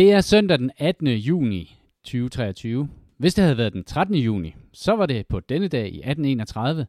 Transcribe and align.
Det 0.00 0.12
er 0.12 0.20
søndag 0.20 0.58
den 0.58 0.70
18. 0.78 1.06
juni 1.08 1.78
2023. 2.04 2.88
Hvis 3.16 3.34
det 3.34 3.44
havde 3.44 3.56
været 3.56 3.72
den 3.72 3.84
13. 3.84 4.14
juni, 4.14 4.54
så 4.72 4.96
var 4.96 5.06
det 5.06 5.26
på 5.26 5.40
denne 5.40 5.68
dag 5.68 5.84
i 5.84 5.98
1831, 5.98 6.86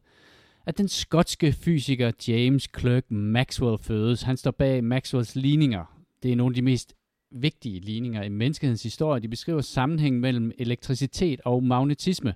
at 0.66 0.78
den 0.78 0.88
skotske 0.88 1.52
fysiker 1.52 2.12
James 2.28 2.68
Clerk 2.78 3.10
Maxwell 3.10 3.78
fødes. 3.78 4.22
Han 4.22 4.36
står 4.36 4.50
bag 4.50 4.84
Maxwells 4.84 5.36
ligninger. 5.36 5.84
Det 6.22 6.32
er 6.32 6.36
nogle 6.36 6.52
af 6.52 6.54
de 6.54 6.62
mest 6.62 6.94
vigtige 7.30 7.80
ligninger 7.80 8.22
i 8.22 8.28
menneskehedens 8.28 8.82
historie. 8.82 9.22
De 9.22 9.28
beskriver 9.28 9.60
sammenhængen 9.60 10.20
mellem 10.20 10.52
elektricitet 10.58 11.40
og 11.44 11.62
magnetisme, 11.64 12.34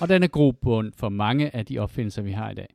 og 0.00 0.08
den 0.08 0.22
er 0.22 0.28
grobund 0.28 0.92
for 0.96 1.08
mange 1.08 1.56
af 1.56 1.66
de 1.66 1.78
opfindelser, 1.78 2.22
vi 2.22 2.32
har 2.32 2.50
i 2.50 2.54
dag. 2.54 2.73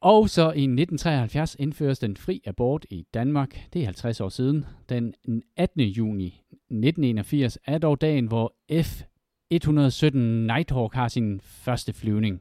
Og 0.00 0.30
så 0.30 0.42
i 0.42 0.62
1973 0.62 1.56
indføres 1.58 1.98
den 1.98 2.16
fri 2.16 2.42
abort 2.46 2.86
i 2.90 3.06
Danmark. 3.14 3.60
Det 3.72 3.80
er 3.80 3.84
50 3.84 4.20
år 4.20 4.28
siden. 4.28 4.64
Den 4.88 5.14
18. 5.56 5.80
juni 5.80 6.26
1981 6.26 7.58
er 7.66 7.78
dog 7.78 8.00
dagen, 8.00 8.26
hvor 8.26 8.54
F-117 8.72 10.16
Nighthawk 10.16 10.94
har 10.94 11.08
sin 11.08 11.40
første 11.44 11.92
flyvning. 11.92 12.40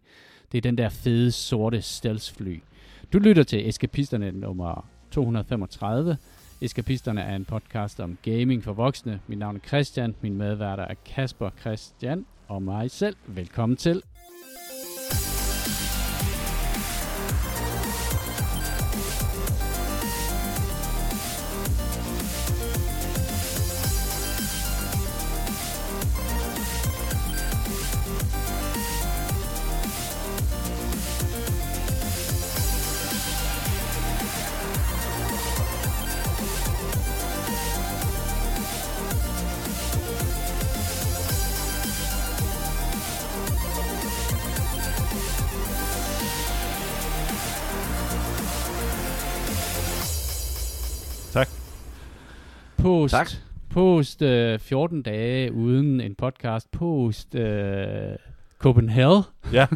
Det 0.51 0.57
er 0.57 0.61
den 0.61 0.77
der 0.77 0.89
fede 0.89 1.31
sorte 1.31 1.81
stealth-fly. 1.81 2.59
Du 3.13 3.19
lytter 3.19 3.43
til 3.43 3.69
Eskapisterne 3.69 4.31
nummer 4.31 4.87
235. 5.11 6.17
Eskapisterne 6.61 7.21
er 7.21 7.35
en 7.35 7.45
podcast 7.45 7.99
om 7.99 8.17
gaming 8.21 8.63
for 8.63 8.73
voksne. 8.73 9.19
Mit 9.27 9.39
navn 9.39 9.55
er 9.55 9.59
Christian, 9.67 10.15
min 10.21 10.37
medværter 10.37 10.83
er 10.83 10.95
Kasper 11.05 11.49
Christian 11.59 12.25
og 12.47 12.63
mig 12.63 12.91
selv. 12.91 13.15
Velkommen 13.27 13.77
til. 13.77 14.01
Post, 53.05 53.13
Tak. 53.13 53.27
Post 53.69 54.21
øh, 54.21 54.59
14 54.59 55.01
dage 55.01 55.53
uden 55.53 56.01
en 56.01 56.15
podcast. 56.15 56.71
Post 56.71 57.35
øh, 57.35 58.15
Copenhagen. 58.59 59.23
Ja. 59.53 59.67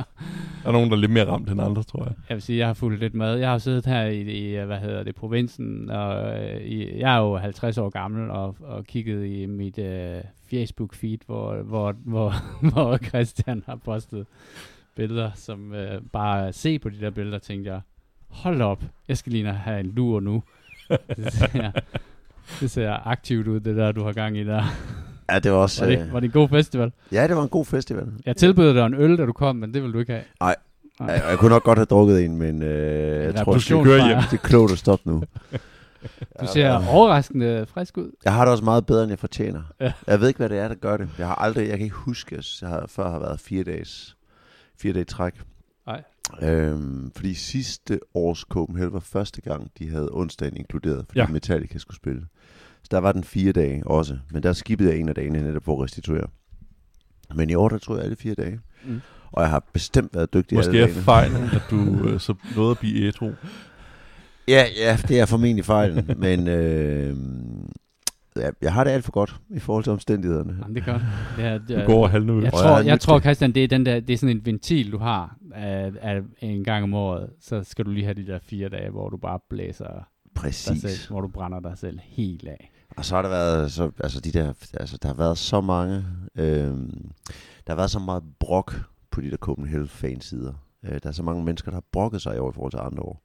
Der 0.62 0.68
er 0.68 0.72
nogen, 0.72 0.90
der 0.90 0.96
er 0.96 1.00
lidt 1.00 1.10
mere 1.10 1.26
ramt 1.26 1.50
end 1.50 1.62
andre, 1.62 1.82
tror 1.82 2.04
jeg. 2.04 2.12
Jeg 2.28 2.34
vil 2.34 2.42
sige, 2.42 2.58
jeg 2.58 2.66
har 2.66 2.74
fulgt 2.74 3.00
lidt 3.00 3.14
med. 3.14 3.34
Jeg 3.34 3.50
har 3.50 3.58
siddet 3.58 3.86
her 3.86 4.02
i, 4.02 4.20
i 4.20 4.64
hvad 4.64 4.78
hedder 4.78 5.02
det, 5.02 5.14
provinsen, 5.14 5.90
og 5.90 6.38
øh, 6.38 6.60
i, 6.60 6.98
jeg 6.98 7.16
er 7.16 7.20
jo 7.20 7.36
50 7.36 7.78
år 7.78 7.88
gammel, 7.88 8.30
og, 8.30 8.56
og 8.60 8.84
kigget 8.84 9.26
i 9.26 9.46
mit 9.46 9.78
øh, 9.78 10.20
Facebook-feed, 10.52 11.18
hvor, 11.26 11.62
hvor, 11.62 11.92
hvor, 12.04 12.32
hvor 12.72 12.96
Christian 12.96 13.62
har 13.66 13.76
postet 13.76 14.26
billeder, 14.96 15.30
som 15.34 15.74
øh, 15.74 16.02
bare 16.12 16.52
se 16.52 16.78
på 16.78 16.88
de 16.88 17.00
der 17.00 17.10
billeder, 17.10 17.38
tænkte 17.38 17.70
jeg, 17.70 17.80
hold 18.28 18.62
op, 18.62 18.82
jeg 19.08 19.18
skal 19.18 19.32
lige 19.32 19.52
have 19.52 19.80
en 19.80 19.86
lur 19.86 20.20
nu. 20.20 20.42
ser, 21.28 21.70
det 22.60 22.70
ser 22.70 23.06
aktivt 23.08 23.46
ud, 23.48 23.60
det 23.60 23.76
der, 23.76 23.92
du 23.92 24.04
har 24.04 24.12
gang 24.12 24.38
i 24.38 24.44
der. 24.44 24.62
Ja, 25.30 25.38
det 25.38 25.52
var 25.52 25.58
også... 25.58 25.84
Var 25.84 25.90
det, 25.92 26.00
øh, 26.06 26.12
var 26.12 26.20
det 26.20 26.26
en 26.26 26.32
god 26.32 26.48
festival? 26.48 26.92
Ja, 27.12 27.26
det 27.28 27.36
var 27.36 27.42
en 27.42 27.48
god 27.48 27.64
festival. 27.64 28.12
Jeg 28.26 28.36
tilbød 28.36 28.74
dig 28.74 28.86
en 28.86 28.94
øl, 28.94 29.18
da 29.18 29.26
du 29.26 29.32
kom, 29.32 29.56
men 29.56 29.74
det 29.74 29.82
vil 29.82 29.92
du 29.92 29.98
ikke 29.98 30.12
have. 30.12 30.24
Nej. 30.40 30.56
Nej. 31.00 31.10
Jeg, 31.10 31.22
jeg 31.30 31.38
kunne 31.38 31.48
nok 31.50 31.62
godt 31.62 31.78
have 31.78 31.86
drukket 31.86 32.24
en, 32.24 32.36
men 32.36 32.62
øh, 32.62 33.24
jeg 33.24 33.34
tror, 33.34 33.42
revolution 33.42 33.84
køre 33.84 34.00
fra- 34.00 34.06
hjem. 34.06 34.18
det 34.30 34.32
er 34.32 34.36
klogt 34.42 34.72
at 34.72 34.78
stoppe 34.78 35.10
nu. 35.10 35.22
Du 36.40 36.46
ser 36.46 36.88
overraskende 36.88 37.66
frisk 37.68 37.96
ud. 37.98 38.10
Jeg 38.24 38.32
har 38.34 38.44
det 38.44 38.52
også 38.52 38.64
meget 38.64 38.86
bedre, 38.86 39.02
end 39.02 39.10
jeg 39.10 39.18
fortjener. 39.18 39.62
Ja. 39.80 39.92
Jeg 40.06 40.20
ved 40.20 40.28
ikke, 40.28 40.38
hvad 40.38 40.48
det 40.48 40.58
er, 40.58 40.68
der 40.68 40.74
gør 40.74 40.96
det. 40.96 41.08
Jeg 41.18 41.26
har 41.26 41.34
aldrig, 41.34 41.68
jeg 41.68 41.76
kan 41.78 41.84
ikke 41.84 41.96
huske, 41.96 42.36
at 42.36 42.58
jeg 42.60 42.68
har, 42.70 42.86
før 42.88 43.10
har 43.10 43.18
været 43.18 43.40
fire 43.40 43.64
dages, 43.64 44.16
fire 44.78 44.92
dage 44.92 45.04
træk. 45.04 45.32
Nej. 45.86 46.02
Øhm, 46.42 47.10
fordi 47.16 47.34
sidste 47.34 48.00
års 48.14 48.38
Copenhagen 48.40 48.92
var 48.92 49.00
første 49.00 49.40
gang, 49.40 49.70
de 49.78 49.90
havde 49.90 50.08
onsdagen 50.12 50.56
inkluderet, 50.56 51.04
fordi 51.08 51.18
Ja. 51.18 51.24
ja. 51.24 51.32
Metallica 51.32 51.78
skulle 51.78 51.96
spille. 51.96 52.22
Der 52.90 52.98
var 52.98 53.12
den 53.12 53.24
fire 53.24 53.52
dage 53.52 53.86
også, 53.86 54.18
men 54.30 54.42
der 54.42 54.52
skippede 54.52 54.90
jeg 54.90 54.98
en 54.98 55.08
af 55.08 55.14
dagene 55.14 55.42
netop 55.42 55.62
på 55.62 55.76
at 55.76 55.84
restituere. 55.84 56.26
Men 57.34 57.50
i 57.50 57.54
år, 57.54 57.68
der 57.68 57.78
tror 57.78 57.94
jeg 57.96 58.04
alle 58.04 58.16
fire 58.16 58.34
dage. 58.34 58.60
Mm. 58.84 59.00
Og 59.32 59.42
jeg 59.42 59.50
har 59.50 59.64
bestemt 59.72 60.14
været 60.14 60.34
dygtig 60.34 60.56
Måske 60.56 60.70
alle 60.70 60.82
er 60.82 60.86
dagene. 60.86 61.02
fejlen, 61.02 61.42
at 61.44 61.62
du 61.70 62.08
øh, 62.08 62.20
så 62.20 62.34
nåede 62.56 62.70
at 62.70 62.78
blive 62.78 63.06
ædru. 63.06 63.30
Ja, 64.48 64.64
ja, 64.80 64.98
det 65.08 65.20
er 65.20 65.26
formentlig 65.26 65.64
fejlen, 65.64 66.10
men 66.18 66.48
øh, 66.48 67.16
ja, 68.36 68.50
jeg 68.62 68.72
har 68.72 68.84
det 68.84 68.90
alt 68.90 69.04
for 69.04 69.12
godt 69.12 69.36
i 69.50 69.58
forhold 69.58 69.84
til 69.84 69.92
omstændighederne. 69.92 70.56
Jamen, 70.62 70.74
det 70.76 70.82
er 70.88 70.92
godt. 70.92 71.02
Det 71.36 71.44
er, 71.44 71.58
det 71.58 71.68
Du 71.68 71.74
er, 71.74 71.86
går 71.86 72.06
halvnød. 72.06 72.42
jeg, 72.42 72.52
tror, 72.52 72.68
jeg 72.68 72.78
er 72.80 72.84
jeg 72.84 73.00
tror, 73.00 73.20
Christian, 73.20 73.52
det 73.52 73.64
er, 73.64 73.68
den 73.68 73.86
der, 73.86 74.00
det 74.00 74.12
er 74.14 74.18
sådan 74.18 74.36
en 74.36 74.46
ventil, 74.46 74.92
du 74.92 74.98
har 74.98 75.36
at, 75.54 75.96
at 75.96 76.22
en 76.40 76.64
gang 76.64 76.84
om 76.84 76.94
året. 76.94 77.30
Så 77.40 77.62
skal 77.64 77.84
du 77.84 77.90
lige 77.90 78.04
have 78.04 78.14
de 78.14 78.26
der 78.26 78.38
fire 78.42 78.68
dage, 78.68 78.90
hvor 78.90 79.08
du 79.08 79.16
bare 79.16 79.38
blæser 79.50 79.84
dig 79.84 80.02
Præcis. 80.34 80.80
selv, 80.80 81.10
hvor 81.10 81.20
du 81.20 81.28
brænder 81.28 81.60
dig 81.60 81.72
selv 81.78 81.98
helt 82.02 82.48
af. 82.48 82.70
Og 82.96 83.04
så 83.04 83.14
har 83.14 83.22
der 83.22 83.28
været, 83.28 83.72
så, 83.72 83.90
altså 84.00 84.20
de 84.20 84.32
der, 84.32 84.52
altså 84.74 84.98
der 85.02 85.08
har 85.08 85.14
været 85.14 85.38
så 85.38 85.60
mange, 85.60 86.04
øh, 86.36 86.46
der 87.66 87.68
har 87.68 87.74
været 87.76 87.90
så 87.90 87.98
meget 87.98 88.22
brok 88.40 88.74
på 89.10 89.20
de 89.20 89.30
der 89.30 89.36
Copenhagen 89.36 89.88
fansider. 89.88 90.52
Øh, 90.84 90.92
der 91.02 91.08
er 91.08 91.12
så 91.12 91.22
mange 91.22 91.44
mennesker, 91.44 91.70
der 91.70 91.76
har 91.76 91.84
brokket 91.92 92.22
sig 92.22 92.36
i 92.36 92.38
år 92.38 92.50
i 92.50 92.54
forhold 92.54 92.72
til 92.72 92.80
andre 92.82 93.02
år. 93.02 93.22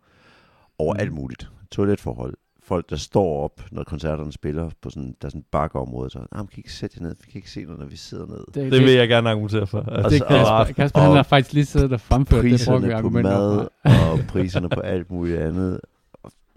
Over 0.79 0.93
Mm. 0.93 0.99
alt 0.99 1.13
muligt. 1.13 1.49
Toiletforhold. 1.71 2.33
Folk, 2.63 2.89
der 2.89 2.95
står 2.95 3.43
op, 3.43 3.61
når 3.71 3.83
koncerterne 3.83 4.31
spiller 4.31 4.69
på 4.81 4.89
sådan, 4.89 5.15
der 5.21 5.25
er 5.27 5.29
sådan 5.29 5.39
et 5.41 5.45
bakkeområde, 5.51 6.09
så, 6.09 6.19
ah, 6.19 6.25
man 6.37 6.47
kan 6.47 6.57
ikke 6.57 6.73
sætte 6.73 6.97
jer 6.99 7.07
ned, 7.07 7.15
vi 7.25 7.31
kan 7.31 7.37
ikke 7.39 7.51
se 7.51 7.63
noget, 7.63 7.79
når 7.79 7.85
vi 7.85 7.95
sidder 7.95 8.25
ned. 8.25 8.43
Det 8.71 8.71
vil 8.83 8.91
jeg 8.91 9.07
gerne 9.07 9.29
argumentere 9.29 9.67
for. 9.67 9.81
Altså, 9.81 10.09
det 10.09 10.35
er 10.37 10.41
Og 10.41 10.45
så- 10.45 10.73
Kasper. 10.73 10.73
Kasper, 10.83 10.99
han 10.99 11.11
har 11.11 11.23
faktisk 11.23 11.53
lige 11.53 11.65
siddet 11.65 11.93
og 11.93 12.01
fremført 12.01 12.43
det 12.43 12.51
priserne 12.51 12.77
brugte 12.79 12.91
på 12.91 12.97
argument 12.97 13.23
mad 13.23 13.67
og 13.83 14.19
priserne 14.27 14.69
på 14.69 14.79
alt 14.79 15.11
muligt 15.11 15.39
andet. 15.39 15.79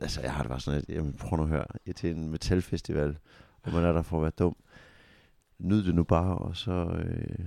Altså, 0.00 0.20
jeg 0.20 0.32
har 0.32 0.42
det 0.42 0.48
bare 0.48 0.60
sådan, 0.60 0.80
at 0.80 0.94
jamen, 0.94 1.12
prøv 1.12 1.36
nu 1.36 1.42
at 1.42 1.48
høre, 1.48 1.64
jeg 1.86 1.96
til 1.96 2.10
en 2.10 2.28
metalfestival, 2.28 3.16
og 3.62 3.72
man 3.72 3.84
er 3.84 3.92
der 3.92 4.02
for 4.02 4.16
at 4.16 4.22
være 4.22 4.32
dum. 4.38 4.56
Nyd 5.58 5.84
det 5.84 5.94
nu 5.94 6.02
bare, 6.02 6.38
og 6.38 6.56
så 6.56 6.72
øh, 6.72 7.44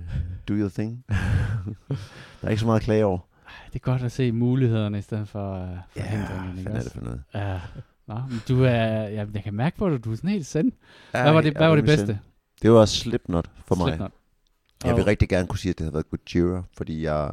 do 0.48 0.54
your 0.54 0.68
thing. 0.68 1.04
der 1.08 2.42
er 2.42 2.48
ikke 2.48 2.60
så 2.60 2.66
meget 2.66 2.80
at 2.80 2.84
klage 2.84 3.04
over. 3.04 3.18
Det 3.66 3.74
er 3.74 3.78
godt 3.78 4.02
at 4.02 4.12
se 4.12 4.32
mulighederne 4.32 4.98
i 4.98 5.02
stedet 5.02 5.28
for 5.28 5.62
uh, 5.62 5.68
forhindringerne. 6.02 6.52
hvad 6.52 6.58
ikke 6.58 6.70
er 6.70 6.82
det 6.82 6.92
for 6.92 7.00
noget? 7.00 7.22
Ja. 7.34 7.60
Nå, 8.06 8.14
men 8.14 8.40
du 8.48 8.64
er, 8.64 8.70
jeg, 8.70 9.28
jeg 9.34 9.42
kan 9.42 9.54
mærke 9.54 9.76
på 9.76 9.90
dig, 9.90 10.04
du 10.04 10.12
er 10.12 10.16
sådan 10.16 10.30
helt 10.30 10.46
send. 10.46 10.72
Ja, 11.14 11.22
Hvad 11.22 11.32
var 11.32 11.40
det, 11.40 11.56
hvad 11.56 11.68
var 11.68 11.76
det 11.76 11.84
bedste? 11.84 12.06
sind. 12.06 12.18
Det 12.62 12.70
var 12.70 12.84
Slipknot 12.84 13.50
for 13.66 13.74
mig. 13.74 13.86
Slipknot. 13.86 14.12
Jeg 14.84 14.96
vil 14.96 15.04
rigtig 15.04 15.28
gerne 15.28 15.46
kunne 15.48 15.58
sige, 15.58 15.70
at 15.70 15.78
det 15.78 15.84
havde 15.84 15.94
været 15.94 16.10
Gojira, 16.10 16.62
fordi 16.76 17.02
jeg, 17.04 17.30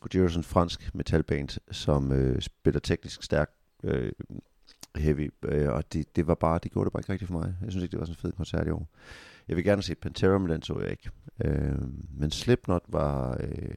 Gojira 0.00 0.24
er 0.24 0.28
sådan 0.28 0.40
en 0.40 0.44
fransk 0.44 0.94
metalband, 0.94 1.48
som 1.70 2.12
øh, 2.12 2.40
spiller 2.40 2.80
teknisk 2.80 3.22
stærk 3.22 3.50
øh, 3.84 4.12
heavy, 4.96 5.30
øh, 5.44 5.72
og 5.72 5.92
det, 5.92 6.16
det 6.16 6.26
var 6.26 6.34
bare, 6.34 6.58
det 6.62 6.72
gjorde 6.72 6.84
det 6.84 6.92
bare 6.92 7.00
ikke 7.00 7.12
rigtigt 7.12 7.30
for 7.30 7.38
mig. 7.38 7.54
Jeg 7.62 7.70
synes 7.70 7.82
ikke, 7.82 7.92
det 7.92 8.00
var 8.00 8.06
sådan 8.06 8.16
en 8.18 8.20
fed 8.22 8.32
koncert 8.32 8.66
i 8.66 8.70
år. 8.70 8.88
Jeg 9.48 9.56
vil 9.56 9.64
gerne 9.64 9.82
se 9.82 9.94
Pantera, 9.94 10.38
men 10.38 10.50
den 10.50 10.62
så 10.62 10.80
jeg 10.80 10.90
ikke. 10.90 11.10
Øh, 11.44 11.78
men 12.10 12.30
Slipknot 12.30 12.82
var 12.88 13.36
øh, 13.40 13.76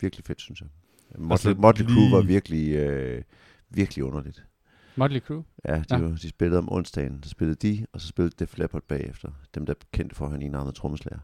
virkelig 0.00 0.24
fedt, 0.24 0.40
synes 0.40 0.60
jeg. 0.60 0.68
Motley, 1.18 1.30
Altså, 1.50 1.54
Motley 1.60 1.86
Crue 1.86 2.12
var 2.12 2.22
virkelig, 2.26 2.74
øh, 2.74 3.22
virkelig 3.70 4.04
underligt. 4.04 4.46
Motley 4.96 5.20
Crue. 5.20 5.44
Ja, 5.64 5.76
de, 5.76 5.84
Ja. 5.90 5.98
ja. 5.98 6.08
de 6.08 6.28
spillede 6.28 6.58
om 6.58 6.72
onsdagen, 6.72 7.22
så 7.22 7.30
spillede 7.30 7.68
de, 7.68 7.86
og 7.92 8.00
så 8.00 8.06
spillede 8.08 8.34
Def 8.38 8.58
Leppard 8.58 8.82
bagefter. 8.82 9.30
Dem, 9.54 9.66
der 9.66 9.72
er 9.74 9.84
kendte 9.92 10.14
for 10.16 10.24
at 10.24 10.30
have 10.30 10.40
en 10.40 10.46
enarmet 10.46 10.74
trommeslager. 10.74 11.18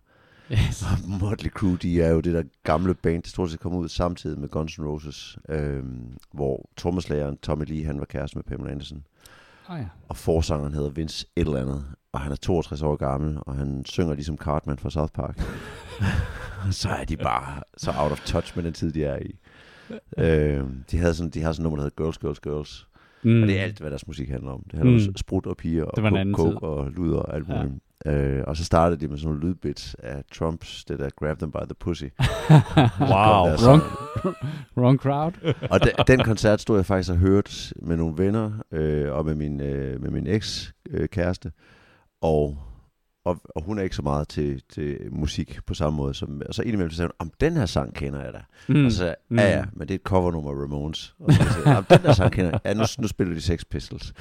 Yes. 0.53 0.83
Og 0.83 1.09
Motley 1.21 1.51
Crue, 1.51 1.77
de 1.77 2.03
er 2.03 2.09
jo 2.11 2.21
det 2.21 2.35
der 2.35 2.43
gamle 2.65 2.95
band, 2.95 3.23
der 3.23 3.29
stort 3.29 3.51
set 3.51 3.61
kom 3.61 3.75
ud 3.75 3.89
samtidig 3.89 4.39
med 4.41 4.49
Guns 4.49 4.79
N' 4.79 4.83
Roses, 4.85 5.39
øhm, 5.49 6.17
hvor 6.33 6.69
trommeslageren 6.77 7.37
Tommy 7.37 7.65
Lee, 7.67 7.85
han 7.85 7.99
var 7.99 8.05
kæreste 8.05 8.39
med 8.39 8.45
Pamela 8.45 8.71
Anderson. 8.71 9.05
Oh, 9.69 9.79
ja. 9.79 9.87
Og 10.09 10.17
forsangeren 10.17 10.75
hedder 10.75 10.91
Vince 10.91 11.27
et 11.37 11.47
eller 11.47 11.61
andet, 11.61 11.85
og 12.13 12.21
han 12.21 12.33
er 12.33 12.37
62 12.37 12.83
år 12.83 12.97
gammel, 12.97 13.39
og 13.41 13.55
han 13.55 13.83
synger 13.85 14.15
ligesom 14.15 14.37
Cartman 14.37 14.79
fra 14.79 14.91
South 14.91 15.13
Park. 15.13 15.41
så 16.71 16.89
er 16.89 17.05
de 17.05 17.17
bare 17.17 17.63
så 17.77 17.93
out 17.99 18.13
of 18.13 18.21
touch 18.27 18.57
med 18.57 18.65
den 18.65 18.73
tid, 18.73 18.93
de 18.93 19.05
er 19.05 19.19
i. 19.19 19.39
øhm, 20.19 20.85
de, 20.91 20.99
havde 20.99 21.15
sådan, 21.15 21.31
de 21.31 21.43
har 21.43 21.53
sådan 21.53 21.63
noget, 21.63 21.77
der 21.79 21.83
hedder 21.85 22.03
Girls, 22.05 22.19
Girls, 22.19 22.41
Girls. 22.41 22.87
Mm. 23.23 23.43
Og 23.43 23.49
det 23.49 23.59
er 23.59 23.63
alt, 23.63 23.79
hvad 23.81 23.91
deres 23.91 24.07
musik 24.07 24.29
handler 24.29 24.51
om. 24.51 24.63
Det 24.71 24.79
handler 24.79 24.99
Mm. 25.03 25.09
om 25.09 25.17
sprut 25.17 25.47
og 25.47 25.57
piger, 25.57 25.85
og 25.85 25.93
coke, 26.35 26.53
coke 26.53 26.67
og 26.67 26.91
luder 26.91 27.19
og 27.19 27.35
alt 27.35 27.49
Ja. 27.49 27.55
Øh, 28.07 28.43
og 28.47 28.57
så 28.57 28.65
startede 28.65 29.01
de 29.01 29.09
med 29.09 29.19
sådan 29.19 29.35
nogle 29.35 29.49
lydbits 29.49 29.97
af 29.99 30.25
Trumps, 30.33 30.85
det 30.85 30.99
der 30.99 31.11
Grab 31.17 31.39
Them 31.39 31.53
By 31.53 31.57
The 31.57 31.75
Pussy. 31.81 32.05
Wow. 33.01 33.47
der 33.47 33.67
Wrong, 33.67 33.83
wrong 34.77 34.99
crowd. 34.99 35.55
Og 35.71 35.85
de, 35.85 35.91
den 36.07 36.21
koncert 36.25 36.61
stod 36.61 36.77
jeg 36.77 36.87
faktisk 36.87 37.11
og 37.11 37.17
hørt 37.17 37.73
med 37.83 37.97
nogle 37.97 38.19
venner 38.19 38.53
øh, 38.73 39.13
og 39.13 39.25
med 39.25 39.35
min, 39.35 39.61
øh, 39.61 40.03
med 40.03 40.11
min 40.11 40.27
eks-kæreste. 40.27 41.53
og 42.21 42.59
og, 43.25 43.41
og 43.57 43.63
hun 43.63 43.79
er 43.79 43.83
ikke 43.83 43.97
så 43.97 44.03
meget 44.03 44.29
til, 44.29 44.63
til 44.69 44.99
musik 45.11 45.59
på 45.67 45.75
samme 45.75 45.97
måde. 45.97 46.15
Som, 46.15 46.43
og 46.49 46.55
så 46.55 46.63
indimellem 46.63 46.91
så 46.91 46.97
siger 46.97 47.07
hun, 47.07 47.13
om 47.19 47.31
den 47.41 47.57
her 47.57 47.67
sang 47.67 47.95
kender 47.95 48.25
jeg 48.25 48.33
da. 48.33 48.41
Mm. 48.69 48.85
Og 48.85 48.93
så 48.93 49.05
ja, 49.05 49.15
ja, 49.31 49.65
men 49.73 49.89
det 49.89 49.95
er 49.95 49.99
et 49.99 50.03
covernummer 50.05 50.51
af 50.51 50.55
Ramones. 50.55 51.15
Og 51.19 51.33
så 51.33 51.43
jeg, 51.67 51.85
den 51.91 51.99
her 51.99 52.13
sang 52.13 52.33
kender 52.33 52.51
jeg. 52.51 52.61
Ja, 52.65 52.75
nu, 52.75 52.85
nu 52.99 53.09
spiller 53.09 53.35
de 53.35 53.41
Sex 53.41 53.65
Pistols. 53.71 54.13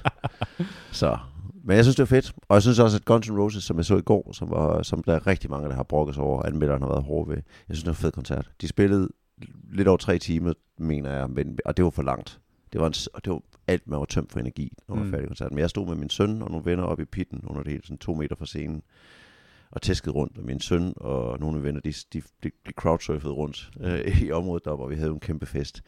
så, 0.92 1.18
men 1.66 1.76
jeg 1.76 1.84
synes, 1.84 1.96
det 1.96 2.02
var 2.02 2.16
fedt. 2.16 2.32
Og 2.48 2.54
jeg 2.54 2.62
synes 2.62 2.78
også, 2.78 2.96
at 2.96 3.04
Guns 3.04 3.28
N' 3.28 3.32
Roses, 3.38 3.64
som 3.64 3.76
jeg 3.76 3.84
så 3.84 3.96
i 3.96 4.02
går, 4.02 4.32
som, 4.32 4.50
var, 4.50 4.82
som 4.82 5.02
der 5.02 5.14
er 5.14 5.26
rigtig 5.26 5.50
mange, 5.50 5.68
der 5.68 5.74
har 5.74 5.82
brokket 5.82 6.14
sig 6.14 6.24
over, 6.24 6.42
anmelderen 6.42 6.82
har 6.82 6.88
været 6.88 7.02
hård 7.04 7.28
ved. 7.28 7.36
Jeg 7.36 7.76
synes, 7.76 7.80
det 7.82 7.86
var 7.86 7.92
en 7.92 7.96
fed 7.96 8.12
koncert. 8.12 8.50
De 8.60 8.68
spillede 8.68 9.08
lidt 9.72 9.88
over 9.88 9.96
tre 9.96 10.18
timer, 10.18 10.52
mener 10.78 11.12
jeg, 11.12 11.30
men, 11.30 11.58
og 11.64 11.76
det 11.76 11.84
var 11.84 11.90
for 11.90 12.02
langt. 12.02 12.40
Det 12.72 12.80
var, 12.80 12.86
en, 12.86 12.94
og 13.14 13.24
det 13.24 13.32
var 13.32 13.40
alt, 13.66 13.86
man 13.88 13.98
var 13.98 14.04
tømt 14.04 14.32
for 14.32 14.40
energi, 14.40 14.72
når 14.88 14.94
man 14.94 15.00
var 15.00 15.06
Mm. 15.06 15.12
færdig 15.12 15.28
koncerten. 15.28 15.54
Men 15.54 15.60
jeg 15.60 15.70
stod 15.70 15.86
med 15.86 15.94
min 15.96 16.10
søn 16.10 16.42
og 16.42 16.50
nogle 16.50 16.64
venner 16.64 16.84
oppe 16.84 17.02
i 17.02 17.06
pitten 17.06 17.40
under 17.44 17.62
det 17.62 17.72
hele, 17.72 17.84
sådan 17.84 17.98
to 17.98 18.14
meter 18.14 18.36
fra 18.36 18.46
scenen, 18.46 18.82
og 19.70 19.82
tæskede 19.82 20.14
rundt. 20.14 20.38
Og 20.38 20.44
min 20.44 20.60
søn 20.60 20.92
og 20.96 21.40
nogle 21.40 21.56
af 21.58 21.62
venner, 21.64 21.80
de, 21.80 21.92
de, 22.12 22.22
de, 22.42 22.50
de 22.66 22.72
crowdsurfede 22.76 23.32
rundt 23.32 23.70
øh, 23.80 24.22
i 24.26 24.30
området 24.30 24.64
deroppe, 24.64 24.84
og 24.84 24.90
vi 24.90 24.96
havde 24.96 25.10
en 25.10 25.20
kæmpe 25.20 25.46
fest. 25.46 25.82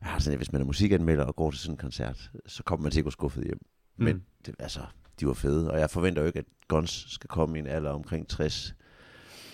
Jeg 0.00 0.08
har 0.10 0.18
sådan, 0.18 0.32
at 0.32 0.38
hvis 0.38 0.52
man 0.52 0.60
er 0.60 0.66
musikanmelder 0.66 1.24
og 1.24 1.36
går 1.36 1.50
til 1.50 1.60
sådan 1.60 1.72
en 1.74 1.78
koncert, 1.78 2.30
så 2.46 2.62
kommer 2.62 2.82
man 2.82 2.92
til 2.92 3.00
at 3.00 3.04
gå 3.04 3.10
skuffet 3.10 3.44
hjem. 3.44 3.60
Men 3.96 4.14
Mm. 4.16 4.22
det, 4.46 4.54
altså, 4.58 4.80
de 5.20 5.26
var 5.26 5.32
fede, 5.32 5.70
og 5.70 5.80
jeg 5.80 5.90
forventer 5.90 6.22
jo 6.22 6.26
ikke, 6.26 6.38
at 6.38 6.44
Guns 6.68 7.04
skal 7.08 7.28
komme 7.28 7.56
i 7.56 7.60
en 7.60 7.66
alder 7.66 7.90
omkring 7.90 8.28
60 8.28 8.74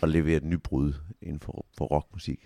og 0.03 0.09
levere 0.09 0.37
et 0.37 0.45
nybrud 0.45 0.93
inden 1.23 1.41
for, 1.41 1.67
for 1.79 1.85
rockmusik. 1.85 2.39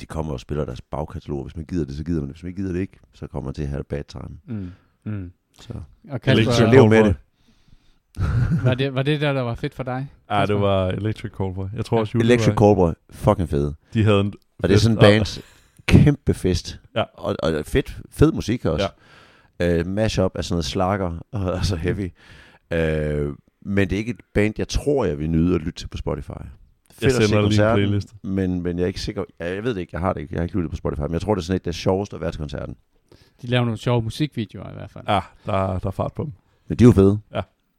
De 0.00 0.06
kommer 0.06 0.32
og 0.32 0.40
spiller 0.40 0.64
deres 0.64 0.80
bagkatalog. 0.80 1.42
Hvis 1.44 1.56
man 1.56 1.64
gider 1.64 1.84
det, 1.84 1.94
så 1.96 2.04
gider 2.04 2.20
man 2.20 2.28
det. 2.28 2.34
Hvis 2.36 2.42
man 2.42 2.48
ikke 2.50 2.62
gider 2.62 2.72
det 2.72 2.80
ikke, 2.80 2.98
så 3.14 3.26
kommer 3.26 3.44
man 3.48 3.54
til 3.54 3.62
at 3.62 3.68
have 3.68 3.84
bad 3.84 4.04
time. 4.04 4.38
Mm. 4.46 4.70
Mm. 5.04 5.32
Så. 5.60 5.72
Og 6.10 6.20
Kasper, 6.20 6.52
Så 6.52 6.66
lev 6.66 6.88
med 6.88 7.04
det. 7.04 7.16
var 8.64 8.74
det, 8.74 8.94
var 8.94 9.02
det 9.02 9.20
der, 9.20 9.32
der 9.32 9.40
var 9.42 9.54
fedt 9.54 9.74
for 9.74 9.82
dig? 9.82 10.08
Ja, 10.30 10.46
det 10.46 10.60
var 10.60 10.88
Electric 10.88 11.32
Callboy. 11.32 11.66
Jeg 11.76 11.84
tror 11.84 12.00
også, 12.00 12.10
Julie 12.14 12.26
Electric 12.32 12.48
var, 12.48 12.66
Callboy, 12.66 12.92
fucking 13.10 13.48
fede. 13.48 13.74
de 13.94 14.04
havde 14.04 14.20
en 14.20 14.32
Og 14.62 14.68
det 14.68 14.74
er 14.74 14.78
sådan 14.78 14.96
en 14.96 15.00
bands 15.00 15.40
kæmpe 15.86 16.34
fest. 16.34 16.80
Ja. 16.96 17.02
Og, 17.14 17.36
og 17.42 17.66
fedt, 17.66 17.98
fed 18.10 18.32
musik 18.32 18.64
også. 18.64 18.84
Ja. 18.84 18.88
Uh, 19.64 19.86
mashup 19.86 20.32
af 20.36 20.44
sådan 20.44 20.54
noget 20.54 20.64
slager 20.64 21.18
og 21.32 21.54
altså 21.56 21.76
heavy. 21.76 22.10
Uh, 22.74 23.34
men 23.62 23.90
det 23.90 23.92
er 23.92 23.98
ikke 23.98 24.10
et 24.10 24.20
band, 24.34 24.54
jeg 24.58 24.68
tror, 24.68 25.04
jeg 25.04 25.18
vil 25.18 25.30
nyde 25.30 25.54
at 25.54 25.60
lytte 25.60 25.80
til 25.80 25.88
på 25.88 25.96
Spotify. 25.96 26.30
Fedt 26.90 27.02
Jeg 27.02 27.28
sender 27.28 27.48
lige 27.48 27.70
en 27.70 27.74
playlist. 27.76 28.14
men, 28.22 28.62
men 28.62 28.76
jeg 28.78 28.82
er 28.82 28.86
ikke 28.86 29.00
sikker. 29.00 29.24
Jeg, 29.40 29.54
jeg 29.54 29.64
ved 29.64 29.74
det 29.74 29.80
ikke, 29.80 29.90
jeg 29.92 30.00
har 30.00 30.12
det 30.12 30.20
ikke. 30.20 30.34
Jeg 30.34 30.40
har 30.40 30.44
ikke 30.44 30.56
lyttet 30.56 30.70
på 30.70 30.76
Spotify, 30.76 31.00
men 31.00 31.12
jeg 31.12 31.20
tror, 31.20 31.34
det 31.34 31.42
er 31.42 31.44
sådan 31.44 31.56
et, 31.56 31.64
det 31.64 31.70
er 31.70 31.74
sjovest 31.74 32.14
at 32.14 32.20
være 32.20 32.30
til 32.32 32.38
koncerten. 32.38 32.76
De 33.42 33.46
laver 33.46 33.64
nogle 33.64 33.78
sjove 33.78 34.02
musikvideoer 34.02 34.70
i 34.70 34.74
hvert 34.74 34.90
fald. 34.90 35.04
Ja, 35.08 35.20
der, 35.46 35.78
der 35.78 35.86
er 35.86 35.90
fart 35.90 36.12
på 36.12 36.22
dem. 36.24 36.32
Men 36.68 36.78
de 36.78 36.84
er 36.84 36.88
jo 36.88 36.92
fede. 36.92 37.18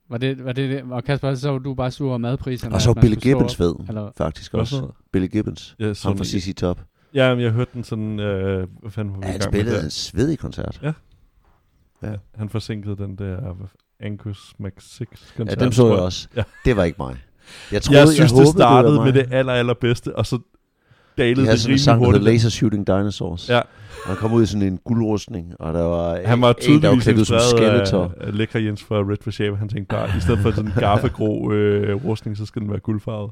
Var 0.10 0.18
det, 0.18 0.46
var 0.46 0.54
det, 0.54 0.70
det? 0.70 0.84
Og 0.92 1.04
Kasper, 1.04 1.36
så 1.36 1.52
var 1.52 1.58
du 1.58 1.74
bare 1.74 1.92
sur 1.92 2.10
over 2.10 2.18
madpriserne. 2.18 2.76
Og 2.76 2.82
så 2.82 2.94
var 2.94 3.02
Billy 3.02 3.16
Gibbons 3.16 3.56
fed, 3.56 3.76
Eller, 3.88 4.12
faktisk 4.18 4.54
også. 4.54 4.76
så? 4.76 4.92
Billy 5.12 5.28
Gibbons. 5.28 5.76
Jeg 5.80 5.96
så 5.96 6.08
Ham 6.08 6.18
fra 6.18 6.24
CC 6.26 6.56
Top. 6.56 6.82
Ja, 7.14 7.36
men 7.36 7.44
jeg 7.44 7.52
hørte 7.52 7.72
den 7.74 7.84
sådan, 7.84 8.20
øh, 8.20 8.68
hvad 8.82 8.92
fanden 8.92 9.16
var 9.16 9.28
Ja, 9.28 9.32
han 9.32 9.42
spillede 9.42 9.76
der? 9.76 9.84
en 9.84 9.90
svedig 9.90 10.40
koncert. 10.40 10.80
Ja. 10.84 10.92
Ja. 12.04 12.14
Han 12.36 12.50
forsinkede 12.50 12.96
den 12.98 13.16
der 13.16 13.54
Angus 14.00 14.54
Max 14.60 14.72
6 14.84 15.00
Ja, 15.00 15.38
koncert. 15.38 15.60
dem 15.60 15.72
så 15.72 15.88
jeg 15.88 16.00
også. 16.00 16.28
Ja. 16.36 16.44
Det 16.66 16.78
var 16.78 16.84
ikke 16.84 16.96
mig. 17.00 17.16
Jeg 17.72 17.82
troede, 17.82 18.00
Jeg 18.00 18.08
synes, 18.08 18.32
håbede, 18.32 18.46
det 18.46 18.54
startede 18.54 18.98
var 18.98 19.06
med 19.06 19.14
det 19.14 19.28
aller, 19.32 19.54
allerbedste, 19.54 20.16
og 20.16 20.26
så 20.26 20.36
De 20.36 20.42
dalede 21.24 21.48
det 21.48 21.66
rimelig 21.66 21.80
sang, 21.80 22.06
hurtigt. 22.06 22.24
Laser 22.24 22.50
Shooting 22.50 22.88
Dinosaurs. 22.88 23.50
Ja, 23.50 23.58
Og 23.60 23.64
han 24.08 24.16
kom 24.16 24.34
ud 24.34 24.44
i 24.44 24.46
sådan 24.46 24.62
en 24.68 24.78
guldrustning, 24.84 25.54
og 25.60 25.74
der 25.74 25.82
var 25.82 26.20
han 26.26 26.42
var 26.42 26.56
en, 26.62 26.82
der 26.82 26.90
var 26.90 26.96
klædt 26.98 27.18
ud 27.20 27.26
som 27.26 27.40
Skeletor. 27.58 28.14
af, 28.22 28.28
af 28.28 28.38
Lækker 28.38 28.60
Jens 28.60 28.84
fra 28.84 28.96
Red 28.96 29.18
for 29.22 29.32
Shape. 29.32 29.58
Han 29.58 29.70
tænkte 29.70 29.96
bare, 29.96 30.10
i 30.18 30.22
stedet 30.22 30.40
for 30.40 30.52
sådan 30.52 30.66
en 30.66 30.74
gaffegrå 30.88 31.52
øh, 31.52 32.06
rustning, 32.06 32.38
så 32.38 32.46
skal 32.46 32.62
den 32.62 32.70
være 32.70 32.80
guldfarvet. 32.80 33.32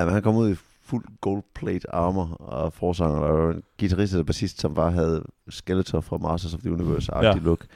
Jamen, 0.00 0.14
han 0.14 0.22
kom 0.22 0.36
ud 0.36 0.50
i 0.52 0.54
fuld 0.88 1.04
gold 1.20 1.42
plate 1.54 1.94
armor 1.94 2.24
og 2.40 2.72
forsanger, 2.72 3.18
og 3.18 3.54
guitarist 3.80 4.12
eller 4.12 4.24
bassist, 4.24 4.60
som 4.60 4.74
bare 4.74 4.92
havde 4.92 5.24
Skeletor 5.48 6.00
fra 6.00 6.16
Masters 6.16 6.54
of 6.54 6.60
the 6.60 6.70
Universe-agtig 6.72 7.22
Ja. 7.22 7.34
look. 7.34 7.66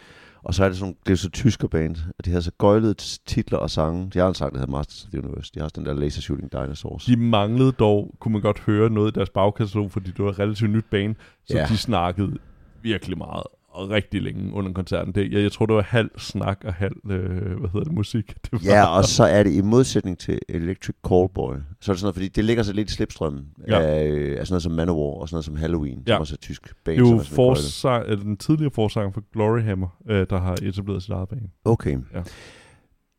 Og 0.44 0.54
så 0.54 0.64
er 0.64 0.68
det 0.68 0.78
sådan, 0.78 0.96
det 1.06 1.12
er 1.12 1.16
så 1.16 1.30
tysker 1.30 1.68
band, 1.68 1.96
og 2.18 2.24
de 2.24 2.30
havde 2.30 2.42
så 2.42 2.50
gøjlede 2.58 2.94
titler 3.26 3.58
og 3.58 3.70
sange. 3.70 4.10
De 4.14 4.18
har 4.18 4.28
en 4.28 4.34
sang, 4.34 4.52
der 4.52 4.58
hedder 4.60 4.72
Masters 4.72 5.04
of 5.04 5.10
the 5.10 5.24
Universe. 5.24 5.50
De 5.54 5.58
har 5.60 5.64
også 5.64 5.74
den 5.76 5.86
der 5.86 5.94
Laser 5.94 6.20
Shooting 6.20 6.52
Dinosaurs. 6.52 7.04
De 7.04 7.16
manglede 7.16 7.72
dog, 7.72 8.14
kunne 8.20 8.32
man 8.32 8.40
godt 8.42 8.60
høre 8.60 8.90
noget 8.90 9.10
i 9.10 9.14
deres 9.14 9.30
bagkatalog, 9.30 9.90
fordi 9.90 10.10
det 10.10 10.24
var 10.24 10.30
et 10.30 10.38
relativt 10.38 10.70
nyt 10.70 10.84
bane, 10.90 11.14
så 11.44 11.56
Ja. 11.58 11.66
de 11.68 11.76
snakkede 11.76 12.38
virkelig 12.82 13.18
meget 13.18 13.42
og 13.74 13.90
rigtig 13.90 14.22
længe 14.22 14.52
under 14.52 14.72
koncerten. 14.72 15.14
Det, 15.14 15.32
jeg, 15.32 15.42
jeg 15.42 15.52
tror, 15.52 15.66
det 15.66 15.76
var 15.76 15.82
halv 15.82 16.10
snak 16.18 16.60
og 16.64 16.74
halv, 16.74 16.96
øh, 17.10 17.30
hvad 17.60 17.70
hedder 17.70 17.84
det, 17.84 17.92
musik. 17.92 18.34
Det 18.44 18.52
var, 18.52 18.58
Ja, 18.64 18.84
og 18.86 19.04
så 19.04 19.24
er 19.24 19.42
det 19.42 19.52
i 19.52 19.60
modsætning 19.60 20.18
til 20.18 20.38
Electric 20.48 20.96
Callboy, 21.08 21.54
så 21.80 21.92
er 21.92 21.94
det 21.94 22.00
sådan 22.00 22.02
noget, 22.02 22.14
fordi 22.14 22.28
det 22.28 22.44
ligger 22.44 22.62
så 22.62 22.72
lidt 22.72 22.90
i 22.90 22.94
slipstrømmen 22.94 23.44
Ja. 23.68 23.80
af, 23.80 24.06
øh, 24.06 24.40
af 24.40 24.46
sådan 24.46 24.52
noget 24.54 24.62
som 24.62 24.72
Manowar 24.72 25.20
og 25.20 25.28
sådan 25.28 25.34
noget 25.36 25.44
som 25.44 25.56
Halloween, 25.56 26.02
Ja. 26.06 26.12
som 26.14 26.20
også 26.20 26.34
er 26.34 26.36
tysk 26.36 26.74
band. 26.84 26.96
det 26.98 27.06
er 27.06 27.10
jo 27.10 27.16
er 27.18 27.22
forsang, 27.22 28.04
eller 28.08 28.24
den 28.24 28.36
tidligere 28.36 28.70
forsanger 28.74 29.12
for 29.12 29.22
Gloryhammer, 29.32 29.88
øh, 30.08 30.26
der 30.30 30.40
har 30.40 30.52
etableret 30.62 31.02
sit 31.02 31.10
eget 31.12 31.28
bane. 31.28 31.50
Okay. 31.64 31.98
Ja. 32.14 32.22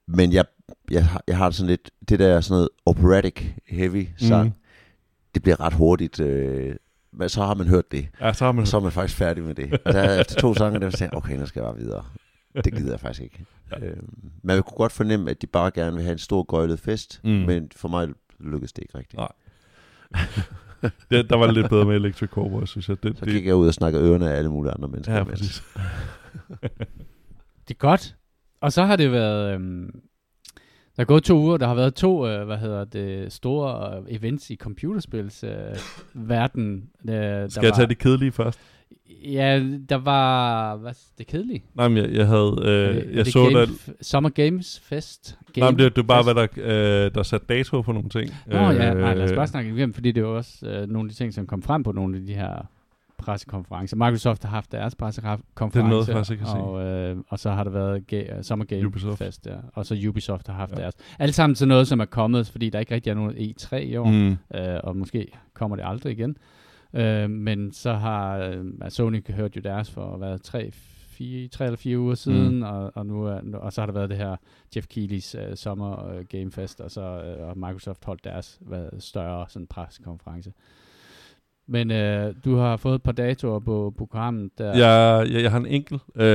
Men 0.08 0.34
jeg, 0.34 0.46
jeg, 0.92 1.06
har, 1.06 1.24
jeg 1.28 1.38
har 1.38 1.50
sådan 1.50 1.68
lidt, 1.70 1.92
det 2.10 2.20
der 2.20 2.42
sådan 2.42 2.54
noget 2.56 2.70
operatic 2.86 3.42
heavy 3.68 4.08
sang, 4.18 4.46
mm. 4.48 4.54
det 5.34 5.44
bliver 5.44 5.60
ret 5.62 5.74
hurtigt, 5.74 6.20
øh, 6.20 6.76
men 7.14 7.30
så 7.30 7.44
har 7.44 7.54
man 7.54 7.68
hørt 7.68 7.92
det, 7.92 8.08
Ja, 8.22 8.34
så 8.34 8.46
har 8.46 8.52
man 8.52 8.62
og 8.62 8.68
så 8.68 8.78
er 8.78 8.82
man 8.82 8.92
faktisk 8.92 9.18
færdig 9.18 9.44
med 9.44 9.56
det. 9.56 9.74
Og 9.86 9.94
der, 9.94 10.20
efter 10.22 10.36
to 10.40 10.54
sange, 10.54 10.80
der 10.80 10.98
jeg, 11.00 11.14
okay, 11.14 11.38
nu 11.38 11.46
skal 11.46 11.60
jeg 11.60 11.68
bare 11.68 11.78
videre. 11.78 12.04
Det 12.64 12.74
gider 12.76 12.92
jeg 12.92 13.00
faktisk 13.00 13.22
ikke. 13.22 13.46
Ja. 13.72 13.86
Øh, 13.86 13.98
man 14.44 14.64
kunne 14.64 14.78
godt 14.78 14.92
fornemme, 14.92 15.30
at 15.32 15.42
de 15.42 15.48
bare 15.48 15.72
gerne 15.72 15.94
vil 15.96 16.04
have 16.04 16.12
en 16.12 16.18
stor 16.18 16.44
gøjlet 16.44 16.80
fest, 16.80 17.20
Mm. 17.24 17.30
men 17.30 17.72
for 17.76 17.88
mig 17.88 18.08
lykkedes 18.40 18.74
det 18.74 18.82
ikke 18.82 18.98
rigtigt. 18.98 19.18
Nej. 19.18 19.32
det, 21.12 21.30
der 21.30 21.36
var 21.38 21.46
det 21.46 21.54
lidt 21.56 21.70
bedre 21.70 21.86
med 21.86 21.96
Electric 21.96 22.30
Cowboy, 22.30 22.66
synes 22.66 22.90
jeg. 22.90 23.04
Det, 23.04 23.18
Så 23.18 23.26
det, 23.26 23.34
gik 23.34 23.46
jeg 23.46 23.56
ud 23.56 23.68
og 23.68 23.74
snakkede 23.74 24.04
ørerne 24.04 24.32
af 24.32 24.38
alle 24.38 24.50
mulige 24.52 24.74
andre 24.74 24.88
mennesker. 24.88 25.16
ja, 25.16 25.24
præcis. 25.24 25.64
Det 27.68 27.74
er 27.74 27.78
godt. 27.80 28.16
Og 28.62 28.74
så 28.74 28.84
har 28.86 28.96
det 28.96 29.12
været... 29.12 29.54
Øhm, 29.54 30.00
der 30.96 31.02
er 31.02 31.06
gået 31.06 31.24
to 31.24 31.38
uger, 31.40 31.58
der 31.58 31.68
har 31.68 31.76
været 31.76 31.96
to, 31.96 32.28
øh, 32.28 32.46
hvad 32.46 32.58
hedder 32.58 32.86
det, 32.86 33.34
store 33.34 33.98
øh, 33.98 34.04
events 34.16 34.50
i 34.50 34.56
computerspils 34.56 35.44
øh, 35.44 35.52
verden. 36.14 36.84
Øh, 37.10 37.14
der 37.16 37.48
Skal 37.50 37.62
jeg 37.64 37.70
var, 37.70 37.76
tage 37.76 37.88
det 37.88 37.98
kedelige 37.98 38.32
først? 38.32 38.60
Ja, 39.26 39.64
der 39.90 39.96
var... 39.96 40.76
Hvad, 40.76 40.92
det 41.18 41.28
kedelige? 41.28 41.64
Nej, 41.76 41.88
men 41.88 41.98
jeg, 41.98 42.12
jeg 42.14 42.28
havde... 42.28 42.56
Øh, 42.62 42.66
Er 42.66 42.94
det- 42.94 42.98
er 43.12 43.16
jeg 43.16 43.26
det 43.26 43.34
så 43.34 43.44
Game, 43.44 43.60
der... 43.60 43.68
Summer 44.02 44.30
Games 44.30 44.80
Fest. 44.84 45.38
Nej, 45.58 45.72
men 45.72 45.80
det, 45.80 45.96
det 45.96 46.08
var 46.08 46.24
bare, 46.24 46.34
hvad 46.34 46.36
der, 46.36 47.06
øh, 47.06 47.12
der 47.16 47.24
satte 47.24 47.48
dato 47.50 47.82
på 47.82 47.92
nogle 47.92 48.10
ting. 48.10 48.30
Nå 48.48 48.58
ja, 48.58 48.94
nej, 48.94 49.14
lad 49.14 49.24
os 49.24 49.32
Øh, 49.32 49.38
bare 49.38 49.48
snakke 49.48 49.70
igennem, 49.70 49.94
fordi 49.94 50.12
det 50.12 50.22
er 50.24 50.26
jo 50.28 50.36
også 50.38 50.66
øh, 50.68 50.90
nogle 50.90 51.08
af 51.08 51.10
de 51.12 51.16
ting, 51.18 51.34
som 51.34 51.48
kom 51.48 51.62
frem 51.62 51.84
på 51.84 51.92
nogle 51.92 52.18
af 52.18 52.26
de 52.26 52.34
her 52.34 52.66
pressekonferencer. 53.26 53.98
Microsoft 53.98 54.44
har 54.44 54.50
haft 54.50 54.72
deres 54.72 54.96
pressekonference, 54.96 55.80
Det 55.80 55.86
er 55.86 55.90
noget, 55.90 56.08
jeg 56.08 56.16
faktisk 56.16 56.38
kan 56.38 56.48
se. 56.48 56.54
og, 56.54 56.84
øh, 56.86 57.18
og 57.30 57.40
så 57.40 57.52
har 57.52 57.64
der 57.64 57.72
været 57.72 58.14
ga- 58.14 58.38
uh, 58.38 58.42
Summer 58.44 58.66
Game 58.66 58.88
Ubisoft. 58.88 59.18
Fest, 59.18 59.46
ja. 59.48 59.56
og 59.74 59.86
så 59.86 60.06
Ubisoft 60.10 60.48
har 60.48 60.54
haft 60.54 60.72
Ja. 60.72 60.76
deres. 60.82 60.96
Alt 61.20 61.36
sammen 61.36 61.56
til 61.56 61.68
noget, 61.68 61.88
som 61.88 62.00
er 62.00 62.06
kommet, 62.06 62.48
fordi 62.48 62.70
der 62.70 62.80
ikke 62.80 62.96
rigtig 62.96 63.10
er 63.12 63.16
nogen 63.16 63.32
E3 63.38 63.76
i 63.76 63.96
år, 63.96 64.06
mm. 64.10 64.14
Mm. 64.54 64.58
øh, 64.60 64.80
og 64.84 64.98
måske 64.98 65.28
kommer 65.54 65.76
det 65.76 65.84
aldrig 65.88 66.12
igen. 66.12 66.38
Øh, 66.94 67.30
men 67.30 67.72
så 67.72 67.94
har 67.94 68.38
øh, 68.38 68.66
altså 68.82 68.96
Sony 68.98 69.32
hørt 69.34 69.56
jo 69.56 69.62
deres 69.62 69.92
for 69.92 70.18
hvad, 70.18 70.40
tre, 70.40 70.72
fire, 71.08 71.48
tre 71.48 71.66
eller 71.66 71.78
fire 71.78 72.00
uger 72.00 72.16
siden, 72.16 72.56
mm. 72.56 72.64
og, 72.64 72.92
og, 72.96 73.06
nu, 73.06 73.26
er, 73.26 73.40
og 73.54 73.74
så 73.74 73.82
har 73.82 73.86
der 73.86 73.94
været 73.94 74.10
det 74.10 74.18
her 74.18 74.36
Jeff 74.76 74.88
Keighley's 74.98 75.50
uh, 75.50 75.56
Summer 75.56 76.14
uh, 76.16 76.26
Game 76.30 76.52
Fest, 76.52 76.82
og 76.82 76.92
så 76.92 77.02
og 77.40 77.58
Microsoft 77.58 78.06
holdt 78.06 78.24
deres 78.24 78.58
hvad, 78.62 78.86
større 79.00 79.46
sådan 79.50 79.68
pressekonference. 79.68 80.52
Men 81.68 81.92
øh, 81.92 82.34
du 82.46 82.56
har 82.56 82.78
fået 82.78 82.96
et 82.96 83.04
par 83.04 83.12
datoer 83.12 83.60
på 83.60 83.94
programmet 83.98 84.52
der. 84.58 84.78
Jeg, 84.78 85.32
jeg, 85.32 85.42
jeg 85.44 85.52
har 85.52 85.60
en 85.60 85.66
enkelt. 85.66 86.02
Øh, 86.16 86.26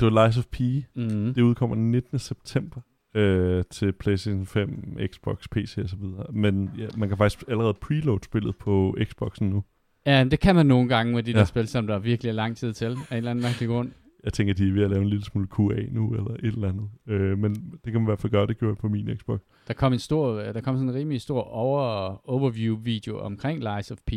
det 0.00 0.02
var 0.02 0.26
Lies 0.26 0.38
of 0.38 0.44
P. 0.46 0.60
Mm. 0.94 1.34
Det 1.34 1.42
udkommer 1.42 1.76
19. 1.76 2.18
september 2.18 2.80
øh, 3.14 3.64
til 3.70 3.92
PlayStation 3.92 4.46
5, 4.46 4.98
Xbox, 5.12 5.48
PC 5.50 5.78
og 5.82 5.88
så 5.88 5.96
videre. 5.96 6.26
Men 6.32 6.70
ja, 6.78 6.86
man 6.96 7.08
kan 7.08 7.18
faktisk 7.18 7.44
allerede 7.48 7.74
preload 7.74 8.18
spillet 8.24 8.56
på 8.56 8.96
Xboxen 9.04 9.50
nu. 9.50 9.64
Ja, 10.06 10.24
det 10.24 10.40
kan 10.40 10.54
man 10.54 10.66
nogle 10.66 10.88
gange 10.88 11.14
med 11.14 11.22
de 11.22 11.30
Ja. 11.30 11.38
der 11.38 11.44
spil, 11.44 11.68
som 11.68 11.86
der 11.86 11.94
er 11.94 11.98
virkelig 11.98 12.30
er 12.30 12.34
lang 12.34 12.56
tid 12.56 12.72
til, 12.72 12.86
af 12.86 12.90
en 12.92 13.16
eller 13.16 13.30
anden 13.30 13.42
mærkelig 13.42 13.68
grund. 13.68 13.90
Jeg 14.24 14.32
tænker, 14.32 14.54
de 14.54 14.68
er 14.68 14.72
ved 14.72 14.82
at 14.84 14.90
lave 14.90 15.02
en 15.02 15.08
lille 15.08 15.24
smule 15.24 15.48
QA 15.56 15.82
nu, 15.92 16.14
eller 16.14 16.30
et 16.30 16.44
eller 16.44 16.68
andet. 16.68 16.88
Øh, 17.08 17.38
men 17.38 17.54
det 17.54 17.92
kan 17.92 17.94
man 17.94 18.02
i 18.02 18.04
hvert 18.10 18.20
fald 18.20 18.32
gøre, 18.32 18.46
det 18.46 18.58
gjorde 18.58 18.70
jeg 18.72 18.78
på 18.78 18.88
min 18.88 19.08
Xbox. 19.16 19.40
Der 19.68 19.74
kom 19.74 19.92
en 19.92 19.98
stor, 19.98 20.34
øh, 20.34 20.54
der 20.54 20.60
kom 20.60 20.76
sådan 20.76 20.88
en 20.88 20.94
rimelig 20.94 21.20
stor 21.20 21.40
over, 21.42 22.20
overview 22.30 22.76
video 22.76 23.18
omkring 23.18 23.58
Lies 23.58 23.90
of 23.90 23.98
P, 24.06 24.12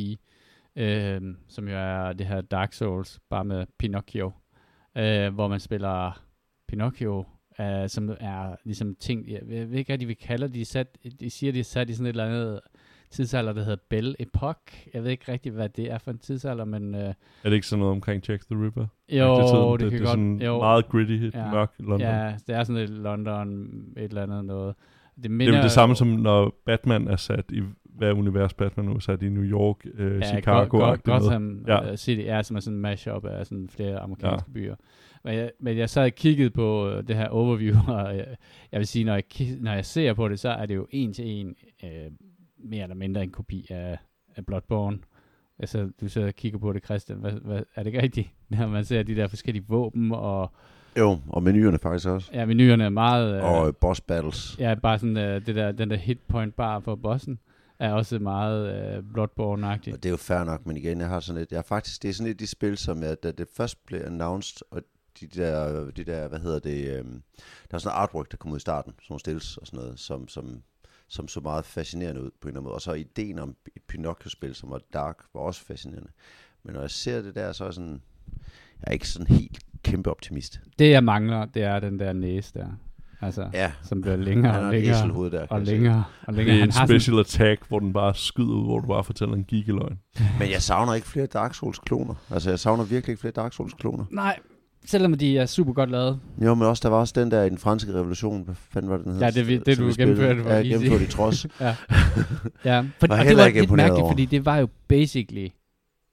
øh, 0.80 1.22
som 1.48 1.68
jo 1.68 1.76
er 1.78 2.14
det 2.14 2.26
her 2.26 2.42
Dark 2.42 2.74
Souls, 2.74 3.20
bare 3.30 3.46
med 3.46 3.66
Pinocchio, 3.80 4.32
øh, 4.98 5.34
hvor 5.34 5.48
man 5.48 5.60
spiller 5.60 6.22
Pinocchio, 6.68 7.26
øh, 7.60 7.90
som 7.90 8.10
er 8.20 8.56
ligesom 8.66 8.96
ting, 9.00 9.30
jeg, 9.30 9.40
ved 9.46 9.72
ikke 9.78 9.94
rigtig, 9.94 10.08
vi 10.08 10.14
kalder 10.14 10.48
de, 10.48 10.62
er 10.62 10.66
sat, 10.66 10.98
de 11.20 11.30
siger, 11.30 11.52
de 11.54 11.60
er 11.60 11.64
sat 11.64 11.90
i 11.90 11.94
sådan 11.94 12.06
et 12.06 12.10
eller 12.10 12.26
andet 12.26 12.60
tidsalder, 13.12 13.54
der 13.54 13.62
hedder 13.64 13.78
Belle 13.90 14.16
Epoque. 14.20 14.90
Jeg 14.94 15.04
ved 15.04 15.12
ikke 15.12 15.32
rigtig, 15.32 15.52
hvad 15.52 15.70
det 15.70 15.92
er 15.92 15.98
for 15.98 16.12
en 16.12 16.18
tidsalder, 16.18 16.66
men 16.66 16.96
øh, 16.96 17.02
Er 17.02 17.14
det 17.44 17.54
ikke 17.54 17.68
sådan 17.68 17.80
noget 17.80 17.92
omkring 17.92 18.30
Jack 18.30 18.44
the 18.52 18.66
Ripper? 18.66 18.86
jo, 19.10 19.78
det, 19.78 19.80
det, 19.80 19.92
det, 19.92 19.92
kan 19.92 19.92
det 19.92 19.96
er 19.96 20.00
godt. 20.00 20.10
sådan 20.10 20.42
jo, 20.42 20.58
meget 20.60 20.88
gritty, 20.90 21.38
Ja. 21.38 21.52
mørk 21.52 21.72
London. 21.80 22.02
Ja, 22.02 22.36
det 22.48 22.56
er 22.56 22.64
sådan 22.64 22.82
et 22.82 22.90
London, 22.90 23.66
et 23.98 24.04
eller 24.04 24.24
andet 24.24 24.46
noget. 24.46 24.76
Det, 25.16 25.24
Det 25.24 25.32
minder, 25.32 25.54
er 25.54 25.58
jo 25.58 25.64
det 25.64 25.72
samme 25.72 25.96
som 25.96 26.08
når 26.08 26.56
Batman 26.66 27.08
er 27.08 27.16
sat 27.16 27.46
i 27.52 27.62
hver 28.00 28.14
univers 28.14 28.54
Batman 28.54 28.86
nu 28.86 28.94
er 28.96 29.00
sat 29.00 29.24
i 29.24 29.30
New 29.30 29.44
York, 29.44 29.86
øh, 29.94 30.20
ja, 30.22 30.28
Chicago 30.28 30.78
Go- 30.78 30.90
Go-. 30.90 30.96
Gotham 31.04 31.64
Ja. 31.68 31.84
ja. 31.88 31.96
City 31.96 32.22
er 32.26 32.42
som 32.42 32.56
er 32.56 32.60
sådan 32.60 32.76
en 32.76 32.82
mashup 32.82 33.26
af 33.26 33.46
sådan 33.46 33.70
flere 33.70 34.00
amerikanske 34.00 34.50
ja. 34.50 34.54
byer. 34.54 34.76
Men 35.24 35.34
jeg, 35.34 35.52
men 35.60 35.78
jeg 35.78 35.90
sad 35.90 36.04
og 36.06 36.12
kiggede 36.12 36.50
på 36.50 36.90
øh, 36.90 37.08
det 37.08 37.16
her 37.16 37.28
overview, 37.28 37.76
og 37.98 38.18
jeg, 38.18 38.26
jeg 38.72 38.78
vil 38.80 38.88
sige, 38.88 39.06
når 39.06 39.14
jeg, 39.14 39.24
når 39.60 39.74
jeg 39.74 39.86
ser 39.86 40.14
på 40.14 40.28
det, 40.30 40.40
så 40.40 40.50
er 40.50 40.66
det 40.66 40.76
jo 40.76 40.88
en 40.92 41.14
til 41.14 41.26
en 41.28 41.56
øh, 41.84 41.90
mere 42.58 42.84
eller 42.84 42.96
mindre 42.96 43.24
en 43.24 43.32
kopi 43.32 43.68
af, 43.70 43.98
af 44.36 44.46
Bloodborne. 44.46 44.98
Altså, 45.60 45.90
du 46.02 46.08
sidder 46.10 46.28
og 46.28 46.34
kigger 46.36 46.60
på 46.60 46.74
det, 46.74 46.86
Christian. 46.86 47.18
Hvad, 47.20 47.32
hvad, 47.32 47.64
er 47.76 47.84
det 47.84 47.88
ikke 47.88 48.02
rigtigt? 48.02 48.28
Når 48.50 48.68
man 48.68 48.86
ser 48.86 49.04
de 49.04 49.16
der 49.16 49.28
forskellige 49.28 49.66
våben, 49.68 50.12
og 50.12 50.52
Jo, 50.98 51.18
og 51.30 51.44
menuerne 51.44 51.78
faktisk 51.80 52.08
også. 52.08 52.32
ja, 52.34 52.46
menuerne 52.46 52.84
er 52.84 52.90
meget... 52.90 53.38
Øh, 53.38 53.44
Og 53.44 53.68
øh, 53.68 53.74
boss 53.82 54.02
battles. 54.02 54.56
Ja, 54.60 54.76
bare 54.76 55.00
sådan 55.00 55.18
øh, 55.18 55.46
det 55.46 55.56
der, 55.56 55.72
den 55.72 55.90
der 55.90 55.96
hit 55.96 56.20
point 56.28 56.56
bar 56.56 56.80
for 56.80 56.96
bossen 56.96 57.40
er 57.80 57.94
også 57.94 58.20
meget 58.20 58.76
øh, 58.76 59.04
Bloodborne-agtig. 59.04 59.94
Og 59.94 60.04
det 60.04 60.06
er 60.06 60.10
jo 60.10 60.18
fair 60.18 60.44
nok, 60.44 60.66
men 60.66 60.78
igen, 60.78 61.00
jeg 61.00 61.08
har 61.08 61.20
sådan 61.20 61.42
et, 61.42 61.52
jeg 61.52 61.66
faktisk, 61.66 62.04
det 62.04 62.10
er 62.10 62.14
sådan 62.14 62.28
et 62.28 62.34
af 62.34 62.38
de 62.38 62.48
spil, 62.48 62.78
som 62.78 63.04
jeg, 63.04 63.24
da 63.24 63.32
det 63.32 63.48
først 63.54 63.86
blev 63.86 64.02
announced, 64.06 64.62
og 64.72 64.82
de 65.20 65.28
der, 65.28 65.92
de 65.92 66.04
der 66.04 66.28
hvad 66.28 66.40
hedder 66.40 66.60
det, 66.60 66.98
øhm, 66.98 67.24
der 67.72 67.76
er 67.76 67.78
sådan 67.78 67.90
noget 67.90 68.04
artwork, 68.04 68.32
der 68.32 68.38
kom 68.38 68.52
ud 68.52 68.58
i 68.58 68.60
starten, 68.60 68.92
sådan 68.92 69.06
nogle 69.10 69.20
stills 69.20 69.58
og 69.58 69.68
sådan 69.68 69.80
noget, 69.80 70.00
som, 70.00 70.28
som, 70.28 70.62
som 71.08 71.28
så 71.28 71.40
meget 71.40 71.66
fascinerende 71.66 72.22
ud 72.22 72.32
på 72.42 72.48
en 72.48 72.50
eller 72.50 72.60
anden 72.60 72.64
måde. 72.64 72.76
Og 72.76 72.82
så 72.82 72.94
ideen 72.94 73.40
om 73.40 73.56
et 73.76 73.82
Pinocchio-spil, 73.88 74.56
som 74.56 74.70
var 74.70 74.82
dark, 74.94 75.18
var 75.34 75.42
også 75.42 75.66
fascinerende. 75.66 76.10
Men 76.64 76.74
når 76.74 76.82
jeg 76.82 76.92
ser 76.92 77.22
det 77.22 77.36
der, 77.36 77.52
så 77.52 77.64
er 77.64 77.68
jeg 77.68 77.74
sådan, 77.74 78.02
jeg 78.80 78.88
er 78.88 78.92
ikke 78.92 79.10
sådan 79.10 79.28
helt 79.28 79.60
kæmpe 79.84 80.12
optimist. 80.12 80.62
Det 80.80 80.92
jeg 80.92 81.04
mangler, 81.04 81.46
det 81.46 81.64
er 81.64 81.80
den 81.80 82.00
der 82.00 82.14
næse 82.14 82.54
der. 82.54 82.68
Altså, 83.22 83.50
Ja, 83.54 83.72
som 83.84 84.02
bliver 84.02 84.16
længere 84.18 84.60
og 84.60 84.72
længere 84.74 85.30
der. 85.32 85.46
og 85.50 85.62
længere 85.62 86.04
og 86.28 86.34
Det 86.34 86.36
længere. 86.36 86.56
er 86.56 86.60
Han 86.60 86.68
en 86.68 86.72
har 86.72 86.86
sådan, 86.86 86.88
special 87.00 87.20
attack, 87.20 87.68
hvor 87.68 87.80
den 87.80 87.94
bare 87.94 88.16
skyder 88.16 88.48
ud, 88.54 88.66
hvor 88.66 88.80
du 88.80 88.88
bare 88.88 89.04
fortæller 89.04 89.36
en 89.36 89.44
gigaløgn. 89.44 90.00
Men 90.40 90.50
jeg 90.52 90.62
savner 90.62 90.94
ikke 90.94 91.08
flere 91.08 91.26
Dark 91.26 91.54
Souls-kloner. 91.54 92.14
Altså, 92.32 92.50
jeg 92.50 92.60
savner 92.60 92.84
virkelig 92.84 93.12
ikke 93.14 93.22
flere 93.22 93.32
Dark 93.32 93.54
Souls-kloner. 93.54 94.06
nej, 94.12 94.40
selvom 94.86 95.14
de 95.14 95.38
er 95.38 95.46
super 95.46 95.74
godt 95.74 95.92
lavet. 95.92 96.20
Jo, 96.44 96.56
men 96.56 96.68
også, 96.68 96.82
der 96.84 96.90
var 96.90 96.98
også 97.00 97.14
den 97.18 97.32
der 97.32 97.44
i 97.44 97.50
den 97.50 97.58
franske 97.58 97.94
revolution. 97.94 98.44
Hvad 98.44 98.56
fanden 98.56 98.92
var 98.92 98.98
det, 98.98 99.06
den 99.06 99.14
hed? 99.14 99.22
Ja, 99.22 99.30
det 99.30 99.54
er 99.54 99.60
det, 99.64 99.78
Som 99.78 99.88
du 99.88 99.94
gennemførte 99.98 100.44
på 100.44 100.50
Ja, 100.50 100.56
Easy. 100.56 100.68
gennemførte 100.70 101.04
i 101.04 101.08
trods. 101.18 101.46
Ja, 101.62 101.76
ja. 102.66 102.80
For, 103.00 103.08
Var 103.08 103.16
og 103.16 103.18
det 103.18 103.26
heller 103.28 103.44
var 103.44 103.48
ikke 103.48 103.60
lidt 103.60 103.72
mærkeligt, 103.72 104.02
over. 104.02 104.12
fordi 104.12 104.26
det 104.26 104.46
var 104.46 104.58
jo 104.58 104.68
basically 104.88 105.48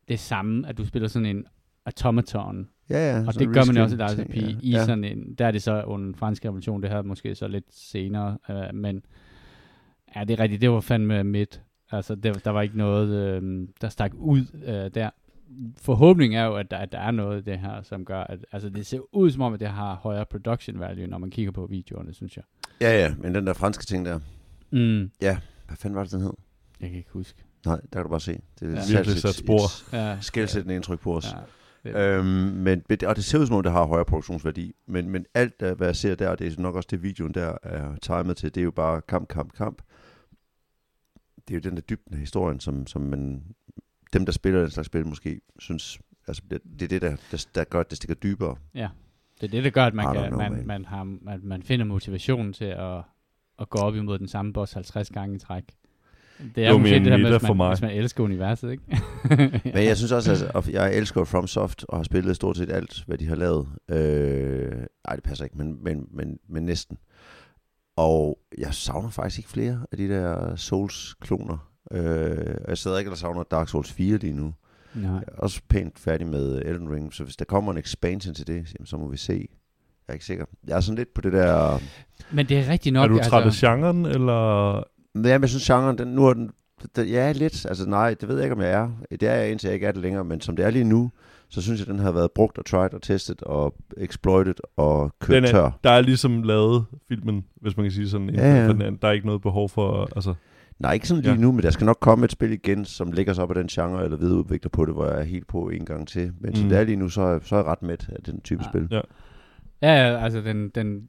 det 0.09 0.21
samme, 0.21 0.69
at 0.69 0.79
du 0.79 0.87
spiller 0.87 1.09
sådan 1.09 1.27
en 1.27 1.45
automaton. 1.87 2.67
Ja, 2.91 3.17
ja. 3.17 3.25
Og 3.27 3.35
det 3.35 3.49
gør 3.49 3.65
man 3.73 3.77
også 3.77 3.97
i 3.97 3.99
reskin 4.01 4.25
Dark 4.25 4.33
ting, 4.35 4.65
i 4.65 4.71
ja. 4.71 4.85
sådan 4.85 5.05
en, 5.05 5.35
der 5.35 5.47
er 5.47 5.51
det 5.51 5.63
så 5.63 5.83
under 5.83 6.05
den 6.07 6.15
franske 6.15 6.49
revolution, 6.49 6.83
det 6.83 6.91
her 6.91 7.03
måske 7.03 7.35
så 7.35 7.49
lidt 7.49 7.65
senere, 7.71 8.39
øh, 8.51 8.75
men 8.75 9.03
ja, 10.17 10.25
det 10.25 10.31
er 10.39 10.43
rigtigt, 10.43 10.61
det 10.63 10.71
var 10.71 10.81
fandme 10.81 11.25
midt. 11.25 11.63
Altså, 11.91 12.15
der, 12.15 12.33
der 12.33 12.51
var 12.51 12.63
ikke 12.63 12.79
noget, 12.79 13.09
øh, 13.09 13.69
der 13.81 13.89
stak 13.89 14.13
ud 14.15 14.41
øh, 14.65 14.91
der. 14.95 15.11
Forhåbningen 15.83 16.39
er 16.39 16.45
jo, 16.45 16.55
at 16.55 16.71
der, 16.71 16.77
at 16.77 16.93
der 16.93 16.99
er 16.99 17.11
noget 17.11 17.39
i 17.39 17.51
det 17.51 17.59
her, 17.59 17.83
som 17.83 18.05
gør, 18.05 18.21
at 18.21 18.39
altså, 18.53 18.69
det 18.69 18.87
ser 18.87 18.99
ud 19.15 19.31
som 19.31 19.43
om, 19.43 19.55
at 19.55 19.61
det 19.61 19.69
har 19.69 19.95
højere 19.95 20.27
production 20.27 20.81
value, 20.81 21.07
når 21.07 21.19
man 21.19 21.31
kigger 21.31 21.53
på 21.53 21.67
videoerne, 21.71 22.15
synes 22.15 22.37
jeg. 22.37 22.45
Ja, 22.81 22.99
ja, 22.99 23.15
men 23.19 23.35
den 23.35 23.47
der 23.47 23.53
franske 23.53 23.85
ting 23.85 24.05
der. 24.07 24.21
Mm, 24.71 25.11
Hvad 25.21 25.77
fanden 25.77 25.97
var 25.97 26.03
det, 26.03 26.13
den 26.13 26.21
hed? 26.21 26.33
jeg 26.81 26.89
kan 26.89 26.99
ikke 26.99 27.11
huske. 27.13 27.45
Nej, 27.67 27.77
der 27.77 27.87
kan 27.93 28.03
du 28.03 28.09
bare 28.09 28.21
se. 28.21 28.41
Det 28.61 28.69
er 28.69 28.73
Ja. 28.73 28.81
ja. 28.91 28.97
Virkelig 28.97 29.17
sat 29.21 29.35
spor. 29.35 29.93
Ja, 29.97 30.21
Skældsættende 30.21 30.75
indtryk 30.75 31.01
på 31.01 31.17
os. 31.17 31.33
Ja, 31.33 31.39
Ja. 31.39 31.45
Øhm, 31.95 32.27
men, 32.27 32.83
og 33.07 33.17
det 33.17 33.25
ser 33.25 33.39
ud 33.39 33.47
som 33.47 33.57
om, 33.57 33.63
det 33.63 33.73
har 33.73 33.85
højere 33.85 34.05
produktionsværdi. 34.05 34.75
Men, 34.87 35.11
men 35.11 35.27
alt, 35.35 35.61
der, 35.61 35.75
hvad 35.75 35.87
jeg 35.87 35.97
ser 35.97 36.15
der, 36.15 36.35
det 36.37 36.53
er 36.53 36.63
nok 36.63 36.75
også 36.75 36.89
det, 36.91 37.03
videoen 37.03 37.35
der 37.35 37.57
er 37.63 37.97
timet 37.97 38.37
til, 38.37 38.55
det 38.55 38.61
er 38.61 38.65
jo 38.65 38.71
bare 38.71 39.01
kamp, 39.01 39.29
kamp, 39.29 39.53
kamp. 39.53 39.83
Det 41.49 41.55
er 41.55 41.59
jo 41.59 41.71
den 41.71 41.77
der 41.77 41.83
dybden 41.83 42.15
af 42.15 42.21
historien, 42.21 42.61
som, 42.61 42.87
som 42.87 43.03
man, 43.03 43.45
dem, 44.13 44.25
der 44.25 44.33
spiller 44.33 44.61
den 44.61 44.71
slags 44.71 44.87
spil, 44.87 45.07
måske 45.07 45.41
synes, 45.59 46.01
altså 46.29 46.43
det, 46.51 46.61
det 46.81 46.83
er 46.83 46.89
det, 46.89 47.03
der, 47.03 47.17
der, 47.31 47.47
der 47.55 47.65
gør, 47.65 47.81
at 47.81 47.91
det 47.91 47.97
stikker 47.97 48.15
dybere. 48.15 48.57
Ja, 48.75 48.89
det 49.41 49.47
er 49.47 49.51
det, 49.51 49.65
der 49.65 49.71
gør, 49.71 49.85
at 49.85 49.95
man, 49.95 50.15
kan, 50.15 50.27
know, 50.27 50.39
man, 50.39 50.53
man. 50.53 50.67
man, 50.67 50.85
har, 50.85 51.19
at 51.29 51.43
man 51.43 51.63
finder 51.63 51.85
motivationen 51.85 52.53
til 52.53 52.65
at, 52.65 53.03
at 53.59 53.71
gå 53.71 53.79
op 53.79 53.95
imod 53.95 54.19
den 54.19 54.29
samme 54.29 54.53
boss 54.53 54.73
50 54.73 55.11
gange 55.11 55.37
i 55.37 55.39
træk. 55.39 55.65
Det 56.55 56.65
er 56.65 56.71
Jo, 56.71 56.79
måske 56.79 56.95
det 56.95 57.05
der 57.05 57.17
med, 57.17 57.31
hvis 57.31 57.41
for 57.47 57.55
man, 57.55 57.57
mig. 57.57 57.69
hvis 57.69 57.83
man 57.83 57.91
elsker 57.91 58.25
universet, 58.25 58.71
ikke? 58.71 58.83
Men 59.75 59.85
jeg 59.85 59.97
synes 59.97 60.13
også, 60.13 60.31
altså, 60.31 60.51
og 60.55 60.65
jeg 60.71 60.95
elsker 60.97 61.25
FromSoft 61.25 61.85
og 61.89 61.99
har 61.99 62.05
spillet 62.05 62.37
stort 62.37 62.57
set 62.57 62.71
alt, 62.71 63.05
hvad 63.07 63.19
de 63.19 63.27
har 63.27 63.37
lavet. 63.37 63.69
Øh, 63.91 64.73
ej, 65.05 65.15
det 65.15 65.25
passer 65.25 65.45
ikke, 65.45 65.59
men, 65.59 65.79
men, 65.85 66.07
men, 66.11 66.39
men 66.49 66.63
næsten. 66.63 66.99
Og 67.97 68.39
jeg 68.59 68.75
savner 68.75 69.11
faktisk 69.11 69.39
ikke 69.39 69.51
flere 69.51 69.81
af 69.93 69.97
de 69.97 70.09
der 70.09 70.57
Souls-kloner. 70.57 71.71
Øh, 71.93 72.55
jeg 72.69 72.79
sidder 72.79 72.99
ikke 72.99 73.11
og 73.11 73.17
savner 73.17 73.43
Dark 73.43 73.69
Souls 73.69 73.93
4 73.93 74.17
lige 74.17 74.33
nu. 74.33 74.55
Nej. 74.95 75.13
Jeg 75.13 75.23
er 75.29 75.39
også 75.39 75.61
pænt 75.69 75.99
færdig 75.99 76.27
med 76.27 76.63
Elden 76.65 76.91
Ring, 76.91 77.15
så 77.15 77.25
hvis 77.25 77.37
der 77.37 77.45
kommer 77.45 77.73
en 77.73 77.79
expansion 77.79 78.35
til 78.35 78.47
det, 78.47 78.75
så 78.85 78.97
må 78.97 79.09
vi 79.09 79.17
se. 79.17 79.33
Jeg 79.33 80.13
er 80.13 80.13
ikke 80.13 80.25
sikker. 80.25 80.45
Jeg 80.67 80.77
er 80.77 80.81
sådan 80.81 80.97
lidt 80.97 81.15
på 81.15 81.21
det 81.21 81.33
der... 81.33 81.79
Men 82.31 82.47
det 82.49 82.59
er 82.59 82.69
rigtigt 82.69 82.93
nok. 82.93 83.05
er 83.11 83.15
du 83.15 83.19
træt 83.23 83.43
af 83.43 83.47
altså, 83.47 83.67
genren, 83.67 84.07
eller... 84.07 84.83
Men 85.17 85.25
jamen, 85.25 85.43
jeg 85.43 85.49
synes, 85.51 85.67
genren, 85.67 85.99
den, 85.99 86.09
nu 86.09 86.27
er 86.27 86.33
den... 86.35 86.51
den 86.97 87.07
ja, 87.09 87.33
lidt. 87.33 87.67
Altså 87.67 87.89
nej, 87.89 88.15
det 88.21 88.29
ved 88.29 88.37
jeg 88.37 88.45
ikke, 88.45 88.55
om 88.57 88.61
jeg 88.61 88.71
er. 88.73 88.91
Det 89.11 89.23
er 89.23 89.35
jeg, 89.35 89.51
indtil 89.51 89.67
jeg 89.69 89.75
ikke 89.75 89.87
er 89.87 89.93
det 89.93 90.03
længere. 90.03 90.25
Men 90.25 90.41
som 90.41 90.57
det 90.57 90.65
er 90.65 90.71
lige 90.71 90.85
nu, 90.85 91.11
så 91.49 91.63
synes 91.63 91.81
jeg, 91.81 91.87
den 91.87 91.99
har 91.99 92.13
været 92.13 92.31
brugt 92.35 92.59
og 92.59 92.67
tried 92.67 92.95
og 92.95 93.03
testet 93.03 93.43
og 93.43 93.75
exploited 93.97 94.55
og 94.77 95.13
kørt 95.21 95.35
Den 95.37 95.45
er, 95.45 95.49
tør. 95.49 95.71
der 95.85 95.91
er 95.91 96.01
ligesom 96.01 96.43
lavet 96.43 96.85
filmen, 97.09 97.45
hvis 97.61 97.77
man 97.77 97.85
kan 97.85 97.91
sige 97.93 98.09
sådan. 98.09 98.31
Ja, 98.31 98.55
ja. 98.55 98.69
Den. 98.69 98.99
Der 99.03 99.09
er 99.09 99.13
ikke 99.13 99.27
noget 99.27 99.43
behov 99.43 99.69
for... 99.69 100.09
Altså, 100.17 100.35
Nej, 100.79 100.93
ikke 100.93 101.09
sådan 101.09 101.23
lige 101.23 101.33
Ja. 101.35 101.41
nu, 101.41 101.53
men 101.53 101.63
der 101.63 101.71
skal 101.71 101.85
nok 101.85 101.99
komme 102.01 102.25
et 102.25 102.33
spil 102.33 102.53
igen, 102.53 102.85
som 102.85 103.13
ligger 103.13 103.33
sig 103.33 103.45
op 103.45 103.51
af 103.51 103.55
den 103.55 103.67
genre, 103.67 104.05
eller 104.05 104.17
videreudvikler 104.17 104.69
på 104.71 104.85
det, 104.85 104.95
hvor 104.95 105.07
jeg 105.07 105.19
er 105.21 105.25
helt 105.25 105.47
på 105.47 105.69
en 105.69 105.85
gang 105.85 106.09
til. 106.09 106.33
Men 106.41 106.51
mm. 106.51 106.55
som 106.57 106.69
det 106.69 106.79
er 106.79 106.85
lige 106.85 106.97
nu, 106.97 107.09
så 107.09 107.21
er, 107.23 107.39
så 107.43 107.55
er 107.57 107.59
jeg 107.59 107.67
ret 107.67 107.83
med 107.83 107.97
af 108.09 108.23
den 108.27 108.41
type 108.41 108.63
Ja. 108.65 108.69
spil. 108.71 108.89
ja. 108.91 109.01
Ja, 109.83 110.25
altså 110.25 110.41
den, 110.41 110.69
den 110.69 111.09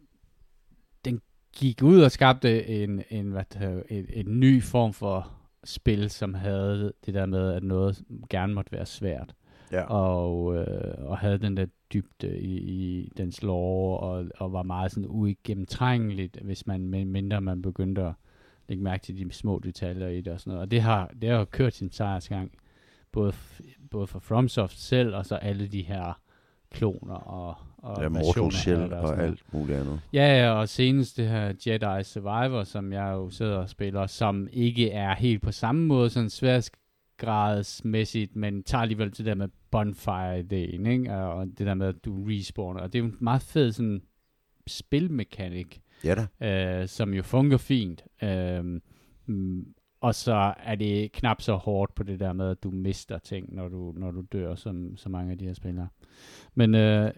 gik 1.57 1.83
ud 1.83 2.01
og 2.01 2.11
skabte 2.11 2.67
en, 2.67 3.03
en, 3.09 3.31
hvad 3.31 3.43
det 3.53 3.83
en, 3.89 4.05
en 4.13 4.39
ny 4.39 4.63
form 4.63 4.93
for 4.93 5.31
spil, 5.63 6.09
som 6.09 6.33
havde 6.33 6.93
det 7.05 7.13
der 7.13 7.25
med, 7.25 7.53
at 7.53 7.63
noget 7.63 8.03
gerne 8.29 8.53
måtte 8.53 8.71
være 8.71 8.85
svært. 8.85 9.35
Ja. 9.71 9.81
og, 9.81 10.55
øh, 10.55 10.93
og 11.09 11.17
havde 11.17 11.37
den 11.37 11.57
der 11.57 11.65
dybde 11.93 12.39
i, 12.39 12.57
i 12.57 13.11
dens 13.17 13.43
lore, 13.43 13.99
og, 13.99 14.25
og 14.37 14.53
var 14.53 14.63
meget 14.63 14.91
sådan 14.91 15.09
uigennemtrængeligt, 15.09 16.37
hvis 16.41 16.67
man, 16.67 16.81
mindre 16.89 17.41
man 17.41 17.61
begyndte 17.61 18.01
at 18.01 18.13
lægge 18.67 18.83
mærke 18.83 19.03
til 19.03 19.17
de 19.17 19.33
små 19.33 19.59
detaljer 19.59 20.07
i 20.07 20.21
det 20.21 20.33
og 20.33 20.39
sådan 20.39 20.51
noget. 20.51 20.61
Og 20.61 20.71
det 20.71 20.81
har, 20.81 21.11
det 21.21 21.29
har 21.29 21.45
kørt 21.45 21.73
sin 21.73 21.91
sejrsgang, 21.91 22.51
både, 23.11 23.33
både 23.91 24.07
for 24.07 24.19
FromSoft 24.19 24.79
selv, 24.79 25.15
og 25.15 25.25
så 25.25 25.35
alle 25.35 25.67
de 25.67 25.81
her 25.81 26.21
kloner 26.71 27.15
og, 27.15 27.55
og 27.77 28.03
Ja, 28.03 28.09
Mortal 28.09 28.51
Shell 28.51 28.81
og, 28.81 28.89
noget. 28.89 29.19
alt 29.19 29.53
muligt 29.53 29.77
andet. 29.79 30.01
Ja, 30.13 30.43
ja, 30.43 30.49
og 30.51 30.69
senest 30.69 31.17
det 31.17 31.27
her 31.29 31.45
Jedi 31.67 32.03
Survivor, 32.03 32.63
som 32.63 32.93
jeg 32.93 33.11
jo 33.13 33.29
sidder 33.29 33.57
og 33.57 33.69
spiller, 33.69 34.07
som 34.07 34.47
ikke 34.51 34.91
er 34.91 35.15
helt 35.15 35.41
på 35.41 35.51
samme 35.51 35.85
måde, 35.85 36.09
sådan 36.09 36.29
sværgradsmæssigt, 36.29 38.35
men 38.35 38.63
tager 38.63 38.81
alligevel 38.81 39.17
det 39.17 39.25
der 39.25 39.35
med 39.35 39.47
bonfire-ideen, 39.71 40.85
ikke? 40.85 41.13
Og 41.15 41.45
det 41.45 41.59
der 41.67 41.73
med, 41.73 41.87
at 41.87 42.05
du 42.05 42.23
respawner. 42.27 42.79
Og 42.81 42.93
det 42.93 42.99
er 42.99 43.03
jo 43.03 43.09
en 43.09 43.17
meget 43.19 43.41
fed 43.41 43.71
sådan 43.71 44.01
spilmekanik, 44.67 45.81
Ja 46.03 46.25
da. 46.39 46.81
øh, 46.81 46.87
som 46.87 47.13
jo 47.13 47.23
fungerer 47.23 47.57
fint. 47.57 48.03
Øh, 48.23 48.81
og 50.01 50.15
så 50.15 50.53
er 50.63 50.75
det 50.75 51.11
knap 51.11 51.41
så 51.41 51.55
hårdt 51.55 51.95
på 51.95 52.03
det 52.03 52.19
der 52.19 52.33
med, 52.33 52.49
at 52.49 52.63
du 52.63 52.71
mister 52.71 53.17
ting, 53.17 53.55
når 53.55 53.67
du, 53.69 53.93
når 53.97 54.11
du 54.11 54.23
dør, 54.31 54.55
som 54.55 54.97
så 54.97 55.09
mange 55.09 55.31
af 55.31 55.37
de 55.37 55.45
her 55.45 55.53
spillere. 55.53 55.87
Men 56.55 56.75
øh, 56.75 57.11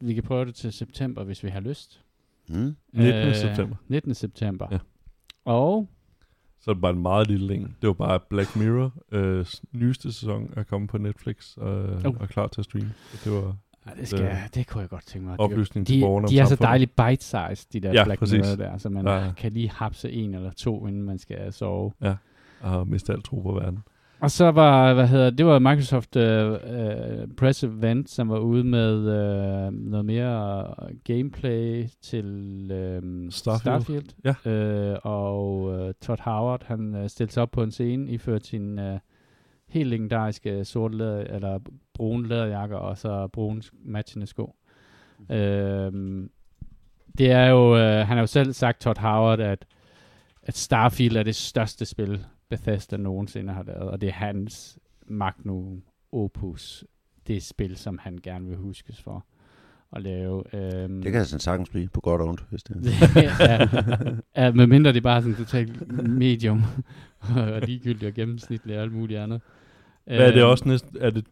vi 0.00 0.14
kan 0.14 0.22
prøve 0.22 0.44
det 0.44 0.54
til 0.54 0.72
september, 0.72 1.24
hvis 1.24 1.44
vi 1.44 1.48
har 1.48 1.60
lyst. 1.60 2.00
Mm. 2.48 2.76
19. 2.92 3.34
september. 3.34 3.76
19. 3.88 4.14
september. 4.14 4.66
Ja. 4.70 4.78
Og 5.44 5.88
Så 6.60 6.70
er 6.70 6.74
det 6.74 6.82
bare 6.82 6.92
en 6.92 7.02
meget 7.02 7.26
lille 7.28 7.46
længe. 7.46 7.66
Det 7.82 7.86
var 7.86 7.92
bare 7.92 8.20
Black 8.30 8.56
Mirror. 8.56 8.92
Øh, 9.12 9.46
nyeste 9.72 10.12
sæson 10.12 10.52
er 10.56 10.62
kommet 10.62 10.90
på 10.90 10.98
Netflix 10.98 11.58
øh, 11.58 11.64
Oh. 11.64 12.04
og 12.04 12.16
er 12.20 12.26
klar 12.26 12.46
til 12.46 12.60
at 12.60 12.64
streame. 12.64 12.92
Så 13.12 13.30
det 13.30 13.32
var 13.42 13.56
Ej, 13.86 13.94
det, 13.94 14.08
skal, 14.08 14.20
Øh, 14.22 14.36
det 14.54 14.66
kunne 14.66 14.80
jeg 14.80 14.88
godt 14.90 15.06
tænke 15.06 15.26
mig. 15.28 15.38
De- 15.38 15.42
oplysning 15.42 15.86
til 15.86 15.96
de, 15.96 16.00
borgerne 16.00 16.24
om 16.26 16.30
de 16.30 16.38
er 16.38 16.44
så 16.44 16.56
dejligt 16.56 16.96
bite-sized, 16.96 17.66
de 17.72 17.80
der 17.80 17.92
Ja, 17.92 18.04
Black 18.04 18.18
præcis. 18.18 18.38
Mirror 18.38 18.56
der, 18.56 18.78
så 18.78 18.88
man 18.88 19.06
Ja, 19.06 19.24
ja. 19.24 19.32
kan 19.32 19.52
lige 19.52 19.70
hapse 19.70 20.12
en 20.12 20.34
eller 20.34 20.50
to, 20.50 20.86
inden 20.86 21.02
man 21.02 21.18
skal 21.18 21.52
sove. 21.52 21.92
og 22.60 22.88
miste 22.88 23.12
alt 23.12 23.24
tro 23.24 23.40
på 23.40 23.52
verden. 23.52 23.78
Og 24.22 24.30
så 24.30 24.50
var, 24.50 24.94
hvad 24.94 25.08
hedder 25.08 25.30
det, 25.30 25.46
var 25.46 25.58
Microsoft 25.58 26.16
uh, 26.16 26.22
uh, 26.22 27.34
Press 27.36 27.64
Event, 27.64 28.10
som 28.10 28.28
var 28.28 28.38
ude 28.38 28.64
med 28.64 28.96
uh, 28.98 29.74
noget 29.74 30.04
mere 30.04 30.74
gameplay 31.04 31.86
til 32.02 32.26
uh, 32.64 33.30
Starfield. 33.30 33.82
Starfield. 33.82 34.08
Ja. 34.44 34.92
Uh, 34.92 34.98
og 35.02 35.62
uh, 35.62 35.90
Todd 36.02 36.20
Howard, 36.20 36.64
han 36.64 36.94
uh, 36.94 37.06
stillede 37.06 37.32
sig 37.32 37.42
op 37.42 37.50
på 37.50 37.62
en 37.62 37.70
scene, 37.70 38.10
iført 38.10 38.46
sin 38.46 38.78
uh, 38.78 38.98
helt 39.68 39.88
legendariske 39.88 40.64
sorte 40.64 40.96
læder, 40.96 41.20
eller 41.20 41.58
brune 41.94 42.28
læderjakker, 42.28 42.76
og 42.76 42.98
så 42.98 43.26
brune 43.26 43.62
matchende 43.84 44.26
sko. 44.26 44.54
Mm. 45.18 46.30
Det 47.18 47.30
er 47.30 47.46
jo, 47.46 47.72
uh, 47.72 47.78
han 47.80 48.06
har 48.06 48.20
jo 48.20 48.26
selv 48.26 48.52
sagt, 48.52 48.80
Todd 48.80 48.98
Howard, 48.98 49.40
at, 49.40 49.66
at 50.42 50.56
Starfield 50.56 51.16
er 51.16 51.22
det 51.22 51.34
største 51.34 51.84
spil, 51.84 52.26
Bethesda 52.50 52.96
nogensinde 52.96 53.52
har 53.52 53.62
lavet, 53.62 53.82
og 53.90 54.00
det 54.00 54.08
er 54.08 54.12
hans 54.12 54.78
magnum 55.06 55.82
opus. 56.12 56.84
Det 57.26 57.36
er 57.36 57.40
spil, 57.40 57.76
som 57.76 57.98
han 57.98 58.18
gerne 58.22 58.46
vil 58.48 58.56
huskes 58.56 59.02
for 59.02 59.24
at 59.96 60.02
lave. 60.02 60.54
Øhm, 60.54 61.02
Det 61.02 61.12
kan 61.12 61.18
altså 61.18 61.38
sagtens 61.38 61.68
blive 61.70 61.88
på 61.88 62.00
godt 62.00 62.20
og 62.20 62.28
ondt, 62.28 62.44
hvis 62.50 62.62
det 62.62 62.76
ja, 63.16 63.68
ja, 64.36 64.52
medmindre 64.52 64.92
det 64.92 64.96
er 64.98 65.02
bare 65.02 65.22
sådan 65.22 65.36
totalt 65.36 65.92
medium, 66.08 66.62
og 67.36 67.60
ligegyldigt 67.60 68.04
og 68.08 68.14
gennemsnitligt 68.14 68.76
og 68.76 68.82
alt 68.82 68.92
muligt 68.92 69.20
andet. 69.20 69.40
Hvad 70.04 70.18
er 70.18 70.30
det 70.32 70.40
Øhm, 70.40 70.50
også 70.50 70.68
næsten, 70.68 70.96
er 71.00 71.10
det 71.10 71.24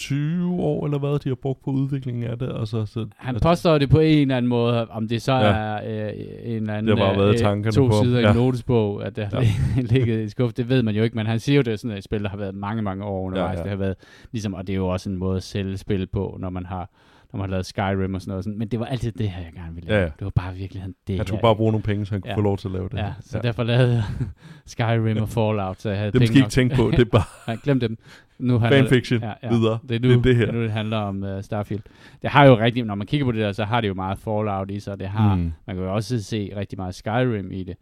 20 0.00 0.54
år 0.60 0.84
eller 0.84 0.98
hvad, 0.98 1.18
de 1.18 1.28
har 1.28 1.34
brugt 1.34 1.64
på 1.64 1.70
udviklingen 1.70 2.24
af 2.24 2.38
det? 2.38 2.52
Altså, 2.58 2.86
så, 2.86 3.06
Han 3.16 3.34
altså, 3.34 3.48
påstår 3.48 3.78
det 3.78 3.90
på 3.90 3.98
en 4.00 4.18
eller 4.20 4.36
anden 4.36 4.48
måde, 4.48 4.88
om 4.88 5.08
det 5.08 5.22
så 5.22 5.32
Ja. 5.32 5.40
er 5.40 6.06
øh, 6.08 6.12
en 6.44 6.56
eller 6.56 6.74
anden 6.74 6.96
Det 6.96 7.04
har 7.06 7.16
været 7.18 7.32
øh, 7.32 7.38
tankerne 7.38 7.72
to 7.72 7.86
på. 7.86 7.92
sider 8.02 8.18
i 8.18 8.22
Ja. 8.22 8.30
en 8.30 8.36
notesbog, 8.36 9.04
at 9.06 9.16
det 9.16 9.24
har 9.24 9.40
Ja. 9.76 9.82
ligget 9.94 10.24
i 10.24 10.28
skuff. 10.28 10.52
Det 10.52 10.68
ved 10.68 10.82
man 10.82 10.94
jo 10.94 11.02
ikke, 11.02 11.16
men 11.16 11.26
han 11.26 11.40
siger 11.40 11.56
jo, 11.56 11.62
det 11.62 11.72
er 11.72 11.76
sådan 11.76 11.96
et 11.96 12.04
spil, 12.04 12.22
der 12.22 12.28
har 12.28 12.36
været 12.36 12.54
mange, 12.54 12.82
mange 12.82 13.04
år 13.04 13.26
undervejs. 13.26 13.56
ja. 13.58 13.62
Det 13.62 13.70
har 13.70 13.76
været 13.76 13.94
ligesom, 14.32 14.54
og 14.54 14.66
det 14.66 14.72
er 14.72 14.76
jo 14.76 14.88
også 14.88 15.10
en 15.10 15.16
måde 15.16 15.36
at 15.36 15.42
sælge 15.42 15.76
spil 15.76 16.06
på, 16.06 16.36
når 16.40 16.50
man 16.50 16.66
har 16.66 16.90
når 17.32 17.38
man 17.38 17.40
har 17.40 17.50
lavet 17.50 17.66
Skyrim 17.66 18.14
og 18.14 18.20
sådan 18.20 18.30
noget. 18.30 18.44
Sådan. 18.44 18.58
Men 18.58 18.68
det 18.68 18.80
var 18.80 18.86
altid 18.86 19.12
det 19.12 19.30
her, 19.30 19.42
jeg 19.42 19.52
gerne 19.52 19.74
ville 19.74 19.88
lave. 19.88 19.98
Ja, 19.98 20.04
ja. 20.04 20.10
Det 20.18 20.24
var 20.24 20.30
bare 20.30 20.54
virkelig 20.54 20.84
det 21.06 21.16
Han 21.16 21.26
skulle 21.26 21.42
bare 21.42 21.56
bruge 21.56 21.72
nogle 21.72 21.82
penge, 21.82 22.06
så 22.06 22.14
han 22.14 22.20
kunne 22.20 22.30
Ja. 22.30 22.36
få 22.36 22.40
lov 22.40 22.58
til 22.58 22.68
at 22.68 22.72
lave 22.72 22.88
det. 22.88 22.98
Ja, 22.98 23.12
så 23.20 23.38
ja. 23.38 23.42
derfor 23.42 23.62
lavede 23.62 23.92
jeg 23.94 24.04
Skyrim 24.66 25.16
og 25.22 25.28
Fallout, 25.28 25.80
så 25.80 25.88
jeg 25.90 25.98
havde 25.98 26.12
Det 26.12 26.30
I 26.30 26.36
ikke 26.38 26.48
tænke 26.48 26.74
på, 26.76 26.90
det 26.90 27.00
er 27.00 27.04
bare 27.04 27.22
Ja, 27.52 27.56
glem 27.62 27.80
dem. 27.80 27.98
Nu 28.38 28.58
handler 28.58 28.80
det- 28.80 28.88
fanfiction 28.88 29.20
ja, 29.22 29.32
ja. 29.42 29.48
videre. 29.48 29.78
Det 29.88 29.94
er 29.96 30.00
nu, 30.00 30.08
Det 30.08 30.16
er 30.16 30.22
det 30.22 30.36
her. 30.36 30.52
nu 30.52 30.62
det 30.62 30.70
handler 30.72 30.96
om 30.96 31.22
uh, 31.22 31.40
Starfield. 31.42 31.82
Det 32.22 32.30
har 32.30 32.44
jo 32.46 32.58
rigtig, 32.58 32.84
når 32.84 32.94
man 32.94 33.06
kigger 33.06 33.24
på 33.24 33.32
det 33.32 33.40
der, 33.40 33.52
så 33.52 33.64
har 33.64 33.80
det 33.80 33.88
jo 33.88 33.94
meget 33.94 34.18
Fallout 34.18 34.70
i 34.70 34.80
sig. 34.80 34.98
Det 35.00 35.08
har. 35.08 35.34
Mm. 35.34 35.52
Man 35.66 35.76
kan 35.76 35.84
jo 35.84 35.94
også 35.94 36.22
se 36.22 36.52
rigtig 36.56 36.78
meget 36.78 36.94
Skyrim 36.94 37.52
i 37.52 37.64
det. 37.64 37.76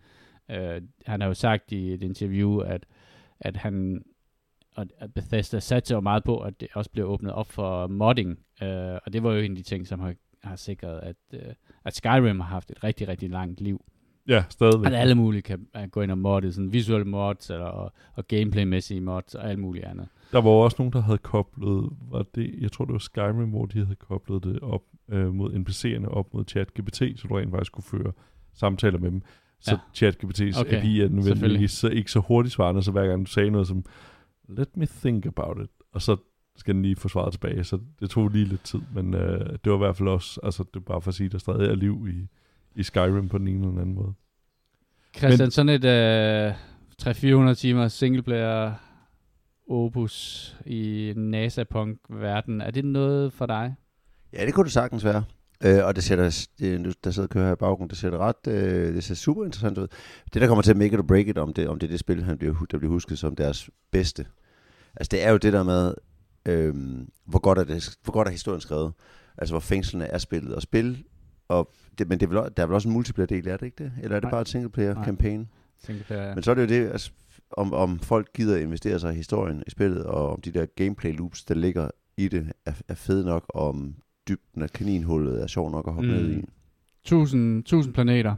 Uh, 0.52 0.82
han 1.06 1.20
har 1.20 1.28
jo 1.28 1.34
sagt 1.34 1.72
i 1.72 1.92
et 1.92 2.02
interview, 2.02 2.58
at, 2.58 2.86
at 3.40 3.56
han 3.56 4.02
og 4.78 4.86
at 4.98 5.14
Bethesda 5.14 5.60
satte 5.60 5.94
jo 5.94 6.00
meget 6.00 6.24
på, 6.24 6.38
at 6.38 6.60
det 6.60 6.68
også 6.74 6.90
blev 6.90 7.06
åbnet 7.06 7.32
op 7.32 7.46
for 7.50 7.86
modding. 7.86 8.38
Uh, 8.62 8.68
og 9.06 9.12
det 9.12 9.22
var 9.22 9.32
jo 9.32 9.40
en 9.40 9.52
af 9.52 9.56
de 9.56 9.62
ting, 9.62 9.86
som 9.86 10.00
har, 10.00 10.14
har 10.42 10.56
sikret, 10.56 11.00
at, 11.00 11.16
uh, 11.32 11.52
at 11.84 11.96
Skyrim 11.96 12.40
har 12.40 12.48
haft 12.48 12.70
et 12.70 12.84
rigtig, 12.84 13.08
rigtig 13.08 13.30
langt 13.30 13.60
liv. 13.60 13.84
Ja, 14.28 14.44
stadigvæk. 14.48 14.86
At 14.86 14.94
alle 14.94 15.14
mulige 15.14 15.42
kan 15.42 15.66
uh, 15.78 15.90
gå 15.90 16.02
ind 16.02 16.10
og 16.10 16.18
modde, 16.18 16.52
sådan 16.52 16.72
visuelle 16.72 17.04
mods 17.04 17.50
eller, 17.50 17.66
og, 17.66 17.92
og 18.14 18.28
gameplaymæssige 18.28 19.00
mods 19.00 19.34
og 19.34 19.50
alt 19.50 19.58
muligt 19.58 19.84
andet. 19.84 20.08
Der 20.32 20.40
var 20.40 20.50
også 20.50 20.76
nogen, 20.78 20.92
der 20.92 21.00
havde 21.00 21.18
koblet, 21.18 21.90
var 22.10 22.24
det, 22.34 22.54
jeg 22.60 22.72
tror 22.72 22.84
det 22.84 22.92
var 22.92 22.98
Skyrim, 22.98 23.50
hvor 23.50 23.66
de 23.66 23.84
havde 23.84 23.96
koblet 23.96 24.44
det 24.44 24.60
op 24.60 24.82
øh, 25.10 25.34
mod 25.34 25.52
NPC'erne, 25.52 26.06
op 26.08 26.34
mod 26.34 26.44
ChatGPT, 26.48 26.96
så 26.96 27.26
du 27.28 27.34
rent 27.34 27.50
faktisk 27.50 27.72
kunne 27.72 27.84
føre 27.84 28.12
samtaler 28.54 28.98
med 28.98 29.10
dem. 29.10 29.22
Så 29.60 29.70
Ja. 29.70 30.08
ChatGPT's 30.08 30.60
Okay. 30.60 30.78
API 30.78 31.00
er 31.00 31.08
nødvendigvis 31.08 31.70
så, 31.70 31.88
ikke 31.88 32.10
så 32.10 32.20
hurtigt 32.20 32.54
svarende, 32.54 32.82
så 32.82 32.90
hver 32.90 33.06
gang 33.06 33.26
du 33.26 33.30
sagde 33.30 33.50
noget 33.50 33.66
som, 33.66 33.84
let 34.48 34.76
me 34.76 34.86
think 34.86 35.26
about 35.26 35.58
it, 35.64 35.70
og 35.92 36.02
så 36.02 36.16
skal 36.56 36.74
den 36.74 36.82
lige 36.82 36.96
få 36.96 37.08
svaret 37.08 37.32
tilbage, 37.32 37.64
så 37.64 37.78
det 38.00 38.10
tog 38.10 38.28
lige 38.28 38.44
lidt 38.44 38.64
tid, 38.64 38.80
men 38.94 39.14
øh, 39.14 39.40
det 39.64 39.72
var 39.72 39.74
i 39.74 39.78
hvert 39.78 39.96
fald 39.96 40.08
også, 40.08 40.40
altså 40.42 40.64
det 40.74 40.76
er 40.80 40.84
bare 40.84 41.00
for 41.02 41.08
at 41.08 41.14
sige, 41.14 41.26
at 41.26 41.32
der 41.32 41.38
stadig 41.38 41.70
er 41.70 41.74
liv 41.74 42.06
i, 42.10 42.28
i 42.74 42.82
Skyrim 42.82 43.28
på 43.28 43.38
den 43.38 43.48
ene 43.48 43.58
eller 43.58 43.70
den 43.70 43.80
anden 43.80 43.94
måde. 43.94 44.12
Christian, 45.16 45.46
Men- 45.46 45.50
sådan 45.50 45.68
et 45.68 45.84
øh, 45.84 47.50
300-400 47.52 47.54
timer 47.54 47.88
singleplayer 47.88 48.72
opus 49.70 50.56
i 50.66 51.12
NASA-punk-verden, 51.16 52.60
er 52.60 52.70
det 52.70 52.84
noget 52.84 53.32
for 53.32 53.46
dig? 53.46 53.74
Ja, 54.32 54.46
det 54.46 54.54
kunne 54.54 54.64
det 54.64 54.72
sagtens 54.72 55.04
være. 55.04 55.24
Øh, 55.64 55.84
og 55.84 55.96
det 55.96 56.04
sætter, 56.04 56.46
det, 56.58 56.80
nu- 56.80 56.92
der 57.04 57.10
sidder 57.10 57.26
og 57.26 57.30
kører 57.30 57.44
her 57.46 57.52
i 57.52 57.56
baggrunden, 57.56 57.90
det 57.90 57.98
ser 57.98 58.10
ret, 58.18 58.46
øh, 58.48 58.94
det 58.94 59.04
ser 59.04 59.14
super 59.14 59.44
interessant 59.44 59.78
ud. 59.78 59.86
Det, 60.34 60.42
der 60.42 60.48
kommer 60.48 60.62
til 60.62 60.70
at 60.70 60.76
make 60.76 60.92
it 60.94 60.98
or 61.00 61.02
break 61.02 61.26
it, 61.28 61.38
om 61.38 61.52
det, 61.54 61.68
om 61.68 61.78
det 61.78 61.86
er 61.86 61.90
det 61.90 62.00
spil, 62.00 62.22
han 62.24 62.38
bliver, 62.38 62.54
der 62.70 62.78
bliver 62.78 62.92
husket 62.92 63.18
som 63.18 63.36
deres 63.36 63.70
bedste. 63.90 64.26
Altså, 64.96 65.08
det 65.10 65.24
er 65.24 65.30
jo 65.30 65.36
det 65.36 65.52
der 65.52 65.62
med, 65.62 65.94
øh, 66.46 66.74
hvor, 67.24 67.38
godt 67.38 67.58
er 67.58 67.64
det, 67.64 67.98
hvor 68.02 68.12
godt 68.12 68.28
er 68.28 68.32
historien 68.32 68.60
skrevet. 68.60 68.92
Altså, 69.38 69.52
hvor 69.52 69.60
fængslerne 69.60 70.04
er 70.04 70.18
spillet. 70.18 70.54
Og 70.54 70.62
spil, 70.62 71.04
og 71.48 71.70
det, 71.98 72.08
men 72.08 72.20
det 72.20 72.26
er 72.26 72.30
vel, 72.40 72.50
der 72.56 72.62
er 72.62 72.66
vel 72.66 72.74
også 72.74 72.88
en 72.88 72.94
multiplayer-del, 72.94 73.48
er 73.48 73.56
det 73.56 73.66
ikke 73.66 73.84
det? 73.84 73.92
Eller 74.02 74.16
er 74.16 74.20
det 74.20 74.24
Nej. 74.24 74.30
bare 74.30 74.40
et 74.40 74.48
single-player-campaign? 74.48 75.48
Singleplayer, 75.84 76.34
Men 76.34 76.42
så 76.42 76.50
er 76.50 76.54
det 76.54 76.62
jo 76.62 76.66
det, 76.68 76.90
altså, 76.90 77.10
om, 77.50 77.72
om 77.72 77.98
folk 77.98 78.28
gider 78.34 78.56
investere 78.56 79.00
sig 79.00 79.12
i 79.12 79.16
historien 79.16 79.62
i 79.66 79.70
spillet, 79.70 80.04
og 80.04 80.32
om 80.32 80.40
de 80.40 80.50
der 80.52 80.66
gameplay 80.66 81.16
loops, 81.16 81.44
der 81.44 81.54
ligger 81.54 81.90
i 82.16 82.28
det, 82.28 82.52
er, 82.66 82.72
er 82.88 82.94
fede 82.94 83.24
nok, 83.24 83.44
og 83.48 83.68
om 83.68 83.94
dybden 84.28 84.62
af 84.62 84.70
kaninhullet 84.70 85.42
er 85.42 85.46
sjov 85.46 85.70
nok 85.70 85.88
at 85.88 85.94
hoppe 85.94 86.08
Mm. 86.08 86.14
ned 86.16 86.30
i. 86.30 86.44
1000, 87.04 87.58
1000 87.58 87.94
planeter, 87.94 88.34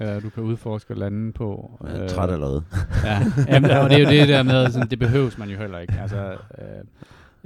øh, 0.00 0.22
du 0.22 0.30
kan 0.30 0.42
udforske 0.42 0.94
lande 0.94 1.32
på. 1.32 1.78
Jeg 1.84 1.98
er 2.04 2.08
træt 2.08 2.30
allerede. 2.30 2.64
ja, 3.04 3.18
jamen, 3.48 3.70
og 3.70 3.90
det 3.90 3.96
er 3.98 4.02
jo 4.02 4.10
det 4.10 4.28
der 4.28 4.42
med, 4.42 4.70
sådan, 4.70 4.88
det 4.90 4.98
behøves 4.98 5.38
man 5.38 5.48
jo 5.50 5.58
heller 5.58 5.78
ikke. 5.78 5.94
Altså, 6.00 6.30
øh, 6.58 6.84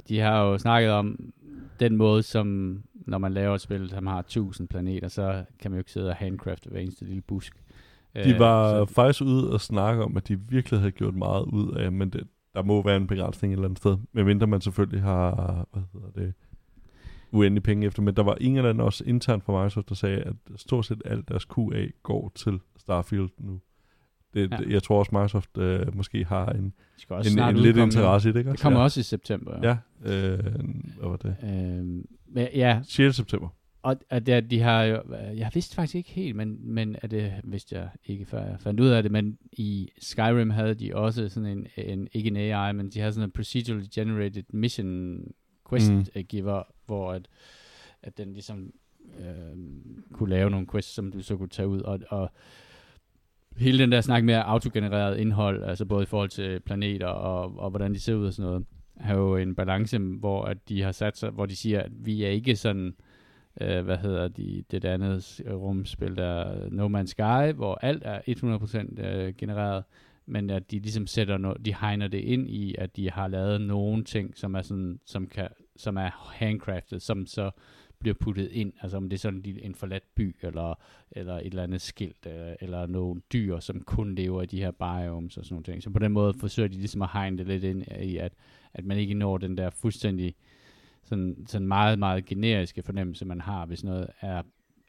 de 0.09 0.19
har 0.19 0.43
jo 0.43 0.57
snakket 0.57 0.91
om 0.91 1.19
den 1.79 1.97
måde, 1.97 2.23
som 2.23 2.77
når 3.07 3.17
man 3.17 3.33
laver 3.33 3.55
et 3.55 3.61
spil, 3.61 3.89
som 3.89 4.07
har 4.07 4.19
1000 4.19 4.67
planeter, 4.67 5.07
så 5.07 5.43
kan 5.59 5.71
man 5.71 5.77
jo 5.77 5.79
ikke 5.79 5.91
sidde 5.91 6.09
og 6.09 6.15
handcrafte 6.15 6.69
hver 6.69 6.79
eneste 6.79 7.05
lille 7.05 7.21
busk. 7.21 7.53
De 8.15 8.33
Øh, 8.33 8.39
var 8.39 8.85
så... 8.85 8.93
faktisk 8.93 9.21
ude 9.23 9.51
og 9.53 9.61
snakke 9.61 10.03
om, 10.03 10.17
at 10.17 10.27
de 10.27 10.39
virkelig 10.49 10.79
havde 10.79 10.91
gjort 10.91 11.15
meget 11.15 11.43
ud 11.43 11.73
af, 11.75 11.91
men 11.91 12.09
det, 12.09 12.23
der 12.53 12.63
må 12.63 12.83
være 12.83 12.97
en 12.97 13.07
begrænsning 13.07 13.53
et 13.53 13.57
eller 13.57 13.65
andet 13.67 13.77
sted, 13.79 13.97
medmindre 14.13 14.47
man 14.47 14.61
selvfølgelig 14.61 15.01
har, 15.03 15.65
hvad 15.73 15.83
hedder 15.93 16.07
det, 16.15 16.33
uendelig 17.33 17.63
penge 17.63 17.87
efter, 17.87 18.01
men 18.01 18.15
der 18.15 18.23
var 18.23 18.37
ingen 18.41 18.65
af 18.65 18.83
også 18.83 19.03
internt 19.07 19.43
fra 19.43 19.53
Microsoft, 19.53 19.89
der 19.89 19.95
sagde, 19.95 20.17
at 20.17 20.35
stort 20.55 20.85
set 20.85 21.01
alt 21.05 21.29
deres 21.29 21.45
QA 21.45 21.87
går 22.03 22.31
til 22.35 22.59
Starfield 22.77 23.29
nu. 23.37 23.59
Det, 24.33 24.51
Ja. 24.51 24.57
ja. 24.61 24.69
Jeg 24.69 24.83
tror 24.83 24.99
også, 24.99 25.09
Microsoft 25.11 25.57
øh, 25.57 25.95
måske 25.95 26.25
har 26.25 26.47
en, 26.47 26.73
en, 27.25 27.39
en 27.39 27.57
lidt 27.57 27.77
interesse 27.77 28.29
i 28.29 28.31
det, 28.31 28.39
ikke 28.39 28.51
Det 28.51 28.59
kommer 28.59 28.79
også 28.79 28.99
i 28.99 29.03
september. 29.03 29.57
jo. 29.57 29.63
Ja, 29.63 29.77
øh, 30.13 30.39
hvad 30.99 31.09
var 31.09 31.17
det? 31.17 31.35
Men 32.27 32.47
ja, 32.55 32.81
6. 32.83 33.15
september. 33.15 33.49
og, 33.81 33.95
og 34.11 34.25
der, 34.25 34.41
de 34.41 34.59
har 34.59 34.83
jo, 34.83 35.01
jeg 35.35 35.51
vidste 35.53 35.75
faktisk 35.75 35.95
ikke 35.95 36.09
helt, 36.11 36.35
men, 36.35 36.73
men 36.73 36.95
er 37.01 37.07
det 37.07 37.33
vidste 37.43 37.75
jeg 37.75 37.89
ikke, 38.05 38.25
før 38.25 38.45
jeg 38.45 38.59
fandt 38.59 38.79
ud 38.79 38.87
af 38.87 39.03
det, 39.03 39.11
men 39.11 39.37
i 39.51 39.89
Skyrim 39.99 40.49
havde 40.49 40.73
de 40.75 40.95
også 40.95 41.29
sådan 41.29 41.49
en, 41.57 41.67
en 41.77 42.07
ikke 42.11 42.27
en 42.27 42.37
AI, 42.37 42.73
men 42.73 42.89
de 42.89 42.99
havde 42.99 43.13
sådan 43.13 43.27
en 43.29 43.31
procedurally 43.31 43.85
generated 43.95 44.43
mission 44.53 45.19
quest 45.73 45.91
Mm. 45.91 46.23
giver, 46.23 46.63
hvor 46.85 47.11
at, 47.11 47.27
at 48.03 48.17
den 48.17 48.33
ligesom 48.33 48.73
øh, 49.19 49.57
kunne 50.13 50.29
lave 50.29 50.49
nogle 50.49 50.67
quests, 50.71 50.93
som 50.93 51.11
du 51.11 51.21
så 51.21 51.37
kunne 51.37 51.49
tage 51.49 51.67
ud, 51.67 51.81
og, 51.81 51.99
og 52.09 52.31
hele 53.57 53.79
den 53.79 53.91
der 53.91 54.01
snak 54.01 54.23
med 54.23 54.33
autogenereret 54.45 55.17
indhold, 55.17 55.63
altså 55.63 55.85
både 55.85 56.03
i 56.03 56.05
forhold 56.05 56.29
til 56.29 56.59
planeter 56.59 57.07
og, 57.07 57.57
og 57.57 57.69
hvordan 57.69 57.93
de 57.93 57.99
ser 57.99 58.15
ud 58.15 58.25
og 58.25 58.33
sådan 58.33 58.49
noget, 58.49 58.65
har 58.97 59.15
jo 59.15 59.37
en 59.37 59.55
balance, 59.55 59.97
hvor 59.99 60.43
at 60.43 60.69
de 60.69 60.81
har 60.81 60.91
sat 60.91 61.17
sig, 61.17 61.29
hvor 61.29 61.45
de 61.45 61.55
siger, 61.55 61.81
at 61.81 61.91
vi 62.05 62.23
er 62.23 62.29
ikke 62.29 62.55
sådan, 62.55 62.95
øh, 63.61 63.83
hvad 63.85 63.97
hedder 63.97 64.27
de, 64.27 64.63
det 64.71 64.85
andet 64.85 65.41
rumspil, 65.49 66.15
der 66.17 66.25
er 66.25 66.69
No 66.69 66.87
Man's 66.99 67.05
Sky, 67.05 67.55
hvor 67.55 67.75
alt 67.75 68.03
er 68.05 68.21
100% 68.99 69.05
øh, 69.05 69.33
genereret, 69.37 69.83
men 70.25 70.49
at 70.49 70.71
de 70.71 70.79
ligesom 70.79 71.07
sætter 71.07 71.37
no, 71.37 71.53
de 71.65 71.75
hegner 71.75 72.07
det 72.07 72.17
ind 72.17 72.49
i, 72.49 72.75
at 72.77 72.95
de 72.95 73.09
har 73.11 73.27
lavet 73.27 73.61
nogle 73.61 74.03
ting, 74.03 74.37
som 74.37 74.55
er 74.55 74.61
sådan, 74.61 74.99
som 75.05 75.27
kan, 75.27 75.47
som 75.75 75.97
er 75.97 76.31
handcrafted, 76.33 76.99
som 76.99 77.25
så 77.25 77.51
bliver 77.99 78.13
puttet 78.19 78.49
ind, 78.51 78.73
altså 78.81 78.97
om 78.97 79.09
det 79.09 79.17
er 79.17 79.19
sådan 79.19 79.41
en, 79.61 79.75
forladt 79.75 80.03
by, 80.15 80.35
eller, 80.41 80.73
eller 81.11 81.35
et 81.35 81.45
eller 81.45 81.63
andet 81.63 81.81
skilt, 81.81 82.25
eller, 82.25 82.55
eller 82.61 82.85
nogle 82.87 83.21
dyr, 83.33 83.59
som 83.59 83.81
kun 83.81 84.15
lever 84.15 84.41
i 84.41 84.45
de 84.45 84.59
her 84.59 84.71
biomes 84.71 85.37
og 85.37 85.45
sådan 85.45 85.53
nogle 85.53 85.63
ting. 85.63 85.83
Så 85.83 85.89
på 85.89 85.99
den 85.99 86.11
måde 86.11 86.33
forsøger 86.33 86.69
de 86.69 86.75
ligesom 86.77 87.01
at 87.01 87.09
hegne 87.13 87.37
det 87.37 87.47
lidt 87.47 87.63
ind 87.63 87.83
i, 88.01 88.17
at, 88.17 88.33
at 88.73 88.85
man 88.85 88.97
ikke 88.97 89.13
når 89.13 89.37
den 89.37 89.57
der 89.57 89.69
fuldstændig 89.69 90.35
sådan, 91.03 91.45
sådan 91.47 91.67
meget, 91.67 91.99
meget 91.99 92.25
generiske 92.25 92.83
fornemmelse, 92.83 93.25
man 93.25 93.41
har, 93.41 93.65
hvis 93.65 93.83
noget 93.83 94.07
er 94.21 94.41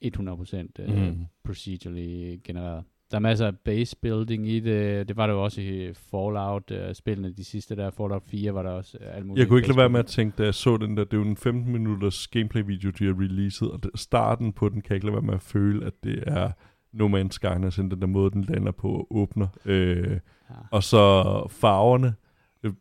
100% 0.04 0.56
øh, 0.78 1.08
Mm. 1.08 1.24
procedurally 1.44 2.40
genereret. 2.44 2.84
Der 3.10 3.16
er 3.16 3.20
masser 3.20 3.46
af 3.46 3.58
base 3.58 3.96
building 4.02 4.48
i 4.48 4.60
det. 4.60 5.08
Det 5.08 5.16
var 5.16 5.26
der 5.26 5.34
jo 5.34 5.44
også 5.44 5.60
i 5.60 5.92
Fallout-spillene, 5.94 7.32
de 7.32 7.44
sidste 7.44 7.76
der. 7.76 7.90
Fallout 7.90 8.22
4 8.26 8.54
var 8.54 8.62
der 8.62 8.70
også 8.70 8.98
øh, 9.00 9.16
alt 9.16 9.26
muligt. 9.26 9.40
Jeg 9.40 9.48
kunne 9.48 9.58
ikke 9.58 9.68
lade 9.68 9.78
være 9.78 9.88
med 9.88 10.00
at 10.00 10.06
tænke, 10.06 10.34
da 10.38 10.44
jeg 10.44 10.54
så 10.54 10.76
den 10.76 10.96
der, 10.96 11.04
det 11.04 11.12
er 11.12 11.16
jo 11.16 11.22
en 11.28 11.36
15 11.36 11.72
minutters 11.72 12.28
gameplay-video, 12.28 12.90
de 12.90 13.04
har 13.04 13.12
releaset, 13.20 13.70
og 13.70 13.82
det, 13.82 13.90
starten 13.94 14.52
på 14.52 14.68
den 14.68 14.80
kan 14.80 14.88
jeg 14.90 14.94
ikke 14.96 15.06
lade 15.06 15.14
være 15.14 15.22
med 15.26 15.34
at 15.34 15.42
føle, 15.42 15.86
at 15.86 15.92
det 16.04 16.24
er 16.26 16.50
No 16.92 17.08
Man's 17.08 17.30
Sky, 17.30 17.44
altså 17.46 17.82
den 17.82 17.90
der 17.90 18.06
måde, 18.06 18.30
den 18.30 18.44
lander 18.44 18.72
på 18.72 18.88
og 18.92 19.06
åbner. 19.10 19.46
Øh, 19.64 20.20
Ja. 20.50 20.54
og 20.70 20.82
så 20.82 20.98
farverne, 21.50 22.14
øh, 22.64 22.72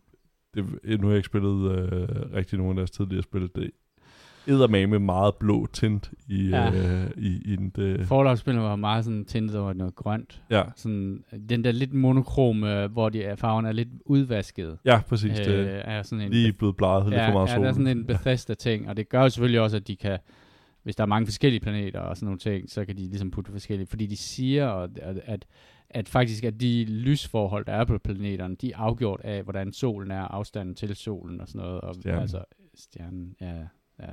det, 0.54 0.66
nu 1.00 1.08
har 1.08 1.14
jeg 1.14 1.18
ikke 1.18 1.26
spillet 1.26 1.72
øh, 1.72 2.34
rigtig 2.34 2.58
nogen 2.58 2.72
af 2.72 2.76
deres 2.76 2.92
tidligere 2.92 3.24
spil. 3.24 3.50
Det 3.56 3.72
med 4.48 5.00
meget 5.00 5.36
blå 5.36 5.66
tint 5.74 6.12
i, 6.28 6.50
Ja. 6.50 6.72
øh, 6.72 7.12
i, 7.18 7.42
i 7.46 7.56
den. 7.56 7.70
Det, 7.70 8.08
Fallout-spillene 8.08 8.64
var 8.66 8.76
meget 8.76 9.06
sådan 9.06 9.26
tintet 9.26 9.58
over 9.58 9.74
noget 9.74 9.96
grønt. 9.96 10.42
ja, 10.50 10.64
Sådan, 10.76 11.24
den 11.50 11.64
der 11.64 11.72
lidt 11.72 11.94
monokrome, 11.94 12.88
hvor 12.88 13.10
de 13.10 13.24
er, 13.24 13.36
farverne 13.36 13.68
er 13.68 13.72
lidt 13.72 13.90
udvasket. 14.06 14.78
ja, 14.86 15.02
præcis. 15.08 15.40
øh, 15.40 15.46
det 15.46 15.82
er 15.90 16.02
sådan 16.04 16.26
en 16.26 16.32
lige 16.32 16.54
blevet 16.54 16.78
bleget 16.78 17.06
lidt 17.06 17.16
ja, 17.16 17.28
for 17.28 17.34
meget 17.34 17.48
ja, 17.48 17.54
sol. 17.56 17.64
der 17.64 17.70
er 17.70 17.74
sådan 17.74 17.98
en 17.98 18.06
Bethesda-ting, 18.06 18.90
og 18.90 18.98
det 18.98 19.10
gør 19.10 19.22
jo 19.22 19.30
selvfølgelig 19.30 19.62
også, 19.62 19.78
at 19.78 19.88
de 19.88 19.96
kan, 19.96 20.20
hvis 20.84 20.96
der 20.96 21.04
er 21.04 21.08
mange 21.08 21.26
forskellige 21.28 21.60
planeter 21.60 22.00
og 22.00 22.18
sådan 22.18 22.26
nogle 22.26 22.40
ting, 22.40 22.70
så 22.70 22.86
kan 22.86 22.98
de 22.98 23.02
ligesom 23.02 23.32
putte 23.32 23.52
forskellige, 23.52 23.88
fordi 23.88 24.06
de 24.06 24.18
siger, 24.18 24.70
at, 24.70 24.90
at, 25.26 25.46
at 25.90 26.10
faktisk 26.10 26.44
at 26.44 26.62
de 26.62 26.86
lysforhold, 26.86 27.66
der 27.66 27.74
er 27.74 27.86
på 27.86 27.98
planeterne, 27.98 28.56
de 28.56 28.72
er 28.72 28.78
afgjort 28.78 29.22
af, 29.24 29.44
hvordan 29.44 29.74
solen 29.74 30.12
er, 30.12 30.22
afstanden 30.22 30.76
til 30.76 30.96
solen 30.96 31.42
og 31.42 31.48
sådan 31.48 31.62
noget. 31.68 31.82
Og, 31.82 31.96
Stjernen. 31.96 32.22
Altså, 32.22 32.44
stjernen, 32.76 33.36
ja, 33.42 33.54
ja. 34.00 34.06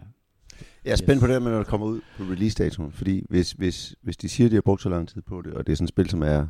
Jeg 0.85 0.93
er 0.93 0.97
spændt 0.97 1.13
Yes. 1.17 1.21
på 1.21 1.27
det, 1.27 1.43
når 1.43 1.59
det 1.59 1.67
kommer 1.67 1.87
ud 1.87 2.01
på 2.19 2.23
release-datoen. 2.25 2.93
Fordi 2.93 3.27
hvis, 3.29 3.53
hvis, 3.53 3.95
hvis 4.03 4.17
de 4.17 4.29
siger, 4.29 4.47
at 4.47 4.51
de 4.51 4.57
har 4.57 4.61
brugt 4.63 4.83
så 4.83 4.89
lang 4.89 5.09
tid 5.09 5.23
på 5.23 5.43
det, 5.43 5.53
og 5.55 5.67
det 5.67 5.73
er 5.73 5.77
sådan 5.77 5.85
et 5.85 5.89
spil, 5.89 6.11
som 6.11 6.23
er 6.23 6.47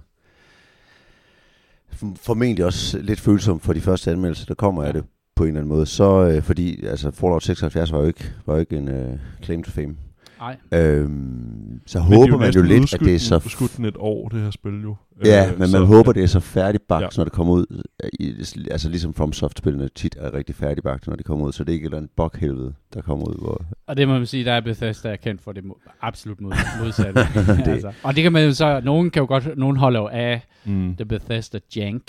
for- 1.92 2.16
formentlig 2.16 2.64
også 2.64 2.98
lidt 2.98 3.20
følsomt 3.20 3.62
for 3.62 3.72
de 3.72 3.80
første 3.80 4.10
anmeldelser, 4.10 4.46
der 4.46 4.54
kommer 4.54 4.82
af 4.84 4.92
det 4.92 5.04
på 5.36 5.42
en 5.44 5.48
eller 5.48 5.60
anden 5.60 5.68
måde, 5.74 5.86
så 5.86 6.28
øh, 6.28 6.42
fordi 6.42 6.84
altså 6.86 7.10
Fallout 7.10 7.42
76 7.42 7.92
var 7.92 7.98
jo 7.98 8.06
ikke, 8.06 8.32
var 8.46 8.54
jo 8.54 8.60
ikke 8.60 8.76
en 8.76 8.88
øh, 8.88 9.18
claim 9.42 9.62
to 9.62 9.70
fame. 9.70 9.96
Ej, 10.40 10.56
Øhm, 10.74 11.80
så 11.86 11.98
Men 11.98 12.12
er 12.12 12.16
håber 12.16 12.38
man 12.38 12.50
jo 12.52 12.62
lidt, 12.62 12.94
at 12.94 13.00
det 13.00 13.14
er 13.14 13.18
så... 13.18 13.36
udskudt 13.36 13.76
den 13.76 13.84
et 13.84 13.96
år, 13.98 14.28
det 14.28 14.40
her 14.40 14.50
spil 14.50 14.80
jo. 14.82 14.96
Ja, 15.24 15.50
Øh, 15.52 15.58
men 15.58 15.68
så- 15.68 15.78
man 15.78 15.86
håber, 15.86 16.12
det 16.12 16.22
er 16.22 16.26
så 16.26 16.40
færdigbagt, 16.40 17.00
Ja. 17.02 17.04
ja. 17.04 17.16
når 17.16 17.24
det 17.24 17.32
kommer 17.32 17.52
ud. 17.54 17.82
I, 18.20 18.34
altså 18.70 18.88
ligesom 18.88 19.14
FromSoft-spillene 19.14 19.88
tit 19.88 20.16
er 20.20 20.34
rigtig 20.34 20.54
færdigbagt, 20.54 21.06
når 21.06 21.16
det 21.16 21.24
kommer 21.26 21.46
ud, 21.46 21.52
så 21.52 21.64
det 21.64 21.68
er 21.70 21.72
ikke 21.74 21.84
et 21.84 21.86
eller 21.86 21.96
andet 21.96 22.10
bughelvede, 22.16 22.74
der 22.94 23.02
kommer 23.02 23.26
ud, 23.28 23.34
hvor... 23.42 23.64
og 23.86 23.96
det 23.96 24.08
må 24.08 24.14
man 24.14 24.26
sige, 24.26 24.44
der 24.44 24.52
er 24.52 24.60
Bethesda 24.60 25.08
er 25.08 25.16
kendt 25.16 25.40
for 25.42 25.52
det 25.52 25.64
mo- 25.64 25.98
absolut 26.02 26.40
mod, 26.40 26.52
modsatte. 26.84 27.20
Det- 27.64 27.68
altså. 27.74 27.92
Og 28.02 28.14
det 28.16 28.22
kan 28.22 28.32
man 28.32 28.44
jo 28.44 28.52
så, 28.54 28.80
nogen 28.84 29.10
kan 29.10 29.20
jo 29.20 29.26
godt, 29.26 29.58
nogen 29.58 29.76
holder 29.76 30.00
jo 30.00 30.08
af 30.12 30.40
Mm. 30.64 30.94
The 30.96 31.04
Bethesda 31.04 31.58
Jank. 31.76 32.02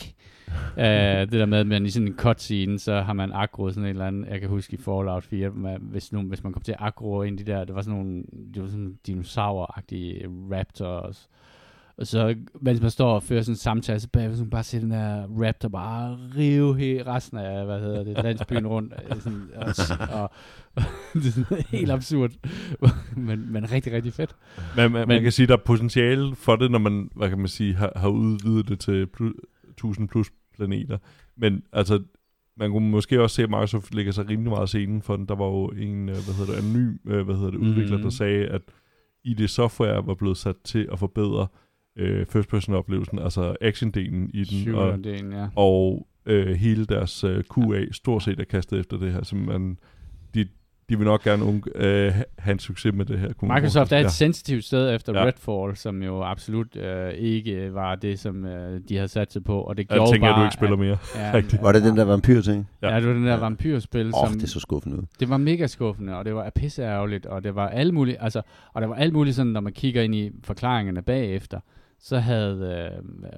Uh, 0.78 0.84
det 0.84 1.32
der 1.32 1.46
med, 1.46 1.58
at 1.58 1.68
man 1.68 1.86
i 1.86 1.90
sådan 1.90 2.08
en 2.08 2.16
cutscene, 2.18 2.80
så 2.80 3.02
har 3.02 3.14
man 3.14 3.32
aggro 3.34 3.70
sådan 3.70 3.84
en 3.84 3.90
eller 3.90 4.06
anden, 4.08 4.26
jeg 4.30 4.40
kan 4.40 4.50
huske 4.50 4.74
i 4.74 4.78
Fallout 4.78 5.24
4, 5.24 5.50
man, 5.50 5.78
hvis, 5.82 6.12
nogen, 6.12 6.28
hvis 6.28 6.44
man 6.44 6.54
kom 6.54 6.62
til 6.62 6.72
at 6.72 6.78
aggro 6.82 7.22
ind 7.22 7.40
i 7.40 7.44
de 7.44 7.52
der, 7.52 7.64
det 7.66 7.76
var 7.76 7.82
sådan 7.82 7.98
nogle, 8.00 8.24
det 8.54 8.62
var 8.62 8.68
sådan 8.70 8.98
dinosauragtige 9.08 10.28
raptors. 10.52 11.30
Og 11.98 12.08
så, 12.08 12.36
mens 12.62 12.82
man 12.82 12.90
står 12.92 13.16
og 13.16 13.24
fører 13.24 13.42
sådan 13.42 13.54
en 13.54 13.58
samtale, 13.58 14.00
så 14.00 14.08
kan 14.14 14.30
man 14.38 14.50
bare 14.50 14.64
se 14.64 14.80
den 14.82 14.92
der 14.92 15.28
raptor 15.46 15.70
bare 15.70 16.18
rive 16.38 16.78
he, 16.78 17.04
resten 17.08 17.38
af, 17.38 17.66
hvad 17.66 17.80
hedder 17.80 18.04
det, 18.04 18.24
landsbyen 18.24 18.68
rundt. 18.68 18.94
øh, 19.12 19.22
Sådan, 19.22 19.42
og, 19.56 20.22
og, 20.22 20.32
det 21.14 21.26
er 21.28 21.32
sådan 21.32 21.64
helt 21.70 21.92
absurd, 21.92 22.32
men, 23.16 23.52
men 23.54 23.72
rigtig, 23.72 23.94
rigtig 23.94 24.14
fedt. 24.14 24.36
Men, 24.76 24.92
man, 24.92 24.92
Men- 24.92 25.08
man 25.08 25.22
kan 25.24 25.32
sige, 25.32 25.48
der 25.48 25.54
er 25.54 25.58
potentiale 25.66 26.36
for 26.36 26.56
det, 26.56 26.72
når 26.72 26.80
man, 26.80 27.10
hvad 27.16 27.30
kan 27.30 27.38
man 27.40 27.48
sige, 27.48 27.74
har, 27.76 27.92
har 27.96 28.10
udvidet 28.10 28.70
det 28.70 28.80
til 28.80 29.08
plus, 29.08 29.34
1000 29.70 30.08
plus 30.08 30.28
planeter. 30.56 30.98
Men 31.38 31.64
altså, 31.74 32.04
man 32.58 32.72
kunne 32.72 32.90
måske 32.90 33.22
også 33.22 33.36
se, 33.36 33.44
at 33.44 33.50
Microsoft 33.50 33.94
lægger 33.94 34.12
sig 34.12 34.30
rimelig 34.30 34.50
meget 34.50 34.68
i 34.68 34.68
scenen 34.68 35.02
for 35.02 35.16
den. 35.16 35.26
Der 35.26 35.36
var 35.36 35.46
jo 35.46 35.68
en, 35.68 36.10
øh, 36.10 36.16
hvad 36.16 36.36
hedder 36.38 36.54
det, 36.54 36.60
anonym 36.60 36.98
øh, 37.08 37.26
hvad 37.26 37.36
hedder 37.36 37.52
det, 37.52 37.58
udvikler, 37.58 37.98
Mhm. 37.98 38.04
der 38.04 38.10
sagde, 38.10 38.48
at 38.48 38.62
ID 39.24 39.48
Software 39.48 40.08
var 40.08 40.14
blevet 40.14 40.38
sat 40.38 40.56
til 40.64 40.90
at 40.92 41.00
forbedre 41.00 41.48
øh, 41.96 42.26
first 42.26 42.50
person 42.50 42.76
oplevelsen, 42.76 43.20
altså 43.20 43.56
action-delen 43.62 44.30
i 44.34 44.44
den, 44.44 44.76
og, 44.76 45.00
ja. 45.32 45.48
og 45.56 46.08
øh, 46.26 46.48
hele 46.56 46.86
deres 46.86 47.24
øh, 47.24 47.44
QA 47.56 47.86
stort 47.92 48.24
set 48.24 48.40
er 48.40 48.44
kastet 48.44 48.80
efter 48.80 48.98
det 48.98 49.12
her, 49.14 49.24
så 49.24 49.36
man, 49.36 49.78
de, 50.92 50.98
vil 50.98 51.06
nok 51.06 51.24
gerne 51.24 51.44
unge, 51.46 51.64
øh, 51.76 52.14
ha- 52.14 52.24
have 52.38 52.52
en 52.54 52.60
succes 52.60 52.94
med 52.94 53.06
det 53.06 53.20
her. 53.20 53.34
kunne 53.34 53.54
Microsoft 53.54 53.92
er 53.92 53.98
et 53.98 54.04
sig. 54.04 54.12
sensitivt 54.12 54.64
sted 54.64 54.96
efter 54.96 55.14
Ja. 55.14 55.20
ja. 55.20 55.26
Redfall, 55.26 55.76
som 55.78 56.04
jo 56.04 56.22
absolut 56.24 56.76
øh, 56.76 57.14
ikke 57.14 57.74
var 57.74 57.96
det, 57.96 58.20
som 58.20 58.46
øh, 58.46 58.82
de 58.90 58.96
havde 58.96 59.08
sat 59.08 59.32
sig 59.34 59.44
på. 59.44 59.62
Og 59.62 59.78
det 59.78 59.84
Ja. 59.90 59.94
Jeg 59.94 59.98
gjorde 60.00 60.12
tænker, 60.12 60.28
bare, 60.28 60.36
at 60.36 60.40
du 60.40 60.46
ikke 60.46 60.54
spiller 60.54 60.76
mere. 60.78 60.98
At, 61.16 61.34
rigtigt. 61.44 61.62
Var 61.64 61.72
det 61.72 61.84
den 61.84 61.98
der 61.98 62.04
vampyr-ting? 62.04 62.68
Ja. 62.82 62.90
Ja, 62.94 63.00
det 63.00 63.08
var 63.08 63.14
den 63.14 63.24
der 63.26 63.34
Ja. 63.34 63.38
vampyrspil, 63.40 64.12
Åh, 64.16 64.22
oh, 64.24 64.30
som 64.30 64.40
det 64.40 64.50
så 64.50 64.60
skuffende 64.60 64.98
ud. 64.98 65.04
det 65.20 65.30
var 65.30 65.38
mega 65.38 65.68
skuffende, 65.68 66.18
og 66.18 66.26
det 66.26 66.36
var 66.36 66.50
pisse 66.56 66.82
ærgerligt, 66.84 67.26
og 67.26 67.44
det 67.44 67.56
var 67.56 67.68
alt 67.70 67.94
muligt, 67.94 68.18
altså, 68.20 68.42
og 68.74 68.82
der 68.82 68.88
var 68.88 68.96
alt 68.96 69.14
muligt 69.14 69.36
sådan, 69.36 69.52
når 69.52 69.62
man 69.62 69.74
kigger 69.74 70.02
ind 70.02 70.16
i 70.16 70.32
forklaringerne 70.44 71.02
bagefter, 71.02 71.60
så 72.00 72.18
havde, 72.20 72.92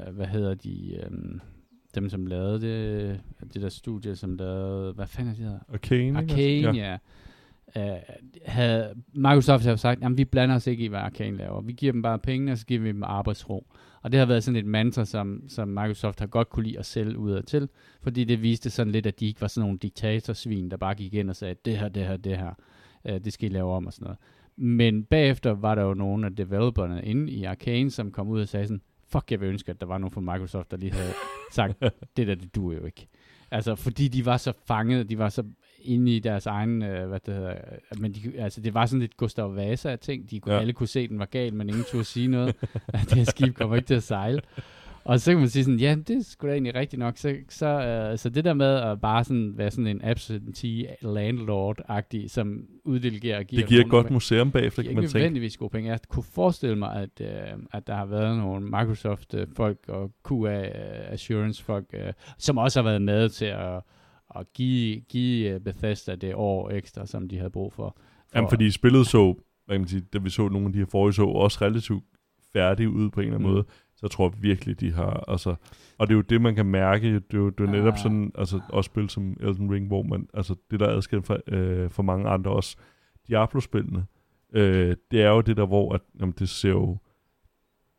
øh, 0.08 0.14
hvad 0.16 0.26
hedder 0.28 0.54
de, 0.54 0.96
øh, 0.96 1.12
dem 1.96 2.10
som 2.10 2.26
lavede 2.26 2.62
det, 2.62 3.20
det 3.54 3.62
der 3.62 3.70
studie, 3.70 4.16
som 4.16 4.36
lavede, 4.36 4.94
hvad 4.94 5.08
fanden 5.08 5.32
er 5.32 5.36
det 5.36 5.46
hedder? 5.46 5.60
Arcane? 5.74 6.18
Arcane, 6.18 6.78
ja. 6.78 6.98
Uh, 7.76 7.84
havde, 8.46 8.94
Microsoft 9.14 9.66
jo 9.66 9.78
sagt, 9.78 10.02
jamen 10.02 10.18
vi 10.18 10.26
blander 10.26 10.56
os 10.56 10.68
ikke 10.68 10.84
i, 10.84 10.88
hvad 10.88 11.00
Arcane 11.00 11.38
laver. 11.38 11.62
Vi 11.62 11.74
giver 11.74 11.92
dem 11.92 12.02
bare 12.02 12.20
penge, 12.20 12.52
og 12.52 12.58
så 12.58 12.66
giver 12.66 12.82
vi 12.82 12.88
dem 12.88 13.04
arbejdsro. 13.04 13.68
Og 14.02 14.12
det 14.12 14.20
har 14.20 14.26
været 14.26 14.44
sådan 14.44 14.56
et 14.56 14.66
mantra, 14.66 15.06
som, 15.06 15.44
som 15.48 15.68
Microsoft 15.68 16.20
har 16.20 16.28
godt 16.28 16.50
kunne 16.50 16.66
lide 16.66 16.80
at 16.80 16.86
sælge 16.86 17.18
ud 17.18 17.32
af 17.32 17.44
til, 17.44 17.70
fordi 18.02 18.24
det 18.24 18.42
viste 18.42 18.70
sådan 18.70 18.92
lidt, 18.92 19.06
at 19.06 19.20
de 19.20 19.28
ikke 19.28 19.42
var 19.42 19.48
sådan 19.48 19.66
nogle 19.66 19.80
diktatorsvin, 19.80 20.72
der 20.72 20.78
bare 20.78 20.96
gik 20.96 21.14
ind 21.14 21.30
og 21.30 21.36
sagde, 21.36 21.56
det 21.66 21.78
her, 21.78 21.90
det 21.90 22.06
her, 22.06 22.18
det 22.18 22.38
her, 22.38 22.54
uh, 23.10 23.18
det 23.18 23.34
skal 23.34 23.52
I 23.52 23.54
lave 23.54 23.72
om 23.72 23.88
og 23.88 23.94
sådan 23.94 24.04
noget. 24.04 24.18
Men 24.56 25.04
bagefter 25.04 25.52
var 25.52 25.76
der 25.76 25.82
jo 25.82 25.94
nogle 25.94 26.26
af 26.26 26.36
developerne 26.36 27.06
inde 27.06 27.32
i 27.32 27.44
Arcane, 27.44 27.92
som 27.92 28.12
kom 28.12 28.30
ud 28.30 28.42
og 28.42 28.48
sagde 28.48 28.68
sådan, 28.68 28.82
fuck, 29.08 29.32
jeg 29.32 29.42
vil 29.42 29.50
ønske, 29.50 29.70
at 29.70 29.82
der 29.82 29.88
var 29.88 29.98
nogen 29.98 30.12
fra 30.12 30.22
Microsoft, 30.22 30.72
der 30.72 30.78
lige 30.78 30.94
havde 30.94 31.14
sagt, 31.52 31.80
det 32.18 32.28
der, 32.28 32.36
det 32.36 32.56
duer 32.56 32.76
jo 32.76 32.86
ikke. 32.86 33.08
Altså, 33.52 33.76
fordi 33.76 34.08
de 34.08 34.26
var 34.26 34.38
så 34.38 34.54
fanget, 34.66 35.10
de 35.10 35.18
var 35.18 35.30
så 35.30 35.44
inde 35.84 36.16
i 36.16 36.20
deres 36.20 36.46
egen, 36.46 36.84
øh, 36.84 37.08
hvad 37.08 37.20
det 37.26 37.34
hedder, 37.34 37.52
øh, 37.52 38.02
men 38.02 38.12
de, 38.14 38.22
altså, 38.40 38.62
det 38.62 38.74
var 38.74 38.86
sådan 38.86 39.00
lidt 39.00 39.18
Gustav 39.18 39.56
Vasa 39.56 39.96
ting. 39.96 40.30
De 40.32 40.40
kunne, 40.40 40.56
Ja. 40.56 40.62
alle 40.62 40.74
kunne 40.74 40.88
se, 40.88 41.08
den 41.08 41.20
var 41.20 41.26
gal, 41.26 41.54
men 41.54 41.70
ingen 41.70 41.84
turde 41.92 42.04
sige 42.04 42.28
noget. 42.28 42.56
at 42.88 43.00
det 43.10 43.14
her 43.14 43.24
skib 43.24 43.54
kommer 43.56 43.76
ikke 43.76 43.88
til 43.88 43.96
at 43.96 44.04
sejle. 44.04 44.42
Og 45.06 45.20
så 45.20 45.32
kan 45.32 45.40
man 45.40 45.50
sige 45.50 45.64
sådan, 45.64 45.80
ja, 45.80 45.96
det 46.08 46.18
er 46.18 46.24
sgu 46.24 46.48
da 46.48 46.52
egentlig 46.52 46.76
rigtigt 46.76 47.00
nok. 47.00 47.18
Så, 47.18 47.36
så, 47.50 47.66
øh, 47.68 48.18
så 48.18 48.30
det 48.30 48.46
der 48.46 48.54
med 48.54 48.76
at 48.76 49.02
bare 49.02 49.24
sådan 49.24 49.54
være 49.58 49.72
sådan 49.72 49.88
en 49.88 50.02
absentee 50.04 50.88
landlord-agtig, 51.02 52.28
som 52.30 52.66
uddelegerer 52.84 53.40
og 53.40 53.46
giver 53.46 53.62
Det 53.62 53.70
giver 53.70 53.82
et 53.84 53.90
godt 53.90 54.12
museum 54.12 54.52
bagefter, 54.52 54.82
det 54.82 54.90
kan 54.90 54.92
er 54.92 54.96
man 54.96 55.04
ikke 55.04 55.12
tænke. 55.12 55.20
nødvendigvis 55.20 55.58
gode 55.58 55.70
penge. 55.70 55.92
Jeg 55.92 56.00
kunne 56.10 56.24
forestille 56.34 56.76
mig, 56.76 56.96
at, 56.96 57.22
øh, 57.22 57.60
at 57.74 57.88
der 57.88 57.96
har 57.96 58.06
været 58.06 58.38
nogle 58.38 58.66
Microsoft-folk 58.66 59.78
og 59.88 60.12
QA-assurance-folk, 60.30 61.86
øh, 61.94 62.14
som 62.38 62.58
også 62.58 62.82
har 62.82 62.90
været 62.90 63.02
med 63.02 63.30
til 63.30 63.46
at, 63.46 63.82
at 64.36 64.54
give, 64.54 65.02
give 65.10 65.50
øh, 65.54 65.60
Bethesda 65.62 66.16
det 66.16 66.36
år 66.36 66.70
ekstra, 66.70 67.06
som 67.06 67.28
de 67.30 67.38
havde 67.38 67.50
brug 67.50 67.74
for. 67.74 67.84
for 67.84 68.38
Jamen, 68.38 68.50
fordi 68.50 68.72
spillet 68.72 69.08
så, 69.08 69.36
hvad 69.66 69.76
kan 69.76 69.82
man 69.82 69.88
sige, 69.88 70.02
da 70.14 70.18
vi 70.18 70.30
så 70.30 70.48
nogle 70.50 70.68
af 70.68 70.74
de 70.74 70.80
her 70.80 70.86
forrige 70.86 71.14
så, 71.14 71.24
også 71.24 71.58
relativt 71.62 72.04
færdige 72.54 72.90
ud 72.90 73.10
på 73.10 73.20
en 73.20 73.26
eller 73.28 73.36
anden 73.38 73.50
Mm. 73.50 73.54
måde, 73.56 73.66
så 73.96 74.00
jeg 74.02 74.12
tror 74.12 74.30
virkelig, 74.40 74.80
de 74.80 74.92
har, 74.92 75.24
altså, 75.28 75.56
og 75.98 76.08
det 76.08 76.14
er 76.14 76.16
jo 76.16 76.22
det, 76.22 76.42
man 76.42 76.56
kan 76.56 76.66
mærke, 76.66 77.14
det 77.16 77.34
er 77.34 77.38
jo, 77.38 77.50
det 77.50 77.60
er 77.60 77.66
jo 77.66 77.72
netop 77.72 77.94
Ah. 77.94 78.00
sådan, 78.00 78.32
altså 78.36 78.60
også 78.70 78.88
spil 78.88 79.10
som 79.10 79.38
Elden 79.40 79.72
Ring, 79.72 79.88
hvor 79.88 80.04
man, 80.04 80.28
altså 80.34 80.56
det 80.72 80.80
der 80.80 80.88
er 80.88 80.96
adskilt 80.96 81.26
for, 81.26 81.40
øh, 81.48 81.90
for 81.90 82.04
mange 82.04 82.30
andre 82.30 82.52
også, 82.52 82.78
Diablo-spillene, 83.28 84.06
øh, 84.54 84.96
det 85.12 85.22
er 85.22 85.30
jo 85.30 85.42
det 85.42 85.58
der, 85.58 85.66
hvor 85.66 85.94
at, 85.94 86.02
jamen, 86.20 86.34
det 86.40 86.50
ser 86.50 86.70
jo, 86.70 86.98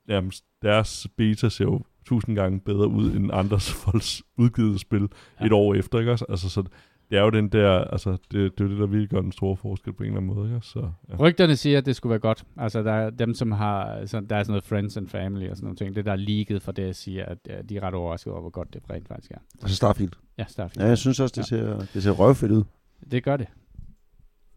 jamen, 0.08 0.32
deres 0.62 1.06
beta 1.16 1.48
ser 1.48 1.64
jo 1.64 1.80
tusind 2.04 2.36
gange 2.36 2.60
bedre 2.60 2.88
ud 2.88 3.10
end 3.12 3.30
andres 3.32 3.72
folks 3.84 4.22
udgivet 4.36 4.80
spil 4.80 5.00
ja. 5.00 5.06
Ja. 5.40 5.46
et 5.46 5.52
år 5.52 5.74
efter, 5.74 5.98
ikke 5.98 6.12
også? 6.12 6.24
Altså, 6.28 6.48
så 6.48 6.62
det 7.10 7.18
er 7.18 7.22
jo 7.22 7.30
den 7.30 7.48
der, 7.48 7.70
altså, 7.70 8.10
det, 8.10 8.32
det 8.32 8.60
er 8.60 8.64
jo 8.64 8.70
det, 8.70 8.78
der 8.78 8.86
virkelig 8.86 9.08
gør 9.08 9.20
den 9.20 9.32
store 9.32 9.56
forskel 9.56 9.92
på 9.92 10.02
en 10.02 10.06
eller 10.06 10.20
anden 10.20 10.34
måde, 10.34 10.54
ikke? 10.54 10.66
Så, 10.66 10.90
ja. 11.08 11.16
Rygterne 11.16 11.56
siger, 11.56 11.78
at 11.78 11.86
det 11.86 11.96
skulle 11.96 12.10
være 12.10 12.18
godt. 12.18 12.44
Altså, 12.56 12.82
der 12.82 12.92
er 12.92 13.10
dem, 13.10 13.34
som 13.34 13.52
har... 13.52 13.84
Altså, 13.84 14.20
der 14.20 14.36
er 14.36 14.42
sådan 14.42 14.52
noget 14.52 14.64
friends 14.64 14.96
and 14.96 15.08
family 15.08 15.50
og 15.50 15.56
sådan 15.56 15.66
noget 15.66 15.78
ting. 15.78 15.96
Det, 15.96 16.04
der 16.04 16.12
er 16.12 16.16
leaget 16.16 16.62
for 16.62 16.72
det, 16.72 16.96
siger, 16.96 17.24
at 17.24 17.68
de 17.68 17.76
er 17.76 17.82
ret 17.82 17.94
overrasket 17.94 18.32
over, 18.32 18.40
hvor 18.40 18.50
godt 18.50 18.74
det 18.74 18.82
rent 18.90 19.08
faktisk 19.08 19.30
er. 19.30 19.38
Og 19.62 19.68
så 19.68 19.76
Starfield. 19.76 20.12
Ja, 20.38 20.44
Starfield. 20.48 20.82
Ja, 20.82 20.88
jeg 20.88 20.98
synes 20.98 21.20
også, 21.20 21.34
det 21.36 21.46
ser, 21.46 21.86
det 21.94 22.02
ser 22.02 22.10
røvfedt 22.10 22.52
ud. 22.52 22.64
Det 23.10 23.24
gør 23.24 23.36
det. 23.36 23.46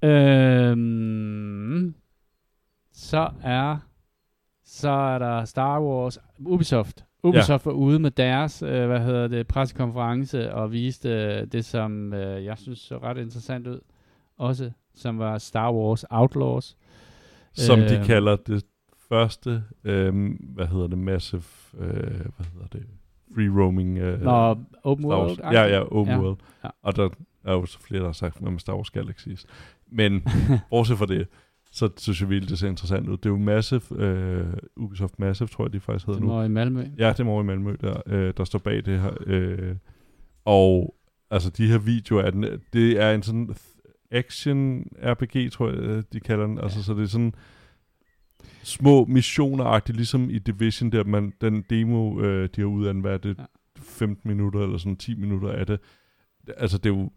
Øhm, 0.04 1.96
så 2.94 3.30
er 3.44 3.78
så 4.66 4.90
er 4.90 5.20
der 5.20 5.46
Star 5.46 5.82
Wars 5.82 6.20
Ubisoft. 6.40 7.06
Ubisoft 7.24 7.66
ja. 7.66 7.70
var 7.72 7.76
ude 7.78 8.00
med 8.00 8.12
deres, 8.12 8.62
øh, 8.62 8.88
hvad 8.88 9.00
hedder 9.00 9.28
det, 9.28 9.48
pressekonference 9.48 10.54
og 10.54 10.72
viste 10.72 11.10
øh, 11.10 11.48
det, 11.48 11.66
som 11.66 12.14
øh, 12.14 12.46
jeg 12.46 12.58
synes 12.58 12.80
så 12.80 12.98
ret 12.98 13.18
interessant 13.18 13.68
ud. 13.68 13.80
Også, 14.38 14.72
som 14.96 15.20
var 15.20 15.38
Star 15.38 15.72
Wars 15.74 16.06
Outlaws. 16.10 16.78
Som 17.54 17.80
de 17.80 17.98
Øh, 18.00 18.06
kalder 18.06 18.36
det 18.36 18.66
første, 19.10 19.64
øh, 19.84 20.32
hvad 20.40 20.68
hedder 20.68 20.88
det, 20.88 20.98
massive, 20.98 21.44
øh, 21.80 21.90
hvad 21.92 22.46
hedder 22.54 22.68
det, 22.72 22.86
free 23.36 23.62
roaming. 23.62 23.98
Øh, 23.98 24.22
Nå, 24.22 24.56
Open. 24.84 25.06
World. 25.06 25.40
Ja, 25.40 25.64
ja, 25.64 25.82
Open 25.82 26.14
Ja. 26.14 26.22
World. 26.22 26.38
Ja. 26.64 26.70
Og 26.84 26.96
der 26.96 27.10
er 27.44 27.54
jo 27.54 27.66
så 27.66 27.80
flere, 27.80 28.02
der 28.02 28.08
har 28.08 28.14
sagt 28.14 28.42
noget 28.42 28.54
med 28.54 28.60
Star 28.60 28.76
Wars 28.76 28.90
Galaxies. 28.90 29.46
Men 29.92 30.24
bortset 30.70 30.98
fra 30.98 31.06
det, 31.06 31.28
så 31.78 31.90
synes 31.98 32.22
jeg 32.22 32.30
virkelig, 32.30 32.50
det 32.50 32.60
ser 32.60 32.68
interessant 32.68 33.10
ud. 33.10 33.18
Det 33.18 33.26
er 33.26 33.30
jo 33.30 33.38
Massive, 33.38 33.82
øh, 33.92 34.54
Ubisoft 34.76 35.20
Massive, 35.20 35.48
tror 35.48 35.66
jeg, 35.66 35.74
de 35.74 35.80
faktisk 35.80 36.06
hedder 36.06 36.20
Det 36.20 36.28
nu. 36.28 36.34
var 36.34 36.44
i 36.44 36.48
Malmø. 36.50 36.84
Ja, 36.98 37.10
det 37.10 37.20
er 37.20 37.42
i 37.42 37.44
Malmø, 37.44 37.76
der, 37.82 38.02
øh, 38.06 38.34
der 38.38 38.44
står 38.44 38.60
bag 38.60 38.86
det 38.86 39.00
her. 39.02 39.12
Øh, 39.26 39.76
og 40.46 40.96
altså 41.32 41.50
de 41.50 41.68
her 41.68 41.78
videoer, 41.78 42.24
er 42.24 42.32
den, 42.32 42.46
det 42.74 43.02
er 43.02 43.12
en 43.12 43.24
sådan 43.24 43.56
action 44.12 44.86
RPG, 45.04 45.52
tror 45.52 45.70
jeg, 45.70 45.78
øh, 45.78 46.04
de 46.14 46.20
kalder 46.20 46.48
den. 46.48 46.60
Altså, 46.60 46.84
så 46.84 46.94
det 46.94 47.04
er 47.04 47.08
sådan 47.08 47.34
små 48.64 49.06
missioner 49.06 49.66
ligesom 49.94 50.30
i 50.30 50.40
Division, 50.40 50.92
der 50.92 51.04
man, 51.04 51.34
den 51.42 51.64
demo, 51.70 52.22
øh, 52.22 52.50
de 52.56 52.62
har 52.62 52.68
udannet, 52.68 53.04
hvad 53.04 53.14
er 53.14 53.18
det, 53.18 53.38
Ja. 53.38 53.44
15 53.82 54.30
minutter 54.32 54.60
eller 54.60 54.78
sådan 54.78 54.96
10 54.96 55.16
minutter 55.16 55.52
af 55.52 55.66
det. 55.66 55.80
Altså, 56.58 56.78
det 56.78 56.86
er 56.90 56.96
jo 56.96 57.10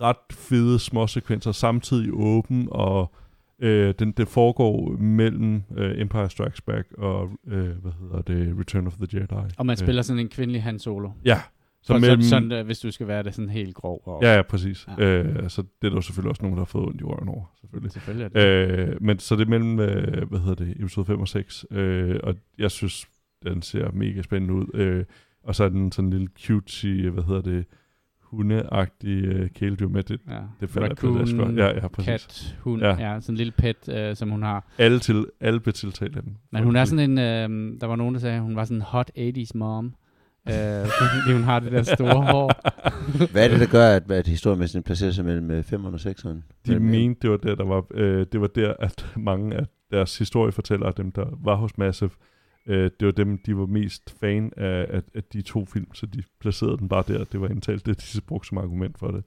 ret 0.00 0.16
fede 0.32 0.78
små 0.78 1.06
sekvenser, 1.06 1.52
samtidig 1.52 2.10
åben, 2.12 2.68
og 2.70 3.14
øh, 3.62 3.94
den, 3.98 4.12
det 4.12 4.28
foregår 4.28 4.90
mellem 4.98 5.62
øh, 5.76 6.00
Empire 6.00 6.30
Strikes 6.30 6.60
Back 6.60 6.92
og, 6.98 7.30
øh, 7.46 7.68
hvad 7.68 7.92
hedder 8.00 8.22
det, 8.22 8.58
Return 8.58 8.86
of 8.86 8.96
the 8.96 9.06
Jedi. 9.18 9.52
Og 9.58 9.66
man 9.66 9.74
Øh, 9.74 9.76
spiller 9.76 10.02
sådan 10.02 10.20
en 10.20 10.28
kvindelig 10.28 10.62
Han 10.62 10.78
Solo. 10.78 11.10
Ja. 11.24 11.40
Så 11.82 11.86
Så 11.86 11.98
mellem, 11.98 12.22
sådan, 12.22 12.48
sådan, 12.50 12.60
uh, 12.60 12.66
hvis 12.66 12.78
du 12.78 12.90
skal 12.90 13.08
være 13.08 13.22
det 13.22 13.34
sådan 13.34 13.48
helt 13.48 13.74
grov. 13.74 14.02
Og, 14.04 14.22
Ja, 14.22 14.34
ja, 14.36 14.42
præcis. 14.42 14.88
Ja. 14.98 15.04
Øh, 15.04 15.50
så 15.50 15.62
det 15.82 15.88
er 15.90 15.94
der 15.94 16.00
selvfølgelig 16.00 16.30
også 16.30 16.42
nogen, 16.42 16.56
der 16.56 16.60
har 16.60 16.64
fået 16.66 16.86
ondt 16.86 17.00
i 17.00 17.04
røven 17.04 17.28
over, 17.28 17.44
selvfølgelig. 17.60 17.92
Selvfølgelig 17.92 18.24
er 18.24 18.28
det. 18.28 18.78
Øh, 18.90 18.96
men 19.00 19.18
så 19.18 19.36
det 19.36 19.42
er 19.42 19.48
mellem, 19.50 19.80
øh, 19.80 20.28
hvad 20.28 20.38
hedder 20.38 20.64
det, 20.64 20.70
episode 20.80 21.06
5 21.06 21.20
og 21.20 21.28
6, 21.28 21.66
øh, 21.70 22.20
og 22.22 22.34
jeg 22.58 22.70
synes, 22.70 23.06
den 23.46 23.62
ser 23.62 23.90
mega 23.92 24.22
spændende 24.22 24.54
ud. 24.54 24.66
Øh, 24.74 25.04
og 25.42 25.54
så 25.54 25.64
er 25.64 25.68
den 25.68 25.92
sådan 25.92 26.06
en 26.06 26.12
lille 26.12 26.28
cutesy, 26.46 26.86
hvad 26.86 27.22
hedder 27.22 27.40
det, 27.42 27.64
hundeagtig 28.30 29.24
øh, 29.24 29.50
kæledyr 29.50 29.88
med 29.88 30.02
det. 30.02 30.20
ja. 30.30 30.38
Det 30.60 30.70
falder 30.70 30.88
Raccoon, 30.88 31.14
på 31.14 31.24
det, 31.24 31.56
jeg 31.56 31.56
Ja, 31.56 31.80
ja, 31.82 31.88
præcis. 31.88 32.06
kat, 32.26 32.56
hund. 32.60 32.82
Ja. 32.82 32.88
Ja. 33.12 33.20
sådan 33.20 33.32
en 33.32 33.36
lille 33.36 33.52
pet, 33.52 34.10
uh, 34.10 34.16
som 34.16 34.30
hun 34.30 34.42
har. 34.42 34.66
Alle, 34.78 34.98
til, 34.98 35.26
alle 35.40 35.60
blev 35.60 35.72
tiltalt 35.72 36.16
af 36.16 36.22
den. 36.22 36.36
Men 36.52 36.64
hun 36.64 36.76
er 36.76 36.84
sådan 36.84 37.10
en, 37.10 37.18
øh, 37.18 37.80
der 37.80 37.86
var 37.86 37.96
nogen, 37.96 38.14
der 38.14 38.20
sagde, 38.20 38.36
at 38.36 38.42
hun 38.42 38.56
var 38.56 38.64
sådan 38.64 38.76
en 38.76 38.82
hot 38.82 39.10
80's 39.18 39.50
mom. 39.54 39.94
Øh, 40.48 40.54
fordi 40.54 41.32
hun 41.32 41.42
har 41.42 41.60
det 41.60 41.72
der 41.72 41.82
store 41.82 42.24
hår. 42.32 42.52
Hvad 43.32 43.44
er 43.44 43.48
det, 43.48 43.60
der 43.60 43.66
gør, 43.66 43.88
at, 43.88 44.10
at 44.10 44.26
historiemæssigt 44.26 44.84
placerer 44.84 45.10
sig 45.10 45.24
mellem 45.24 45.60
5'eren 45.60 45.86
og 45.86 45.94
6'eren? 45.94 46.42
De 46.66 46.80
mente, 46.80 47.20
det 47.22 47.30
var 47.30 47.36
der, 47.36 47.54
der 47.54 47.64
var, 47.64 47.84
øh, 47.94 48.26
det 48.32 48.40
var 48.40 48.46
der, 48.46 48.74
at 48.78 49.12
mange 49.16 49.56
af 49.56 49.66
deres 49.90 50.18
historiefortællere, 50.18 50.92
dem 50.96 51.12
der 51.12 51.24
var 51.44 51.54
hos 51.54 51.78
Massive, 51.78 52.10
øh, 52.68 52.90
det 53.00 53.06
var 53.06 53.12
dem, 53.12 53.38
de 53.38 53.56
var 53.56 53.66
mest 53.66 54.10
fan 54.20 54.52
af, 54.56 54.86
af, 54.90 55.02
af 55.14 55.24
de 55.24 55.42
to 55.42 55.64
film, 55.64 55.94
så 55.94 56.06
de 56.06 56.22
placerede 56.40 56.78
den 56.78 56.88
bare 56.88 57.04
der. 57.08 57.24
Det 57.24 57.40
var 57.40 57.48
indtalt, 57.48 57.86
det 57.86 58.10
de 58.14 58.20
brugte 58.20 58.48
som 58.48 58.58
argument 58.58 58.98
for 58.98 59.10
det. 59.10 59.24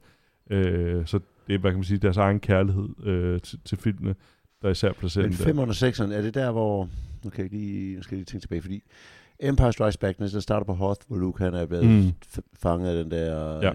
Øh, 0.50 1.06
så 1.06 1.20
det 1.46 1.54
er, 1.54 1.58
hvad 1.58 1.70
kan 1.70 1.78
man 1.78 1.84
sige, 1.84 1.98
deres 1.98 2.16
egen 2.16 2.40
kærlighed 2.40 2.88
øh, 3.06 3.40
til, 3.40 3.58
til 3.64 3.78
filmene, 3.78 4.14
der 4.62 4.68
især 4.70 4.92
placerer 4.92 5.24
Men 5.26 5.32
den 5.36 5.56
der. 5.56 5.62
5'eren 5.64 5.68
og 5.84 5.88
6'eren, 5.88 6.12
er 6.12 6.22
det 6.22 6.34
der, 6.34 6.50
hvor... 6.52 6.88
Nu, 7.24 7.30
kan 7.30 7.42
jeg 7.44 7.50
lige, 7.50 7.96
nu 7.96 8.02
skal 8.02 8.14
jeg 8.14 8.18
lige 8.18 8.24
tænke 8.26 8.44
tilbage, 8.44 8.62
fordi 8.62 8.82
Empire 9.40 9.72
Strikes 9.72 9.96
Back, 9.96 10.20
når 10.20 10.26
det 10.26 10.42
starter 10.42 10.64
på 10.66 10.72
Hoth, 10.72 11.00
hvor 11.08 11.16
Luke 11.16 11.42
han 11.44 11.54
er 11.54 11.66
blevet 11.66 11.86
Mm. 11.86 12.12
fanget 12.62 12.88
af 12.88 13.02
den 13.04 13.10
der... 13.10 13.56
Ja. 13.62 13.72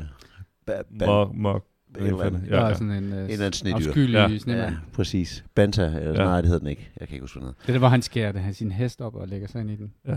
Ba- 0.71 1.03
ba- 1.03 1.05
Mok, 1.05 1.33
mok, 1.35 1.65
en 1.99 2.05
eller 2.05 2.29
Der 2.29 2.39
ja, 2.49 2.55
er 2.55 2.67
ja. 2.67 2.73
sådan 2.73 2.91
en, 2.91 3.13
øh, 3.13 3.19
eller 3.23 3.33
anden 3.33 3.53
snedyr. 3.53 3.75
afskyelig 3.75 4.13
Ja. 4.13 4.27
ja. 4.27 4.37
snemand. 4.37 4.61
Ja, 4.61 4.73
præcis. 4.93 5.43
Banta, 5.55 5.81
eller 5.85 6.01
Ja. 6.01 6.09
ja. 6.21 6.23
nej, 6.25 6.35
det 6.41 6.45
hedder 6.45 6.59
den 6.59 6.67
ikke. 6.67 6.89
Jeg 6.99 7.07
kan 7.07 7.15
ikke 7.15 7.23
huske, 7.23 7.39
hvad. 7.39 7.49
Det 7.49 7.67
er 7.67 7.71
der, 7.71 7.79
hvor 7.79 7.87
han 7.87 8.01
skærer 8.01 8.31
det, 8.31 8.41
han 8.41 8.53
sin 8.53 8.71
hest 8.71 9.01
op 9.01 9.15
og 9.15 9.27
lægger 9.27 9.47
sig 9.47 9.61
ind 9.61 9.69
i 9.71 9.75
den. 9.75 9.91
ja. 10.07 10.15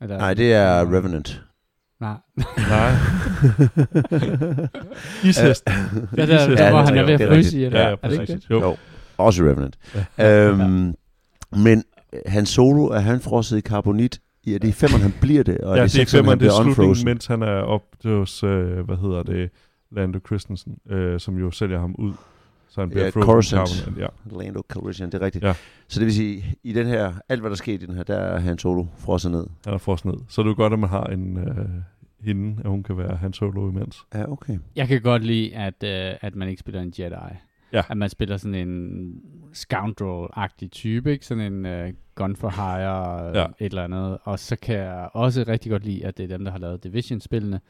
Eller, 0.00 0.18
Nej, 0.18 0.34
det 0.34 0.52
er 0.52 0.92
Revenant. 0.96 1.42
Nej. 2.00 2.14
Nej. 2.68 2.92
Ishest. 5.28 5.64
Ja, 6.16 6.26
der, 6.26 6.34
Ishest. 6.34 6.58
der, 6.58 6.64
Ja, 6.64 6.70
hvor 6.70 6.78
det 6.78 6.88
han 6.88 6.98
er 6.98 7.02
ved 7.04 7.20
at 7.20 7.28
fryse 7.28 7.58
i. 7.60 7.64
Eller? 7.64 7.80
Ja, 7.80 7.88
ja, 7.88 7.92
er 8.02 8.08
det 8.08 8.12
ikke 8.20 8.26
præcis. 8.32 8.42
det? 8.44 8.50
Jo. 8.50 8.60
Jo. 8.60 8.76
Også 9.18 9.42
Revenant. 9.44 9.78
Ja. 10.18 10.48
Øhm, 10.48 10.94
men 11.56 11.84
han 12.26 12.46
solo, 12.46 12.84
er 12.86 12.98
han 12.98 13.20
frosset 13.20 13.56
i 13.56 13.60
karbonit? 13.60 14.20
Ja, 14.46 14.52
det 14.52 14.64
er 14.64 14.68
i 14.68 14.72
femmeren, 14.72 15.02
han 15.02 15.14
bliver 15.20 15.42
det, 15.42 15.58
og 15.58 15.76
ja, 15.76 15.82
det 15.82 15.84
er 15.84 15.88
sekseren, 15.90 16.18
femmeren, 16.24 16.38
han 16.38 16.48
det 16.48 16.54
er 16.54 16.62
bliver 16.62 16.62
slutningen, 16.64 16.90
unfrozen. 16.90 17.04
mens 17.04 17.26
han 17.26 17.42
er 17.42 17.46
op 17.62 17.82
hos, 18.04 18.42
øh, 18.44 18.80
hvad 18.80 18.96
hedder 18.96 19.22
det, 19.22 19.50
Lando 19.90 20.18
Christensen, 20.26 20.78
øh, 20.90 21.20
som 21.20 21.38
jo 21.38 21.50
sælger 21.50 21.78
ham 21.80 21.94
ud. 21.98 22.12
Så 22.68 22.80
han 22.80 22.90
bliver 22.90 23.04
Ja, 23.04 23.10
Coruscant. 23.10 23.92
ja. 23.98 24.06
Lando 24.38 24.62
Calrissian, 24.68 25.10
det 25.12 25.22
er 25.22 25.24
rigtigt. 25.24 25.44
Ja. 25.44 25.54
Så 25.88 26.00
det 26.00 26.06
vil 26.06 26.14
sige, 26.14 26.56
i 26.62 26.72
den 26.72 26.86
her, 26.86 27.12
alt 27.28 27.40
hvad 27.40 27.50
der 27.50 27.56
sker 27.56 27.74
i 27.74 27.76
den 27.76 27.94
her, 27.94 28.02
der 28.02 28.16
er 28.16 28.38
han 28.38 28.58
solo 28.58 28.86
frosset 28.98 29.30
ned. 29.30 29.46
Han 29.64 29.74
er 29.74 29.78
frosset 29.78 30.04
ned. 30.04 30.14
Så 30.28 30.40
er 30.40 30.42
det 30.42 30.50
jo 30.50 30.56
godt, 30.56 30.72
at 30.72 30.78
man 30.78 30.88
har 30.90 31.04
en 31.04 31.36
øh, 31.38 31.68
hende, 32.20 32.56
at 32.64 32.70
hun 32.70 32.82
kan 32.82 32.96
være 32.98 33.16
hans 33.16 33.36
solo 33.36 33.70
imens. 33.70 33.98
Ja, 34.14 34.32
okay. 34.32 34.58
Jeg 34.76 34.88
kan 34.88 35.02
godt 35.02 35.24
lide, 35.24 35.54
at, 35.56 35.82
øh, 35.84 36.18
at 36.20 36.34
man 36.36 36.48
ikke 36.48 36.60
spiller 36.60 36.80
en 36.82 36.92
Jedi. 36.98 37.14
Ja. 37.72 37.82
At 37.90 37.96
man 37.96 38.08
spiller 38.08 38.36
sådan 38.36 38.68
en 38.68 39.12
scoundrel-agtig 39.52 40.68
type, 40.70 41.12
ikke? 41.12 41.26
Sådan 41.26 41.52
en 41.52 41.66
øh, 41.66 41.92
gun 42.14 42.36
for 42.36 42.48
hire, 42.50 43.40
ja. 43.40 43.46
et 43.58 43.66
eller 43.70 43.84
andet. 43.84 44.18
Og 44.24 44.38
så 44.38 44.56
kan 44.56 44.76
jeg 44.76 45.08
også 45.12 45.44
rigtig 45.48 45.70
godt 45.72 45.84
lide, 45.84 46.06
at 46.06 46.16
det 46.18 46.24
er 46.24 46.28
dem, 46.36 46.44
der 46.44 46.52
har 46.52 46.58
lavet 46.58 46.84
Division-spillene. 46.84 47.60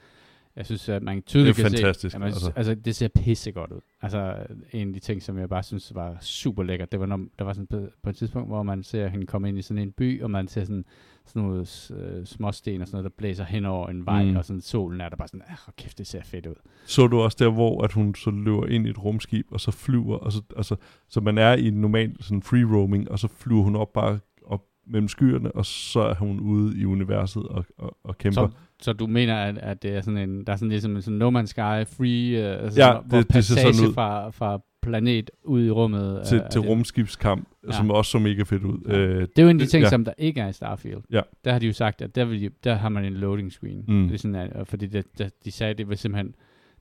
Jeg 0.59 0.67
synes, 0.67 0.89
at 0.89 1.03
man 1.03 1.23
tydeligt 1.23 1.57
Det 1.57 1.65
er 1.65 1.69
kan 1.69 1.77
fantastisk, 1.79 2.13
se, 2.13 2.17
at 2.17 2.21
man, 2.21 2.29
altså. 2.29 2.53
altså. 2.57 2.75
det 2.75 2.97
ser 2.97 3.09
pissegodt 3.09 3.73
ud. 3.73 3.81
Altså, 4.03 4.37
en 4.73 4.89
af 4.89 4.95
de 4.95 5.01
ting, 5.01 5.23
som 5.23 5.39
jeg 5.39 5.49
bare 5.49 5.63
synes 5.63 5.95
var 5.95 6.17
super 6.21 6.63
lækkert, 6.63 6.93
det 6.93 7.01
var, 7.01 7.07
når 7.07 7.21
der 7.39 7.45
var 7.45 7.53
sådan 7.53 7.67
på, 7.67 7.81
på 8.03 8.11
et 8.11 8.17
tidspunkt, 8.17 8.49
hvor 8.49 8.63
man 8.63 8.83
ser 8.83 9.09
hende 9.09 9.27
komme 9.27 9.49
ind 9.49 9.59
i 9.59 9.63
sådan 9.63 9.83
en 9.83 9.93
by, 9.93 10.23
og 10.23 10.31
man 10.31 10.49
ser 10.49 10.65
sådan, 10.65 10.85
sådan 11.27 11.43
noget 11.43 11.91
øh, 11.97 12.27
småsten 12.27 12.81
og 12.83 12.87
sådan 12.89 12.97
noget, 12.97 13.05
der 13.13 13.17
blæser 13.19 13.45
hen 13.45 13.65
over 13.65 13.89
en 13.89 14.07
vej, 14.07 14.25
Mm. 14.25 14.37
og 14.37 14.45
sådan 14.45 14.61
solen 14.61 15.01
er 15.01 15.09
der 15.09 15.17
bare 15.17 15.29
sådan, 15.29 15.43
ah, 15.49 15.73
kæft, 15.77 15.99
det 15.99 16.07
ser 16.07 16.23
fedt 16.25 16.47
ud. 16.47 16.55
Så 16.87 17.07
du 17.07 17.21
også 17.21 17.37
der, 17.41 17.51
hvor 17.51 17.83
at 17.85 17.93
hun 17.93 18.15
så 18.15 18.31
løber 18.31 18.67
ind 18.67 18.87
i 18.87 18.91
et 18.91 19.05
rumskib, 19.05 19.47
og 19.51 19.61
så 19.61 19.71
flyver, 19.71 20.17
og 20.17 20.33
så, 20.33 20.43
altså, 20.57 20.77
så 21.09 21.21
man 21.21 21.39
er 21.39 21.53
i 21.55 21.69
en 21.69 21.75
normal 21.81 22.17
sådan 22.21 22.43
free 22.43 22.65
roaming, 22.77 23.11
og 23.11 23.19
så 23.19 23.29
flyver 23.29 23.63
hun 23.63 23.77
op 23.77 23.93
bare 23.93 24.19
op 24.45 24.65
mellem 24.87 25.09
skyerne, 25.09 25.53
og 25.53 25.67
så 25.67 26.01
er 26.01 26.15
hun 26.15 26.41
ude 26.41 26.79
i 26.79 26.85
universet 26.85 27.43
og, 27.43 27.65
og, 27.79 27.97
og 28.05 28.19
kæmper. 28.19 28.49
Så, 28.49 28.55
så 28.83 28.93
du 28.93 29.07
mener, 29.07 29.37
at, 29.37 29.59
at 29.59 29.83
det 29.83 29.91
er 29.97 30.01
sådan 30.01 30.31
en, 30.31 30.45
der 30.47 30.53
er 30.53 30.57
sådan 30.57 30.69
ligesom 30.71 30.97
en 30.97 31.03
sådan 31.03 31.19
No 31.19 31.31
Man's 31.41 31.47
Sky 31.47 31.59
free, 31.97 32.55
uh, 32.57 32.63
altså 32.65 32.81
Ja, 32.81 32.87
sådan, 32.87 33.03
hvor 33.09 33.19
det- 33.19 33.33
det 33.33 33.45
ser 33.45 33.55
sådan 33.55 33.67
passage 33.67 33.89
ud. 33.89 33.95
fra, 33.95 34.31
fra 34.31 34.61
planet 34.83 35.31
ud 35.45 35.65
i 35.65 35.71
rummet. 35.71 36.23
til, 36.27 36.39
er- 36.39 36.49
til 36.49 36.61
det. 36.61 36.69
rumskibskamp, 36.71 37.49
ja. 37.67 37.73
Som 37.73 37.91
også 37.91 38.11
så 38.11 38.19
mega 38.19 38.43
fedt 38.43 38.63
ud. 38.65 38.79
Ja. 38.89 38.99
Øh, 38.99 39.21
Det 39.21 39.39
er 39.39 39.43
jo 39.43 39.49
en 39.49 39.57
af 39.57 39.59
de 39.59 39.61
det- 39.65 39.71
ting, 39.71 39.83
ja. 39.83 39.89
som 39.89 40.05
der 40.05 40.13
ikke 40.19 40.41
er 40.41 40.49
i 40.49 40.53
Starfield. 40.53 41.01
Ja. 41.11 41.21
Der 41.45 41.53
har 41.53 41.59
de 41.59 41.67
jo 41.67 41.73
sagt, 41.73 42.03
at 42.03 42.15
der, 42.15 42.25
vil 42.25 42.41
de, 42.41 42.51
der 42.65 42.75
har 42.75 42.89
man 42.89 43.05
en 43.05 43.15
loading 43.15 43.53
screen. 43.53 43.85
Mm. 43.89 44.09
Det 44.09 44.15
er 44.15 44.19
sådan, 44.19 44.35
at, 44.35 44.69
fordi 44.69 44.87
det, 44.87 45.07
der, 45.19 45.29
de 45.45 45.51
sagde, 45.51 45.71
at 45.71 45.79
det 45.79 45.89
var 45.89 45.95
simpelthen, 45.95 46.35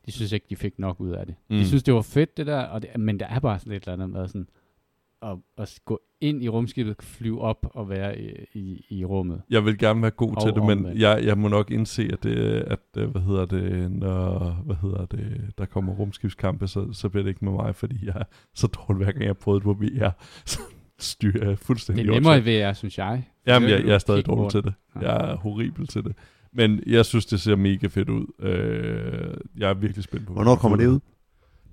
de 0.06 0.12
synes 0.12 0.32
ikke, 0.32 0.46
de 0.50 0.56
fik 0.56 0.80
nok 0.80 1.00
ud 1.00 1.12
af 1.12 1.26
det. 1.26 1.36
Mm. 1.50 1.56
De 1.58 1.68
synes, 1.68 1.84
det 1.84 1.94
var 1.94 2.02
fedt, 2.02 2.38
det 2.38 2.48
der, 2.48 2.60
og 2.62 2.82
det, 2.82 2.90
men 3.00 3.20
der 3.20 3.26
er 3.28 3.40
bare 3.40 3.60
sådan 3.60 3.74
et 3.74 3.82
eller 3.84 3.94
andet 3.94 4.10
med 4.10 4.28
sådan, 4.28 4.48
at, 5.22 5.38
at 5.58 5.80
gå 5.86 6.02
ind 6.22 6.44
i 6.44 6.50
rumskibet, 6.50 6.96
flyve 7.00 7.42
op 7.42 7.68
og 7.74 7.90
være 7.90 8.20
i, 8.22 8.30
i, 8.54 8.86
i 8.90 9.06
rummet. 9.06 9.42
Jeg 9.50 9.66
vil 9.66 9.78
gerne 9.78 10.02
være 10.02 10.12
god 10.12 10.36
Og 10.36 10.42
til 10.42 10.54
det, 10.54 10.64
men 10.64 10.78
omvendt. 10.78 11.00
jeg, 11.02 11.22
jeg 11.26 11.38
må 11.38 11.48
nok 11.48 11.72
indse, 11.72 12.10
at, 12.14 12.24
det, 12.24 12.36
at 12.68 12.80
øh, 12.98 13.10
hvad 13.10 13.22
hedder 13.22 13.46
det, 13.46 13.92
når 13.92 14.40
hvad 14.66 14.76
hedder 14.82 15.06
det, 15.06 15.52
der 15.58 15.66
kommer 15.66 15.94
rumskibskampe, 15.94 16.68
så, 16.68 16.94
så 16.94 17.10
bliver 17.10 17.24
det 17.24 17.30
ikke 17.30 17.46
med 17.46 17.54
mig, 17.54 17.76
fordi 17.76 17.96
jeg 18.06 18.14
er 18.16 18.24
så 18.56 18.68
dårlig, 18.68 19.04
hver 19.04 19.12
gang 19.12 19.22
jeg 19.24 19.30
har 19.30 19.34
prøvet 19.34 19.60
det 19.60 19.64
på 19.64 19.74
VR. 19.74 20.10
Så 20.46 20.60
styrer 21.00 21.48
jeg 21.50 21.60
fuldstændig 21.60 22.06
Det 22.06 22.12
er 22.12 22.14
nemmere 22.16 22.38
i 22.38 22.42
VR, 22.70 22.74
synes 22.74 22.98
jeg. 22.98 23.24
Jamen, 23.48 23.70
Så 23.70 23.76
jeg, 23.76 23.86
jeg 23.86 23.94
er 23.94 23.98
stadig 24.00 24.26
dårlig 24.26 24.40
rundt. 24.42 24.52
til 24.52 24.64
det. 24.64 24.74
Jeg 25.02 25.32
er 25.32 25.36
horribel 25.36 25.88
til 25.88 26.04
det. 26.04 26.16
Men 26.54 26.84
jeg 26.88 27.06
synes, 27.06 27.26
det 27.26 27.42
ser 27.42 27.56
mega 27.56 27.88
fedt 27.88 28.10
ud. 28.10 28.26
Øh, 28.40 29.34
jeg 29.58 29.70
er 29.70 29.74
virkelig 29.74 30.04
spændt 30.04 30.28
på. 30.28 30.34
Hvornår 30.34 30.56
kommer 30.56 30.78
det 30.78 30.88
ud? 30.88 31.00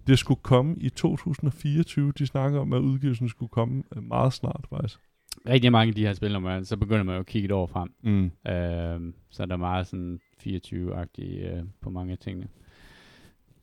Det 0.06 0.18
skulle 0.18 0.40
komme 0.42 0.76
i 0.76 0.88
2024. 0.88 2.12
De 2.12 2.26
snakker 2.26 2.60
om, 2.60 2.72
at 2.72 2.80
udgivelsen 2.80 3.28
skulle 3.28 3.50
komme 3.50 3.82
øh, 3.96 4.02
meget 4.02 4.32
snart, 4.32 4.66
faktisk. 4.70 5.00
Rigtig 5.48 5.72
mange 5.72 5.88
af 5.88 5.94
de 5.94 6.06
her 6.06 6.12
spil, 6.14 6.32
når 6.32 6.40
man, 6.40 6.64
så 6.64 6.76
begynder 6.76 7.02
man 7.02 7.14
jo 7.14 7.20
at 7.20 7.26
kigge 7.26 7.46
et 7.46 7.52
år 7.52 7.66
frem. 7.66 7.94
Mm. 8.02 8.24
Øh, 8.24 9.12
så 9.30 9.42
er 9.42 9.46
der 9.46 9.56
meget 9.56 9.86
sådan 9.86 10.20
24-agtigt 10.40 11.46
øh, 11.46 11.62
på 11.80 11.90
mange 11.90 12.12
af 12.12 12.18
tingene. 12.18 12.48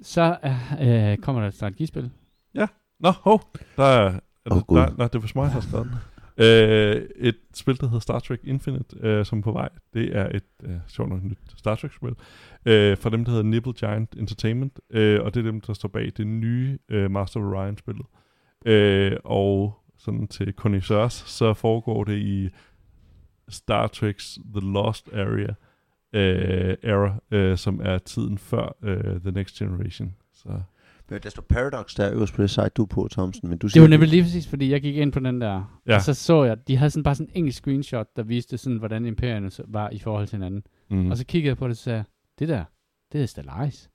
Så 0.02 0.38
øh, 0.82 1.18
kommer 1.18 1.42
der 1.42 1.48
et 1.48 1.54
strategispil. 1.54 2.12
Nå, 3.00 3.12
hov, 3.12 3.42
der 3.78 3.84
er... 3.84 4.20
er 4.46 4.52
Åh, 4.52 4.58
det, 4.58 4.68
Gud. 4.68 4.78
der, 4.78 4.96
nej, 4.98 5.08
det 5.08 5.24
var 5.24 5.32
mig, 5.36 5.52
der. 5.72 5.86
Øh, 6.38 7.02
et 7.16 7.36
spil, 7.54 7.78
der 7.80 7.86
hedder 7.88 8.00
Star 8.00 8.20
Trek 8.20 8.40
Infinite, 8.44 8.98
øh, 9.00 9.26
som 9.26 9.38
er 9.38 9.44
på 9.44 9.52
vej. 9.52 9.70
Det 9.94 10.16
er 10.16 10.30
et, 10.30 10.44
øh, 10.64 10.76
sjovt 10.88 11.10
nok, 11.10 11.24
nyt 11.24 11.38
Star 11.58 11.76
Trek-spil. 11.76 12.16
Øh, 12.66 12.98
fra 12.98 13.10
dem, 13.10 13.26
der 13.26 13.32
hedder 13.32 13.46
Nibble 13.46 13.74
Giant 13.74 14.16
Entertainment. 14.16 14.80
Øh, 14.90 15.22
og 15.22 15.34
det 15.34 15.40
er 15.40 15.52
dem, 15.52 15.62
der 15.62 15.74
står 15.74 15.90
bag 15.90 16.12
det 16.18 16.28
nye 16.28 16.78
øh, 16.90 17.12
Master 17.12 17.40
of 17.40 17.46
Orion-spillet. 17.46 18.06
Øh, 18.66 19.18
og 19.24 19.78
sådan 19.98 20.28
til 20.28 20.54
connoisseurs, 20.54 21.14
så 21.14 21.54
foregår 21.54 22.04
det 22.04 22.18
i 22.18 22.50
Star 23.50 23.88
Trek's 23.88 24.42
The 24.54 24.72
Lost 24.74 25.10
Area 25.14 25.54
øh, 26.14 26.78
era, 26.84 27.16
øh, 27.32 27.58
som 27.58 27.82
er 27.84 27.98
tiden 27.98 28.38
før 28.38 28.76
øh, 28.84 29.22
The 29.22 29.32
Next 29.32 29.56
Generation. 29.56 30.16
Så 30.34 30.50
men 31.12 31.20
der 31.24 31.30
står 31.30 31.42
Paradox 31.50 31.96
der 31.96 32.12
øverst 32.14 32.34
på 32.34 32.42
det 32.42 32.50
site, 32.50 32.70
du 32.70 32.82
er 32.82 32.88
på, 32.88 33.08
Thomsen. 33.12 33.50
Men 33.50 33.58
du 33.58 33.68
Det 33.68 33.82
var 33.82 33.88
nemlig 33.88 34.10
lige 34.10 34.24
præcis, 34.24 34.48
fordi 34.48 34.72
jeg 34.72 34.82
gik 34.82 34.96
ind 34.98 35.12
på 35.12 35.20
den 35.20 35.42
der, 35.42 35.80
Ja. 35.88 35.96
og 35.96 36.02
så 36.02 36.14
så 36.14 36.44
jeg, 36.44 36.68
de 36.68 36.78
havde 36.78 36.90
sådan 36.92 37.04
bare 37.04 37.16
sådan 37.16 37.28
en 37.28 37.38
enkelt 37.38 37.56
screenshot, 37.56 38.08
der 38.16 38.24
viste 38.24 38.58
sådan, 38.58 38.78
hvordan 38.78 39.06
imperierne 39.06 39.52
var 39.68 39.90
i 39.90 40.00
forhold 40.00 40.28
til 40.28 40.36
hinanden. 40.36 40.64
mm. 40.90 41.12
Og 41.12 41.18
så 41.18 41.26
kiggede 41.26 41.50
jeg 41.50 41.58
på 41.58 41.66
det, 41.68 41.72
og 41.72 41.78
så 41.78 41.84
sagde 41.84 42.04
det 42.40 42.48
der, 42.48 42.64
det 43.12 43.22
er 43.22 43.26
Stellaris. 43.26 43.90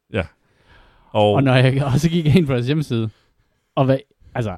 og, 1.10 1.32
Og, 1.32 1.42
når 1.42 1.54
jeg, 1.54 1.84
og 1.94 2.00
så 2.00 2.10
gik 2.10 2.26
jeg 2.26 2.36
ind 2.36 2.46
på 2.46 2.52
deres 2.52 2.66
hjemmeside, 2.66 3.10
og 3.74 3.84
hvad, 3.84 3.98
altså, 4.34 4.56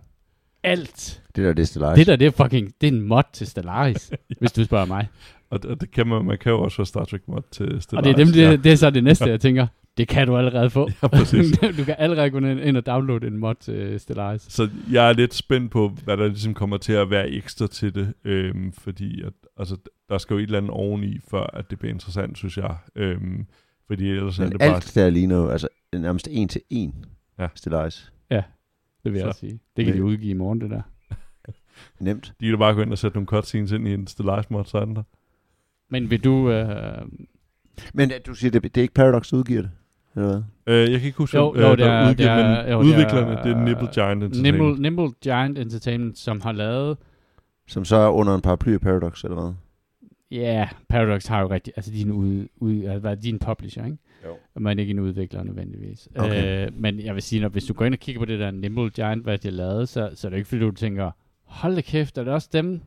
alt, 0.63 1.23
Det 1.37 1.45
der, 1.45 1.53
det 1.53 1.63
er 1.63 1.67
Stellaris. 1.67 1.97
det 1.99 2.07
der, 2.07 2.17
det 2.17 2.27
er 2.27 2.31
fucking, 2.31 2.73
det 2.81 2.87
er 2.89 2.93
en 2.93 3.01
mod 3.01 3.23
til 3.33 3.47
Stellaris, 3.47 4.11
ja. 4.13 4.17
hvis 4.39 4.53
du 4.53 4.65
spørger 4.65 4.87
mig. 4.87 5.09
Og 5.51 5.63
det, 5.63 5.71
og 5.71 5.81
det 5.81 5.91
kan 5.91 6.07
man, 6.07 6.25
man 6.25 6.39
kan 6.39 6.53
jo 6.53 6.63
også 6.63 6.77
få 6.77 6.85
Star 6.85 7.05
Trek 7.05 7.29
mod 7.29 7.41
til 7.51 7.83
Stellaris. 7.83 7.93
Og 7.93 8.05
det 8.05 8.11
er, 8.11 8.17
dem, 8.25 8.33
det, 8.33 8.65
det 8.65 8.73
er 8.73 8.77
så 8.77 8.91
det 8.91 9.05
næste, 9.05 9.25
jeg 9.25 9.41
tænker, 9.41 9.67
Det 9.99 10.09
kan 10.09 10.27
du 10.27 10.37
allerede 10.37 10.71
få. 10.71 10.89
Ja, 11.03 11.07
præcis. 11.09 11.59
du 11.79 11.85
kan 11.85 11.95
allerede 11.99 12.31
gå 12.31 12.39
ind 12.39 12.77
og 12.77 12.87
downloade 12.87 13.27
en 13.27 13.37
mod 13.39 13.55
til 13.55 14.01
Stellaris. 14.01 14.43
Så 14.43 14.69
jeg 14.93 15.09
er 15.09 15.13
lidt 15.13 15.35
spændt 15.35 15.71
på, 15.73 15.89
hvad 16.05 16.17
der 16.17 16.27
ligesom 16.29 16.55
kommer 16.55 16.77
til 16.77 16.93
at 16.93 17.11
være 17.11 17.31
ekstra 17.31 17.67
til 17.67 17.95
det, 17.95 18.15
øhm, 18.25 18.73
fordi 18.73 19.23
at, 19.23 19.33
altså, 19.57 19.77
der 20.09 20.19
skal 20.19 20.35
jo 20.35 20.39
et 20.39 20.43
eller 20.43 20.59
andet 20.59 20.71
oveni, 20.71 21.19
før 21.31 21.43
at 21.57 21.71
det 21.71 21.79
bliver 21.79 21.93
interessant, 21.93 22.39
synes 22.39 22.57
jeg. 22.57 22.77
Øhm, 22.97 23.47
fordi 23.87 24.11
ellers 24.11 24.39
er 24.39 24.43
Men 24.43 24.53
det 24.53 24.61
bare... 24.61 24.75
alt 24.75 24.93
der 24.95 25.11
ligner 25.11 25.37
jo 25.37 25.49
altså 25.49 25.69
nærmest 25.93 26.29
en 26.31 26.49
til 26.49 26.61
en 26.71 27.05
Ja. 27.39 27.49
Stellaris. 27.55 28.13
Det 29.05 29.13
vil 29.13 29.19
jeg 29.19 29.23
Så. 29.25 29.29
også 29.29 29.41
sige. 29.41 29.61
Det 29.77 29.85
kan 29.85 29.95
de 29.95 30.01
Men- 30.01 30.09
udgive 30.09 30.31
i 30.31 30.35
morgen, 30.35 30.61
det 30.61 30.71
der. 30.71 30.83
Nemt. 32.05 32.33
De 32.41 32.45
kan 32.47 32.51
da 32.55 32.59
bare 32.59 32.75
gå 32.75 32.83
ind 32.83 32.93
og 32.93 32.99
sætte 32.99 33.17
nogle 33.17 33.27
cutscenes 33.27 33.73
ind 33.73 33.89
i 33.89 33.95
en 33.95 34.07
Stellaris 34.07 34.51
mod, 34.51 34.65
så 34.65 34.79
er 34.79 34.85
den 34.85 34.97
der. 34.97 35.03
Men 35.91 36.11
vil 36.11 36.25
du... 36.25 36.51
Øh, 36.51 36.99
Men 37.95 38.11
øh, 38.13 38.17
du 38.27 38.35
siger, 38.35 38.51
det, 38.51 38.63
det 38.63 38.77
er 38.77 38.83
ikke 38.83 38.95
Paradox, 38.95 39.31
der 39.31 39.37
udgiver 39.37 39.63
det? 39.63 39.71
Eller 40.17 40.29
hvad? 40.29 40.43
Øh, 40.75 40.93
jeg 40.93 41.01
kan 41.01 41.07
ikke 41.07 41.19
huske, 41.19 41.37
Jo, 41.37 41.53
hvem, 41.53 41.63
jo, 41.63 41.67
øh, 41.67 41.77
det 41.77 41.79
der 41.79 41.91
er- 41.93 42.09
udgiver, 42.11 42.37
det 42.37 42.45
er- 42.45 42.49
jo, 42.49 42.65
det 42.65 42.71
er- 42.73 42.77
udviklerne, 42.95 43.31
det 43.45 43.53
er 43.57 43.65
Nibble 43.65 43.89
Giant 43.95 44.23
Entertainment. 44.25 44.43
Nimble, 44.43 44.83
Nimble 44.83 45.11
Giant 45.23 45.59
Entertainment, 45.59 46.19
som 46.19 46.41
har 46.41 46.53
lavet... 46.53 46.97
Som 47.69 47.85
så 47.85 47.97
er 47.97 48.09
under 48.09 48.35
en 48.35 48.41
paraply 48.41 48.75
af 48.75 48.81
Paradox, 48.81 49.25
eller 49.25 49.41
hvad? 49.41 49.53
Ja, 50.31 50.37
yeah, 50.55 50.69
Paradox 50.89 51.27
har 51.27 51.41
jo 51.41 51.51
rigtig... 51.51 51.73
Altså, 51.77 51.91
de 51.93 52.01
er 52.01 52.05
en, 52.05 52.13
ud, 52.13 52.47
ud, 52.57 52.85
altså, 52.85 53.15
de 53.15 53.29
er 53.29 53.33
en 53.33 53.39
publisher, 53.39 53.85
ikke? 53.85 53.99
Jo. 54.27 54.31
Og 54.55 54.63
man 54.63 54.79
er 54.79 54.81
ikke 54.81 54.91
en 54.91 54.99
udvikler 54.99 55.43
nødvendigvis. 55.43 56.09
Okay. 56.17 56.67
Øh, 56.67 56.73
men 56.81 57.01
jeg 57.01 57.15
vil 57.15 57.23
sige, 57.23 57.41
når, 57.43 57.49
hvis 57.49 57.65
du 57.65 57.73
går 57.75 57.85
ind 57.85 57.95
og 57.95 58.01
kigger 58.01 58.19
på 58.21 58.25
det 58.25 58.39
der 58.39 58.51
Nimble 58.51 58.91
Giant, 58.91 59.23
hvad 59.23 59.39
de 59.39 59.49
har 59.49 59.53
lavet, 59.53 59.89
så, 59.89 60.11
så 60.15 60.29
er 60.29 60.31
det 60.31 60.37
ikke 60.37 60.49
fordi, 60.49 60.61
du 60.61 60.71
tænker, 60.71 61.11
hold 61.45 61.75
da 61.75 61.81
kæft, 61.81 62.19
er 62.19 62.25
det 62.25 62.33
også 62.33 62.49
dem? 62.53 62.81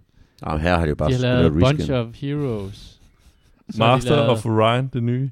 Nå, 0.46 0.58
her 0.58 0.76
har 0.78 0.84
de 0.86 0.90
jo 0.90 0.96
bare 0.96 1.10
de 1.10 1.14
har 1.14 1.22
lavet. 1.22 1.54
Bunch 1.54 1.92
of 1.92 2.08
Heroes. 2.22 3.00
Så 3.70 3.80
Master 3.80 4.16
lavet- 4.16 4.30
of 4.30 4.46
Orion, 4.46 4.88
det 4.94 5.04
nye. 5.04 5.30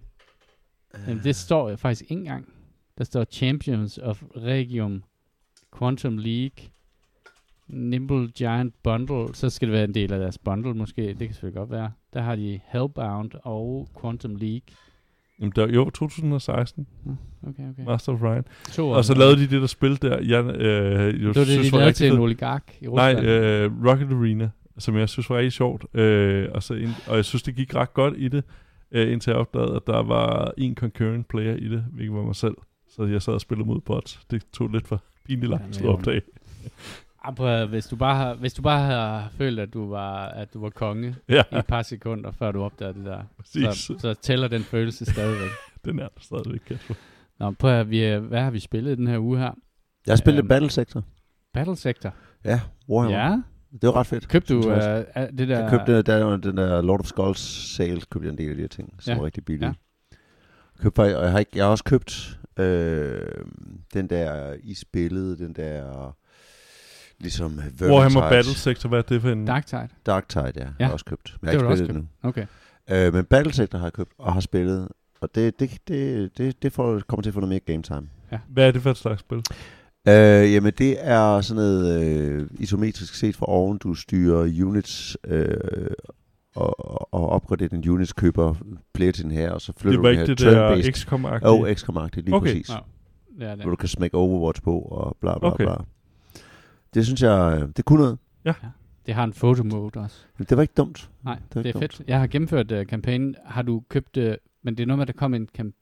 Jamen, 1.07 1.23
det 1.23 1.35
står 1.35 1.69
jo 1.69 1.75
faktisk 1.75 2.01
ikke 2.01 2.15
engang. 2.15 2.53
Der 2.97 3.03
står 3.03 3.23
Champions 3.23 3.97
of 3.97 4.23
Regium, 4.37 5.03
Quantum 5.77 6.17
League, 6.17 6.69
Nimble 7.67 8.27
Giant 8.27 8.73
Bundle. 8.83 9.35
Så 9.35 9.49
skal 9.49 9.67
det 9.67 9.73
være 9.73 9.83
en 9.83 9.93
del 9.93 10.13
af 10.13 10.19
deres 10.19 10.37
bundle 10.37 10.73
måske. 10.73 11.01
Det 11.01 11.17
kan 11.17 11.29
selvfølgelig 11.29 11.57
godt 11.57 11.71
være. 11.71 11.91
Der 12.13 12.21
har 12.21 12.35
de 12.35 12.59
Hellbound 12.65 13.31
og 13.43 13.89
Quantum 14.01 14.35
League. 14.35 14.61
Jamen, 15.39 15.53
der, 15.55 15.67
jo, 15.67 15.89
2016. 15.89 16.87
Okay, 17.47 17.69
okay. 17.69 17.83
Master 17.85 18.13
of. 18.13 18.43
To 18.71 18.89
Og 18.89 19.05
så 19.05 19.13
lavede 19.13 19.35
de 19.35 19.41
det 19.41 19.61
der 19.61 19.67
spil 19.67 20.01
der, 20.01 20.19
jeg 20.21 20.45
øh, 20.45 21.23
jo 21.23 21.27
det 21.27 21.27
var 21.27 21.33
det, 21.33 21.47
synes 21.47 21.67
de 21.67 21.71
var 21.71 21.79
lavede 21.79 21.93
til 21.93 22.11
en 22.11 22.19
oligark 22.19 22.77
i 22.81 22.85
Nej, 22.85 23.13
Rusland. 23.13 23.27
øh, 23.27 23.85
Rocket 23.85 24.11
Arena, 24.11 24.49
som 24.77 24.97
jeg 24.97 25.09
synes 25.09 25.29
var 25.29 25.37
rigtig 25.37 25.51
sjovt. 25.51 25.85
Øh, 25.93 26.47
og, 26.53 26.63
så 26.63 26.73
ind, 26.73 26.89
og 27.07 27.15
jeg 27.15 27.25
synes, 27.25 27.43
det 27.43 27.55
gik 27.55 27.75
ret 27.75 27.93
godt 27.93 28.13
i 28.17 28.27
det, 28.27 28.43
øh, 28.91 29.11
indtil 29.11 29.31
jeg 29.31 29.39
opdagede, 29.39 29.75
at 29.75 29.87
der 29.87 30.03
var 30.03 30.51
en 30.57 30.75
concurrent 30.75 31.27
player 31.27 31.55
i 31.55 31.67
det, 31.69 31.85
hvilket 31.93 32.15
var 32.15 32.23
mig 32.23 32.35
selv. 32.35 32.55
Så 32.95 33.03
jeg 33.05 33.21
sad 33.21 33.33
og 33.33 33.41
spillede 33.41 33.67
mod 33.67 33.81
bots. 33.81 34.19
Det 34.31 34.43
tog 34.53 34.67
lidt 34.69 34.87
for 34.87 35.03
pinligt 35.25 35.49
lang 35.49 35.73
tid 35.73 35.83
at 35.85 35.89
opdage. 35.89 36.21
Prøv 37.35 37.67
hvis, 37.67 37.85
du 37.87 37.95
bare 37.95 38.15
har, 38.15 38.33
hvis 38.33 38.53
du 38.53 38.61
bare 38.61 38.79
har 38.85 39.29
følt, 39.37 39.59
at 39.59 39.73
du 39.73 39.89
var, 39.89 40.25
at 40.25 40.53
du 40.53 40.61
var 40.61 40.69
konge 40.69 41.15
Ja, 41.29 41.43
i 41.51 41.55
et 41.55 41.65
par 41.65 41.81
sekunder, 41.81 42.31
før 42.31 42.51
du 42.51 42.63
opdagede 42.63 42.93
det 42.97 43.05
der, 43.05 43.21
præcis. 43.39 43.63
så, 43.77 43.95
så 43.99 44.13
tæller 44.13 44.47
den 44.47 44.61
følelse 44.61 45.05
stadigvæk. 45.05 45.49
Den 45.85 45.99
er 45.99 46.03
der 46.07 46.19
stadigvæk, 46.21 46.59
Kasper. 46.67 46.93
Nå, 47.39 47.51
prøv 47.51 47.71
at, 47.79 47.89
vi, 47.89 48.15
hvad 48.15 48.41
har 48.41 48.51
vi 48.51 48.59
spillet 48.59 48.97
den 48.97 49.07
her 49.07 49.19
uge 49.19 49.37
her? 49.37 49.51
Jeg 50.05 50.11
har 50.11 50.15
spillet 50.15 50.39
Øhm, 50.39 50.47
Battle 50.47 50.69
Sector. 50.69 51.03
Battle 51.53 51.75
Sector. 51.75 52.13
Ja, 52.45 52.61
Warhammer. 52.89 53.19
Ja. 53.19 53.41
Det 53.71 53.83
var 53.83 53.95
ret 53.95 54.07
fedt. 54.07 54.27
Købte 54.27 54.53
du 54.53 54.59
uh, 54.59 54.65
det 54.65 55.47
der... 55.47 55.59
Jeg 55.59 55.69
købte 55.69 56.01
der, 56.01 56.23
under 56.25 56.37
den 56.37 56.57
der 56.57 56.81
Lord 56.81 56.99
of 56.99 57.05
Skulls 57.05 57.39
sale, 57.75 58.01
købte 58.11 58.25
jeg 58.27 58.31
en 58.31 58.37
del 58.37 58.49
af 58.49 58.55
de 58.55 58.61
her 58.61 58.67
ting, 58.67 58.93
som 58.99 59.11
Ja. 59.11 59.17
var 59.17 59.25
rigtig 59.25 59.45
billige. 59.45 59.67
Ja. 59.67 60.15
Købte, 60.83 60.99
og 60.99 61.23
jeg 61.23 61.31
har, 61.31 61.39
ikke, 61.39 61.51
jeg 61.55 61.63
har 61.65 61.71
også 61.71 61.83
købt 61.83 62.39
øh, 62.59 63.21
den 63.93 64.07
der 64.09 64.55
i 64.63 64.73
spillet, 64.73 65.39
den 65.39 65.53
der 65.53 66.15
ligesom 67.19 67.57
Vermintide. 67.57 67.91
Warhammer 67.91 68.29
Battle 68.29 68.53
Sector, 68.53 68.89
hvad 68.89 68.99
er 68.99 69.03
det 69.03 69.21
for 69.21 69.29
en? 69.29 69.45
Dark 69.45 69.65
Tide. 69.65 69.87
Dark 70.05 70.29
Tide, 70.29 70.51
ja. 70.55 70.61
ja. 70.61 70.67
Jeg 70.79 70.87
har 70.87 70.93
også 70.93 71.05
købt. 71.05 71.37
Men 71.41 71.51
jeg 71.51 71.59
har 71.61 71.71
ikke 71.71 71.85
spillet 71.85 71.95
det 72.21 72.27
Okay. 72.29 72.45
nu. 72.89 72.95
Øh, 72.95 73.13
men 73.13 73.25
Battle 73.25 73.53
Sector 73.53 73.77
har 73.77 73.85
jeg 73.85 73.93
købt 73.93 74.11
og 74.17 74.33
har 74.33 74.39
spillet. 74.39 74.87
Og 75.21 75.29
det, 75.35 75.59
det, 75.59 75.77
det, 75.87 76.37
det, 76.37 76.63
det 76.63 76.73
får, 76.73 76.99
kommer 77.07 77.21
til 77.21 77.29
at 77.29 77.33
få 77.33 77.39
noget 77.39 77.49
mere 77.49 77.59
game 77.59 77.83
time. 77.83 78.09
Hvad 78.47 78.67
er 78.67 78.71
det 78.71 78.81
for 78.81 78.91
et 78.91 78.97
slags 78.97 79.19
spil? 79.19 79.43
Øh, 80.07 80.53
jamen 80.53 80.73
det 80.77 80.95
er 80.99 81.41
sådan 81.41 81.55
noget 81.63 82.03
øh, 82.03 82.47
isometrisk 82.59 83.15
set 83.15 83.35
fra 83.35 83.45
oven. 83.49 83.77
Du 83.77 83.93
styrer 83.93 84.65
units 84.65 85.17
øh, 85.27 85.57
og, 86.55 87.13
og 87.13 87.29
opgraderer 87.29 87.69
din 87.69 87.89
units, 87.89 88.13
køber 88.13 88.55
flere 88.95 89.11
til 89.11 89.23
den 89.23 89.31
her, 89.31 89.51
og 89.51 89.61
så 89.61 89.73
flytter 89.77 90.01
Det 90.01 90.03
var 90.03 90.09
du 90.09 90.13
den 90.13 90.29
ikke 90.29 90.43
her 90.43 90.51
det 90.51 90.55
der 90.55 90.75
turn-based. 90.75 90.91
XCOM-agtige? 90.97 91.47
Og 91.47 91.69
XCOM-agtigt, 91.71 92.21
lige 92.21 92.35
Okay. 92.35 92.45
præcis. 92.47 92.71
Det 93.39 93.47
er 93.47 93.55
det. 93.55 93.63
Hvor 93.63 93.69
du 93.69 93.75
kan 93.75 93.89
smække 93.89 94.17
Overwatch 94.17 94.61
på 94.61 94.79
og 94.79 95.17
bla 95.21 95.39
bla 95.39 95.47
Okay. 95.51 95.63
bla. 95.63 95.73
Det 96.93 97.05
synes 97.05 97.21
jeg, 97.21 97.59
øh, 97.61 97.69
det 97.77 97.85
kunne 97.85 97.99
noget. 97.99 98.17
Det 99.05 99.13
har 99.15 99.23
en 99.23 99.33
photo 99.33 99.63
mode 99.63 99.99
også. 99.99 100.15
Men 100.37 100.45
det 100.49 100.57
var 100.57 100.61
ikke 100.61 100.73
dumt. 100.77 101.09
Nej, 101.23 101.35
Det 101.35 101.43
det, 101.49 101.55
var 101.55 101.61
det 101.63 101.75
er 101.75 101.81
ikke 101.83 101.95
fedt. 101.95 102.07
Jeg 102.09 102.19
har 102.19 102.27
gennemført 102.27 102.71
uh, 102.71 102.85
kampagnen. 102.85 103.35
Har 103.45 103.61
du 103.61 103.83
købt... 103.89 104.17
Uh, 104.17 104.23
men 104.63 104.77
det 104.77 104.79
er 104.83 104.87
noget 104.87 104.97
med, 104.97 105.01
at 105.07 105.13
der 105.13 105.19
kom 105.19 105.33
en 105.33 105.47
kamp 105.55 105.75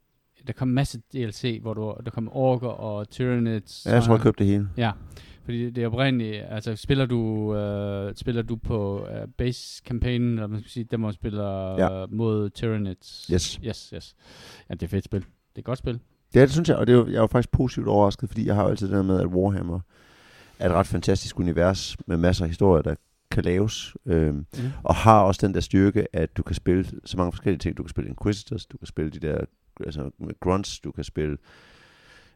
der 0.47 0.53
kom 0.53 0.67
en 0.69 0.75
masse 0.75 1.01
DLC, 1.13 1.59
hvor 1.61 1.73
du, 1.73 1.95
der 2.05 2.11
kom 2.11 2.29
Orker 2.31 2.67
og 2.67 3.09
Tyranids. 3.09 3.85
Ja, 3.85 3.93
jeg 3.93 4.03
tror, 4.03 4.13
jeg 4.13 4.21
købte 4.21 4.43
det 4.43 4.51
hele. 4.51 4.69
Ja, 4.77 4.91
fordi 5.45 5.69
det 5.69 5.83
er 5.83 5.87
oprindeligt, 5.87 6.43
altså 6.49 6.75
spiller 6.75 7.05
du, 7.05 7.55
øh, 7.55 8.15
spiller 8.15 8.41
du 8.41 8.55
på 8.55 9.07
øh, 9.11 9.27
base 9.37 9.81
campaignen, 9.85 10.29
eller 10.33 10.47
man 10.47 10.59
skal 10.59 10.71
sige, 10.71 10.97
man 10.97 11.13
spiller 11.13 11.71
Ja. 11.77 12.01
øh, 12.03 12.13
mod 12.13 12.49
Tyranids. 12.49 13.27
Yes. 13.33 13.59
Yes, 13.65 13.89
yes. 13.95 14.15
Ja, 14.69 14.73
det 14.73 14.83
er 14.83 14.87
fedt 14.87 15.05
spil. 15.05 15.19
Det 15.19 15.27
er 15.55 15.59
et 15.59 15.65
godt 15.65 15.79
spil. 15.79 15.99
Ja, 16.35 16.41
det 16.41 16.51
synes 16.51 16.69
jeg, 16.69 16.77
og 16.77 16.87
det 16.87 16.95
er, 16.95 17.05
jeg 17.05 17.15
er 17.15 17.21
jo 17.21 17.27
faktisk 17.27 17.51
positivt 17.51 17.87
overrasket, 17.87 18.29
fordi 18.29 18.45
jeg 18.47 18.55
har 18.55 18.63
jo 18.63 18.69
altid 18.69 18.87
det 18.87 18.95
der 18.95 19.03
med, 19.03 19.19
at 19.21 19.27
Warhammer 19.27 19.79
er 20.59 20.69
et 20.69 20.75
ret 20.75 20.87
fantastisk 20.87 21.39
univers 21.39 21.97
med 22.07 22.17
masser 22.17 22.43
af 22.43 22.49
historier, 22.49 22.81
der 22.81 22.95
kan 23.31 23.43
laves, 23.43 23.95
øhm, 24.05 24.35
Mm. 24.35 24.45
og 24.83 24.95
har 24.95 25.21
også 25.21 25.47
den 25.47 25.53
der 25.53 25.59
styrke, 25.59 26.15
at 26.15 26.37
du 26.37 26.43
kan 26.43 26.55
spille 26.55 26.85
så 27.05 27.17
mange 27.17 27.31
forskellige 27.31 27.59
ting. 27.59 27.77
Du 27.77 27.83
kan 27.83 27.89
spille 27.89 28.09
Inquisitors, 28.09 28.65
du 28.65 28.77
kan 28.77 28.87
spille 28.87 29.11
de 29.11 29.19
der 29.19 29.37
altså 29.85 30.09
grunts, 30.39 30.79
du 30.79 30.91
kan 30.91 31.03
spille 31.03 31.37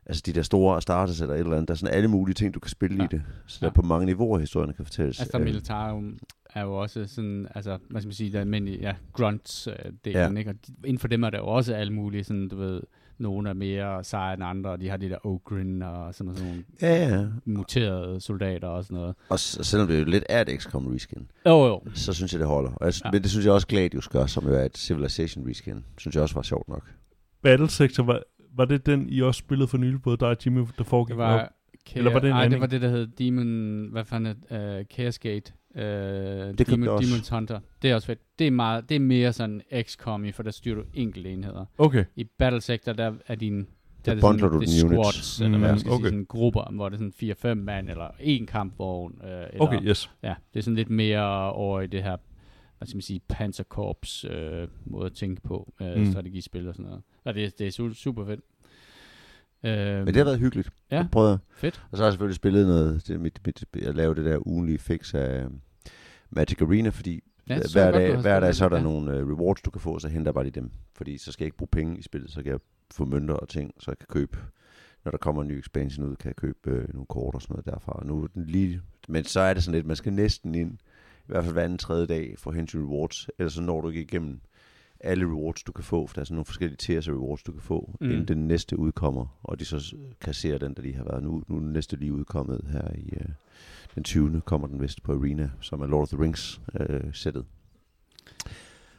altså 0.06 0.24
de 0.26 0.34
der 0.34 0.42
store 0.42 0.82
starters 0.82 1.22
eller 1.22 1.34
et 1.36 1.40
eller 1.40 1.52
andet. 1.54 1.68
Der 1.68 1.74
er 1.74 1.78
sådan 1.78 1.96
alle 1.96 2.08
mulige 2.08 2.34
ting, 2.36 2.54
du 2.54 2.60
kan 2.60 2.70
spille 2.70 2.98
ja. 2.98 3.04
I 3.04 3.08
det. 3.12 3.22
Så 3.48 3.60
Ja. 3.62 3.66
der 3.66 3.70
er 3.72 3.74
på 3.74 3.82
mange 3.82 4.06
niveauer, 4.06 4.40
historierne 4.40 4.74
kan 4.74 4.86
fortælles. 4.86 5.22
Astra 5.22 5.38
Øhm, 5.40 5.46
Militarum 5.46 6.18
er 6.54 6.62
jo 6.62 6.74
også 6.74 7.06
sådan, 7.08 7.48
altså, 7.56 7.78
hvad 7.90 8.02
skal 8.02 8.08
man 8.08 8.14
sige, 8.14 8.32
der 8.32 8.38
er 8.38 8.42
almindelige, 8.42 8.80
ja, 8.82 8.96
grunts 9.14 9.68
øh, 9.68 9.76
delen, 10.06 10.34
Ja. 10.34 10.40
ikke? 10.40 10.50
Og 10.52 10.56
de, 10.68 10.74
inden 10.86 11.00
for 11.00 11.08
dem 11.08 11.24
er 11.24 11.30
der 11.30 11.38
jo 11.38 11.48
også 11.48 11.74
alle 11.74 11.94
mulige, 11.94 12.24
sådan, 12.24 12.48
du 12.48 12.56
ved, 12.58 12.82
nogle 13.18 13.50
er 13.50 13.54
mere 13.54 14.04
seje 14.04 14.34
end 14.34 14.44
andre, 14.44 14.70
og 14.70 14.82
de 14.82 14.90
har 14.90 14.98
de 14.98 15.10
der 15.10 15.26
Ogrin 15.26 15.82
og 15.82 16.16
sådan, 16.16 16.36
sådan 16.36 16.50
nogle 16.50 16.64
Ja, 16.82 17.16
ja. 17.18 17.28
muterede 17.46 18.22
soldater 18.22 18.68
og 18.68 18.84
sådan 18.84 18.96
noget. 18.98 19.16
Og 19.30 19.40
s- 19.40 19.60
selvom 19.68 19.88
det 19.88 20.00
jo 20.00 20.06
lidt 20.06 20.24
er 20.30 20.42
et 20.42 20.62
XCOM 20.62 20.88
reskin, 20.88 21.28
Jo, 21.46 21.66
jo. 21.66 21.82
så 21.94 22.14
synes 22.14 22.34
jeg, 22.34 22.40
det 22.40 22.48
holder. 22.48 22.72
Og 22.72 22.86
jeg. 22.86 22.94
Ja. 23.06 23.12
Men 23.12 23.22
det 23.22 23.32
synes 23.32 23.46
jeg 23.46 23.54
også 23.54 23.68
Gladius 23.68 24.08
gør, 24.08 24.26
som 24.26 24.48
jo 24.48 24.54
er 24.54 24.64
et 24.64 24.78
Civilization 24.78 25.50
reskin. 25.50 25.86
Synes 25.98 26.16
jeg 26.16 26.24
også 26.24 26.36
var 26.36 26.42
sjovt 26.42 26.68
nok. 26.68 26.92
Battle 27.42 27.70
Sector, 27.70 28.04
var, 28.04 28.24
var 28.56 28.66
det 28.66 28.86
den, 28.86 29.10
I 29.10 29.22
også 29.22 29.40
spillede 29.40 29.68
for 29.68 29.78
nylig, 29.78 30.02
både 30.02 30.18
dig 30.18 30.28
og 30.28 30.38
Jimmy, 30.46 30.66
der 30.78 30.84
foregik 30.84 31.10
Det 31.10 31.18
var, 31.18 31.40
op? 31.44 31.48
Eller 31.96 32.12
var 32.12 32.20
det 32.20 32.28
en 32.28 32.34
Ej, 32.36 32.40
anden? 32.40 32.52
det 32.52 32.62
var 32.62 32.68
det, 32.68 32.82
der 32.82 32.90
hed 32.90 33.08
Demon... 33.08 33.88
Hvad 33.92 34.06
fanden 34.06 34.36
er 34.50 34.80
uh, 34.80 34.86
Chaos 34.94 35.20
Gate? 35.20 35.54
Uh, 35.76 35.80
købte 35.82 36.64
Demon, 36.64 36.84
jeg 36.84 36.92
også. 36.92 37.16
Demon's 37.16 37.36
Hunter. 37.36 37.60
Det 37.82 37.92
er 37.92 37.96
også 37.96 38.08
fedt. 38.08 38.20
Det 38.40 38.48
er, 38.48 38.52
meget, 38.52 38.90
det 38.90 38.96
er 38.96 39.00
mere 39.00 39.34
sådan 39.34 39.62
XCOM, 39.84 40.26
i, 40.26 40.32
for 40.32 40.44
der 40.44 40.52
styrer 40.52 40.76
du 40.76 40.84
enkelte 40.94 41.30
enheder. 41.32 41.66
Okay. 41.78 42.06
I 42.16 42.24
Battle 42.24 42.62
Sector, 42.62 42.94
der 42.94 43.14
er 43.28 43.36
din... 43.36 43.68
Der 44.06 44.12
er 44.12 44.16
det 44.16 44.22
bundler 44.22 44.40
sådan, 44.48 44.60
du 44.60 44.60
det 44.60 44.68
dine 44.70 44.90
units. 44.90 45.16
squads, 45.16 45.42
eller 45.42 45.58
Mm, 45.58 45.62
hvad 45.62 45.72
man 45.72 45.80
skal 45.80 45.92
okay. 45.92 46.02
sige, 46.02 46.10
sådan 46.10 46.26
grupper, 46.26 46.72
hvor 46.76 46.90
det 46.90 47.02
er 47.02 47.10
sådan 47.42 47.54
4-5 47.54 47.64
mand, 47.64 47.90
eller 47.90 48.08
en 48.20 48.46
kampvogn. 48.46 49.14
Uh, 49.24 49.28
eller, 49.30 49.48
Okay, 49.60 49.80
yes. 49.84 50.12
Ja, 50.24 50.34
det 50.54 50.60
er 50.60 50.64
sådan 50.64 50.76
lidt 50.76 50.90
mere 50.90 51.52
over 51.52 51.82
i 51.82 51.88
det 51.88 52.04
her, 52.04 52.18
hvad 52.82 52.88
skal 52.88 52.96
man 52.98 53.02
sige, 53.02 53.22
panserkorps 53.28 54.26
øh, 54.30 54.68
måde 54.86 55.06
at 55.06 55.14
tænke 55.14 55.42
på, 55.42 55.74
øh, 55.82 55.98
Mm. 55.98 56.12
strategispil 56.12 56.68
og 56.68 56.76
sådan 56.76 56.86
noget. 56.86 57.02
Og 57.24 57.34
det, 57.34 57.60
det 57.60 57.68
er 57.68 57.72
su- 57.72 57.94
super 57.94 58.26
fedt. 58.26 58.40
Øh, 59.64 59.98
Men 59.98 60.08
det 60.08 60.16
har 60.16 60.24
været 60.24 60.40
hyggeligt. 60.40 60.70
Ja. 60.92 61.00
Det 61.00 61.12
prøvede 61.12 61.32
jeg. 61.32 61.40
Fedt. 61.52 61.84
Og 61.92 61.98
så 61.98 62.04
har 62.04 62.08
jeg 62.08 62.14
selvfølgelig 62.14 62.36
spillet 62.36 62.68
noget, 62.68 63.08
det, 63.08 63.20
mit, 63.20 63.40
mit, 63.46 63.64
jeg 63.82 63.94
lavede 63.96 64.16
det 64.24 64.26
der 64.32 64.48
ugenlige 64.48 64.78
fix 64.78 65.14
af 65.14 65.44
øhm, 65.44 65.62
Magic 66.30 66.62
Arena, 66.62 66.90
fordi 66.90 67.24
Ja, 67.50 67.56
ja, 67.56 67.62
hver, 67.74 67.84
godt, 67.92 67.96
dag, 67.96 68.16
har 68.16 68.22
hver 68.22 68.40
dag 68.40 68.56
så 68.56 68.66
er 68.66 68.70
der 68.70 68.76
det. 68.76 68.84
nogle 68.84 69.24
uh, 69.24 69.30
rewards, 69.30 69.62
du 69.62 69.72
kan 69.72 69.82
få, 69.82 70.00
så 70.00 70.08
henter 70.08 70.30
jeg 70.30 70.34
bare 70.34 70.44
lige 70.44 70.60
dem. 70.62 70.72
Fordi 70.96 71.18
så 71.18 71.32
skal 71.32 71.44
jeg 71.44 71.48
ikke 71.48 71.58
bruge 71.58 71.68
penge 71.72 71.98
i 72.00 72.02
spillet, 72.02 72.32
så 72.32 72.44
kan 72.44 72.52
jeg 72.52 72.60
få 72.92 73.06
mønter 73.06 73.34
og 73.34 73.50
ting, 73.50 73.74
så 73.80 73.92
jeg 73.92 73.98
kan 73.98 74.08
købe, 74.10 74.38
når 75.06 75.12
der 75.12 75.18
kommer 75.18 75.42
en 75.42 75.48
ny 75.48 75.52
expansion 75.60 76.06
ud, 76.10 76.16
kan 76.16 76.28
jeg 76.28 76.36
købe 76.36 76.58
øh, 76.72 76.94
nogle 76.94 77.06
kort 77.06 77.36
og 77.36 77.42
sådan 77.42 77.54
noget 77.54 77.66
derfra. 77.66 77.92
Og 77.92 78.06
nu 78.06 78.24
er 78.24 78.28
den 78.28 78.46
lige, 78.46 78.82
men 79.08 79.24
så 79.24 79.40
er 79.40 79.54
det 79.54 79.64
sådan 79.64 79.76
lidt, 79.76 79.86
man 79.88 79.96
skal 79.96 80.14
næsten 80.14 80.56
ind, 80.56 80.78
i 81.32 81.34
hvert 81.34 81.44
fald 81.44 81.54
hver 81.54 81.64
anden 81.64 81.78
tredje 81.78 82.06
dag, 82.06 82.36
for 82.38 82.52
hen 82.52 82.68
til 82.68 82.80
rewards, 82.80 83.30
ellers 83.40 83.54
så 83.54 83.62
når 83.62 83.82
du 83.82 83.90
ikke 83.90 84.02
igennem 84.02 84.42
alle 85.00 85.26
rewards, 85.26 85.64
du 85.64 85.72
kan 85.72 85.84
få, 85.84 86.08
for 86.08 86.14
der 86.14 86.22
er 86.22 86.26
sådan 86.26 86.36
nogle 86.36 86.46
forskellige 86.46 86.78
tiers 86.78 87.08
af 87.08 87.12
rewards, 87.12 87.44
du 87.44 87.52
kan 87.52 87.62
få, 87.62 87.96
mm. 88.02 88.10
Inden 88.10 88.28
den 88.28 88.48
næste 88.48 88.80
udkommer, 88.80 89.40
og 89.44 89.60
de 89.60 89.66
så 89.66 89.96
kasserer 90.22 90.58
den, 90.58 90.74
der 90.74 90.82
lige 90.82 90.96
har 90.96 91.04
været 91.04 91.24
nu. 91.24 91.44
Nu 91.48 91.56
er 91.56 91.60
den 91.60 91.74
næste 91.74 91.96
lige 91.96 92.14
udkommet 92.14 92.62
her 92.72 92.88
i 92.96 93.10
øh, 93.14 93.26
den 93.96 94.04
20. 94.04 94.42
kommer 94.46 94.68
den 94.68 94.82
vist 94.82 95.04
på 95.04 95.12
Arena, 95.12 95.50
som 95.62 95.82
er 95.82 95.88
Lord 95.88 96.02
of 96.02 96.08
the 96.08 96.24
Rings 96.24 96.62
øh, 96.80 97.14
sættet. 97.14 97.46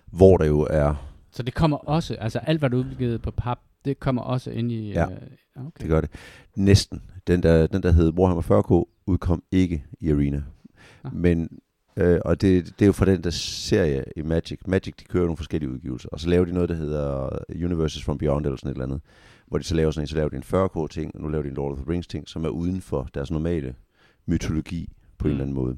Hvor 0.07 0.37
der 0.37 0.45
jo 0.45 0.67
er, 0.71 1.09
Så 1.31 1.43
det 1.43 1.55
kommer 1.55 1.77
også, 1.77 2.15
altså 2.15 2.39
alt 2.39 2.59
hvad 2.59 2.71
der 2.71 2.77
er 2.77 2.81
udgivet 2.81 3.23
på 3.23 3.31
pap, 3.31 3.59
Det 3.85 4.01
kommer 4.01 4.23
også 4.23 4.51
ind 4.51 4.73
i... 4.73 4.93
Ja. 4.93 5.11
Øh, 5.11 5.17
okay. 5.57 5.81
Det 5.81 5.89
gør 5.89 6.01
det. 6.01 6.11
Næsten. 6.57 7.03
Den 7.27 7.43
der, 7.43 7.67
den 7.67 7.83
der 7.83 7.93
hed 7.93 8.13
Warhammer 8.13 8.43
40K 8.43 9.03
udkom 9.07 9.43
ikke 9.51 9.85
i 10.01 10.11
Arena. 10.11 10.43
Nå. 11.05 11.11
Men, 11.11 11.49
øh, 11.97 12.21
og 12.25 12.41
det, 12.41 12.65
det 12.67 12.83
er 12.83 12.87
jo 12.87 12.93
fra 12.93 13.07
den 13.07 13.25
der 13.25 13.31
serie 13.31 14.05
i 14.17 14.23
Magic. 14.23 14.59
Magic, 14.67 14.95
de 15.01 15.05
kører 15.05 15.25
nogle 15.25 15.37
forskellige 15.37 15.71
udgivelser, 15.71 16.09
og 16.13 16.21
så 16.21 16.29
laver 16.29 16.45
de 16.45 16.53
noget, 16.53 16.69
der 16.69 16.75
hedder 16.75 17.29
Universes 17.65 18.05
from 18.05 18.19
Beyond, 18.19 18.47
eller 18.47 18.57
sådan 18.57 18.71
et 18.71 18.75
eller 18.75 18.85
andet, 18.85 19.01
hvor 19.47 19.59
de 19.59 19.65
så 19.65 19.75
laver 19.75 19.91
sådan 19.91 20.05
en, 20.05 20.09
så 20.09 20.17
laver 20.17 20.29
de 20.29 20.37
en 20.37 20.43
40K-ting, 20.43 21.15
og 21.15 21.21
nu 21.21 21.29
laver 21.29 21.43
de 21.43 21.49
en 21.49 21.55
Lord 21.55 21.73
of 21.73 21.79
the 21.79 21.91
Rings-ting, 21.93 22.29
som 22.29 22.45
er 22.45 22.49
uden 22.49 22.81
for 22.81 23.09
deres 23.15 23.31
normale 23.31 23.75
mytologi 24.27 24.93
på 25.19 25.29
mm. 25.29 25.31
en 25.31 25.35
Mm. 25.35 25.41
eller 25.41 25.45
anden 25.45 25.55
måde. 25.55 25.77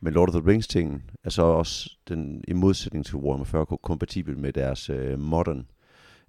Men 0.00 0.12
Lord 0.12 0.28
of 0.34 0.40
the 0.42 0.50
Rings-tingen 0.52 1.02
er 1.24 1.30
så 1.30 1.42
også 1.42 1.90
den, 2.08 2.44
i 2.48 2.52
modsætning 2.52 3.06
til 3.06 3.16
Warhammer 3.16 3.64
40K 3.64 3.76
kompatibel 3.82 4.38
med 4.38 4.52
deres 4.52 4.90
øh, 4.90 5.18
modern 5.18 5.66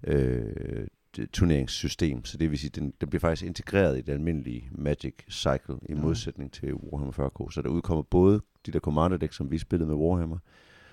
øh, 0.06 0.86
turneringssystem. 1.32 2.24
Så 2.24 2.38
det 2.38 2.50
vil 2.50 2.58
sige, 2.58 2.70
den, 2.70 2.92
den 3.00 3.08
bliver 3.08 3.20
faktisk 3.20 3.42
integreret 3.46 3.98
i 3.98 4.00
det 4.00 4.12
almindelige 4.12 4.68
Magic 4.72 5.14
Cycle 5.30 5.74
i 5.88 5.92
Ja. 5.92 5.94
modsætning 6.00 6.52
til 6.52 6.74
Warhammer 6.74 7.12
40K. 7.12 7.50
Så 7.50 7.62
der 7.62 7.68
udkommer 7.68 8.02
både 8.02 8.40
de 8.66 8.72
der 8.72 8.80
Commander 8.80 9.16
decks, 9.16 9.36
som 9.36 9.50
vi 9.50 9.58
spillede 9.58 9.88
med 9.88 9.96
Warhammer, 9.96 10.38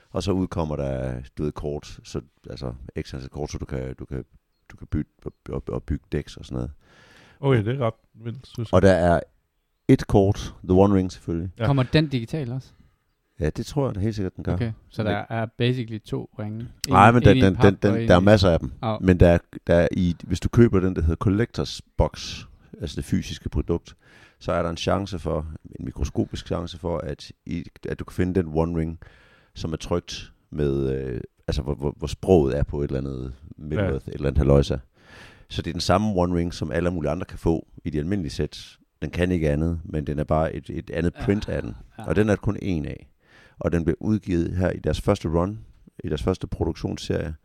og 0.10 0.24
så 0.24 0.32
udkommer 0.32 0.76
der, 0.76 1.22
du 1.38 1.44
ved, 1.44 1.52
kort, 1.52 2.00
så, 2.04 2.22
altså 2.50 2.74
x 3.02 3.14
antal 3.14 3.30
kort, 3.30 3.52
så 3.52 3.58
du 3.58 3.66
kan, 3.66 3.96
du 3.96 4.06
kan, 4.06 4.26
du 4.70 4.78
kan 4.78 4.88
bytte 4.88 5.12
og, 5.50 5.64
og 5.68 5.84
bygge 5.84 6.06
decks 6.12 6.38
og 6.38 6.46
sådan 6.46 6.56
noget. 6.56 6.72
Okay, 7.40 7.66
det 7.66 7.76
er 7.76 7.86
ret 7.86 7.94
vildt, 8.14 8.48
synes 8.48 8.72
jeg. 8.72 8.76
Og 8.76 8.82
der 8.82 8.92
er 8.92 9.20
et 9.88 10.08
kort, 10.08 10.54
The 10.64 10.74
One 10.74 10.96
Ring 10.96 11.12
selvfølgelig. 11.12 11.52
Ja. 11.60 11.66
Kommer 11.66 11.84
den 11.84 12.08
digital 12.08 12.52
også? 12.52 12.72
Ja, 13.40 13.50
det 13.50 13.66
tror 13.66 13.88
jeg 13.88 13.96
da 13.96 14.00
helt 14.00 14.16
sikkert, 14.16 14.36
den 14.36 14.44
gør. 14.44 14.54
Okay, 14.54 14.72
så 14.90 15.04
Men- 15.04 15.12
der 15.12 15.24
er 15.30 15.46
basically 15.58 16.00
to 16.00 16.30
ringe. 16.40 16.68
Nej, 16.90 17.12
men 17.12 17.24
en 17.28 17.28
den, 17.44 17.56
den, 17.56 17.76
den, 17.82 18.08
der 18.08 18.16
er 18.16 18.20
masser 18.20 18.50
af 18.50 18.60
dem. 18.60 18.72
Au. 18.82 18.98
Men 19.02 19.20
der, 19.20 19.28
er- 19.30 19.38
der 19.68 19.76
er 19.76 19.88
i, 19.92 20.16
hvis 20.24 20.40
du 20.40 20.50
køber 20.50 20.80
den, 20.80 20.96
der 20.96 21.02
hedder 21.02 21.16
Collectors 21.16 21.82
Box, 21.98 22.44
altså 22.82 22.96
det 22.96 23.06
fysiske 23.06 23.50
produkt, 23.50 23.96
så 24.40 24.52
er 24.52 24.62
der 24.62 24.70
en 24.70 24.78
chance 24.78 25.20
for, 25.20 25.46
en 25.80 25.86
mikroskopisk 25.86 26.48
chance 26.48 26.80
for, 26.80 26.98
at, 26.98 27.32
i, 27.46 27.64
at 27.90 28.00
du 28.00 28.04
kan 28.06 28.14
finde 28.14 28.36
den 28.44 28.52
One 28.54 28.80
Ring, 28.80 29.00
som 29.54 29.74
er 29.74 29.78
trygt 29.78 30.32
med, 30.50 30.90
øh, 30.96 31.22
altså 31.48 31.62
hvor, 31.62 31.76
hvor, 31.76 31.94
hvor 31.98 32.08
sproget 32.08 32.58
er 32.58 32.64
på 32.64 32.82
et 32.82 32.84
eller 32.88 32.98
andet 33.00 33.34
Middle 33.58 33.86
Ja. 33.86 33.92
Et 33.96 34.02
eller 34.08 34.28
andet 34.28 34.38
haløjsa. 34.38 34.78
Så 35.50 35.62
det 35.62 35.70
er 35.70 35.74
den 35.74 35.82
samme 35.82 36.08
One 36.16 36.36
Ring, 36.36 36.54
som 36.54 36.72
alle 36.72 36.92
mulige 36.92 37.12
andre 37.12 37.26
kan 37.26 37.38
få 37.40 37.68
i 37.86 37.90
de 37.90 38.00
almindelige 38.00 38.32
sæt. 38.32 38.78
Den 39.02 39.10
kan 39.10 39.32
ikke 39.32 39.50
andet, 39.50 39.80
men 39.84 40.08
den 40.08 40.20
er 40.20 40.24
bare 40.24 40.56
et, 40.56 40.70
et 40.70 40.90
andet 40.90 41.14
print 41.14 41.50
af 41.50 41.62
den. 41.62 41.76
Ja. 41.98 42.04
Og 42.06 42.16
den 42.16 42.30
er 42.30 42.36
der 42.36 42.42
kun 42.42 42.58
en 42.62 42.86
af. 42.86 43.08
Og 43.60 43.72
den 43.72 43.84
blev 43.84 43.96
udgivet 44.00 44.58
her 44.58 44.70
i 44.70 44.80
deres 44.80 45.02
første 45.02 45.28
run, 45.30 45.60
i 46.04 46.10
deres 46.10 46.24
første 46.24 46.48
produktionsserie. 46.48 47.36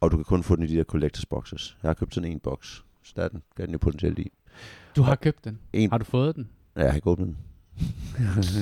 Og 0.00 0.10
du 0.10 0.16
kan 0.16 0.24
kun 0.24 0.42
få 0.42 0.56
den 0.56 0.64
i 0.64 0.66
de 0.66 0.76
der 0.76 0.84
collectors 0.84 1.26
boxes. 1.26 1.76
Jeg 1.82 1.88
har 1.88 1.94
købt 1.94 2.14
sådan 2.14 2.32
en 2.32 2.40
box, 2.40 2.80
så 3.02 3.12
der 3.16 3.22
er 3.22 3.28
den, 3.28 3.42
der 3.56 3.62
er 3.62 3.66
den 3.66 3.72
jo 3.72 3.78
potentielt 3.78 4.18
i. 4.18 4.32
Du 4.96 5.02
har 5.02 5.14
købt 5.14 5.44
den. 5.44 5.58
En, 5.72 5.90
Har 5.90 5.98
du 5.98 6.04
fået 6.04 6.36
den? 6.36 6.48
ja, 6.76 6.82
jeg 6.82 6.90
har 6.90 6.96
ikke 6.96 7.10
åbnet 7.10 7.26
den. 7.26 7.36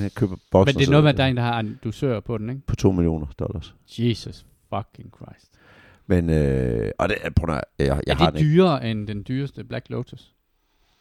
jeg 0.02 0.12
køber 0.14 0.36
boxen 0.50 0.74
Men 0.74 0.80
det 0.80 0.86
er 0.86 0.90
noget 0.90 1.04
med, 1.04 1.10
at 1.10 1.16
der 1.16 1.24
er 1.24 1.28
en, 1.28 1.36
der 1.36 1.42
har 1.42 1.60
en 1.60 1.78
dusør 1.84 2.20
på 2.20 2.38
den, 2.38 2.50
ikke? 2.50 2.62
på 2.66 2.76
2 2.76 2.92
millioner 2.92 3.26
dollars. 3.38 3.74
Jesus 3.98 4.46
fucking 4.74 5.12
Christ. 5.16 5.50
Men, 6.06 6.30
øh, 6.30 6.90
og 6.98 7.08
det, 7.08 7.16
prøv 7.36 7.54
at, 7.54 7.64
jeg, 7.78 7.86
jeg 8.06 8.12
er 8.12 8.14
har 8.14 8.30
det 8.30 8.40
den 8.40 8.48
dyrere 8.48 8.90
end 8.90 9.06
den 9.06 9.24
dyreste 9.28 9.64
Black 9.64 9.90
Lotus? 9.90 10.34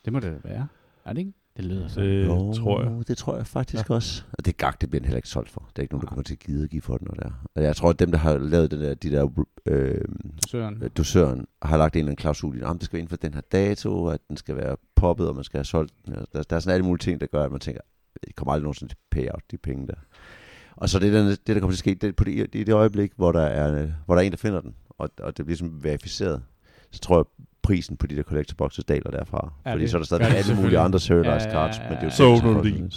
Det 0.05 0.13
må 0.13 0.19
det 0.19 0.43
være. 0.43 0.67
Er 1.05 1.13
det 1.13 1.19
ikke? 1.19 1.33
Det 1.59 1.67
lyder 1.67 1.87
så. 1.87 2.01
Det 2.01 2.25
Jo, 2.25 2.53
tror 2.53 2.83
jeg. 2.83 3.07
det 3.07 3.17
tror 3.17 3.35
jeg 3.37 3.47
faktisk 3.47 3.89
ja. 3.89 3.95
også. 3.95 4.23
Og 4.37 4.45
det 4.45 4.57
gak, 4.57 4.81
det 4.81 4.89
bliver 4.89 4.99
den 4.99 5.05
heller 5.05 5.17
ikke 5.17 5.29
solgt 5.29 5.49
for. 5.49 5.69
Der 5.75 5.79
er 5.79 5.81
ikke 5.81 5.93
nogen, 5.93 6.01
der 6.01 6.07
kommer 6.07 6.23
til 6.23 6.33
at 6.33 6.39
gide 6.39 6.63
at 6.63 6.69
give 6.69 6.81
for 6.81 6.97
den. 6.97 7.07
Og, 7.11 7.15
der. 7.17 7.31
og 7.55 7.63
jeg 7.63 7.75
tror, 7.75 7.89
at 7.89 7.99
dem, 7.99 8.11
der 8.11 8.17
har 8.17 8.37
lavet 8.37 8.71
den 8.71 8.81
der, 8.81 8.93
de 8.93 9.09
der 9.11 9.43
øh, 9.65 10.01
Dusøren. 10.43 10.83
øh, 10.83 10.89
dosøren 10.97 11.47
har 11.61 11.77
lagt 11.77 11.95
en 11.95 11.99
eller 11.99 12.07
anden 12.11 12.15
klausul 12.21 12.57
i, 12.57 12.61
om 12.63 12.77
det 12.77 12.85
skal 12.85 12.93
være 12.97 12.99
inden 13.01 13.09
for 13.09 13.17
den 13.17 13.33
her 13.33 13.41
dato, 13.41 14.07
at 14.07 14.19
den 14.29 14.37
skal 14.37 14.55
være 14.55 14.77
poppet, 14.95 15.27
og 15.29 15.35
man 15.35 15.43
skal 15.43 15.57
have 15.57 15.65
solgt 15.65 15.93
den. 16.05 16.15
Og 16.15 16.27
Der, 16.33 16.43
der 16.43 16.55
er 16.55 16.59
sådan 16.59 16.73
alle 16.73 16.85
mulige 16.85 17.03
ting, 17.03 17.21
der 17.21 17.27
gør, 17.27 17.43
at 17.43 17.51
man 17.51 17.59
tænker, 17.59 17.81
det 18.27 18.35
kommer 18.35 18.53
aldrig 18.53 18.63
nogensinde 18.63 18.91
til 18.93 18.97
payout, 19.11 19.43
de 19.51 19.57
penge 19.57 19.87
der. 19.87 19.93
Og 20.75 20.89
så 20.89 20.99
det, 20.99 21.13
der, 21.13 21.23
det, 21.23 21.47
der 21.47 21.59
kommer 21.59 21.71
til 21.71 21.75
at 21.75 21.79
ske, 21.79 21.95
det, 21.95 22.03
er 22.07 22.11
på 22.11 22.23
det, 22.23 22.53
det 22.53 22.67
det 22.67 22.73
øjeblik, 22.73 23.11
hvor 23.15 23.31
der, 23.31 23.41
er, 23.41 23.87
hvor 24.05 24.15
der 24.15 24.21
er 24.21 24.25
en, 24.25 24.31
der 24.31 24.37
finder 24.37 24.61
den, 24.61 24.75
og, 24.89 25.09
og 25.19 25.37
det 25.37 25.45
bliver 25.45 25.57
ligesom 25.57 25.83
verificeret, 25.83 26.41
så 26.91 26.99
tror 26.99 27.17
jeg, 27.17 27.25
prisen 27.63 27.97
på 27.97 28.07
de 28.07 28.15
der 28.15 28.23
collector 28.23 28.55
boxes 28.55 28.85
daler 28.85 29.11
derfra. 29.11 29.53
Ja, 29.65 29.71
fordi 29.71 29.81
det 29.81 29.91
så 29.91 29.97
er 29.97 29.99
der 29.99 30.05
stadig 30.05 30.25
det 30.25 30.35
alle 30.35 30.55
mulige 30.55 30.79
andre 30.79 30.99
serialized 30.99 31.47
Ja, 31.47 31.53
cards, 31.53 31.77
ja, 31.77 31.83
men 31.83 31.91
det 31.91 31.97
er 31.97 32.01
jo 32.01 32.07
ja, 32.07 32.15
Så 32.15 32.23
åbner 32.23 32.61
du 32.61 32.69
din. 32.69 32.91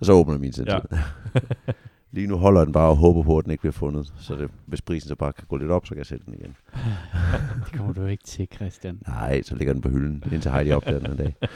Og 0.00 0.06
så 0.06 0.12
åbner 0.12 0.38
min 0.38 0.52
sindssygt. 0.52 0.92
Ja. 0.92 1.72
Lige 2.12 2.26
nu 2.26 2.36
holder 2.36 2.64
den 2.64 2.72
bare 2.72 2.88
og 2.88 2.96
håber 2.96 3.22
på, 3.22 3.38
at 3.38 3.44
den 3.44 3.50
ikke 3.50 3.60
bliver 3.60 3.72
fundet. 3.72 4.12
Så 4.18 4.36
det, 4.36 4.50
hvis 4.66 4.82
prisen 4.82 5.08
så 5.08 5.14
bare 5.14 5.32
kan 5.32 5.44
gå 5.48 5.56
lidt 5.56 5.70
op, 5.70 5.86
så 5.86 5.90
kan 5.90 5.98
jeg 5.98 6.06
sætte 6.06 6.24
den 6.26 6.34
igen. 6.34 6.56
det 7.64 7.72
kommer 7.72 7.92
du 7.92 8.06
ikke 8.06 8.24
til, 8.24 8.48
Christian. 8.54 8.98
Nej, 9.06 9.42
så 9.42 9.54
ligger 9.54 9.72
den 9.72 9.82
på 9.82 9.88
hylden, 9.88 10.24
indtil 10.32 10.50
Heidi 10.50 10.72
opdager 10.72 10.98
den 10.98 11.10
en 11.10 11.16
dag. 11.16 11.34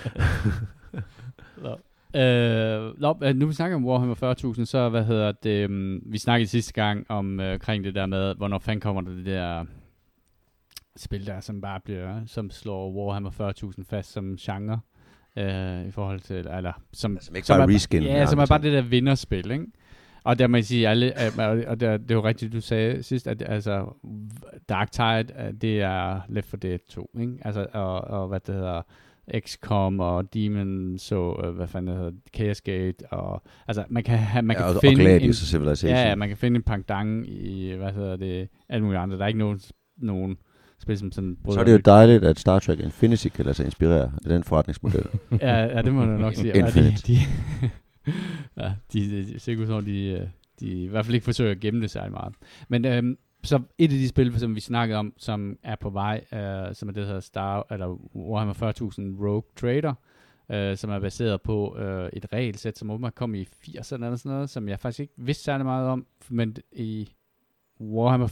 Nå. 1.62 1.76
Øh, 2.20 3.00
nå, 3.00 3.16
nu 3.34 3.46
vi 3.46 3.52
snakker 3.52 3.76
om 3.76 3.84
Warhammer 3.84 4.34
40.000, 4.58 4.64
så 4.64 4.88
hvad 4.88 5.04
hedder 5.04 5.32
det, 5.32 5.68
um, 5.68 6.00
vi 6.06 6.18
snakkede 6.18 6.50
sidste 6.50 6.72
gang 6.72 7.06
om 7.08 7.40
øh, 7.40 7.52
omkring 7.52 7.84
det 7.84 7.94
der 7.94 8.06
med, 8.06 8.34
hvornår 8.34 8.58
fanden 8.58 8.80
kommer 8.80 9.02
der 9.02 9.10
det 9.10 9.26
der 9.26 9.64
spil 10.96 11.26
der, 11.26 11.40
som 11.40 11.60
bare 11.60 11.80
bliver, 11.84 12.20
som 12.26 12.50
slår 12.50 12.92
Warhammer 12.92 13.30
40.000 13.78 13.84
fast 13.90 14.12
som 14.12 14.36
genre, 14.36 14.80
øh, 15.38 15.86
i 15.86 15.90
forhold 15.90 16.20
til, 16.20 16.36
eller 16.36 16.72
som, 16.92 17.18
Som 17.20 17.36
ikke 17.36 17.46
som 17.46 17.54
bare 17.58 17.70
er, 17.70 17.74
reskin. 17.74 18.02
Ja, 18.02 18.26
som 18.26 18.38
er 18.38 18.46
bare 18.46 18.62
det 18.62 18.72
der 18.72 18.82
vinderspil, 18.82 19.50
ikke? 19.50 19.66
Og 20.24 20.38
der 20.38 20.46
må 20.46 20.56
jeg 20.56 20.64
sige, 20.64 20.88
alle, 20.88 21.12
og- 21.38 21.64
og 21.66 21.80
det, 21.80 21.88
er 21.88 21.98
jo 22.14 22.24
rigtigt, 22.24 22.52
du 22.52 22.60
sagde 22.60 23.02
sidst, 23.02 23.28
at 23.28 23.42
altså, 23.46 23.94
Dark 24.68 24.90
Tide, 24.90 25.26
øh, 25.46 25.52
det 25.60 25.80
er 25.80 26.20
Left 26.28 26.48
4 26.50 26.58
Dead 26.58 26.78
2, 26.88 27.10
ikke? 27.20 27.32
Altså, 27.42 27.66
og, 27.72 28.00
og 28.00 28.28
hvad 28.28 28.40
det 28.40 28.54
hedder, 28.54 28.82
XCOM 29.46 30.00
og 30.00 30.34
Demon, 30.34 30.98
så, 30.98 31.40
øh, 31.44 31.50
hvad 31.54 31.66
fanden 31.66 31.88
det 31.94 31.96
hedder, 31.96 32.12
Chaos 32.36 32.60
Gate, 32.60 33.12
og, 33.12 33.42
altså, 33.68 33.84
man 33.88 34.02
kan, 34.04 34.18
have, 34.18 34.42
man 34.42 34.56
ja, 34.56 34.60
kan 34.62 34.68
og, 34.68 34.74
og 34.74 34.80
finde 34.80 34.94
en, 35.02 35.06
Gladius 35.08 35.42
og 35.42 35.46
Civilization. 35.46 35.96
ja, 35.96 36.08
ja, 36.08 36.14
man 36.14 36.28
kan 36.28 36.36
finde 36.36 36.56
en 36.56 36.62
pangdang 36.62 37.28
i, 37.28 37.72
hvad 37.72 37.92
hedder 37.92 38.16
det, 38.16 38.48
alle 38.68 38.84
mulige 38.84 38.98
andre. 39.00 39.16
Der 39.16 39.22
er 39.22 39.26
ikke 39.28 39.38
nogen, 39.38 39.60
nogen 39.96 40.36
spil, 40.82 40.98
som 40.98 41.12
sådan 41.12 41.38
så 41.50 41.60
er 41.60 41.64
det 41.64 41.72
jo 41.72 41.78
dejligt, 41.78 42.24
at 42.24 42.38
Star 42.38 42.58
Trek 42.58 42.80
Infinity 42.80 43.28
kan 43.28 43.44
lade 43.44 43.54
sig 43.54 43.64
inspirere 43.64 44.12
af 44.24 44.28
den 44.28 44.44
forretningsmodel. 44.44 45.06
ja, 45.40 45.64
ja, 45.64 45.82
det 45.82 45.92
må 45.92 46.04
du 46.04 46.10
nok 46.10 46.34
sige. 46.34 46.58
Ja, 46.58 46.66
de, 46.66 46.94
de, 47.06 47.16
ja, 48.62 48.72
de, 48.92 49.00
de, 49.10 49.32
de, 49.32 49.38
ser 49.38 49.56
ud 49.56 49.66
som 49.66 49.74
om, 49.74 49.84
de, 49.84 50.06
øh, 50.06 50.26
de 50.60 50.66
i 50.66 50.86
hvert 50.86 51.04
fald 51.06 51.14
ikke 51.14 51.24
forsøger 51.24 51.50
at 51.50 51.60
gemme 51.60 51.82
det 51.82 51.90
særlig 51.90 52.12
meget. 52.12 52.34
Men 52.68 52.84
øhm, 52.84 53.18
så 53.44 53.60
et 53.78 53.84
af 53.92 53.98
de 53.98 54.08
spil, 54.08 54.40
som 54.40 54.54
vi 54.54 54.60
snakkede 54.60 54.98
om, 54.98 55.12
som 55.18 55.58
er 55.62 55.76
på 55.76 55.90
vej, 55.90 56.24
øh, 56.32 56.74
som 56.74 56.88
er 56.88 56.92
det, 56.92 57.00
der 57.00 57.06
hedder 57.06 57.20
Star, 57.20 57.66
eller 57.70 58.16
Warhammer 58.16 58.54
40.000 58.54 59.26
Rogue 59.26 59.42
Trader, 59.56 59.94
øh, 60.50 60.76
som 60.76 60.90
er 60.90 60.98
baseret 60.98 61.42
på 61.42 61.78
øh, 61.78 62.10
et 62.12 62.26
regelsæt, 62.32 62.78
som 62.78 62.90
åbenbart 62.90 63.14
kom 63.14 63.34
i 63.34 63.42
80'erne 63.42 64.04
eller 64.04 64.16
sådan 64.16 64.32
noget, 64.32 64.50
som 64.50 64.68
jeg 64.68 64.80
faktisk 64.80 65.00
ikke 65.00 65.14
vidste 65.16 65.44
særlig 65.44 65.66
meget 65.66 65.88
om, 65.88 66.06
men 66.28 66.56
i 66.72 67.12
Warhammer 67.80 68.28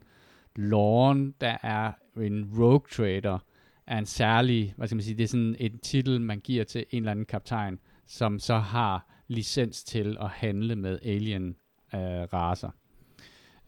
40.000 0.00 0.13
Lorne, 0.56 1.32
der 1.40 1.56
er 1.62 1.92
en 2.16 2.50
Rogue 2.58 2.88
Trader, 2.90 3.38
er 3.86 3.98
en 3.98 4.06
særlig, 4.06 4.74
hvad 4.76 4.88
skal 4.88 4.96
man 4.96 5.02
sige, 5.02 5.16
det 5.16 5.24
er 5.24 5.28
sådan 5.28 5.56
en 5.60 5.78
titel, 5.78 6.20
man 6.20 6.40
giver 6.40 6.64
til 6.64 6.86
en 6.90 7.02
eller 7.02 7.10
anden 7.10 7.26
kaptajn, 7.26 7.78
som 8.06 8.38
så 8.38 8.58
har 8.58 9.06
licens 9.28 9.84
til 9.84 10.16
at 10.20 10.30
handle 10.30 10.76
med 10.76 10.98
alien 11.02 11.56
øh, 11.94 12.00
raser. 12.00 12.70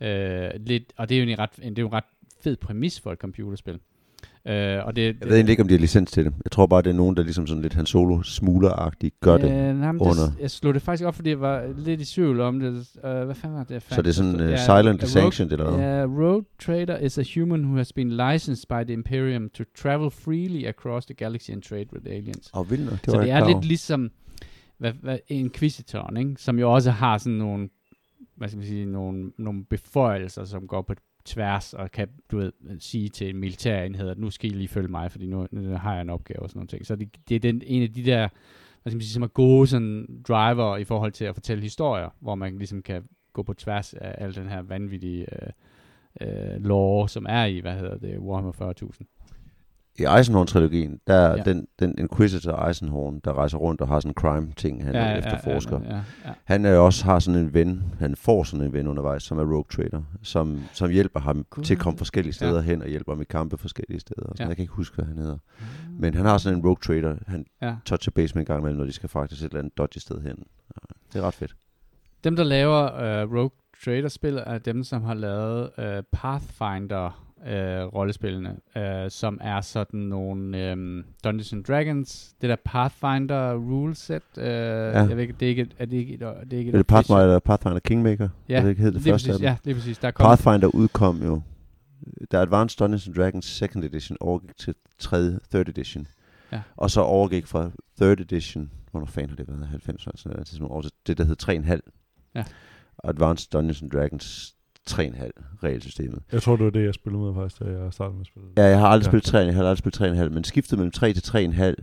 Øh, 0.00 0.50
lidt, 0.60 0.92
og 0.96 1.08
det 1.08 1.14
er 1.14 1.22
jo 1.22 1.30
en 1.30 1.38
ret, 1.38 1.50
en, 1.62 1.76
det 1.76 1.78
er 1.78 1.82
jo 1.82 1.88
en 1.88 1.92
ret 1.92 2.04
fed 2.40 2.56
præmis 2.56 3.00
for 3.00 3.12
et 3.12 3.18
computerspil. 3.18 3.80
Øh, 4.48 4.86
og 4.86 4.96
det, 4.96 5.02
Jeg 5.02 5.14
ved 5.28 5.34
egentlig 5.34 5.50
ikke, 5.50 5.62
om 5.62 5.68
de 5.68 5.74
har 5.74 5.78
licens 5.78 6.10
til 6.10 6.24
det. 6.24 6.34
Jeg 6.44 6.52
tror 6.52 6.66
bare, 6.66 6.82
det 6.82 6.90
er 6.90 6.94
nogen, 6.94 7.16
der 7.16 7.22
ligesom 7.22 7.46
sådan 7.46 7.62
lidt 7.62 7.74
Han 7.74 7.86
Solo 7.86 8.22
smugleragtigt 8.22 9.20
gør 9.20 9.36
det. 9.36 9.44
Øh, 9.44 9.50
nej, 9.50 9.92
men 9.92 10.00
under. 10.00 10.14
det, 10.14 10.34
jeg 10.40 10.50
slog 10.50 10.74
det 10.74 10.82
faktisk 10.82 11.04
op, 11.04 11.14
fordi 11.14 11.30
jeg 11.30 11.40
var 11.40 11.64
lidt 11.76 12.00
i 12.00 12.04
tvivl 12.04 12.40
om 12.40 12.60
det. 12.60 12.68
Uh, 12.68 13.10
hvad 13.24 13.34
fanden 13.34 13.58
var 13.58 13.64
det? 13.64 13.70
jeg 13.70 13.82
Så 13.82 14.02
det 14.02 14.08
er 14.08 14.12
sådan 14.12 14.40
Ja, 14.40 14.52
uh, 14.52 14.58
silent 14.58 15.02
a 15.02 15.06
sanctioned 15.06 15.52
eller 15.52 15.64
noget? 15.64 15.80
Yeah, 15.80 16.18
Rogue 16.18 16.44
Trader 16.60 16.98
is 16.98 17.18
a 17.18 17.22
human 17.34 17.64
who 17.64 17.76
has 17.76 17.92
been 17.92 18.10
licensed 18.10 18.68
by 18.68 18.84
the 18.84 18.92
Imperium 18.92 19.50
to 19.54 19.64
travel 19.82 20.10
freely 20.10 20.66
across 20.66 21.06
the 21.06 21.14
galaxy 21.14 21.50
and 21.50 21.62
trade 21.62 21.86
with 21.92 22.06
aliens. 22.06 22.50
Og 22.52 22.70
vildt 22.70 22.84
nok, 22.84 22.92
det 22.92 23.04
Det 23.04 23.10
så 23.10 23.20
det 23.20 23.30
er 23.30 23.48
lidt 23.48 23.64
ligesom 23.64 24.10
hvad, 24.78 24.92
hvad, 25.02 25.18
Inquisitoren, 25.28 26.16
ikke? 26.16 26.34
som 26.38 26.58
jo 26.58 26.72
også 26.72 26.90
har 26.90 27.18
sådan 27.18 27.38
nogle, 27.38 27.68
hvad 28.36 28.48
skal 28.48 28.58
man 28.58 28.66
sige, 28.66 28.84
nogle, 28.86 29.32
nogle 29.38 29.64
beføjelser, 29.64 30.44
som 30.44 30.66
går 30.66 30.82
på 30.82 30.94
tværs 31.26 31.74
og 31.74 31.90
kan, 31.90 32.08
du 32.30 32.36
ved, 32.36 32.52
sige 32.78 33.08
til 33.08 33.30
en 33.30 33.36
militærenhed, 33.36 34.08
at 34.08 34.18
nu 34.18 34.30
skal 34.30 34.50
I 34.50 34.54
lige 34.54 34.68
følge 34.68 34.88
mig, 34.88 35.12
fordi 35.12 35.26
nu, 35.26 35.46
nu 35.50 35.76
har 35.76 35.92
jeg 35.92 36.02
en 36.02 36.10
opgave 36.10 36.42
og 36.42 36.48
sådan 36.48 36.58
noget. 36.58 36.70
ting. 36.70 36.86
Så 36.86 36.96
det, 36.96 37.16
det 37.28 37.34
er 37.34 37.40
den, 37.40 37.62
en 37.66 37.82
af 37.82 37.92
de 37.92 38.04
der, 38.04 38.28
hvad 38.82 38.90
skal 38.90 38.96
man 38.96 39.00
sige, 39.00 39.12
som 39.12 39.22
er 39.22 39.26
gode 39.26 39.66
sådan 39.66 40.22
driver 40.28 40.76
i 40.76 40.84
forhold 40.84 41.12
til 41.12 41.24
at 41.24 41.34
fortælle 41.34 41.62
historier, 41.62 42.08
hvor 42.20 42.34
man 42.34 42.58
ligesom 42.58 42.82
kan 42.82 43.02
gå 43.32 43.42
på 43.42 43.54
tværs 43.54 43.94
af 43.94 44.14
al 44.18 44.34
den 44.34 44.48
her 44.48 44.62
vanvittige 44.62 45.26
øh, 45.32 45.50
øh, 46.20 46.64
lore, 46.64 47.08
som 47.08 47.26
er 47.28 47.44
i, 47.44 47.58
hvad 47.58 47.74
hedder 47.74 47.98
det, 47.98 48.18
Warhammer 48.18 48.72
40.000 48.82 49.15
i 49.98 50.04
Eisenhorn-trilogien, 50.04 51.00
der 51.06 51.14
er 51.14 51.36
Ja. 51.36 51.42
den, 51.42 51.66
den 51.78 51.94
Inquisitor 51.98 52.66
Eisenhorn, 52.68 53.20
der 53.24 53.32
rejser 53.34 53.58
rundt 53.58 53.80
og 53.80 53.88
har 53.88 54.00
sådan 54.00 54.10
en 54.10 54.14
crime-ting, 54.14 54.84
han 54.84 54.94
ja, 54.94 55.16
efterforsker. 55.18 55.80
Ja, 55.84 55.94
ja, 55.94 56.00
ja. 56.24 56.32
Han 56.44 56.64
er 56.64 56.78
også 56.78 57.04
har 57.04 57.18
sådan 57.18 57.40
en 57.40 57.54
ven, 57.54 57.82
han 57.98 58.16
får 58.16 58.42
sådan 58.44 58.66
en 58.66 58.72
ven 58.72 58.86
undervejs, 58.86 59.22
som 59.22 59.38
er 59.38 59.42
Rogue 59.42 59.64
Trader, 59.72 60.02
som, 60.22 60.60
som 60.72 60.90
hjælper 60.90 61.20
ham 61.20 61.44
Gud. 61.50 61.64
til 61.64 61.74
at 61.74 61.80
komme 61.80 61.98
forskellige 61.98 62.32
steder 62.32 62.54
Ja. 62.54 62.60
hen, 62.60 62.82
og 62.82 62.88
hjælper 62.88 63.12
ham 63.12 63.20
i 63.20 63.24
kampe 63.24 63.58
forskellige 63.58 64.00
steder. 64.00 64.22
Sådan. 64.26 64.36
Ja. 64.40 64.46
Jeg 64.48 64.56
kan 64.56 64.62
ikke 64.62 64.74
huske, 64.74 64.94
hvad 64.96 65.04
han 65.04 65.18
hedder. 65.18 65.38
Men 65.98 66.14
han 66.14 66.26
har 66.26 66.38
sådan 66.38 66.58
en 66.58 66.64
Rogue 66.64 66.76
Trader, 66.86 67.16
han 67.26 67.44
ja. 67.62 67.74
toucher 67.84 68.10
base 68.10 68.34
med 68.34 68.42
en 68.42 68.46
gang 68.46 68.60
imellem, 68.60 68.78
når 68.78 68.84
de 68.86 68.92
skal 68.92 69.08
faktisk 69.08 69.42
et 69.42 69.46
eller 69.46 69.58
andet 69.58 69.78
dodgy 69.78 69.98
sted 69.98 70.20
hen. 70.22 70.36
Det 71.12 71.18
er 71.18 71.26
ret 71.26 71.34
fedt. 71.34 71.56
Dem, 72.24 72.36
der 72.36 72.44
laver 72.44 72.82
uh, 73.24 73.34
Rogue 73.34 73.50
Trader-spil, 73.84 74.42
er 74.46 74.58
dem, 74.58 74.84
som 74.84 75.02
har 75.02 75.14
lavet 75.14 75.70
uh, 75.78 75.84
Pathfinder 76.12 77.25
uh, 77.46 77.52
rollespillene, 77.94 78.56
uh, 78.76 78.82
som 79.08 79.38
er 79.42 79.60
sådan 79.60 80.00
nogle 80.00 80.72
um, 80.72 81.04
Dungeons 81.24 81.52
and 81.52 81.64
Dragons, 81.64 82.34
det 82.40 82.48
der 82.48 82.56
Pathfinder 82.64 83.54
ruleset. 83.54 84.22
Uh, 84.36 84.42
ja. 84.42 84.48
Jeg 84.90 85.08
ved 85.16 85.18
ikke, 85.22 85.34
det 85.40 85.46
er 85.46 85.50
ikke, 85.50 85.66
er 85.78 85.84
det 85.86 85.96
ikke, 85.96 86.14
et- 86.14 86.20
det 86.20 86.52
er 86.52 86.58
ikke 86.58 86.72
Er 86.72 86.76
det 86.76 86.86
Pathfinder, 86.86 87.38
Pathfinder 87.38 87.78
Kingmaker? 87.78 88.28
Ja, 88.48 88.56
er 88.56 88.62
det 88.62 88.68
ikke 88.70 88.82
hed 88.82 88.92
det 88.92 89.02
lige 89.02 89.12
første 89.12 89.28
præcis, 89.28 89.42
ja, 89.42 89.56
lige 89.64 89.74
præcis. 89.74 89.98
Der 89.98 90.08
er 90.08 90.12
kommet, 90.12 90.38
Pathfinder 90.38 90.68
udkom 90.68 91.22
jo. 91.22 91.40
Da 92.32 92.36
Advanced 92.42 92.78
Dungeons 92.78 93.06
and 93.06 93.14
Dragons 93.14 93.62
2nd 93.62 93.84
edition 93.84 94.16
overgik 94.20 94.56
til 94.56 94.74
3. 94.98 95.16
3rd 95.54 95.58
edition. 95.58 96.06
Ja. 96.52 96.60
Og 96.76 96.90
så 96.90 97.00
overgik 97.00 97.46
fra 97.46 97.70
3rd 98.02 98.04
edition, 98.20 98.70
hvornår 98.90 99.06
fanden 99.06 99.30
har 99.30 99.36
det 99.36 99.48
været, 99.48 99.66
90 99.68 100.04
eller 100.04 100.16
sådan 100.16 100.32
noget, 100.32 100.46
til 100.46 100.54
sådan 100.56 100.62
nogle 100.62 100.74
år, 100.76 100.82
til 100.82 100.90
det 101.06 101.18
der 101.18 101.24
hed 101.24 101.36
3,5. 101.82 102.30
Ja. 102.34 102.44
Advanced 103.04 103.50
Dungeons 103.52 103.82
and 103.82 103.90
Dragons 103.90 104.55
3,5 104.90 105.30
regelsystemet. 105.62 106.18
Jeg 106.32 106.42
tror, 106.42 106.56
det 106.56 106.64
var 106.64 106.70
det, 106.70 106.84
jeg 106.84 106.94
spillede 106.94 107.24
med 107.24 107.34
faktisk, 107.34 107.60
da 107.60 107.64
jeg 107.70 107.92
startede 107.92 108.14
med 108.14 108.20
at 108.20 108.26
spille. 108.26 108.48
Ja, 108.56 108.64
jeg 108.64 108.78
har 108.78 108.86
aldrig 108.88 109.06
Ja. 109.06 109.10
spillet 109.10 109.24
3, 109.24 109.38
jeg 109.38 109.54
har 109.54 109.62
aldrig 109.62 109.78
spillet 109.78 110.18
3,5, 110.28 110.34
men 110.34 110.44
skiftet 110.44 110.78
mellem 110.78 110.90
3 110.92 111.12
til 111.12 111.22
3,5, 111.22 111.74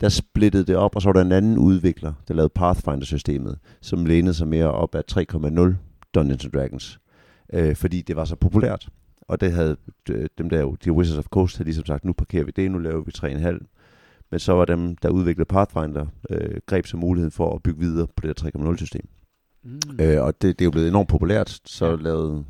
der 0.00 0.08
splittede 0.08 0.64
det 0.64 0.76
op, 0.76 0.96
og 0.96 1.02
så 1.02 1.08
var 1.08 1.12
der 1.12 1.20
en 1.20 1.32
anden 1.32 1.58
udvikler, 1.58 2.12
der 2.28 2.34
lavede 2.34 2.52
Pathfinder-systemet, 2.54 3.58
som 3.80 4.06
lænede 4.06 4.34
sig 4.34 4.48
mere 4.48 4.70
op 4.72 4.94
af 4.94 5.02
3,0 5.12 5.76
Dungeons 6.14 6.44
and 6.44 6.52
Dragons, 6.52 6.98
øh, 7.52 7.76
fordi 7.76 8.00
det 8.02 8.16
var 8.16 8.24
så 8.24 8.36
populært. 8.36 8.88
Og 9.28 9.40
det 9.40 9.52
havde 9.52 9.76
dem 10.38 10.50
der, 10.50 10.74
de 10.84 10.92
Wizards 10.92 11.18
of 11.18 11.24
Coast, 11.24 11.56
havde 11.56 11.64
ligesom 11.66 11.84
sagt, 11.86 12.04
nu 12.04 12.12
parkerer 12.12 12.44
vi 12.44 12.52
det, 12.56 12.70
nu 12.70 12.78
laver 12.78 13.00
vi 13.04 13.10
3,5. 13.10 13.58
Men 14.30 14.40
så 14.40 14.52
var 14.52 14.64
dem, 14.64 14.96
der 14.96 15.08
udviklede 15.08 15.46
Pathfinder, 15.48 16.06
øh, 16.30 16.56
greb 16.66 16.86
som 16.86 17.00
muligheden 17.00 17.30
for 17.32 17.54
at 17.54 17.62
bygge 17.62 17.80
videre 17.80 18.06
på 18.06 18.26
det 18.26 18.42
der 18.42 18.50
3,0-system. 18.50 19.08
Mm. 19.64 19.80
Øh, 20.00 20.22
og 20.22 20.42
det, 20.42 20.58
det 20.58 20.64
er 20.64 20.66
jo 20.66 20.70
blevet 20.70 20.88
enormt 20.88 21.08
populært, 21.08 21.60
så 21.64 21.86
Ja. 21.90 21.96
lavede 21.96 22.44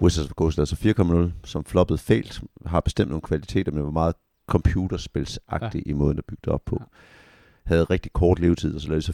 Wizards 0.00 0.26
of 0.28 0.32
Coast 0.34 0.56
lavede 0.58 0.70
så 0.70 0.76
4.0, 1.42 1.46
som 1.48 1.64
floppede 1.64 1.98
fælt, 1.98 2.40
har 2.66 2.80
bestemt 2.80 3.08
nogle 3.10 3.22
kvaliteter, 3.22 3.72
men 3.72 3.84
var 3.84 3.90
meget 3.90 4.14
computerspilsagtig 4.48 5.82
ja. 5.86 5.90
i 5.90 5.92
måden 5.92 6.18
at 6.18 6.24
bygge 6.24 6.40
det 6.44 6.52
op 6.52 6.64
på. 6.64 6.76
Ja. 6.80 6.84
Havde 7.64 7.84
rigtig 7.84 8.12
kort 8.12 8.38
levetid, 8.40 8.74
og 8.74 8.80
så 8.80 8.88
lavede 8.88 9.00
de 9.00 9.06
så 9.06 9.12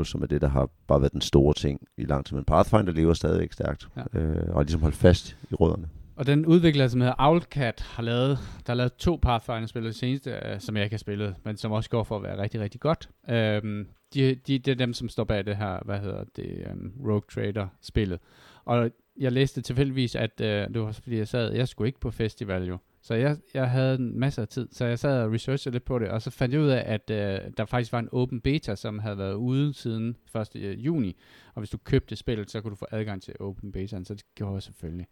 5.0, 0.00 0.04
som 0.04 0.22
er 0.22 0.26
det, 0.26 0.40
der 0.40 0.48
har 0.48 0.68
bare 0.88 1.00
været 1.00 1.12
den 1.12 1.20
store 1.20 1.54
ting 1.54 1.80
i 1.96 2.04
lang 2.04 2.26
tid. 2.26 2.36
Men 2.36 2.44
Pathfinder 2.44 2.92
lever 2.92 3.14
stadigvæk 3.14 3.52
stærkt, 3.52 3.88
Ja. 4.14 4.18
øh, 4.20 4.56
og 4.56 4.62
ligesom 4.62 4.80
holdt 4.80 4.96
fast 4.96 5.36
i 5.50 5.54
rødderne. 5.54 5.88
Og 6.16 6.26
den 6.26 6.46
udvikler, 6.46 6.88
som 6.88 7.00
hedder 7.00 7.14
Owlcat, 7.18 7.80
har 7.80 8.02
lavet, 8.02 8.38
der 8.66 8.72
har 8.72 8.74
lavet 8.74 8.92
to 8.94 9.18
Pathfinder-spil 9.22 9.84
det 9.84 9.94
seneste, 9.96 10.30
øh, 10.30 10.60
som 10.60 10.76
jeg 10.76 10.84
ikke 10.84 10.94
har 10.94 10.98
spillet, 10.98 11.34
men 11.44 11.56
som 11.56 11.72
også 11.72 11.90
går 11.90 12.02
for 12.04 12.16
at 12.16 12.22
være 12.22 12.42
rigtig, 12.42 12.60
rigtig 12.60 12.80
godt. 12.80 13.08
Øhm, 13.30 13.86
de, 14.14 14.34
de, 14.34 14.58
det 14.58 14.68
er 14.68 14.74
dem, 14.74 14.92
som 14.92 15.08
står 15.08 15.24
bag 15.24 15.46
det 15.46 15.56
her, 15.56 15.80
hvad 15.84 16.00
hedder 16.00 16.24
det, 16.36 16.66
um, 16.72 16.92
Rogue 17.04 17.22
Trader-spillet. 17.30 18.20
Og 18.64 18.90
jeg 19.18 19.32
læste 19.32 19.62
tilfældigvis, 19.62 20.14
at 20.14 20.40
øh, 20.40 20.68
det 20.68 20.80
var 20.80 20.92
fordi, 20.92 21.16
jeg 21.18 21.28
sad, 21.28 21.52
jeg 21.52 21.68
skulle 21.68 21.88
ikke 21.88 22.00
på 22.00 22.10
festival 22.10 22.64
jo, 22.64 22.78
så 23.02 23.14
jeg, 23.14 23.36
jeg 23.54 23.70
havde 23.70 23.94
en 23.94 24.18
masse 24.18 24.40
af 24.40 24.48
tid, 24.48 24.68
så 24.72 24.84
jeg 24.84 24.98
sad 24.98 25.22
og 25.22 25.32
researchede 25.32 25.74
lidt 25.74 25.84
på 25.84 25.98
det, 25.98 26.08
og 26.08 26.22
så 26.22 26.30
fandt 26.30 26.54
jeg 26.54 26.62
ud 26.62 26.68
af, 26.68 26.82
at 26.86 27.10
øh, 27.10 27.50
der 27.56 27.64
faktisk 27.64 27.92
var 27.92 27.98
en 27.98 28.08
open 28.12 28.40
beta, 28.40 28.74
som 28.74 28.98
havde 28.98 29.18
været 29.18 29.34
ude 29.34 29.74
siden 29.74 30.16
1. 30.36 30.56
Øh, 30.56 30.86
juni, 30.86 31.16
og 31.54 31.60
hvis 31.60 31.70
du 31.70 31.78
købte 31.78 32.16
spillet, 32.16 32.50
så 32.50 32.60
kunne 32.60 32.70
du 32.70 32.76
få 32.76 32.86
adgang 32.90 33.22
til 33.22 33.34
open 33.40 33.72
betaen, 33.72 34.04
så 34.04 34.14
det 34.14 34.24
gjorde 34.34 34.54
jeg 34.54 34.62
selvfølgelig. 34.62 35.06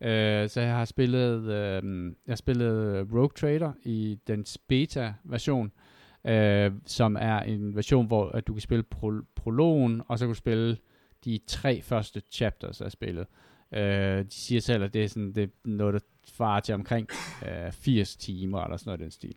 Øh, 0.00 0.48
så 0.48 0.60
jeg 0.60 0.74
har 0.74 0.84
spillet, 0.84 1.42
øh, 1.42 2.12
jeg 2.26 2.38
spillede 2.38 3.06
spillet 3.06 3.12
Rogue 3.12 3.28
Trader 3.36 3.72
i 3.84 4.18
den 4.26 4.44
beta-version, 4.68 5.72
øh, 6.26 6.72
som 6.86 7.16
er 7.20 7.40
en 7.40 7.76
version, 7.76 8.06
hvor 8.06 8.28
at 8.28 8.46
du 8.46 8.52
kan 8.52 8.60
spille 8.60 8.84
pro- 8.94 9.24
prologen, 9.36 10.02
og 10.08 10.18
så 10.18 10.24
kan 10.24 10.34
du 10.34 10.38
spille 10.38 10.76
de 11.24 11.40
tre 11.46 11.82
første 11.82 12.22
chapters 12.30 12.80
af 12.80 12.92
spillet. 12.92 13.26
Øh, 13.74 14.18
de 14.18 14.26
siger 14.30 14.60
selv, 14.60 14.84
at 14.84 14.94
det 14.94 15.04
er, 15.04 15.08
sådan, 15.08 15.32
det 15.32 15.42
er 15.42 15.48
noget, 15.64 15.94
der 15.94 16.00
svarer 16.26 16.60
til 16.60 16.74
omkring 16.74 17.08
øh, 17.48 17.72
80 17.72 18.16
timer, 18.16 18.64
eller 18.64 18.76
sådan 18.76 18.88
noget 18.88 19.00
i 19.00 19.02
den 19.02 19.10
stil. 19.10 19.34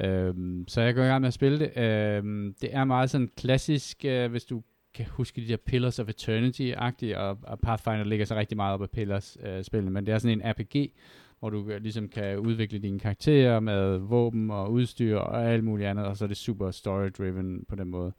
Øh, 0.00 0.64
så 0.68 0.80
jeg 0.80 0.94
går 0.94 1.02
i 1.02 1.06
gang 1.06 1.20
med 1.20 1.28
at 1.28 1.34
spille 1.34 1.58
det. 1.58 1.76
Øh, 1.76 2.52
det 2.60 2.74
er 2.74 2.84
meget 2.84 3.10
sådan 3.10 3.30
klassisk, 3.36 4.04
øh, 4.04 4.30
hvis 4.30 4.44
du 4.44 4.62
kan 4.94 5.06
huske 5.06 5.40
de 5.40 5.48
der 5.48 5.56
Pillars 5.56 5.98
of 5.98 6.08
Eternity-agtige, 6.08 7.18
og, 7.18 7.38
og 7.42 7.60
Pathfinder 7.60 8.04
ligger 8.04 8.26
så 8.26 8.34
rigtig 8.34 8.56
meget 8.56 8.74
op 8.74 8.82
af 8.82 8.90
Pillars-spillene, 8.90 9.88
øh, 9.88 9.92
men 9.92 10.06
det 10.06 10.14
er 10.14 10.18
sådan 10.18 10.40
en 10.40 10.50
RPG, 10.50 10.92
hvor 11.40 11.50
du 11.50 11.68
øh, 11.70 11.82
ligesom 11.82 12.08
kan 12.08 12.38
udvikle 12.38 12.78
dine 12.78 12.98
karakterer 13.00 13.60
med 13.60 13.98
våben 13.98 14.50
og 14.50 14.72
udstyr 14.72 15.16
og 15.16 15.44
alt 15.52 15.64
muligt 15.64 15.88
andet, 15.88 16.06
og 16.06 16.16
så 16.16 16.24
er 16.24 16.28
det 16.28 16.36
super 16.36 16.70
story-driven 16.70 17.64
på 17.68 17.74
den 17.76 17.88
måde. 17.88 18.12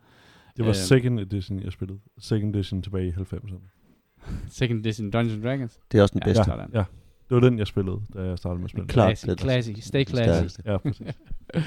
Det 0.58 0.66
var 0.66 0.70
Øhm. 0.72 0.74
second 0.74 1.20
edition, 1.20 1.64
jeg 1.64 1.72
spillede. 1.72 2.00
Second 2.20 2.56
edition 2.56 2.82
tilbage 2.82 3.08
i 3.08 3.12
90'erne. 3.12 3.56
Second 4.60 4.80
Edition 4.86 5.12
Dungeons 5.12 5.44
Dragons. 5.44 5.80
Det 5.92 5.98
er 5.98 6.02
også 6.02 6.14
den 6.14 6.22
Ja. 6.22 6.26
bedste. 6.30 6.44
Sådan. 6.44 6.70
Ja, 6.74 6.84
det 7.30 7.36
var 7.36 7.40
den, 7.40 7.60
jeg 7.60 7.68
spillede, 7.68 8.02
da 8.14 8.22
jeg 8.22 8.38
startede 8.38 8.60
med 8.60 8.66
at 8.66 8.70
spille. 8.70 8.88
Klart, 8.88 9.08
Classic, 9.08 9.30
det 9.30 9.40
er 9.40 9.44
classic, 9.44 9.84
stay 9.86 10.04
stærkeste. 10.08 10.64
Ja, 10.66 10.78
præcis. 10.78 11.08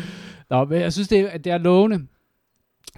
Nå, 0.51 0.65
men 0.65 0.81
jeg 0.81 0.93
synes, 0.93 1.09
det 1.09 1.21
er, 1.35 1.39
det 1.39 1.53
er 1.53 1.59
lovende. 1.59 2.07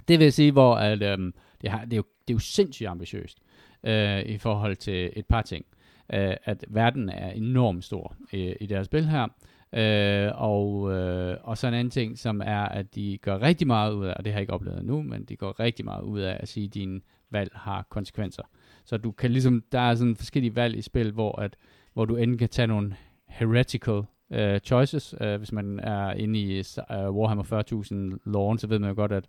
Det 0.07 0.19
vil 0.19 0.25
jeg 0.25 0.33
sige, 0.33 0.51
hvor 0.51 0.75
at, 0.75 1.01
øhm, 1.03 1.33
det, 1.61 1.69
har, 1.71 1.85
det, 1.85 1.93
er 1.93 1.97
jo, 1.97 2.03
det 2.27 2.33
er 2.33 2.35
jo 2.35 2.39
sindssygt 2.39 2.89
ambitiøst 2.89 3.37
øh, 3.83 4.19
i 4.21 4.37
forhold 4.37 4.75
til 4.75 5.09
et 5.15 5.25
par 5.25 5.41
ting. 5.41 5.65
Øh, 6.13 6.35
at 6.43 6.65
verden 6.67 7.09
er 7.09 7.29
enormt 7.29 7.83
stor 7.83 8.15
øh, 8.33 8.55
i 8.59 8.65
deres 8.65 8.85
spil 8.85 9.05
her. 9.05 9.27
Øh, 9.73 10.31
og, 10.35 10.93
øh, 10.93 11.37
og 11.43 11.57
så 11.57 11.67
en 11.67 11.73
anden 11.73 11.91
ting, 11.91 12.17
som 12.17 12.41
er, 12.45 12.61
at 12.61 12.95
de 12.95 13.17
gør 13.21 13.41
rigtig 13.41 13.67
meget 13.67 13.93
ud 13.93 14.05
af, 14.05 14.13
og 14.17 14.25
det 14.25 14.33
har 14.33 14.37
jeg 14.37 14.41
ikke 14.41 14.53
oplevet 14.53 14.85
nu, 14.85 15.01
men 15.01 15.23
de 15.23 15.35
går 15.35 15.59
rigtig 15.59 15.85
meget 15.85 16.03
ud 16.03 16.19
af 16.19 16.37
at 16.39 16.47
sige, 16.47 16.65
at 16.65 16.73
dine 16.73 17.01
valg 17.31 17.51
har 17.53 17.87
konsekvenser. 17.89 18.43
Så 18.85 18.97
du 18.97 19.11
kan 19.11 19.31
ligesom, 19.31 19.63
der 19.71 19.79
er 19.79 19.95
sådan 19.95 20.15
forskellige 20.15 20.55
valg 20.55 20.77
i 20.77 20.81
spil, 20.81 21.11
hvor, 21.11 21.41
at, 21.41 21.55
hvor 21.93 22.05
du 22.05 22.15
enten 22.15 22.37
kan 22.37 22.49
tage 22.49 22.67
nogle 22.67 22.95
heretical 23.27 24.01
uh, 24.29 24.57
choices. 24.63 25.15
Uh, 25.21 25.35
hvis 25.35 25.51
man 25.51 25.79
er 25.79 26.11
inde 26.11 26.39
i 26.39 26.59
uh, 26.59 27.15
Warhammer 27.15 28.13
40.000 28.13 28.31
loven, 28.31 28.57
så 28.57 28.67
ved 28.67 28.79
man 28.79 28.89
jo 28.89 28.95
godt, 28.95 29.11
at 29.11 29.25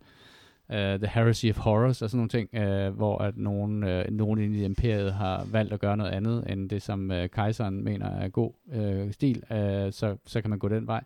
uh, 0.69 0.77
The 0.77 1.07
Heresy 1.14 1.47
of 1.47 1.59
Horrors 1.59 2.03
og 2.03 2.11
sådan 2.11 2.19
nogle 2.19 2.29
ting, 2.29 2.49
uh, 2.53 2.97
hvor 2.97 3.19
at 3.19 3.37
nogen, 3.37 3.83
uh, 3.83 4.03
nogen 4.11 4.41
inde 4.41 4.59
i 4.59 4.64
imperiet 4.64 5.12
har 5.12 5.47
valgt 5.53 5.73
at 5.73 5.81
gøre 5.81 5.97
noget 5.97 6.11
andet, 6.11 6.53
end 6.53 6.71
det 6.71 6.83
som 6.83 7.11
uh, 7.11 7.27
kejseren 7.33 7.85
mener 7.85 8.07
er 8.07 8.29
god 8.29 8.53
uh, 8.66 9.12
stil, 9.12 9.43
uh, 9.51 9.57
så, 9.93 10.16
så 10.27 10.41
kan 10.41 10.51
man 10.51 10.59
gå 10.59 10.69
den 10.69 10.87
vej. 10.87 11.05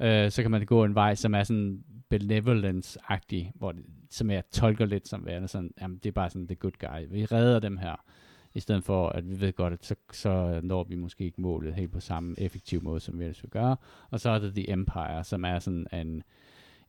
Uh, 0.00 0.30
så 0.30 0.42
kan 0.42 0.50
man 0.50 0.66
gå 0.66 0.84
en 0.84 0.94
vej, 0.94 1.14
som 1.14 1.34
er 1.34 1.42
sådan 1.42 1.84
benevolence-agtig, 2.14 3.52
hvor 3.54 3.72
det, 3.72 3.84
som 4.10 4.30
jeg 4.30 4.42
tolker 4.50 4.86
lidt 4.86 5.08
som 5.08 5.26
værende 5.26 5.48
sådan, 5.48 5.74
jamen 5.80 5.98
det 6.02 6.08
er 6.08 6.12
bare 6.12 6.30
sådan 6.30 6.46
the 6.46 6.56
good 6.56 6.72
guy. 6.80 7.06
Vi 7.10 7.24
redder 7.24 7.58
dem 7.58 7.76
her, 7.76 8.04
i 8.54 8.60
stedet 8.60 8.84
for 8.84 9.08
at 9.08 9.30
vi 9.30 9.40
ved 9.40 9.52
godt, 9.52 9.72
at 9.72 9.84
så, 9.84 9.94
så 10.12 10.60
når 10.62 10.84
vi 10.84 10.94
måske 10.94 11.24
ikke 11.24 11.40
målet 11.40 11.74
helt 11.74 11.92
på 11.92 12.00
samme 12.00 12.34
effektiv 12.38 12.82
måde, 12.82 13.00
som 13.00 13.18
vi 13.18 13.24
ellers 13.24 13.42
vil 13.42 13.50
gøre. 13.50 13.76
Og 14.10 14.20
så 14.20 14.30
er 14.30 14.38
det 14.38 14.54
The 14.54 14.70
Empire, 14.70 15.24
som 15.24 15.44
er 15.44 15.58
sådan 15.58 15.86
en, 15.92 16.22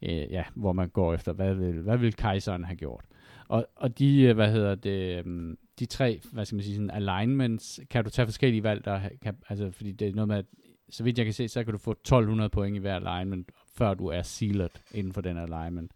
øh, 0.04 0.32
ja, 0.32 0.43
hvor 0.56 0.74
man 0.74 0.89
går 0.89 1.14
efter, 1.14 1.34
hvad 1.34 1.54
vil, 1.54 1.82
hvad 1.82 1.97
vil 1.97 2.16
kejseren 2.16 2.64
have 2.64 2.76
gjort? 2.76 3.06
Og, 3.47 3.68
og 3.76 3.99
de, 3.99 4.22
øh, 4.22 4.36
hvad 4.36 4.51
hedder 4.51 4.76
det, 4.76 5.26
øh, 5.26 5.56
de 5.80 5.86
tre, 5.86 6.22
hvad 6.32 6.45
skal 6.45 6.56
man 6.56 6.64
sige, 6.64 6.76
sådan 6.76 6.91
alignments, 6.91 7.80
kan 7.89 8.04
du 8.04 8.10
tage 8.10 8.26
forskellige 8.26 8.64
valg, 8.64 8.86
der 8.86 9.01
kan, 9.22 9.36
altså, 9.49 9.72
fordi 9.72 9.91
det 9.91 10.08
er 10.08 10.14
noget 10.14 10.28
med, 10.28 10.38
at, 10.38 10.45
så 10.89 11.04
vidt 11.04 11.18
jeg 11.18 11.26
kan 11.26 11.34
se, 11.34 11.47
så 11.47 11.64
kan 11.64 11.74
du 11.74 11.78
få 11.78 11.91
1200 11.91 12.49
point 12.49 12.76
i 12.76 12.80
hver 12.80 12.95
alignment, 12.95 13.51
før 13.76 13.93
du 13.93 14.08
er 14.08 14.22
sealed 14.22 14.70
inden 14.93 15.14
for 15.14 15.22
den 15.22 15.38
alignment. 15.38 15.91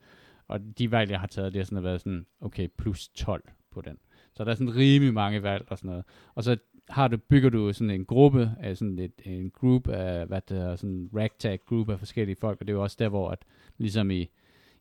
Og 0.47 0.59
de 0.77 0.91
valg, 0.91 1.11
jeg 1.11 1.19
har 1.19 1.27
taget, 1.27 1.53
det 1.53 1.59
har 1.59 1.65
sådan 1.65 1.83
været 1.83 2.01
sådan, 2.01 2.25
okay, 2.41 2.67
plus 2.77 3.09
12 3.09 3.43
på 3.71 3.81
den. 3.81 3.97
Så 4.33 4.43
der 4.43 4.51
er 4.51 4.55
sådan 4.55 4.75
rimelig 4.75 5.13
mange 5.13 5.43
valg 5.43 5.65
og 5.67 5.77
sådan 5.77 5.89
noget. 5.89 6.05
Og 6.35 6.43
så 6.43 6.57
har 6.89 7.07
du, 7.07 7.17
bygger 7.29 7.49
du 7.49 7.73
sådan 7.73 7.89
en 7.91 8.05
gruppe 8.05 8.51
af 8.59 8.77
sådan 8.77 8.99
et, 8.99 9.11
en 9.25 9.49
group 9.59 9.87
af, 9.87 10.25
hvad 10.25 10.41
det 10.49 10.57
er, 10.61 10.75
sådan 10.75 10.95
en 10.95 11.09
ragtag 11.15 11.59
group 11.69 11.89
af 11.89 11.99
forskellige 11.99 12.35
folk, 12.41 12.61
og 12.61 12.67
det 12.67 12.73
er 12.73 12.77
jo 12.77 12.83
også 12.83 12.95
der, 12.99 13.09
hvor 13.09 13.29
at, 13.29 13.39
ligesom 13.77 14.11
i, 14.11 14.29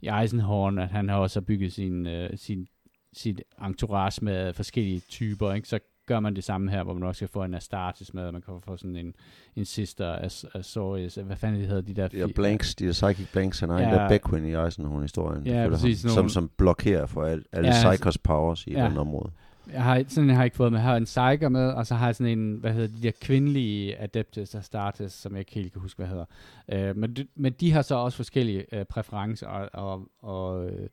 i 0.00 0.08
Eisenhorn, 0.22 0.78
at 0.78 0.88
han 0.88 1.08
har 1.08 1.16
også 1.16 1.40
bygget 1.40 1.72
sin, 1.72 2.06
uh, 2.06 2.12
sin, 2.34 2.66
sit 3.12 3.42
entourage 3.64 4.24
med 4.24 4.52
forskellige 4.52 5.00
typer, 5.00 5.52
ikke? 5.52 5.68
så 5.68 5.78
gør 6.06 6.20
man 6.20 6.36
det 6.36 6.44
samme 6.44 6.70
her, 6.70 6.82
hvor 6.82 6.94
man 6.94 7.02
også 7.02 7.18
kan 7.18 7.28
få 7.28 7.42
en 7.44 7.54
Astartes 7.54 8.14
med, 8.14 8.32
man 8.32 8.42
kan 8.42 8.54
få 8.64 8.76
sådan 8.76 8.96
en, 8.96 9.14
en 9.56 9.64
sister 9.64 10.18
Azorius, 10.54 11.14
hvad 11.14 11.36
fanden 11.36 11.60
det 11.60 11.68
hedder, 11.68 11.82
de 11.82 11.94
der... 11.94 12.08
De 12.08 12.24
fi- 12.24 12.32
blanks, 12.32 12.74
de 12.74 12.84
der 12.86 12.92
psychic 12.92 13.32
blanks, 13.32 13.60
han 13.60 13.68
har 13.70 13.78
ja. 13.80 13.86
en 13.88 13.94
Ja. 13.94 13.98
der 14.00 14.08
Beckwin 14.08 14.44
i 14.44 14.54
Eisenhorn-historien, 14.54 15.46
Ja, 15.46 15.68
præcis, 15.68 16.02
ham, 16.02 16.08
nogle- 16.08 16.14
som, 16.14 16.28
som 16.28 16.50
blokerer 16.56 17.06
for 17.06 17.22
al, 17.22 17.30
alle 17.30 17.44
Ja, 17.52 17.60
ja, 17.60 17.66
altså- 17.68 17.90
psychos 17.90 18.18
powers 18.18 18.66
i 18.66 18.70
ja. 18.72 18.82
ja. 18.82 18.88
den 18.90 18.98
område. 18.98 19.30
Jeg 19.72 19.82
har, 19.82 20.04
sådan 20.08 20.30
en 20.30 20.34
har 20.34 20.42
jeg 20.42 20.46
ikke 20.46 20.56
fået 20.56 20.72
med. 20.72 20.78
Jeg 20.78 20.88
har 20.88 20.96
en 20.96 21.06
Saiga 21.06 21.48
med, 21.48 21.68
og 21.70 21.86
så 21.86 21.94
har 21.94 22.06
jeg 22.06 22.16
sådan 22.16 22.38
en, 22.38 22.54
hvad 22.54 22.72
hedder 22.72 22.96
de 22.96 23.02
der 23.02 23.10
kvindelige 23.20 24.02
Adeptus 24.02 24.54
Astartes, 24.54 25.12
som 25.12 25.32
jeg 25.32 25.38
ikke 25.38 25.54
helt 25.54 25.72
kan 25.72 25.82
huske, 25.82 25.98
hvad 25.98 26.06
hedder. 26.06 26.24
Øh, 26.72 26.96
men, 26.96 27.16
de, 27.16 27.26
men 27.34 27.52
de 27.52 27.72
har 27.72 27.82
så 27.82 27.94
også 27.94 28.16
forskellige 28.16 28.74
øh, 28.74 28.84
præferencer, 28.84 29.46
og, 29.46 29.68
og, 29.72 30.08
og 30.22 30.70
øh, 30.70 30.88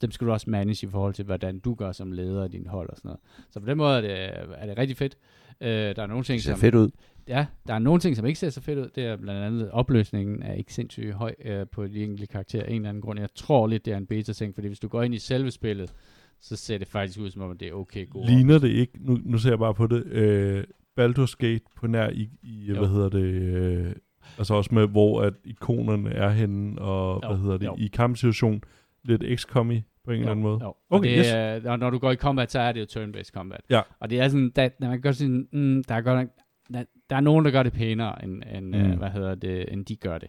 dem 0.00 0.10
skal 0.10 0.26
du 0.26 0.32
også 0.32 0.50
manage 0.50 0.86
i 0.86 0.90
forhold 0.90 1.14
til, 1.14 1.24
hvordan 1.24 1.58
du 1.58 1.74
gør 1.74 1.92
som 1.92 2.12
leder 2.12 2.42
af 2.42 2.50
din 2.50 2.66
hold 2.66 2.90
og 2.90 2.96
sådan 2.96 3.08
noget. 3.08 3.20
Så 3.50 3.60
på 3.60 3.66
den 3.66 3.78
måde 3.78 3.96
er 3.96 4.00
det, 4.00 4.12
er 4.56 4.66
det 4.66 4.78
rigtig 4.78 4.96
fedt. 4.96 5.16
Øh, 5.60 5.96
der 5.96 6.02
er 6.02 6.06
nogle 6.06 6.24
ting, 6.24 6.36
Det 6.36 6.44
ser 6.44 6.52
som, 6.52 6.60
fedt 6.60 6.74
ud. 6.74 6.90
Ja, 7.28 7.46
der 7.66 7.74
er 7.74 7.78
nogle 7.78 8.00
ting, 8.00 8.16
som 8.16 8.26
ikke 8.26 8.38
ser 8.38 8.50
så 8.50 8.60
fedt 8.60 8.78
ud. 8.78 8.88
Det 8.94 9.04
er 9.06 9.16
blandt 9.16 9.42
andet, 9.42 9.70
opløsningen 9.70 10.42
er 10.42 10.52
ikke 10.52 10.74
sindssygt 10.74 11.14
høj 11.14 11.34
øh, 11.44 11.66
på 11.72 11.86
de 11.86 12.02
enkelte 12.02 12.26
karakterer. 12.26 12.64
En 12.64 12.74
eller 12.74 12.88
anden 12.88 13.00
grund. 13.00 13.20
Jeg 13.20 13.28
tror 13.34 13.66
lidt, 13.66 13.84
det 13.84 13.92
er 13.92 13.96
en 13.96 14.06
beta-ting, 14.06 14.54
fordi 14.54 14.66
hvis 14.68 14.80
du 14.80 14.88
går 14.88 15.02
ind 15.02 15.14
i 15.14 15.18
selve 15.18 15.50
spillet, 15.50 15.94
så 16.40 16.56
ser 16.56 16.78
det 16.78 16.88
faktisk 16.88 17.18
ud 17.20 17.30
som 17.30 17.42
om, 17.42 17.58
det 17.58 17.68
er 17.68 17.72
okay 17.72 18.08
god 18.10 18.26
Ligner 18.26 18.58
det 18.58 18.68
ikke, 18.68 18.92
nu, 19.00 19.18
nu 19.24 19.38
ser 19.38 19.50
jeg 19.50 19.58
bare 19.58 19.74
på 19.74 19.86
det, 19.86 20.06
øh, 20.06 20.64
Baldur's 21.00 21.34
Gate 21.38 21.60
på 21.76 21.86
nær 21.86 22.08
i, 22.10 22.28
i 22.42 22.64
Jo. 22.68 22.78
hvad 22.78 22.88
hedder 22.88 23.08
det, 23.08 23.24
øh, 23.24 23.92
altså 24.38 24.54
også 24.54 24.74
med, 24.74 24.88
hvor 24.88 25.22
at 25.22 25.34
ikonerne 25.44 26.10
er 26.10 26.30
henne, 26.30 26.78
og 26.82 27.20
Jo, 27.22 27.28
hvad 27.28 27.38
hedder 27.38 27.56
det, 27.58 27.66
jo. 27.66 27.76
i 27.78 27.86
kampsituation, 27.86 28.62
lidt 29.04 29.40
XCOM 29.40 29.70
i 29.70 29.82
på 30.04 30.10
en 30.10 30.18
eller 30.18 30.30
anden 30.30 30.42
måde. 30.42 30.58
Jo. 30.62 30.66
Og 30.68 30.76
Okay, 30.90 31.10
det, 31.10 31.18
yes. 31.18 31.26
er, 31.32 31.60
når, 31.60 31.76
når 31.76 31.90
du 31.90 31.98
går 31.98 32.10
i 32.10 32.16
combat, 32.16 32.52
så 32.52 32.58
er 32.58 32.72
det 32.72 32.80
jo 32.80 33.00
turn-based 33.00 33.30
combat. 33.30 33.60
Ja. 33.70 33.80
Og 34.00 34.10
det 34.10 34.20
er 34.20 34.28
sådan, 34.28 34.52
der, 34.56 34.68
man 34.80 34.90
kan 34.90 35.00
godt 35.00 35.16
sige, 35.16 35.46
mm, 35.52 35.84
der 35.88 35.94
er 35.94 36.00
godt 36.00 36.28
der, 36.72 36.84
der 37.10 37.16
er 37.16 37.20
nogen, 37.20 37.44
der 37.44 37.50
gør 37.50 37.62
det 37.62 37.72
pænere, 37.72 38.24
end, 38.24 38.42
end 38.54 38.66
Mm. 38.66 38.82
mm. 38.82 38.90
øh, 38.92 38.98
hvad 38.98 39.10
hedder 39.10 39.34
det, 39.34 39.72
end 39.72 39.84
de 39.86 39.96
gør 39.96 40.18
det. 40.18 40.28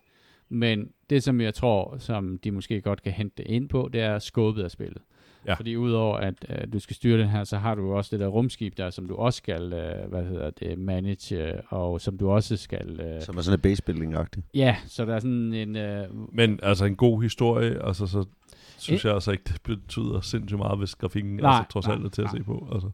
Men 0.49 0.89
det, 1.09 1.23
som 1.23 1.41
jeg 1.41 1.53
tror, 1.53 1.97
som 1.97 2.37
de 2.37 2.51
måske 2.51 2.81
godt 2.81 3.01
kan 3.03 3.11
hente 3.11 3.43
det 3.43 3.49
ind 3.51 3.69
på, 3.69 3.89
det 3.93 4.01
er 4.01 4.19
skåbet 4.19 4.63
af 4.63 4.71
spillet. 4.71 5.01
Ja. 5.47 5.53
Fordi 5.53 5.75
udover 5.75 6.17
at 6.17 6.33
øh, 6.49 6.73
du 6.73 6.79
skal 6.79 6.95
styre 6.95 7.19
den 7.19 7.27
her, 7.29 7.43
så 7.43 7.57
har 7.57 7.75
du 7.75 7.93
også 7.93 8.09
det 8.11 8.19
der 8.19 8.27
rumskib 8.27 8.77
der, 8.77 8.89
som 8.89 9.07
du 9.07 9.15
også 9.15 9.37
skal, 9.37 9.73
øh, 9.73 10.09
hvad 10.09 10.23
hedder 10.25 10.49
det, 10.49 10.79
manage, 10.79 11.61
og 11.69 12.01
som 12.01 12.17
du 12.17 12.29
også 12.29 12.57
skal... 12.57 12.99
Øh, 12.99 13.21
Som 13.21 13.37
er 13.37 13.41
sådan 13.41 13.59
en 13.59 13.61
base-building-agtig. 13.61 14.41
ja, 14.53 14.75
så 14.87 15.05
der 15.05 15.15
er 15.15 15.19
sådan 15.19 15.53
en... 15.53 15.75
Øh, 15.75 16.05
Men 16.33 16.59
altså 16.63 16.85
en 16.85 16.95
god 16.95 17.21
historie, 17.21 17.85
altså 17.87 18.07
så 18.07 18.25
synes 18.77 19.05
jeg 19.05 19.13
altså 19.13 19.31
ikke, 19.31 19.43
det 19.47 19.61
betyder 19.63 20.21
sindssygt 20.21 20.57
meget, 20.57 20.77
hvis 20.77 20.95
grafikken 20.95 21.35
Nej, 21.35 21.57
altså, 21.57 21.71
trods 21.71 21.87
nej, 21.87 21.95
alt 21.95 22.05
er 22.05 22.09
til 22.09 22.21
at 22.21 22.25
nej. 22.33 22.37
se 22.39 22.43
på. 22.43 22.67
Altså. 22.73 22.89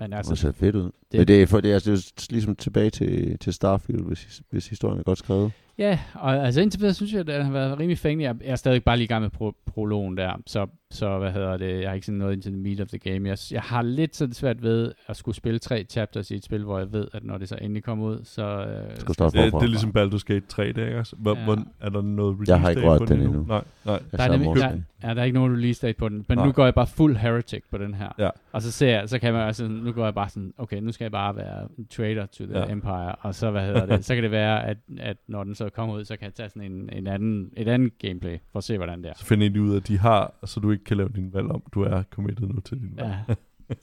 men 0.00 0.12
Altså, 0.12 0.30
det 0.30 0.38
ser 0.38 0.52
fedt 0.52 0.76
ud. 0.76 0.82
det- 0.82 0.92
Men 1.18 1.28
det 1.28 1.42
er, 1.42 1.46
for, 1.46 1.60
det 1.60 1.70
er, 1.70 1.74
altså, 1.74 1.90
det 1.90 1.96
er 1.96 2.02
jo 2.30 2.34
ligesom 2.34 2.56
tilbage 2.56 2.90
til, 2.90 3.38
til 3.38 3.52
Starfield, 3.52 4.04
hvis, 4.04 4.42
hvis 4.50 4.68
historien 4.68 4.98
er 4.98 5.02
godt 5.02 5.18
skrevet. 5.18 5.52
Ja, 5.78 5.98
og 6.14 6.46
altså 6.46 6.60
indtil 6.60 6.80
videre 6.80 6.94
synes 6.94 7.12
jeg, 7.12 7.20
at 7.20 7.26
den 7.26 7.44
har 7.44 7.52
været 7.52 7.78
rimelig 7.78 7.98
fængende. 7.98 8.24
Jeg, 8.24 8.36
jeg 8.44 8.50
er 8.50 8.56
stadig 8.56 8.84
bare 8.84 8.96
lige 8.96 9.04
i 9.04 9.08
gang 9.08 9.22
med 9.22 9.30
pro- 9.40 9.62
prologen 9.66 10.16
der, 10.16 10.32
så, 10.46 10.66
så 10.90 11.18
hvad 11.18 11.32
hedder 11.32 11.56
det, 11.56 11.80
jeg 11.80 11.88
har 11.90 11.94
ikke 11.94 12.06
sådan 12.06 12.18
noget 12.18 12.32
into 12.32 12.48
the 12.50 12.58
meat 12.58 12.80
of 12.80 12.88
the 12.88 12.98
game. 12.98 13.28
Jeg, 13.28 13.38
jeg 13.50 13.60
har 13.62 13.82
lidt 13.82 14.16
sådan 14.16 14.34
svært 14.34 14.62
ved 14.62 14.92
at 15.06 15.16
skulle 15.16 15.34
spille 15.34 15.58
tre 15.58 15.84
chapters 15.90 16.30
i 16.30 16.34
et 16.34 16.44
spil, 16.44 16.64
hvor 16.64 16.78
jeg 16.78 16.92
ved, 16.92 17.08
at 17.12 17.24
når 17.24 17.38
det 17.38 17.48
så 17.48 17.58
endelig 17.60 17.84
kommer 17.84 18.06
ud, 18.06 18.20
så... 18.24 18.42
Øh, 18.42 18.96
Skal 18.96 19.08
du 19.08 19.12
starte 19.12 19.38
Det, 19.38 19.52
det 19.52 19.62
er 19.62 19.66
ligesom 19.66 19.92
Baldur's 19.98 20.24
Gate 20.26 20.46
3, 20.48 20.66
det 20.66 20.78
er 20.78 20.86
ikke? 20.86 21.04
Hvor, 21.18 21.36
Ja. 21.38 21.44
hvor, 21.44 21.58
er 21.80 21.88
der 21.88 22.02
noget 22.02 22.34
release 22.34 22.52
Jeg 22.52 22.60
har 22.60 22.70
ikke 22.70 22.82
rørt 22.88 22.98
på 22.98 23.04
den 23.06 23.20
endnu. 23.20 23.44
Nej, 23.48 23.64
nej. 23.84 23.94
Jeg 24.12 24.18
der 24.18 24.24
er, 24.24 24.36
nemlig, 24.36 24.62
der, 24.62 24.72
ja, 25.08 25.14
der 25.14 25.20
er 25.20 25.24
ikke 25.24 25.34
nogen 25.38 25.52
release 25.56 25.86
date 25.86 25.98
på 25.98 26.08
den, 26.08 26.24
men 26.28 26.38
Nej. 26.38 26.46
nu 26.46 26.52
går 26.52 26.64
jeg 26.64 26.74
bare 26.74 26.86
fuld 26.86 27.16
heretic 27.16 27.62
på 27.70 27.78
den 27.78 27.94
her. 27.94 28.08
Ja. 28.18 28.30
Og 28.52 28.62
så 28.62 28.72
ser 28.72 28.90
jeg, 28.98 29.08
så 29.08 29.18
kan 29.18 29.32
man 29.32 29.42
altså, 29.46 29.68
nu 29.68 29.92
går 29.92 30.04
jeg 30.04 30.14
bare 30.14 30.28
sådan, 30.28 30.54
okay, 30.58 30.80
nu 30.80 30.92
skal 30.92 31.04
jeg 31.04 31.12
bare 31.12 31.36
være 31.36 31.68
en 31.78 31.86
trader 31.86 32.26
to 32.26 32.44
the 32.46 32.58
ja. 32.58 32.70
empire, 32.72 33.14
og 33.14 33.34
så, 33.34 33.50
hvad 33.50 33.66
hedder 33.66 33.86
det, 33.86 34.04
så 34.04 34.14
kan 34.14 34.22
det 34.22 34.30
være, 34.30 34.66
at, 34.66 34.76
at 34.98 35.16
når 35.26 35.44
den 35.44 35.54
så 35.54 35.67
kommer 35.70 35.94
ud, 35.94 36.04
så 36.04 36.16
kan 36.16 36.24
jeg 36.24 36.34
tage 36.34 36.48
sådan 36.48 36.72
en, 36.72 36.90
en 36.92 37.06
anden, 37.06 37.52
et 37.56 37.68
andet 37.68 37.98
gameplay, 37.98 38.38
for 38.52 38.58
at 38.58 38.64
se, 38.64 38.76
hvordan 38.76 39.02
det 39.02 39.10
er. 39.10 39.14
Så 39.16 39.24
finder 39.24 39.48
de 39.48 39.62
ud 39.62 39.72
af, 39.72 39.76
at 39.76 39.88
de 39.88 39.98
har, 39.98 40.34
så 40.44 40.60
du 40.60 40.70
ikke 40.70 40.84
kan 40.84 40.96
lave 40.96 41.08
din 41.08 41.32
valg 41.34 41.46
om. 41.50 41.62
Du 41.74 41.82
er 41.82 42.02
committed 42.10 42.46
nu 42.48 42.60
til 42.60 42.78
din 42.80 42.92
valg. 42.96 43.08
Ja, 43.28 43.34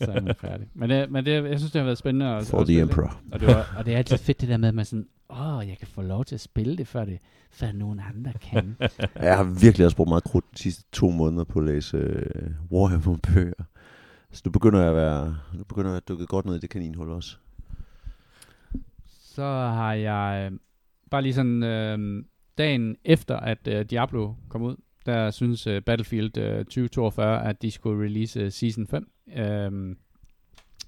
så 0.06 0.12
er 0.12 0.22
man 0.22 0.36
færdig. 0.36 0.68
Men, 0.74 0.90
det, 0.90 1.12
men 1.12 1.26
det, 1.26 1.32
jeg 1.50 1.60
synes, 1.60 1.72
det 1.72 1.80
har 1.80 1.86
været 1.86 1.98
spændende. 1.98 2.26
At, 2.36 2.46
For 2.46 2.60
at 2.60 2.66
the 2.68 2.74
spille. 2.76 2.82
Emperor. 2.82 3.20
Og 3.32 3.40
det, 3.40 3.48
var, 3.48 3.76
og 3.78 3.86
det 3.86 3.94
er 3.94 3.98
altid 3.98 4.18
fedt 4.18 4.42
det 4.42 4.50
der 4.50 4.58
med, 4.58 4.68
at 4.68 4.76
man 4.76 4.86
sådan, 4.86 5.08
åh, 5.30 5.68
jeg 5.68 5.78
kan 5.78 5.88
få 5.88 6.02
lov 6.02 6.26
til 6.26 6.36
at 6.36 6.42
spille 6.42 6.78
det, 6.78 6.88
før, 6.88 7.06
det, 7.06 7.20
før 7.52 7.72
nogen 7.72 8.02
andre 8.16 8.34
kan. 8.42 8.78
Ja, 8.82 8.88
Jeg 9.16 9.38
har 9.38 9.44
virkelig 9.62 9.86
også 9.86 9.98
brugt 9.98 10.10
meget 10.10 10.24
krudt 10.24 10.46
de 10.54 10.58
sidste 10.60 10.84
to 10.92 11.10
måneder 11.10 11.44
på 11.44 11.60
at 11.60 11.66
læse 11.66 11.98
øh, 11.98 12.52
Warhammer-bøger. 12.72 13.64
Så 14.32 14.42
nu 14.46 14.52
begynder 14.52 14.80
jeg 14.80 14.90
at 14.90 14.96
være, 14.96 15.38
nu 15.54 15.64
begynder 15.64 15.90
jeg 15.90 15.98
at 15.98 16.08
dykke 16.10 16.26
godt 16.26 16.46
ned 16.46 16.56
i 16.56 16.60
det 16.60 16.70
kaninhul 16.70 17.10
også. 17.10 17.38
så 19.06 19.44
har 19.48 19.94
jeg 19.94 20.52
øh, 20.52 20.60
bare 21.16 21.22
lige 21.22 21.34
sådan, 21.34 21.64
øh, 21.64 22.24
dagen 22.58 22.98
efter, 23.06 23.38
at 23.38 23.68
øh, 23.68 23.86
Diablo 23.86 24.34
kom 24.50 24.62
ud, 24.62 24.76
der 25.06 25.32
synes 25.32 25.68
øh, 25.68 25.82
Battlefield 25.82 26.38
øh, 26.38 26.58
2042, 26.58 27.50
at 27.50 27.62
de 27.62 27.72
skulle 27.72 28.06
release 28.06 28.40
øh, 28.40 28.52
Season 28.52 28.88
5 28.88 29.10
øh, 29.36 29.96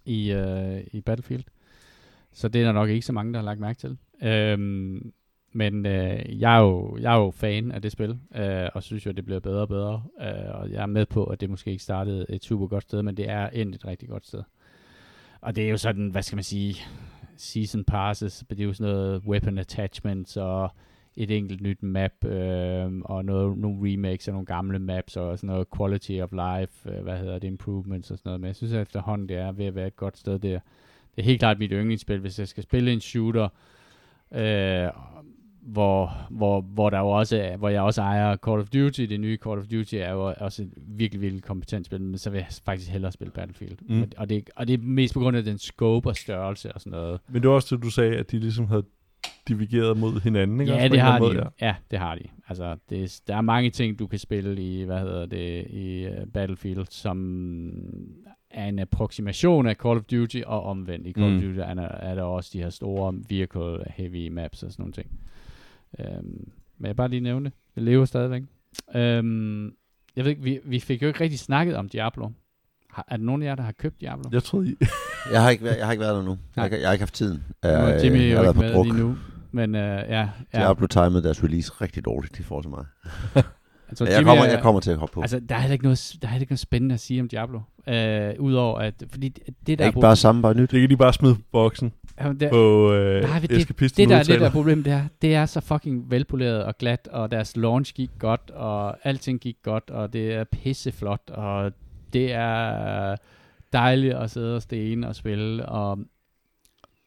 i, 0.05 0.31
øh, 0.31 0.81
i 0.91 1.01
Battlefield. 1.01 1.43
Så 2.31 2.47
det 2.47 2.61
er 2.61 2.65
der 2.65 2.71
nok 2.71 2.89
ikke 2.89 3.05
så 3.05 3.13
mange, 3.13 3.33
der 3.33 3.39
har 3.39 3.45
lagt 3.45 3.59
mærke 3.59 3.79
til. 3.79 3.97
Øh, 4.23 4.59
men 5.53 5.85
øh, 5.85 6.41
jeg, 6.41 6.55
er 6.55 6.61
jo, 6.61 6.97
jeg 6.97 7.13
er 7.13 7.19
jo 7.19 7.31
fan 7.31 7.71
af 7.71 7.81
det 7.81 7.91
spil, 7.91 8.19
øh, 8.35 8.69
og 8.73 8.83
synes 8.83 9.05
jo, 9.05 9.09
at 9.09 9.17
det 9.17 9.25
bliver 9.25 9.39
bedre 9.39 9.61
og 9.61 9.67
bedre. 9.67 10.03
Øh, 10.21 10.61
og 10.61 10.71
jeg 10.71 10.81
er 10.81 10.85
med 10.85 11.05
på, 11.05 11.23
at 11.23 11.41
det 11.41 11.49
måske 11.49 11.71
ikke 11.71 11.83
startede 11.83 12.25
et 12.29 12.43
super 12.43 12.67
godt 12.67 12.83
sted, 12.83 13.03
men 13.03 13.17
det 13.17 13.29
er 13.29 13.49
endt 13.49 13.75
et 13.75 13.85
rigtig 13.85 14.09
godt 14.09 14.27
sted. 14.27 14.43
Og 15.41 15.55
det 15.55 15.65
er 15.65 15.69
jo 15.69 15.77
sådan, 15.77 16.09
hvad 16.09 16.21
skal 16.21 16.35
man 16.35 16.43
sige, 16.43 16.75
season 17.37 17.83
passes, 17.83 18.43
det 18.49 18.59
er 18.59 18.63
jo 18.63 18.73
sådan 18.73 18.93
noget 18.93 19.21
weapon 19.27 19.57
attachments 19.57 20.37
og 20.37 20.71
et 21.17 21.31
enkelt 21.31 21.61
nyt 21.61 21.83
map, 21.83 22.25
øh, 22.25 22.91
og 23.05 23.25
noget, 23.25 23.57
nogle 23.57 23.93
remakes 23.93 24.27
af 24.27 24.33
nogle 24.33 24.45
gamle 24.45 24.79
maps, 24.79 25.17
og 25.17 25.37
sådan 25.37 25.47
noget 25.47 25.67
quality 25.77 26.11
of 26.11 26.31
life, 26.31 26.91
øh, 26.91 27.03
hvad 27.03 27.17
hedder 27.17 27.39
det, 27.39 27.47
improvements 27.47 28.11
og 28.11 28.17
sådan 28.17 28.29
noget. 28.29 28.41
Men 28.41 28.47
jeg 28.47 28.55
synes 28.55 28.73
at 28.73 28.81
efterhånden, 28.81 29.29
det 29.29 29.37
er 29.37 29.51
ved 29.51 29.65
at 29.65 29.75
være 29.75 29.87
et 29.87 29.95
godt 29.95 30.17
sted 30.17 30.39
der. 30.39 30.59
Det 31.15 31.21
er 31.21 31.25
helt 31.25 31.39
klart 31.39 31.59
mit 31.59 31.71
yndlingsspil, 31.71 32.19
hvis 32.19 32.39
jeg 32.39 32.47
skal 32.47 32.63
spille 32.63 32.93
en 32.93 33.01
shooter, 33.01 33.49
øh, 34.31 34.89
hvor, 35.67 36.17
hvor, 36.29 36.61
hvor 36.61 36.89
der 36.89 36.99
jo 36.99 37.07
også 37.09 37.37
er, 37.37 37.57
hvor 37.57 37.69
jeg 37.69 37.81
også 37.81 38.01
ejer 38.01 38.35
Call 38.35 38.59
of 38.59 38.69
Duty. 38.69 39.01
Det 39.01 39.19
nye 39.19 39.37
Call 39.43 39.59
of 39.59 39.65
Duty 39.67 39.95
er 39.95 40.11
jo 40.11 40.33
også 40.37 40.61
et 40.61 40.69
virkelig, 40.77 41.21
virkelig 41.21 41.43
kompetent 41.43 41.85
spil, 41.85 42.01
men 42.01 42.17
så 42.17 42.29
vil 42.29 42.37
jeg 42.37 42.47
faktisk 42.65 42.91
hellere 42.91 43.11
spille 43.11 43.31
Battlefield. 43.31 43.77
Mm. 43.89 44.11
Og, 44.17 44.29
det, 44.29 44.49
og 44.55 44.67
det 44.67 44.73
er 44.73 44.77
mest 44.83 45.13
på 45.13 45.19
grund 45.19 45.37
af 45.37 45.43
den 45.43 45.57
scope 45.57 46.09
og 46.09 46.15
størrelse 46.15 46.73
og 46.73 46.81
sådan 46.81 46.91
noget. 46.91 47.19
Men 47.29 47.41
det 47.41 47.49
var 47.49 47.55
også 47.55 47.75
det, 47.75 47.83
du 47.83 47.89
sagde, 47.89 48.15
at 48.17 48.31
de 48.31 48.39
ligesom 48.39 48.67
havde 48.67 48.83
divergeret 49.47 49.97
mod 49.97 50.21
hinanden, 50.21 50.59
ikke? 50.61 50.73
Ja, 50.73 50.79
Også 50.83 50.89
det 50.93 51.01
har 51.01 51.19
de. 51.19 51.25
Måde, 51.25 51.49
ja. 51.61 51.65
ja, 51.67 51.75
det 51.91 51.99
har 51.99 52.15
de. 52.15 52.23
Altså, 52.49 52.75
det 52.89 53.03
er, 53.03 53.19
der 53.27 53.35
er 53.35 53.41
mange 53.41 53.69
ting, 53.69 53.99
du 53.99 54.07
kan 54.07 54.19
spille 54.19 54.61
i, 54.61 54.83
hvad 54.83 54.99
hedder 54.99 55.25
det, 55.25 55.67
i 55.69 56.07
uh, 56.07 56.13
Battlefield, 56.33 56.85
som 56.89 57.69
er 58.51 58.65
en 58.67 58.79
approximation 58.79 59.67
af 59.67 59.75
Call 59.75 59.97
of 59.97 60.03
Duty, 60.03 60.41
og 60.45 60.63
omvendt. 60.63 61.07
I 61.07 61.11
Call 61.13 61.29
Mm. 61.31 61.37
of 61.37 61.43
Duty 61.43 61.59
er 61.59 61.73
der, 61.73 61.87
er 61.87 62.15
der 62.15 62.23
også 62.23 62.49
de 62.53 62.61
her 62.61 62.69
store 62.69 63.13
vehicle 63.29 63.77
heavy 63.89 64.27
maps 64.29 64.63
og 64.63 64.71
sådan 64.71 64.83
nogle 64.83 64.93
ting. 64.93 65.07
Um, 65.99 66.05
men 66.77 66.87
jeg 66.87 66.95
bare 66.95 67.07
lige 67.09 67.19
nævne 67.19 67.45
det. 67.45 67.53
Det 67.75 67.83
lever 67.83 68.05
stadigvæk. 68.05 68.41
Um, 68.95 69.65
jeg 70.15 70.23
ved 70.25 70.27
ikke, 70.31 70.41
vi, 70.43 70.59
vi 70.65 70.79
fik 70.79 71.01
jo 71.01 71.07
ikke 71.07 71.19
rigtig 71.21 71.39
snakket 71.39 71.75
om 71.75 71.89
Diablo. 71.89 72.29
Har, 72.89 73.05
er 73.07 73.17
der 73.17 73.23
nogen 73.23 73.41
af 73.41 73.45
jer, 73.47 73.55
der 73.55 73.63
har 73.63 73.71
købt 73.71 74.01
Diablo? 74.01 74.29
Jeg 74.31 74.43
troede, 74.43 74.69
I... 74.71 74.75
Jeg 75.31 75.41
har 75.43 75.49
ikke, 75.49 75.63
været- 75.63 75.77
jeg 75.77 75.85
har 75.85 75.91
ikke 75.91 76.01
været 76.01 76.15
der 76.15 76.23
nu. 76.23 76.29
Jeg, 76.29 76.37
har, 76.61 76.65
ikke- 76.65 76.79
jeg 76.79 76.87
har 76.87 76.93
ikke 76.93 77.01
haft 77.01 77.13
tiden. 77.13 77.43
Nu 77.63 77.69
er 77.69 77.77
Jeg, 77.87 78.03
Jimmy 78.03 78.17
jeg, 78.29 78.33
jo 78.37 78.41
ikke 78.41 78.53
på 78.53 78.83
med 78.83 78.83
lige 78.83 78.97
nu. 78.97 79.17
Men 79.51 79.75
uh, 79.75 79.81
ja, 79.81 80.19
ja. 80.19 80.29
Diablo 80.55 80.87
timede 80.87 81.23
deres 81.23 81.43
release 81.43 81.71
rigtig 81.81 82.05
dårligt 82.05 82.39
i 82.39 82.43
forhold 82.43 82.63
til 82.63 82.69
mig. 82.69 82.85
Altså, 83.89 84.05
jeg 84.05 84.13
Jimmy 84.17 84.25
kommer, 84.27 84.43
er- 84.45 84.49
jeg 84.49 84.61
kommer 84.61 84.81
til 84.81 84.91
at 84.91 84.97
hoppe 84.97 85.13
på. 85.13 85.21
Altså, 85.21 85.39
der 85.39 85.55
er 85.55 85.59
heller 85.59 85.73
ikke 85.73 85.83
noget, 85.83 86.15
der 86.21 86.27
er 86.27 86.33
ikke 86.39 86.51
noget 86.51 86.59
spændende 86.59 86.93
at 86.93 86.99
sige 86.99 87.21
om 87.21 87.27
Diablo. 87.27 87.59
Øh, 87.87 88.33
Udover 88.39 88.79
at, 88.79 89.03
fordi 89.09 89.29
det 89.29 89.79
der 89.79 89.85
er 89.85 89.87
ikke 89.87 89.99
bare 89.99 90.15
samme, 90.15 90.41
bare 90.41 90.53
nyt. 90.53 90.71
Det 90.71 90.79
kan 90.81 90.89
de 90.89 90.97
bare 90.97 91.13
smide 91.13 91.35
på 91.35 91.41
boksen 91.51 91.93
Jamen, 92.21 92.39
det, 92.39 92.49
på 92.49 92.93
øh, 92.93 93.23
Nej, 93.23 93.39
det- 93.39 93.51
Eskapisten 93.51 94.01
det 94.03 94.09
der 94.09 94.17
er 94.17 94.23
det 94.23 94.39
der 94.41 94.49
problem, 94.51 94.83
det 94.83 94.93
er, 94.93 95.01
det 95.21 95.35
er 95.35 95.45
så 95.45 95.61
fucking 95.61 96.11
velpoleret 96.11 96.63
og 96.63 96.77
glat, 96.77 97.07
og 97.11 97.31
deres 97.31 97.57
launch 97.57 97.93
gik 97.93 98.09
godt, 98.19 98.51
og 98.55 99.07
alting 99.07 99.39
gik 99.39 99.57
godt, 99.63 99.89
og 99.89 100.13
det 100.13 100.33
er 100.33 100.43
pisseflot, 100.43 101.21
og 101.29 101.71
det 102.13 102.33
er 102.33 103.15
dejligt 103.73 104.13
at 104.15 104.31
sidde 104.31 104.55
og 104.55 104.61
stene 104.61 105.07
og 105.07 105.15
spille, 105.15 105.65
og 105.65 105.97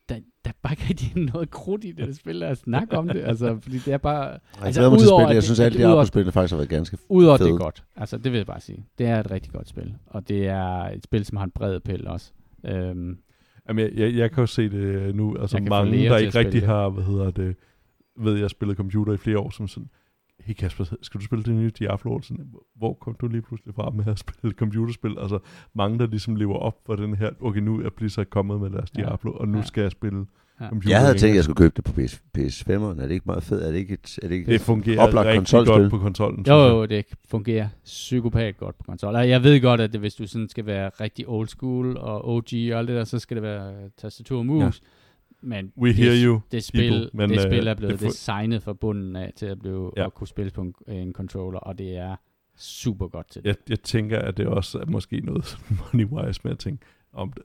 der, 0.08 0.14
der 0.44 0.50
er 0.50 0.54
bare 0.62 0.72
ikke 0.72 0.84
rigtig 0.88 1.12
noget 1.34 1.50
krudt 1.50 1.84
i 1.84 1.92
det, 1.92 2.06
det 2.08 2.16
spil, 2.16 2.42
at 2.42 2.58
snakke 2.58 2.98
om 2.98 3.08
det, 3.08 3.22
altså, 3.24 3.58
fordi 3.62 3.78
det 3.78 3.92
er 3.92 3.98
bare, 3.98 4.24
Jeg 4.24 4.38
altså, 4.62 4.80
glæder 4.80 4.90
mig 4.90 4.98
til 5.00 5.08
Jeg 5.26 5.34
det- 5.34 5.44
synes, 5.44 5.60
alle 5.60 5.78
det- 5.78 5.84
udover- 5.84 5.94
Diablo-spillene 5.94 6.32
faktisk 6.32 6.52
har 6.52 6.56
været 6.56 6.68
ganske 6.68 6.98
udover 7.08 7.36
det 7.36 7.48
er 7.48 7.56
godt, 7.58 7.84
altså 7.96 8.18
det 8.18 8.32
vil 8.32 8.38
jeg 8.38 8.46
bare 8.46 8.60
sige, 8.60 8.84
det 8.98 9.06
er 9.06 9.20
et 9.20 9.30
rigtig 9.30 9.52
godt 9.52 9.68
spil, 9.68 9.94
og 10.06 10.28
det 10.28 10.46
er 10.48 10.72
et 10.84 11.04
spil, 11.04 11.24
som 11.24 11.36
har 11.36 11.44
en 11.44 11.50
bred 11.50 11.74
appel 11.74 12.06
også. 12.08 12.30
Øhm, 12.64 13.18
Jamen, 13.70 13.84
jeg, 13.84 13.92
jeg, 13.98 14.14
jeg 14.14 14.30
kan 14.30 14.42
jo 14.42 14.46
se 14.46 14.68
det 14.70 15.14
nu. 15.14 15.36
Altså 15.36 15.56
Jeg 15.56 15.68
mange, 15.68 16.04
der 16.08 16.16
ikke 16.16 16.38
rigtig 16.38 16.66
har, 16.66 16.88
hvad 16.88 17.04
hedder 17.04 17.30
det, 17.30 17.56
ved 18.18 18.38
jeg 18.38 18.50
spillet 18.50 18.76
computer 18.76 19.12
i 19.12 19.16
flere 19.16 19.38
år, 19.38 19.50
som 19.50 19.68
sådan, 19.68 19.88
hey 20.40 20.54
Kasper, 20.54 20.84
skal 21.02 21.20
du 21.20 21.24
spille 21.24 21.44
det 21.44 21.54
nye 21.54 21.70
Diablo? 21.78 22.20
Sådan, 22.20 22.52
hvor 22.76 22.94
kom 22.94 23.16
du 23.20 23.26
lige 23.28 23.42
pludselig 23.42 23.74
fra 23.74 23.90
med 23.90 24.06
at 24.06 24.18
spille 24.18 24.52
computerspil? 24.56 25.16
Altså 25.18 25.38
mange, 25.74 25.98
der 25.98 26.06
ligesom 26.06 26.36
lever 26.36 26.54
op 26.56 26.76
for 26.86 26.96
den 26.96 27.14
her, 27.14 27.30
okay, 27.40 27.60
nu 27.60 27.80
er 27.80 27.90
Blizzard 27.90 28.26
kommet 28.26 28.60
med 28.60 28.70
deres 28.70 28.90
Ja. 28.96 29.02
Diablo, 29.02 29.32
og 29.32 29.48
nu 29.48 29.58
Ja. 29.58 29.64
skal 29.64 29.80
jeg 29.82 29.90
spille. 29.90 30.26
Computer. 30.68 30.90
Jeg 30.90 31.00
havde 31.00 31.12
ikke? 31.12 31.20
tænkt, 31.20 31.30
at 31.30 31.36
jeg 31.36 31.44
skulle 31.44 31.56
købe 31.56 31.72
det 31.76 31.84
på 31.84 31.92
PS, 31.92 32.22
PS5'eren. 32.38 33.02
Er 33.02 33.06
det 33.06 33.10
ikke 33.10 33.26
meget 33.26 33.42
fedt? 33.42 33.62
Er 33.64 33.70
det 33.70 33.78
ikke 33.78 33.94
et, 33.94 34.18
er 34.22 34.28
det 34.28 34.34
ikke 34.34 34.46
Det 34.46 34.54
et 34.54 34.60
fungerer 34.60 35.00
oplagt 35.00 35.26
rigtig 35.26 35.38
konsolspil? 35.38 35.74
godt 35.74 35.90
på 35.90 35.98
konsollen. 35.98 36.44
Jo, 36.48 36.54
jo, 36.54 36.86
det 36.86 37.04
fungerer 37.28 37.68
psykopat 37.84 38.56
godt 38.56 38.78
på 38.78 38.84
konsol. 38.84 39.14
Og 39.14 39.28
jeg 39.28 39.42
ved 39.42 39.60
godt, 39.60 39.80
at 39.80 39.92
det, 39.92 40.00
hvis 40.00 40.14
du 40.14 40.26
sådan 40.26 40.48
skal 40.48 40.66
være 40.66 40.88
rigtig 40.88 41.28
old 41.28 41.48
school 41.48 41.96
og 41.96 42.28
OG 42.28 42.44
og 42.72 42.78
alt 42.78 42.88
det 42.88 42.96
der, 42.96 43.04
så 43.04 43.18
skal 43.18 43.34
det 43.36 43.42
være 43.42 43.72
tastatur 43.96 44.38
og 44.38 44.46
mus. 44.46 44.62
Ja. 44.62 44.70
Men 45.42 45.72
We 45.78 45.88
det, 45.88 45.96
hear 45.96 46.24
you. 46.24 46.40
det 46.52 46.64
spil, 46.64 46.90
people, 46.90 47.10
men, 47.14 47.30
det 47.30 47.36
øh, 47.36 47.42
spil 47.42 47.66
er 47.66 47.74
blevet 47.74 48.00
det 48.00 48.06
fu- 48.06 48.08
designet 48.10 48.62
fra 48.62 48.72
bunden 48.72 49.16
af 49.16 49.32
til 49.36 49.46
at, 49.46 49.58
blive, 49.58 49.90
Ja. 49.96 50.06
at 50.06 50.14
kunne 50.14 50.28
spilles 50.28 50.52
på 50.52 50.60
en, 50.60 50.74
en 50.88 51.12
controller, 51.12 51.58
og 51.60 51.78
det 51.78 51.96
er 51.96 52.16
super 52.56 53.08
godt 53.08 53.30
til 53.30 53.42
det. 53.42 53.48
Jeg, 53.48 53.56
jeg 53.68 53.80
tænker, 53.80 54.18
at 54.18 54.36
det 54.36 54.46
også 54.46 54.78
er 54.78 54.86
måske 54.86 55.20
noget 55.20 55.44
money-wise 55.80 56.40
med 56.44 56.50
at 56.52 56.58
tænke, 56.58 56.84
om 57.12 57.32
det, 57.32 57.42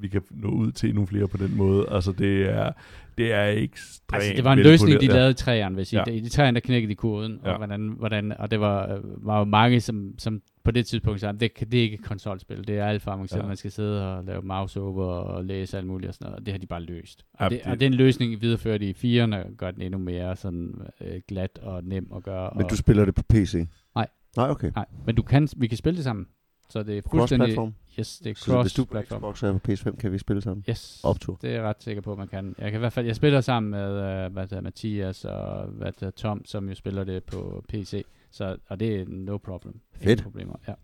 vi 0.00 0.08
kan 0.08 0.22
nå 0.30 0.48
ud 0.48 0.72
til 0.72 0.88
endnu 0.88 1.06
flere 1.06 1.28
på 1.28 1.36
den 1.36 1.56
måde. 1.56 1.86
Altså, 1.90 2.12
det 2.12 2.42
er, 2.50 2.72
det 3.18 3.32
er 3.32 3.44
ekstremt 3.46 4.14
Altså, 4.22 4.32
det 4.36 4.44
var 4.44 4.52
en 4.52 4.58
løsning, 4.58 5.00
de 5.00 5.06
lavede 5.06 5.30
i 5.30 5.34
træerne, 5.34 5.74
hvis 5.74 5.92
I. 5.92 5.96
Ja. 5.96 6.04
I 6.04 6.20
de 6.20 6.28
træerne, 6.28 6.54
der 6.54 6.60
knækkede 6.60 6.90
de 6.90 6.94
koden, 6.94 7.40
Ja. 7.44 7.50
og, 7.50 7.56
hvordan, 7.58 7.94
hvordan, 7.98 8.32
og 8.38 8.50
det 8.50 8.60
var, 8.60 8.94
øh, 8.94 9.26
var 9.26 9.38
jo 9.38 9.44
mange, 9.44 9.80
som, 9.80 10.14
som 10.18 10.42
på 10.64 10.70
det 10.70 10.86
tidspunkt 10.86 11.20
sagde, 11.20 11.38
det, 11.38 11.54
kan- 11.54 11.70
det 11.70 11.78
er 11.78 11.82
ikke 11.82 11.94
et 11.94 12.04
konsolspil, 12.04 12.66
det 12.66 12.78
er 12.78 12.86
alt 12.86 13.02
for 13.02 13.10
avanceret, 13.10 13.42
Ja. 13.42 13.46
man 13.46 13.56
skal 13.56 13.70
sidde 13.70 14.16
og 14.16 14.24
lave 14.24 14.42
mouse 14.42 14.80
over 14.80 15.04
og 15.04 15.44
læse 15.44 15.78
alt 15.78 15.86
muligt 15.86 16.08
og 16.08 16.14
sådan 16.14 16.24
noget, 16.24 16.40
og 16.40 16.46
det 16.46 16.52
har 16.54 16.58
de 16.58 16.66
bare 16.66 16.82
løst. 16.82 17.24
Og, 17.34 17.38
Ja, 17.40 17.48
det, 17.48 17.64
det- 17.64 17.72
og 17.72 17.80
den 17.80 17.94
løsning 17.94 18.40
videreført 18.42 18.82
i 18.82 18.92
4'erne, 18.92 19.54
gør 19.56 19.70
den 19.70 19.82
endnu 19.82 19.98
mere 19.98 20.36
sådan 20.36 20.74
øh, 21.00 21.20
glat 21.28 21.58
og 21.62 21.84
nem 21.84 22.06
at 22.16 22.22
gøre. 22.22 22.50
Men 22.56 22.64
og, 22.64 22.70
du 22.70 22.76
spiller 22.76 23.04
det 23.04 23.14
på 23.14 23.22
PC? 23.28 23.66
Nej. 23.94 24.06
Nej, 24.36 24.50
okay. 24.50 24.70
Nej, 24.76 24.84
men 25.06 25.14
du 25.14 25.22
kan, 25.22 25.48
vi 25.56 25.66
kan 25.66 25.78
spille 25.78 25.96
det 25.96 26.04
sammen. 26.04 26.26
Så 26.68 26.82
det 26.82 26.98
er 26.98 27.02
fuldstændig... 27.10 27.46
Cross-platform? 27.56 27.74
Yes, 27.98 28.18
det 28.18 28.30
er 28.30 28.34
Så 28.36 28.62
hvis 28.62 28.72
du 28.72 28.84
på 28.84 28.94
cross-platform. 28.98 29.18
Xbox 29.34 29.42
er 29.42 29.58
på 29.58 29.72
PS5, 29.72 29.96
kan 29.96 30.12
vi 30.12 30.18
spille 30.18 30.42
sammen? 30.42 30.64
Yes. 30.70 31.00
Optur. 31.04 31.38
Det 31.42 31.50
er 31.50 31.54
jeg 31.54 31.62
ret 31.62 31.76
sikker 31.82 32.02
på, 32.02 32.12
at 32.12 32.18
man 32.18 32.28
kan. 32.28 32.54
Jeg 32.58 32.70
kan 32.70 32.78
i 32.78 32.80
hvert 32.80 32.92
fald, 32.92 33.06
jeg 33.06 33.16
spiller 33.16 33.40
sammen 33.40 33.70
med 33.70 34.24
øh, 34.24 34.32
hvad 34.32 34.46
der, 34.46 34.60
Mathias 34.60 35.24
og 35.24 35.66
hvad 35.66 35.92
der, 36.00 36.10
Tom, 36.10 36.44
som 36.44 36.68
jo 36.68 36.74
spiller 36.74 37.04
det 37.04 37.24
på 37.24 37.64
PC. 37.68 38.04
Så, 38.30 38.56
og 38.68 38.80
det 38.80 39.00
er 39.00 39.04
no 39.08 39.36
problem. 39.38 39.74
Ingen 39.94 40.08
Fedt. 40.08 40.22
problemer, 40.22 40.54
ja. 40.68 40.74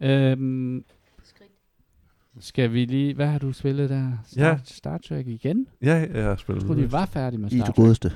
Øhm, 0.00 0.84
skal 2.40 2.72
vi 2.72 2.84
lige, 2.84 3.14
hvad 3.14 3.26
har 3.26 3.38
du 3.38 3.52
spillet 3.52 3.90
der? 3.90 4.12
Star, 4.26 4.42
Ja. 4.46 4.58
Star 4.64 4.98
Trek 4.98 5.26
igen? 5.26 5.66
Ja, 5.82 6.06
jeg 6.14 6.24
har 6.24 6.36
spillet 6.36 6.62
Jeg 6.62 6.66
troede, 6.66 6.82
vi 6.82 6.92
var 6.92 7.06
færdige 7.06 7.40
med 7.40 7.52
I 7.52 7.54
er 7.54 7.64
Star 7.64 7.66
det 7.66 7.74
Trek. 7.74 7.84
godeste. 7.84 8.12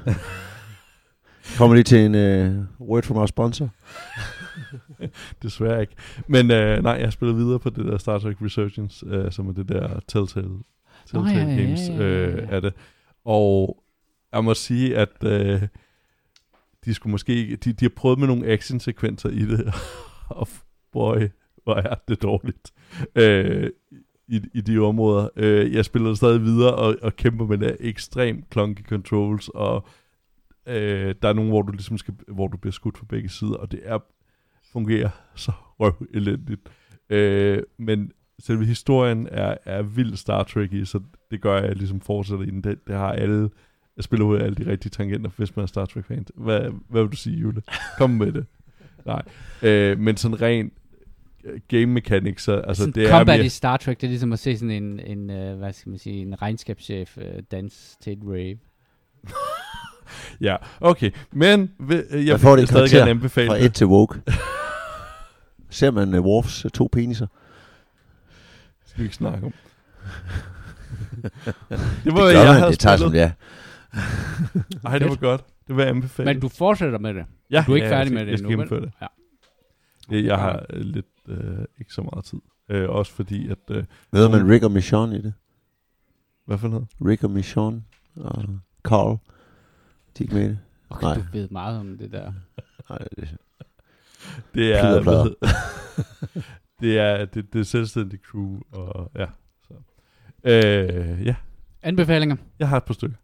Kommer 1.58 1.74
lige 1.74 1.84
til 1.84 1.98
en 1.98 2.14
uh, 2.14 2.88
word 2.88 3.02
from 3.02 3.16
our 3.16 3.26
sponsor. 3.26 3.68
Desværre 5.42 5.80
ikke. 5.80 5.94
Men 6.26 6.50
øh, 6.50 6.82
nej, 6.82 6.92
jeg 6.92 7.06
har 7.06 7.10
spillet 7.10 7.36
videre 7.36 7.58
på 7.58 7.70
det 7.70 7.84
der 7.84 7.98
Star 7.98 8.18
Trek 8.18 8.36
Resurgence, 8.42 9.06
øh, 9.06 9.32
som 9.32 9.48
er 9.48 9.52
det 9.52 9.68
der 9.68 10.00
Telltale, 10.08 10.58
Telltale 11.06 11.38
ja, 11.38 11.48
ja, 11.48 11.62
Games 11.62 11.88
ja, 11.88 11.94
ja, 11.94 12.26
øh, 12.26 12.36
ja. 12.36 12.56
er 12.56 12.60
det. 12.60 12.74
Og 13.24 13.82
jeg 14.32 14.44
må 14.44 14.54
sige, 14.54 14.96
at 14.96 15.24
øh, 15.24 15.62
de 16.84 16.94
skulle 16.94 17.10
måske 17.10 17.34
ikke, 17.34 17.56
de, 17.56 17.72
de 17.72 17.84
har 17.84 17.92
prøvet 17.96 18.18
med 18.18 18.26
nogle 18.26 18.46
action-sekvenser 18.46 19.28
i 19.28 19.46
det, 19.46 19.74
og 20.28 20.48
boy, 20.92 21.28
hvor 21.64 21.74
er 21.74 21.94
det 22.08 22.22
dårligt 22.22 22.72
øh, 23.14 23.70
i, 24.28 24.40
i 24.54 24.60
de 24.60 24.78
områder. 24.78 25.28
Øh, 25.36 25.74
jeg 25.74 25.84
spiller 25.84 26.14
stadig 26.14 26.42
videre 26.42 26.74
og, 26.74 26.96
og 27.02 27.16
kæmper 27.16 27.46
med 27.46 27.58
det 27.58 27.76
ekstremt 27.80 28.44
clunky 28.52 28.82
controls, 28.82 29.48
og 29.48 29.86
øh, 30.66 31.14
der 31.22 31.28
er 31.28 31.32
nogle, 31.32 31.50
hvor 31.50 31.62
du 31.62 31.72
ligesom 31.72 31.98
skal, 31.98 32.14
hvor 32.28 32.48
du 32.48 32.56
bliver 32.56 32.72
skudt 32.72 32.98
fra 32.98 33.06
begge 33.08 33.28
sider, 33.28 33.54
og 33.54 33.72
det 33.72 33.80
er 33.82 33.98
fungerer 34.72 35.10
så 35.34 35.52
røv 35.80 36.06
elendigt. 36.14 36.60
Øh, 37.10 37.62
men 37.78 38.12
selve 38.38 38.64
historien 38.64 39.28
er, 39.30 39.54
er 39.64 39.82
vildt 39.82 40.18
Star 40.18 40.42
Trek 40.42 40.72
i, 40.72 40.84
så 40.84 41.00
det 41.30 41.40
gør, 41.40 41.56
at 41.56 41.64
jeg 41.64 41.76
ligesom 41.76 42.00
fortsætter 42.00 42.44
i 42.44 42.50
den. 42.50 42.64
Det, 42.64 42.78
det 42.86 42.94
har 42.94 43.12
alle, 43.12 43.50
jeg 43.96 44.04
spiller 44.04 44.26
ud 44.26 44.36
af 44.36 44.44
alle 44.44 44.64
de 44.64 44.70
rigtige 44.70 44.90
tangenter, 44.90 45.30
hvis 45.36 45.56
man 45.56 45.62
er 45.62 45.66
Star 45.66 45.84
Trek-fan. 45.84 46.26
Hvad, 46.34 46.60
hvad 46.88 47.02
vil 47.02 47.12
du 47.12 47.16
sige, 47.16 47.36
Jule? 47.36 47.62
Kom 47.98 48.10
med 48.10 48.32
det. 48.32 48.46
Nej. 49.06 49.22
Øh, 49.62 49.98
men 49.98 50.16
sådan 50.16 50.42
ren 50.42 50.70
øh, 51.44 51.60
game 51.68 51.86
mechanics, 51.86 52.42
så, 52.42 52.52
altså 52.52 52.82
sådan 52.82 52.92
det 52.92 53.04
er 53.04 53.18
combat 53.18 53.38
mere, 53.38 53.46
i 53.46 53.48
Star 53.48 53.76
Trek, 53.76 54.00
det 54.00 54.06
er 54.06 54.10
ligesom 54.10 54.32
at 54.32 54.38
se 54.38 54.58
sådan 54.58 54.82
en, 54.82 55.00
en 55.00 55.30
uh, 55.30 55.58
hvad 55.58 55.72
skal 55.72 55.90
man 55.90 55.98
sige, 55.98 56.22
en 56.22 56.42
regnskabschef 56.42 57.16
uh, 57.16 57.24
dans 57.50 57.96
til 58.00 58.12
et 58.12 58.18
rave. 58.22 58.58
Ja, 60.40 60.56
okay. 60.80 61.10
Men 61.32 61.70
jeg 61.88 61.96
Hvad 62.24 62.38
får 62.38 62.56
det 62.56 62.68
stadig 62.68 62.90
gerne 62.90 63.10
anbefale 63.10 63.48
Fra 63.48 63.56
det. 63.58 63.64
1 63.64 63.74
til 63.74 63.86
woke. 63.86 64.20
Ser 65.70 65.90
man 65.90 66.14
uh, 66.14 66.24
Worfs 66.24 66.64
uh, 66.64 66.70
to 66.70 66.88
peniser? 66.92 67.26
skal 68.86 68.98
vi 68.98 69.04
ikke 69.04 69.16
snakke 69.16 69.46
om. 69.46 69.52
det 71.22 71.78
Det 72.04 72.12
var, 72.12 72.20
gør 72.20 72.26
jeg 72.28 72.46
man, 72.46 72.56
havde 72.56 72.70
det 72.70 72.78
tager 72.78 72.96
som 72.96 73.10
det 73.12 73.20
er. 73.20 73.30
Ej, 74.88 74.98
det 74.98 75.08
var 75.08 75.14
godt. 75.16 75.44
Det 75.68 75.76
vil 75.76 75.82
jeg 75.82 75.90
anbefale. 75.90 76.32
Men 76.32 76.40
du 76.40 76.48
fortsætter 76.48 76.98
med 76.98 77.14
det. 77.14 77.24
ja, 77.50 77.64
du 77.66 77.72
er 77.72 77.76
ikke 77.76 77.86
ja, 77.88 77.92
færdig 77.98 78.12
jeg 78.12 78.14
med 78.14 78.18
skal- 78.18 78.26
det 78.26 78.30
Jeg 78.30 78.38
skal 78.38 78.46
endnu, 78.50 78.58
gennemføre 78.62 78.80
det. 78.80 78.92
Ja. 80.10 80.16
Øh, 80.16 80.24
Jeg 80.26 80.38
har 80.38 80.66
øh, 80.70 80.80
lidt 80.80 81.06
øh, 81.28 81.58
ikke 81.80 81.92
så 81.92 82.02
meget 82.12 82.24
tid. 82.24 82.38
Øh, 82.70 82.88
også 82.90 83.12
fordi, 83.12 83.48
at... 83.48 83.58
Øh, 83.70 83.84
Ved 84.12 84.28
man 84.28 84.50
Rick 84.50 84.64
og 84.64 84.70
Michonne 84.70 85.18
i 85.18 85.22
det? 85.22 85.34
hvad 86.46 86.58
for 86.58 86.68
noget? 86.68 86.86
Rick 87.06 87.24
og 87.24 87.30
Michonne 87.30 87.82
og 88.16 88.44
Carl. 88.84 89.18
De 90.18 90.22
er 90.24 90.26
ikke 90.26 90.34
med 90.34 90.44
i 90.44 90.48
det. 90.48 90.58
Okay, 90.90 91.06
Nej. 91.06 91.14
du 91.14 91.22
ved 91.32 91.48
meget 91.48 91.80
om 91.80 91.98
det 91.98 92.12
der. 92.12 92.32
Nej, 92.90 92.98
det, 93.16 93.36
Det 94.54 94.78
er... 94.78 95.02
Hvad 95.02 95.34
det 96.80 96.98
er 96.98 97.24
det, 97.24 97.52
det 97.52 97.58
er 97.60 97.64
selvstændigt 97.64 98.22
crew, 98.26 98.60
og 98.72 99.10
ja. 99.16 99.26
Så. 99.68 99.74
Øh, 100.44 101.26
ja, 101.26 101.34
Anbefalinger. 101.82 102.36
jeg 102.58 102.68
har 102.68 102.76
et 102.76 102.84
par 102.84 102.94
stykker. 102.94 103.16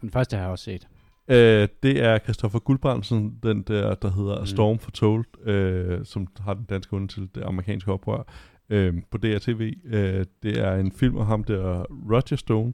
Den 0.00 0.10
første 0.10 0.36
har 0.36 0.42
jeg 0.42 0.50
også 0.50 0.64
set. 0.64 0.88
Øh, 1.28 1.68
det 1.82 2.02
er 2.04 2.18
Christoffer 2.18 2.58
Guldbrandsen, 2.58 3.38
den 3.42 3.62
der, 3.62 3.94
der 3.94 4.10
hedder 4.10 4.40
Mm. 4.40 4.46
Storm 4.46 4.78
Fortold, 4.78 5.46
øh, 5.48 6.04
som 6.04 6.28
har 6.40 6.54
den 6.54 6.64
danske 6.64 6.94
under 6.94 7.08
til 7.08 7.28
det 7.34 7.42
amerikanske 7.42 7.92
oprør 7.92 8.22
øh, 8.70 8.94
på 9.10 9.18
DRTV. 9.18 9.72
Øh, 9.84 10.24
det 10.42 10.58
er 10.58 10.74
en 10.74 10.92
film 10.92 11.16
af 11.16 11.26
ham 11.26 11.44
der, 11.44 11.82
Roger 12.12 12.36
Stone. 12.36 12.72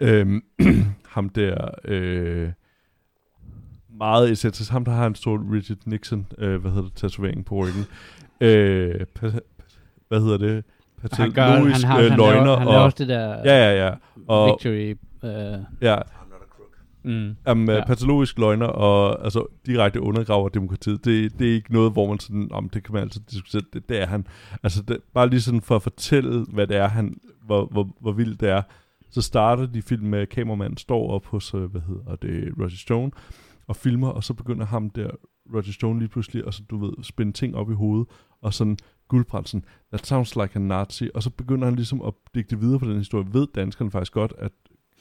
Øh, 0.00 0.42
ham 1.14 1.28
der, 1.28 1.68
øh, 1.84 2.52
meget 3.98 4.30
essentielt. 4.30 4.70
Ham 4.70 4.84
der 4.84 4.92
har 4.92 5.06
en 5.06 5.14
stor 5.14 5.52
Richard 5.52 5.78
Nixon, 5.86 6.26
øh, 6.38 6.60
hvad 6.60 6.70
hedder 6.70 6.88
det, 6.88 6.94
tatovering 6.96 7.44
på 7.44 7.54
ryggen. 7.54 7.84
Øh, 8.40 9.00
hvad 10.08 10.20
hedder 10.20 10.38
det? 10.38 10.64
Han, 11.12 11.32
gør, 11.32 11.42
han, 11.42 11.52
Patologisk 11.52 11.86
har, 11.86 11.98
øh, 11.98 12.10
han, 12.10 12.18
løgner. 12.18 12.44
laver, 12.44 12.56
han 12.58 12.66
laver 12.66 12.78
og, 12.78 12.84
også 12.84 12.96
det 12.98 13.08
der 13.08 13.28
ja, 13.28 13.70
ja, 13.70 13.86
ja. 13.86 13.94
Og, 14.28 14.46
victory. 14.48 14.94
Uh, 15.22 15.64
ja, 15.82 15.98
mm. 17.02 17.36
Jamen, 17.46 17.68
Ja. 17.68 17.74
ja. 17.74 17.84
patologisk 17.86 18.38
løgner 18.38 18.66
og 18.66 19.24
altså, 19.24 19.46
direkte 19.66 20.00
undergraver 20.00 20.48
demokratiet, 20.48 21.04
det, 21.04 21.38
det 21.38 21.50
er 21.50 21.54
ikke 21.54 21.72
noget, 21.72 21.92
hvor 21.92 22.08
man 22.08 22.18
sådan, 22.18 22.48
om 22.52 22.68
det 22.68 22.84
kan 22.84 22.94
man 22.94 23.02
altid 23.02 23.20
diskutere, 23.30 23.62
det, 23.72 23.88
det 23.88 24.02
er 24.02 24.06
han. 24.06 24.26
Altså, 24.62 24.82
det, 24.82 24.98
bare 25.14 25.28
lige 25.28 25.40
sådan 25.40 25.60
for 25.60 25.76
at 25.76 25.82
fortælle, 25.82 26.46
hvad 26.52 26.66
det 26.66 26.76
er, 26.76 26.88
han, 26.88 27.16
hvor, 27.46 27.64
hvor, 27.66 27.88
hvor 28.00 28.12
vildt 28.12 28.40
det 28.40 28.48
er, 28.48 28.62
så 29.10 29.22
starter 29.22 29.66
de 29.66 29.82
film 29.82 30.06
med, 30.06 30.18
at 30.18 30.28
kameramanden 30.28 30.76
står 30.76 31.10
op 31.10 31.26
hos, 31.26 31.54
øh, 31.54 31.64
hvad 31.64 31.80
hedder 31.80 32.16
det, 32.16 32.52
Roger 32.58 32.76
Stone, 32.76 33.10
og 33.68 33.76
filmer, 33.76 34.08
og 34.08 34.24
så 34.24 34.34
begynder 34.34 34.66
ham 34.66 34.90
der, 34.90 35.10
Roger 35.54 35.72
Stone 35.72 35.98
lige 35.98 36.08
pludselig, 36.08 36.44
og 36.44 36.54
så 36.54 36.62
du 36.70 36.78
ved, 36.78 36.92
spænde 37.02 37.32
ting 37.32 37.56
op 37.56 37.70
i 37.70 37.74
hovedet, 37.74 38.06
og 38.40 38.54
sådan, 38.54 38.76
guldbrandsen, 39.08 39.64
that 39.92 40.06
sounds 40.06 40.36
like 40.36 40.56
a 40.56 40.58
Nazi, 40.58 41.08
og 41.14 41.22
så 41.22 41.30
begynder 41.30 41.64
han 41.64 41.76
ligesom 41.76 42.02
at 42.02 42.14
digte 42.34 42.60
videre 42.60 42.78
på 42.78 42.84
den 42.84 42.98
historie. 42.98 43.26
Ved 43.32 43.46
danskerne 43.54 43.90
faktisk 43.90 44.12
godt, 44.12 44.32
at 44.38 44.52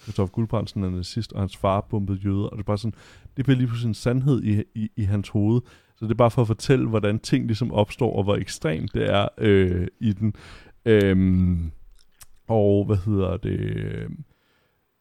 Christoph 0.01 0.31
Guldbrandsen 0.31 0.83
er 0.83 0.89
nazist, 0.89 1.33
og 1.33 1.39
hans 1.39 1.57
far 1.57 1.81
bombede 1.81 2.19
jøder, 2.25 2.43
og 2.43 2.51
det 2.51 2.59
er 2.59 2.63
bare 2.63 2.77
sådan, 2.77 2.99
det 3.37 3.45
bliver 3.45 3.57
lige 3.57 3.67
pludselig 3.67 3.87
en 3.87 3.93
sandhed 3.93 4.43
i, 4.43 4.63
i, 4.75 4.89
i 4.95 5.03
hans 5.03 5.29
hoved. 5.29 5.61
Så 5.95 6.05
det 6.05 6.11
er 6.11 6.15
bare 6.15 6.31
for 6.31 6.41
at 6.41 6.47
fortælle, 6.47 6.87
hvordan 6.87 7.19
ting 7.19 7.45
ligesom 7.45 7.71
opstår, 7.71 8.15
og 8.15 8.23
hvor 8.23 8.35
ekstremt 8.35 8.93
det 8.93 9.09
er 9.09 9.27
øh, 9.37 9.87
i 9.99 10.13
den. 10.13 10.33
Øhm, 10.85 11.71
og 12.47 12.85
hvad 12.85 12.97
hedder 12.97 13.37
det? 13.37 14.07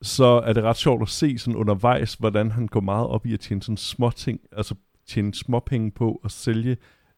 Så 0.02 0.24
er 0.24 0.52
det 0.52 0.62
ret 0.62 0.76
sjovt 0.76 1.02
at 1.02 1.08
se 1.08 1.38
sådan 1.38 1.56
undervejs, 1.56 2.14
hvordan 2.14 2.50
han 2.50 2.66
går 2.66 2.80
meget 2.80 3.06
op 3.06 3.26
i 3.26 3.32
at 3.32 3.40
tjene 3.40 3.62
sådan 3.62 3.76
små 3.76 4.10
ting, 4.10 4.40
altså 4.52 4.74
tjene 5.08 5.34
småpenge 5.34 5.90
på 5.90 6.20
at 6.24 6.30
sælge 6.30 6.76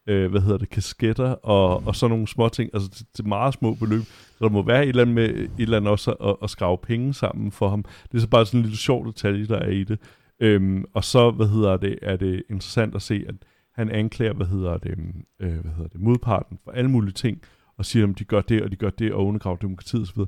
øh, 0.09 0.31
hvad 0.31 0.41
hedder 0.41 0.57
det, 0.57 0.69
kasketter 0.69 1.31
og, 1.31 1.87
og 1.87 1.95
sådan 1.95 2.11
nogle 2.11 2.27
små 2.27 2.49
ting, 2.49 2.69
altså 2.73 2.89
til, 2.89 3.05
til 3.13 3.27
meget 3.27 3.53
små 3.53 3.73
beløb. 3.73 4.01
Så 4.01 4.45
der 4.45 4.49
må 4.49 4.61
være 4.61 4.83
et 4.83 4.89
eller 4.89 5.01
andet 5.01 5.15
med 5.15 5.29
et 5.29 5.51
eller 5.57 5.77
andet 5.77 5.91
også 5.91 6.11
at, 6.11 6.35
at 6.43 6.49
skrave 6.49 6.77
penge 6.77 7.13
sammen 7.13 7.51
for 7.51 7.69
ham. 7.69 7.83
Det 7.83 8.17
er 8.17 8.21
så 8.21 8.27
bare 8.27 8.45
sådan 8.45 8.59
en 8.59 8.63
lille 8.63 8.77
sjov 8.77 9.07
detalje, 9.07 9.47
der 9.47 9.59
er 9.59 9.69
i 9.69 9.83
det. 9.83 9.99
Øhm, 10.39 10.85
og 10.93 11.03
så, 11.03 11.31
hvad 11.31 11.47
hedder 11.47 11.77
det, 11.77 11.99
er 12.01 12.15
det 12.15 12.43
interessant 12.49 12.95
at 12.95 13.01
se, 13.01 13.23
at 13.27 13.35
han 13.75 13.89
anklager, 13.89 14.33
hvad 14.33 14.47
hedder 14.47 14.77
det, 14.77 14.91
øhm, 14.91 15.23
øh, 15.39 15.59
hvad 15.59 15.71
hedder 15.71 15.89
det, 15.89 16.01
modparten 16.01 16.59
for 16.63 16.71
alle 16.71 16.91
mulige 16.91 17.13
ting, 17.13 17.41
og 17.77 17.85
siger, 17.85 18.07
at 18.07 18.19
de 18.19 18.23
gør 18.23 18.41
det, 18.41 18.63
og 18.63 18.71
de 18.71 18.75
gør 18.75 18.89
det, 18.89 19.13
og 19.13 19.25
undergraver 19.25 19.57
demokratiet 19.57 20.01
osv. 20.01 20.21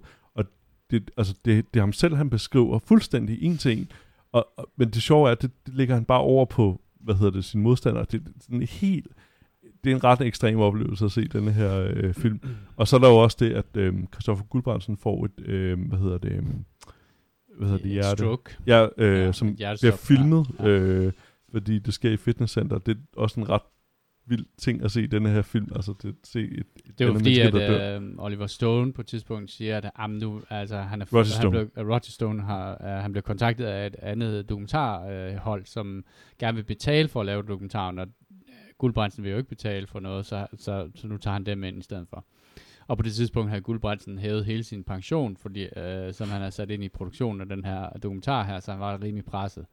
Det, 0.92 1.12
altså 1.18 1.34
det, 1.46 1.74
det 1.74 1.80
er 1.80 1.84
ham 1.84 1.94
selv, 1.94 2.16
han 2.16 2.30
beskriver 2.30 2.80
fuldstændig 2.80 3.44
en 3.44 3.58
til 3.58 3.78
en. 3.78 3.92
Og, 4.32 4.48
og, 4.58 4.72
men 4.78 4.90
det 4.90 5.04
sjove 5.04 5.28
er, 5.28 5.32
at 5.32 5.42
det, 5.42 5.52
det 5.66 5.74
ligger 5.74 5.96
han 5.96 6.06
bare 6.06 6.20
over 6.20 6.46
på, 6.46 6.82
hvad 7.00 7.16
hedder 7.16 7.32
det, 7.32 7.46
sin 7.46 7.62
modstander. 7.62 8.04
Det, 8.04 8.12
det 8.12 8.36
er 8.36 8.40
sådan 8.42 8.62
helt, 8.62 9.08
det 9.84 9.92
er 9.92 9.96
en 9.96 10.04
ret 10.04 10.22
ekstrem 10.22 10.60
oplevelse 10.60 11.06
at 11.06 11.12
se 11.12 11.28
denne 11.28 11.52
her 11.52 11.92
øh, 11.94 12.14
film. 12.14 12.40
Og 12.76 12.88
så 12.88 12.96
er 12.96 13.00
der 13.00 13.10
jo 13.10 13.18
også 13.18 13.38
det, 13.40 13.54
at 13.54 13.78
øh, 13.78 13.94
Christoffer 14.14 14.46
Guldbrandsen 14.46 14.98
får 14.98 15.26
et, 15.26 15.46
øh, 15.46 15.88
hvad 15.88 16.00
hedder 16.00 16.18
det, 16.18 16.32
øh, 16.32 16.44
hvad 17.58 17.68
hedder 17.68 17.78
det, 17.78 17.86
Et 17.86 17.92
hjerte. 17.92 18.18
Stroke. 18.18 18.58
Ja, 18.68 18.88
øh, 18.98 19.20
Ja, 19.20 19.32
som 19.32 19.56
bliver 19.56 19.96
filmet, 19.96 20.48
ja. 20.60 20.68
Øh, 20.68 21.14
fordi 21.52 21.80
det 21.80 21.94
sker 21.94 22.12
i 22.12 22.18
fitnesscenter. 22.18 22.78
Det 22.78 22.98
er 22.98 23.22
også 23.22 23.40
en 23.40 23.50
ret 23.50 23.62
vild 24.26 24.46
ting 24.58 24.84
at 24.84 24.92
se 24.92 25.04
i 25.04 25.08
denne 25.08 25.30
her 25.30 25.42
film. 25.42 25.68
Altså, 25.76 25.94
det, 26.02 26.16
se 26.24 26.40
et, 26.42 26.60
et 26.86 27.00
Det 27.00 27.08
var 27.08 27.14
fordi, 27.14 27.40
menneske, 27.40 27.64
at 27.64 28.02
øh, 28.02 28.10
Oliver 28.18 28.48
Stone 28.48 28.94
på 28.94 29.02
et 29.02 29.08
tidspunkt 29.08 29.52
siger, 29.52 29.78
at 29.78 29.92
ah, 29.96 30.10
nu, 30.10 30.42
altså, 30.50 30.78
han 30.78 31.02
er, 31.02 31.06
Roger 31.14 31.24
han 31.24 31.26
Stone. 31.26 31.50
Blev, 31.52 31.86
uh, 31.86 31.90
Roger 31.90 32.00
Stone 32.10 32.42
har, 32.44 32.78
uh, 32.80 32.88
han 32.88 33.12
blev 33.12 33.24
kontaktet 33.24 33.66
af 33.66 33.88
et 33.88 33.96
andet 33.96 34.50
dokumentarhold, 34.50 35.62
uh, 35.62 35.66
som 35.66 36.06
gerne 36.40 36.56
vil 36.56 36.64
betale 36.64 37.08
for 37.08 37.20
at 37.20 37.26
lave 37.26 37.44
dokumentaren, 37.44 38.00
og 38.00 38.08
uh, 38.30 38.46
Guldbrandsen 38.78 39.24
vil 39.24 39.32
jo 39.32 39.38
ikke 39.38 39.50
betale 39.50 39.88
for 39.88 40.00
noget, 40.00 40.26
så, 40.26 40.48
så, 40.58 40.90
så 40.96 41.08
nu 41.08 41.18
tager 41.18 41.34
han 41.34 41.46
dem 41.46 41.64
ind 41.64 41.80
i 41.80 41.82
stedet 41.82 42.08
for. 42.10 42.26
Og 42.88 42.98
på 42.98 43.04
det 43.04 43.14
tidspunkt 43.14 43.50
havde 43.50 43.62
Guldbrandsen 43.62 44.20
hævet 44.20 44.46
hele 44.46 44.64
sin 44.64 44.84
pension, 44.84 45.38
fordi, 45.38 45.64
uh, 45.64 46.14
som 46.14 46.30
han 46.30 46.42
har 46.42 46.50
sat 46.50 46.70
ind 46.70 46.84
i 46.84 46.90
produktionen 46.90 47.42
af 47.42 47.50
den 47.50 47.66
her 47.66 47.90
dokumentar 47.90 48.44
her, 48.44 48.60
så 48.60 48.72
han 48.72 48.80
var 48.80 49.02
rimelig 49.02 49.26
presset. 49.26 49.66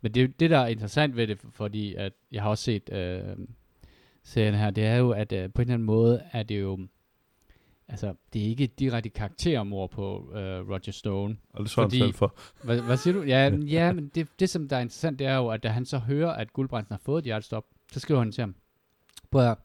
Men 0.00 0.14
det, 0.14 0.40
det 0.40 0.50
der 0.50 0.58
er 0.58 0.66
interessant 0.66 1.16
ved 1.16 1.26
det, 1.26 1.40
fordi 1.52 1.94
at 1.94 2.12
jeg 2.32 2.42
har 2.42 2.50
også 2.50 2.64
set 2.64 2.90
uh, 2.92 3.44
serien 4.26 4.54
her, 4.54 4.70
det 4.70 4.84
er 4.84 4.96
jo, 4.96 5.10
at 5.10 5.32
uh, 5.32 5.38
på 5.38 5.42
en 5.42 5.48
eller 5.60 5.74
anden 5.74 5.86
måde 5.86 6.22
er 6.32 6.42
det 6.42 6.60
jo, 6.60 6.78
altså, 7.88 8.14
det 8.32 8.42
er 8.42 8.46
ikke 8.46 8.64
et 8.64 8.78
direkte 8.78 9.08
karaktermord 9.10 9.90
på 9.90 10.18
uh, 10.18 10.34
Roger 10.70 10.92
Stone. 10.92 11.36
Og 11.52 11.62
det 11.64 11.70
så 11.70 11.80
han 11.80 11.90
fordi- 11.90 11.98
selv 11.98 12.14
for. 12.14 12.34
Hvad, 12.64 12.80
hvad 12.80 12.96
siger 12.96 13.14
du? 13.14 13.22
Ja, 13.22 13.50
ja 13.54 13.92
men 13.92 14.08
det, 14.08 14.28
det, 14.40 14.50
som 14.50 14.68
der 14.68 14.76
er 14.76 14.80
interessant, 14.80 15.18
det 15.18 15.26
er 15.26 15.36
jo, 15.36 15.48
at 15.48 15.62
da 15.62 15.68
han 15.68 15.84
så 15.84 15.98
hører, 15.98 16.30
at 16.32 16.52
Guldbrandsen 16.52 16.92
har 16.92 17.00
fået 17.04 17.18
et 17.18 17.24
hjertestop, 17.24 17.64
så 17.92 18.00
skriver 18.00 18.20
han 18.20 18.32
til 18.32 18.42
ham, 18.42 18.54
prøv 19.30 19.50
at 19.50 19.58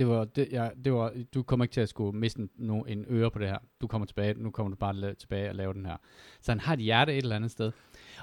det 0.00 0.08
var, 0.08 0.24
det, 0.24 0.48
ja, 0.52 0.68
det 0.84 0.92
var, 0.92 1.12
du 1.34 1.42
kommer 1.42 1.64
ikke 1.64 1.72
til 1.72 1.80
at 1.80 1.88
skulle 1.88 2.18
miste 2.18 2.40
en, 2.40 2.50
no, 2.56 2.80
en 2.82 3.04
øre 3.08 3.30
på 3.30 3.38
det 3.38 3.48
her. 3.48 3.58
Du 3.80 3.86
kommer 3.86 4.06
tilbage, 4.06 4.34
nu 4.34 4.50
kommer 4.50 4.70
du 4.70 4.76
bare 4.76 4.94
la- 4.94 5.14
tilbage 5.14 5.48
og 5.48 5.54
lave 5.54 5.74
den 5.74 5.86
her. 5.86 5.96
Så 6.40 6.52
han 6.52 6.60
har 6.60 6.72
et 6.74 6.80
hjerte 6.80 7.12
et 7.12 7.22
eller 7.22 7.36
andet 7.36 7.50
sted. 7.50 7.72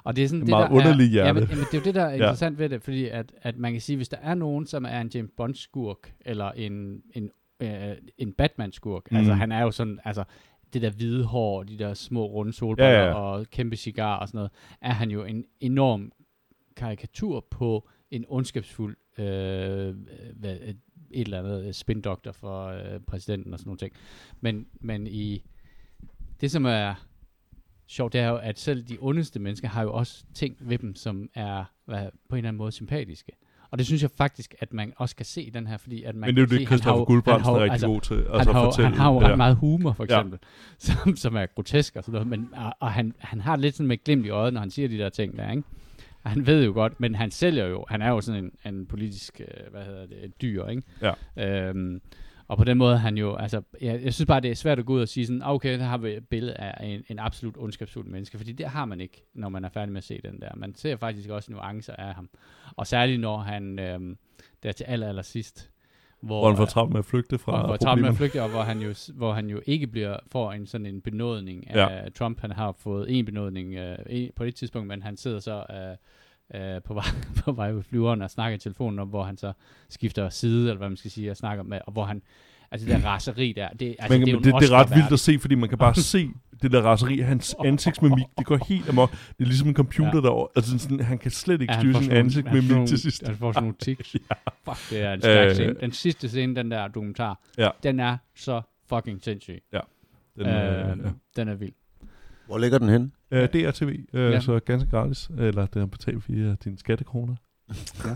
Og 0.03 0.15
det 0.15 0.23
er 0.23 0.27
sådan 0.27 0.41
Et 0.41 0.45
det, 0.47 0.51
meget 0.51 0.69
der 0.69 0.75
underligt 0.75 1.07
er, 1.07 1.11
hjerte. 1.11 1.27
Jamen, 1.27 1.43
jamen, 1.49 1.65
det 1.65 1.73
er 1.73 1.77
jo 1.77 1.83
det, 1.83 1.95
der 1.95 2.01
er 2.03 2.09
Ja. 2.15 2.15
interessant 2.15 2.59
ved 2.59 2.69
det, 2.69 2.81
fordi 2.83 3.05
at, 3.07 3.33
at 3.41 3.57
man 3.57 3.71
kan 3.71 3.81
sige, 3.81 3.95
hvis 3.95 4.09
der 4.09 4.17
er 4.21 4.35
nogen, 4.35 4.65
som 4.67 4.85
er 4.85 5.01
en 5.01 5.11
James 5.15 5.31
Bond-skurk, 5.37 6.13
eller 6.25 6.51
en, 6.51 7.01
en, 7.13 7.29
øh, 7.59 7.95
en 8.17 8.33
Batman-skurk, 8.33 9.11
Mm. 9.11 9.17
altså 9.17 9.33
han 9.33 9.51
er 9.51 9.61
jo 9.61 9.71
sådan, 9.71 9.99
altså 10.05 10.23
det 10.73 10.81
der 10.81 10.89
hvide 10.89 11.23
hår, 11.25 11.63
de 11.63 11.77
der 11.79 11.93
små 11.93 12.25
runde 12.25 12.53
solbriller 12.53 12.91
Ja, 12.91 12.97
ja, 12.99 13.03
ja. 13.05 13.09
ja. 13.09 13.15
og 13.15 13.45
kæmpe 13.51 13.75
cigar 13.75 14.17
og 14.19 14.27
sådan 14.27 14.37
noget, 14.37 14.51
er 14.81 14.93
han 14.93 15.11
jo 15.11 15.23
en 15.23 15.45
enorm 15.59 16.11
karikatur 16.75 17.45
på 17.51 17.89
en 18.11 18.25
ondskabsfuld 18.27 18.97
øh, 19.19 19.95
hvad, 20.35 20.57
et 21.11 21.21
eller 21.21 21.39
andet 21.39 21.75
spindoktor 21.75 22.31
for 22.31 22.65
øh, 22.65 22.99
præsidenten 23.07 23.53
og 23.53 23.59
sådan 23.59 23.69
nogle 23.69 23.77
ting. 23.77 23.93
Men, 24.41 24.67
men 24.79 25.07
i 25.07 25.43
det, 26.41 26.51
som 26.51 26.65
er 26.65 27.07
sjovt, 27.87 28.13
det 28.13 28.21
er 28.21 28.27
jo, 28.27 28.35
at 28.35 28.59
selv 28.59 28.83
de 28.83 28.97
ondeste 28.99 29.39
mennesker 29.39 29.67
har 29.67 29.81
jo 29.83 29.93
også 29.93 30.23
ting 30.33 30.57
ved 30.59 30.77
dem, 30.77 30.95
som 30.95 31.29
er 31.35 31.63
hvad, 31.85 32.07
på 32.29 32.35
en 32.35 32.37
eller 32.37 32.47
anden 32.47 32.57
måde 32.57 32.71
sympatiske. 32.71 33.31
Og 33.71 33.77
det 33.77 33.85
synes 33.85 34.01
jeg 34.01 34.11
faktisk, 34.11 34.55
at 34.59 34.73
man 34.73 34.93
også 34.97 35.15
kan 35.15 35.25
se 35.25 35.41
i 35.43 35.49
den 35.49 35.67
her, 35.67 35.77
fordi 35.77 36.03
at 36.03 36.15
man 36.15 36.27
Men 36.27 36.35
det 36.35 36.41
er 36.41 36.41
jo 36.41 36.47
kan 36.47 36.49
se, 36.49 36.59
det, 36.59 36.67
han 36.67 36.67
har 36.67 36.77
Christoffer 36.77 37.05
Guldbrandsen 37.05 37.45
han 37.45 37.55
er 37.55 37.59
rigtig 37.59 37.71
altså, 37.71 37.87
god 37.87 38.01
til. 38.01 38.15
Altså 38.15 38.37
han, 38.37 38.47
at 38.47 38.53
har, 38.55 38.63
fortælle 38.63 38.89
han 38.89 38.97
har 38.97 39.11
jo 39.13 39.21
ret 39.21 39.37
meget 39.37 39.55
humor, 39.55 39.93
for 39.93 40.05
Ja. 40.09 40.19
eksempel, 40.19 40.39
som, 41.03 41.15
som 41.15 41.35
er 41.35 41.45
grotesk 41.45 41.95
og 41.95 42.03
sådan 42.03 42.13
noget, 42.13 42.27
men, 42.27 42.49
og, 42.53 42.73
og 42.79 42.91
han, 42.91 43.13
han 43.19 43.41
har 43.41 43.55
lidt 43.55 43.75
sådan 43.75 43.87
med 43.87 44.03
glimt 44.03 44.25
i 44.25 44.29
øjet, 44.29 44.53
når 44.53 44.59
han 44.59 44.71
siger 44.71 44.87
de 44.87 44.97
der 44.97 45.09
ting 45.09 45.37
der, 45.37 45.51
ikke? 45.51 45.63
Han 46.27 46.47
ved 46.47 46.65
jo 46.65 46.73
godt, 46.73 46.99
men 46.99 47.15
han 47.15 47.31
sælger 47.31 47.65
jo, 47.65 47.85
han 47.89 48.01
er 48.01 48.09
jo 48.09 48.21
sådan 48.21 48.43
en, 48.43 48.73
en 48.73 48.85
politisk, 48.85 49.41
øh, 49.41 49.71
hvad 49.71 49.83
hedder 49.85 50.05
det, 50.05 50.25
et 50.25 50.41
dyr, 50.41 50.65
ikke? 50.65 50.83
Ja. 51.37 51.69
Øhm, 51.69 52.01
og 52.47 52.57
på 52.57 52.63
den 52.63 52.77
måde 52.77 52.97
han 52.97 53.17
jo, 53.17 53.35
altså, 53.35 53.61
jeg, 53.81 54.03
jeg 54.03 54.13
synes 54.13 54.27
bare, 54.27 54.39
det 54.39 54.51
er 54.51 54.55
svært 54.55 54.79
at 54.79 54.85
gå 54.85 54.93
ud 54.93 55.01
og 55.01 55.07
sige 55.07 55.25
sådan, 55.25 55.41
"Ah, 55.41 55.51
okay, 55.53 55.79
der 55.79 55.85
har 55.85 55.97
vi 55.97 56.09
et 56.09 56.27
billede 56.27 56.53
af 56.53 56.85
en, 56.87 57.03
en 57.09 57.19
absolut 57.19 57.55
ondskabsfuld 57.57 58.07
menneske, 58.07 58.37
fordi 58.37 58.51
det 58.51 58.65
har 58.67 58.85
man 58.85 59.01
ikke, 59.01 59.25
når 59.33 59.49
man 59.49 59.65
er 59.65 59.69
færdig 59.69 59.91
med 59.91 59.97
at 59.97 60.03
se 60.03 60.19
den 60.23 60.41
der. 60.41 60.49
Man 60.55 60.75
ser 60.75 60.95
faktisk 60.95 61.29
også 61.29 61.51
nuancer 61.51 61.95
af 61.95 62.15
ham. 62.15 62.29
Og 62.75 62.87
særligt 62.87 63.21
når 63.21 63.37
han, 63.37 63.79
øhm, 63.79 64.17
der 64.63 64.71
til 64.71 64.83
aller, 64.83 65.07
aller 65.09 65.21
sidst, 65.21 65.71
hvor, 66.21 66.39
Hvor 66.39 66.47
han 66.47 66.57
får 66.57 66.65
travlt 66.65 66.91
med 66.91 66.99
at 66.99 67.05
flygte 67.05 67.37
fra 67.37 67.65
hvor 67.65 67.75
Trump 67.77 67.81
er 67.83 67.87
problemerne. 67.89 68.15
flygtet, 68.17 68.41
og 68.41 68.49
hvor 68.49 68.61
han 68.61 68.79
jo, 68.79 68.93
hvor 69.13 69.33
han 69.33 69.49
jo 69.49 69.61
ikke 69.65 69.87
bliver, 69.87 70.17
får 70.31 70.51
en 70.51 70.65
sådan 70.67 70.85
en 70.85 71.01
benådning 71.01 71.69
af 71.69 71.75
Ja. 72.03 72.09
Trump. 72.09 72.39
Han 72.41 72.51
har 72.51 72.71
fået 72.79 73.17
en 73.19 73.25
benådning 73.25 73.75
øh, 73.75 73.97
en, 74.09 74.31
på 74.35 74.43
et 74.43 74.55
tidspunkt, 74.55 74.87
men 74.87 75.01
han 75.03 75.17
sidder 75.17 75.39
så 75.39 75.63
øh, 75.69 76.61
øh, 76.75 76.81
på, 76.83 76.93
vej, 76.93 77.03
på 77.43 77.51
vej 77.51 77.71
ved 77.71 77.83
flyveren 77.83 78.21
og 78.21 78.29
snakker 78.31 78.55
i 78.55 78.59
telefonen 78.59 78.99
om, 78.99 79.07
hvor 79.07 79.23
han 79.23 79.37
så 79.37 79.53
skifter 79.89 80.29
side, 80.29 80.61
eller 80.69 80.77
hvad 80.77 80.89
man 80.89 80.97
skal 80.97 81.11
sige, 81.11 81.31
og 81.31 81.37
snakker 81.37 81.63
med, 81.63 81.79
og 81.87 81.93
hvor 81.93 82.03
han, 82.03 82.21
altså 82.71 82.87
det 82.87 82.95
der 83.01 83.07
raseri 83.09 83.53
der, 83.55 83.69
det, 83.69 83.95
altså, 83.99 84.17
Men, 84.17 84.21
det 84.27 84.33
er 84.33 84.35
men 84.35 84.43
det, 84.43 84.53
det 84.61 84.69
er 84.69 84.73
ret 84.75 84.89
vildt 84.95 85.11
at 85.13 85.19
se, 85.19 85.39
fordi 85.39 85.55
man 85.55 85.69
kan 85.69 85.77
bare 85.77 85.95
se 86.15 86.29
det 86.61 86.71
der 86.71 86.81
raseri. 86.81 87.19
Hans 87.19 87.55
ansigtsmimik, 87.65 88.25
det 88.37 88.45
går 88.45 88.59
helt 88.67 88.89
amok. 88.89 89.11
Det 89.11 89.17
er 89.39 89.45
ligesom 89.45 89.67
en 89.67 89.73
computer, 89.75 90.11
Ja. 90.15 90.19
der... 90.21 90.51
Altså 90.55 90.79
sådan, 90.79 90.99
han 90.99 91.17
kan 91.17 91.31
slet 91.31 91.61
ikke 91.61 91.73
Ja, 91.73 91.79
styre 91.79 92.03
sin 92.03 92.11
ansigtsmimik 92.11 92.87
til 92.87 92.99
sidst. 92.99 93.27
Han 93.27 93.35
får 93.37 93.51
sådan 93.51 93.63
nogle 93.63 93.75
tics. 93.85 94.11
Fuck, 94.65 94.89
det 94.89 95.01
er 95.01 95.13
en 95.13 95.21
stærk 95.21 95.47
Øh, 95.49 95.53
scene. 95.55 95.73
Den 95.81 95.91
sidste 95.91 96.29
scene, 96.29 96.55
den 96.55 96.71
der 96.71 96.87
dokumentar, 96.87 97.39
Ja. 97.57 97.69
den 97.83 97.99
er 97.99 98.17
så 98.35 98.61
fucking 98.89 99.23
sindssyg. 99.23 99.59
Den, 99.71 100.45
øh, 100.47 100.91
øh, 100.91 100.97
ja. 101.05 101.09
Den 101.35 101.47
er 101.47 101.55
vild. 101.55 101.73
Hvor 102.47 102.57
ligger 102.57 102.77
den 102.77 102.89
hen? 102.89 103.11
Øh, 103.31 103.47
DRTV, 103.49 104.05
øh, 104.13 104.31
Ja. 104.31 104.39
så 104.39 104.59
ganske 104.59 104.89
gratis. 104.89 105.29
Eller 105.37 105.65
det 105.65 105.81
er 105.81 105.85
betalt 105.85 106.29
via 106.29 106.55
dine 106.63 106.77
skattekroner. 106.77 107.35
Ja. 108.05 108.15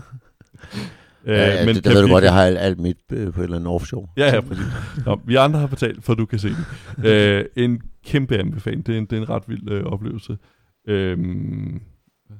Øh, 1.24 1.36
ja, 1.36 1.58
ja, 1.58 1.66
men 1.66 1.74
det, 1.74 1.84
det 1.84 1.94
ved 1.94 2.02
du 2.02 2.08
godt, 2.08 2.24
jeg 2.24 2.32
har 2.32 2.42
alt, 2.42 2.58
alt 2.58 2.80
mit 2.80 2.96
øh, 3.12 3.32
på 3.32 3.40
et 3.40 3.44
eller 3.44 3.56
andet 3.56 3.72
offshore. 3.72 4.08
Ja, 4.16 4.34
ja, 4.34 4.40
præcis. 4.40 4.64
Nå, 5.06 5.20
vi 5.24 5.36
andre 5.36 5.60
har 5.60 5.66
betalt, 5.66 6.04
for 6.04 6.14
du 6.14 6.26
kan 6.26 6.38
se 6.38 6.48
det. 6.48 6.66
Øh, 7.04 7.44
en 7.56 7.82
kæmpe 8.04 8.38
anbefaling. 8.38 8.86
Det 8.86 8.94
er 8.94 8.98
en, 8.98 9.06
det 9.06 9.16
er 9.16 9.22
en 9.22 9.28
ret 9.28 9.42
vild 9.46 9.70
øh, 9.70 9.84
oplevelse. 9.84 10.38
Øhm, 10.88 11.82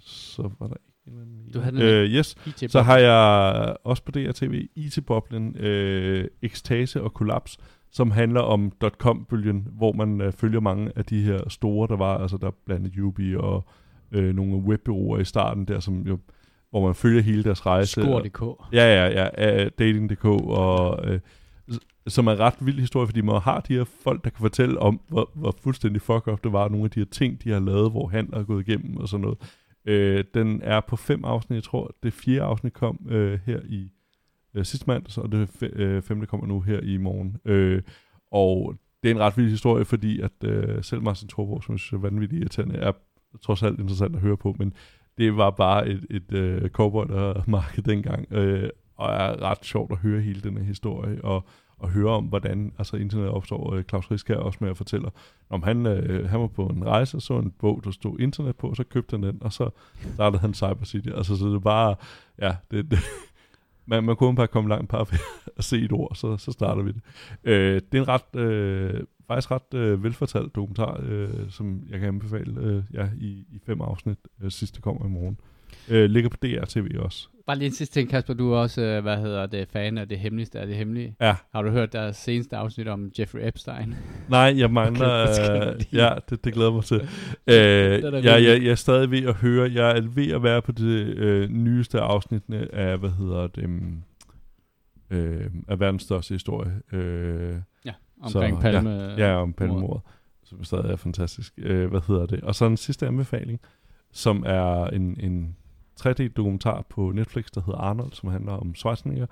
så 0.01 0.43
var 0.43 0.66
der 0.66 0.74
ikke 0.74 0.93
en 1.07 1.12
eller 1.12 1.22
anden 1.22 1.37
mere. 1.37 1.53
Du 1.55 1.61
havde 1.61 1.76
den 1.76 1.83
øh, 1.83 2.05
Yes, 2.05 2.37
så 2.72 2.83
har 2.83 2.99
jeg 2.99 3.76
også 3.85 4.03
på 4.05 4.11
DRTV 4.11 4.68
IT-boblen 4.76 5.57
øh, 5.57 6.28
Ekstase 6.43 7.03
og 7.03 7.14
Kollaps, 7.14 7.59
som 7.93 8.11
handler 8.11 8.41
om 8.41 8.72
.com-bølgen, 8.99 9.68
hvor 9.72 9.93
man 9.93 10.20
øh, 10.20 10.33
følger 10.33 10.61
mange 10.61 10.93
af 10.97 11.05
de 11.05 11.22
her 11.22 11.49
store, 11.49 11.89
der 11.89 11.97
var, 11.97 12.18
altså 12.18 12.37
der 12.37 12.47
er 12.47 12.53
blandt 12.66 12.87
andet 12.87 12.99
Ubi 12.99 13.37
og 13.37 13.64
øh, 14.12 14.35
nogle 14.35 14.57
webbyråer 14.57 15.18
i 15.18 15.24
starten 15.24 15.64
der, 15.64 15.80
som 15.80 16.03
jo, 16.07 16.18
hvor 16.73 16.87
man 16.87 16.95
følger 16.95 17.23
hele 17.23 17.45
deres 17.45 17.66
rejse. 17.66 17.91
Skor.dk. 17.91 18.43
Ja, 18.73 19.07
ja, 19.07 19.29
ja. 19.37 19.64
Uh, 19.64 19.70
Dating.dk, 19.79 20.25
og, 20.25 21.05
uh, 21.09 21.18
som 22.07 22.27
er 22.27 22.33
en 22.33 22.39
ret 22.39 22.55
vild 22.61 22.81
historie, 22.81 23.07
fordi 23.07 23.20
man 23.20 23.41
har 23.41 23.61
de 23.61 23.75
her 23.75 23.85
folk, 23.85 24.25
der 24.25 24.31
kan 24.31 24.41
fortælle 24.41 24.79
om, 24.79 25.01
hvor, 25.09 25.31
hvor 25.35 25.55
fuldstændig 25.62 26.03
fuck 26.03 26.29
up 26.29 26.45
det 26.45 26.53
var, 26.53 26.68
nogle 26.68 26.85
af 26.85 26.91
de 26.91 27.01
her 27.01 27.07
ting, 27.11 27.45
de 27.45 27.51
har 27.51 27.61
lavet, 27.61 27.91
hvor 27.91 28.09
handler 28.09 28.39
er 28.39 28.45
gået 28.45 28.68
igennem 28.68 28.97
og 28.97 29.09
sådan 29.09 29.23
noget. 29.23 29.39
Uh, 29.89 30.25
den 30.35 30.61
er 30.62 30.81
på 30.81 30.97
fem 30.97 31.25
afsnit, 31.25 31.55
jeg 31.55 31.62
tror, 31.62 31.95
det 32.03 32.12
fjerde 32.12 32.43
afsnit 32.43 32.73
kom 32.73 32.99
uh, 33.07 33.33
her 33.33 33.61
i 33.68 33.89
uh, 34.59 34.62
sidste 34.62 34.85
mandag, 34.87 35.25
og 35.25 35.33
det 35.33 35.49
fe- 35.62 35.83
uh, 35.85 36.03
femte 36.03 36.27
kommer 36.27 36.47
nu 36.47 36.61
her 36.61 36.81
i 36.81 36.97
morgen. 36.97 37.37
Uh, 37.45 37.83
og 38.33 38.75
det 39.03 39.11
er 39.11 39.14
en 39.14 39.20
ret 39.20 39.37
vild 39.37 39.51
historie, 39.51 39.85
fordi 39.85 40.20
at 40.20 40.33
uh, 40.45 40.83
selv 40.83 41.03
Martin 41.03 41.29
Thorborg, 41.29 41.62
som 41.64 41.73
jeg 41.73 41.81
synes 41.81 41.93
er 41.93 42.03
vanvittigt 42.03 42.41
irriterende, 42.41 42.77
er 42.77 42.93
trods 43.43 43.62
alt 43.62 43.81
interessant 43.81 44.16
at 44.16 44.23
høre 44.23 44.37
på, 44.37 44.57
men 44.59 44.73
det 45.19 45.37
var 45.37 45.51
bare 45.51 45.89
et, 45.89 46.07
et 46.11 46.33
øh, 46.33 46.63
uh, 46.63 46.69
cowboy 46.69 47.05
der 47.09 47.43
marked 47.47 47.83
dengang, 47.83 48.27
uh, 48.31 48.69
og 48.97 49.11
er 49.11 49.43
ret 49.43 49.65
sjovt 49.65 49.93
at 49.93 49.99
høre 49.99 50.21
hele 50.21 50.41
den 50.41 50.57
her 50.57 50.65
historie, 50.65 51.25
og, 51.25 51.45
og 51.79 51.89
høre 51.89 52.11
om, 52.11 52.25
hvordan 52.25 52.73
altså, 52.79 52.97
internet 52.97 53.29
opstår. 53.29 53.75
Uh, 53.75 53.83
Claus 53.83 54.11
Risk 54.11 54.31
er 54.31 54.37
også 54.37 54.59
med 54.61 54.71
at 54.71 54.77
fortælle, 54.77 55.11
om 55.51 55.63
han, 55.63 55.87
uh, 55.87 56.31
han 56.31 56.41
var 56.41 56.47
på 56.47 56.67
en 56.67 56.87
rejse, 56.87 57.17
og 57.17 57.23
så 57.23 57.39
en 57.39 57.51
bog, 57.59 57.81
der 57.85 57.91
stod 57.91 58.21
internet 58.21 58.57
på, 58.57 58.69
og 58.69 58.77
så 58.77 58.85
købte 58.85 59.17
han 59.17 59.23
den, 59.23 59.39
og 59.41 59.53
så 59.53 59.71
startede 60.15 60.41
han 60.41 60.55
Cyber 60.55 60.85
City. 60.85 61.09
Altså, 61.09 61.37
så 61.37 61.47
det 61.47 61.55
er 61.55 61.59
bare, 61.59 61.95
ja, 62.39 62.57
det, 62.71 62.91
det 62.91 62.99
man, 63.87 64.05
man 64.05 64.16
kunne 64.16 64.37
bare 64.37 64.49
komme 64.49 64.68
langt 64.68 64.91
par 64.91 65.05
ved 65.05 65.18
at 65.59 65.64
se 65.64 65.76
et 65.76 65.93
ord, 65.93 66.14
så, 66.14 66.37
så 66.37 66.53
starter 66.53 66.83
vi 66.83 66.93
det. 66.93 67.03
Øh, 67.45 67.80
det 67.93 67.99
er 67.99 68.03
en 68.03 68.09
ret, 68.09 68.41
øh, 68.41 69.01
faktisk 69.26 69.51
ret 69.51 69.74
øh, 69.74 70.05
velfortalt 70.05 70.55
dokumentar, 70.55 71.01
øh, 71.03 71.51
som 71.51 71.83
jeg 71.89 71.99
kan 71.99 72.09
anbefale 72.09 72.61
øh, 72.61 72.83
ja, 72.93 73.09
i, 73.20 73.47
i 73.51 73.61
fem 73.66 73.80
afsnit. 73.80 74.18
Øh, 74.43 74.51
sidste 74.51 74.80
kommer 74.80 75.07
i 75.07 75.09
morgen. 75.09 75.39
Øh, 75.41 75.52
ligger 75.89 76.31
på 76.31 76.37
DRTV 76.37 76.87
også. 76.99 77.29
Bare 77.47 77.59
lige 77.59 77.66
en 77.66 77.73
sidste 77.73 77.95
ting, 77.95 78.11
Kasper. 78.11 78.35
Du 78.35 78.53
er 78.53 78.59
også, 78.59 78.83
øh, 78.83 79.03
hvad 79.03 79.16
hedder 79.16 79.47
det, 79.47 79.68
fan 79.68 79.99
af 79.99 80.09
det 80.09 80.18
hemmeligste 80.18 80.61
af 80.61 80.66
det 80.66 80.77
hemmelige. 80.77 81.16
Ja, 81.20 81.37
Har 81.55 81.62
du 81.62 81.70
hørt 81.70 81.93
deres 81.93 82.16
seneste 82.16 82.57
afsnit 82.57 82.89
om 82.89 83.11
Jeffrey 83.18 83.49
Epstein? 83.49 83.95
nej, 84.29 84.55
jeg 84.57 84.70
mangler... 84.70 85.09
Okay, 85.33 85.77
lige. 85.77 86.05
ja, 86.05 86.14
det, 86.31 86.45
det 86.45 86.53
glæder 86.55 86.73
mig 86.73 86.85
til. 86.85 87.01
Øh, 87.47 88.25
jeg, 88.25 88.25
jeg, 88.25 88.62
jeg 88.62 88.70
er 88.70 88.75
stadig 88.75 89.11
ved 89.11 89.23
at 89.27 89.35
høre, 89.35 89.73
jeg 89.73 89.97
er 89.97 90.01
ved 90.01 90.33
at 90.33 90.43
være 90.43 90.62
på 90.62 90.73
det 90.73 91.16
øh, 91.16 91.49
nyeste 91.51 92.01
afsnit 92.01 92.43
af, 92.73 92.99
hvad 92.99 93.11
hedder 93.11 93.47
det, 93.47 93.64
um, 93.64 94.03
øh, 95.11 95.51
af 95.68 95.81
verdens 95.81 96.03
største 96.03 96.35
historie. 96.35 96.73
Øh, 96.93 97.55
Ja, 97.85 97.93
omkring 98.23 98.57
Så, 98.57 98.61
Palme. 98.61 98.91
Ja, 99.18 99.35
om 99.35 99.53
palmemordet, 99.53 100.03
som 100.45 100.64
stadig 100.64 100.91
er 100.91 100.97
fantastisk. 100.97 101.53
Øh, 101.59 101.91
hvad 101.91 102.01
hedder 102.09 102.27
det? 102.27 102.41
Og 102.41 102.55
så 102.55 102.66
en 102.66 102.77
sidste 102.77 103.07
anbefaling, 103.07 103.61
som 104.12 104.45
er 104.47 104.87
en, 104.87 105.16
en 105.20 105.57
3D-dokumentar 106.01 106.86
på 106.88 107.11
Netflix, 107.11 107.45
der 107.55 107.61
hedder 107.61 107.78
Arnold, 107.78 108.12
som 108.12 108.28
handler 108.28 108.53
om 108.53 108.74
Schwarzenegger 108.74 109.26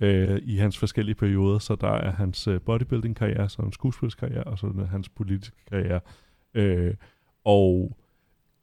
øh, 0.00 0.40
i 0.42 0.56
hans 0.56 0.78
forskellige 0.78 1.14
perioder. 1.14 1.58
Så 1.58 1.74
der 1.74 1.88
er 1.90 2.12
hans 2.12 2.46
øh, 2.46 2.60
bodybuilding-karriere, 2.60 3.48
så 3.48 3.62
en 3.62 3.72
skuespilskarriere, 3.72 4.44
og 4.44 4.58
så 4.58 4.66
er 4.66 4.84
hans 4.84 5.08
politiske 5.08 5.56
karriere. 5.70 6.00
Øh, 6.54 6.94
og 7.44 7.96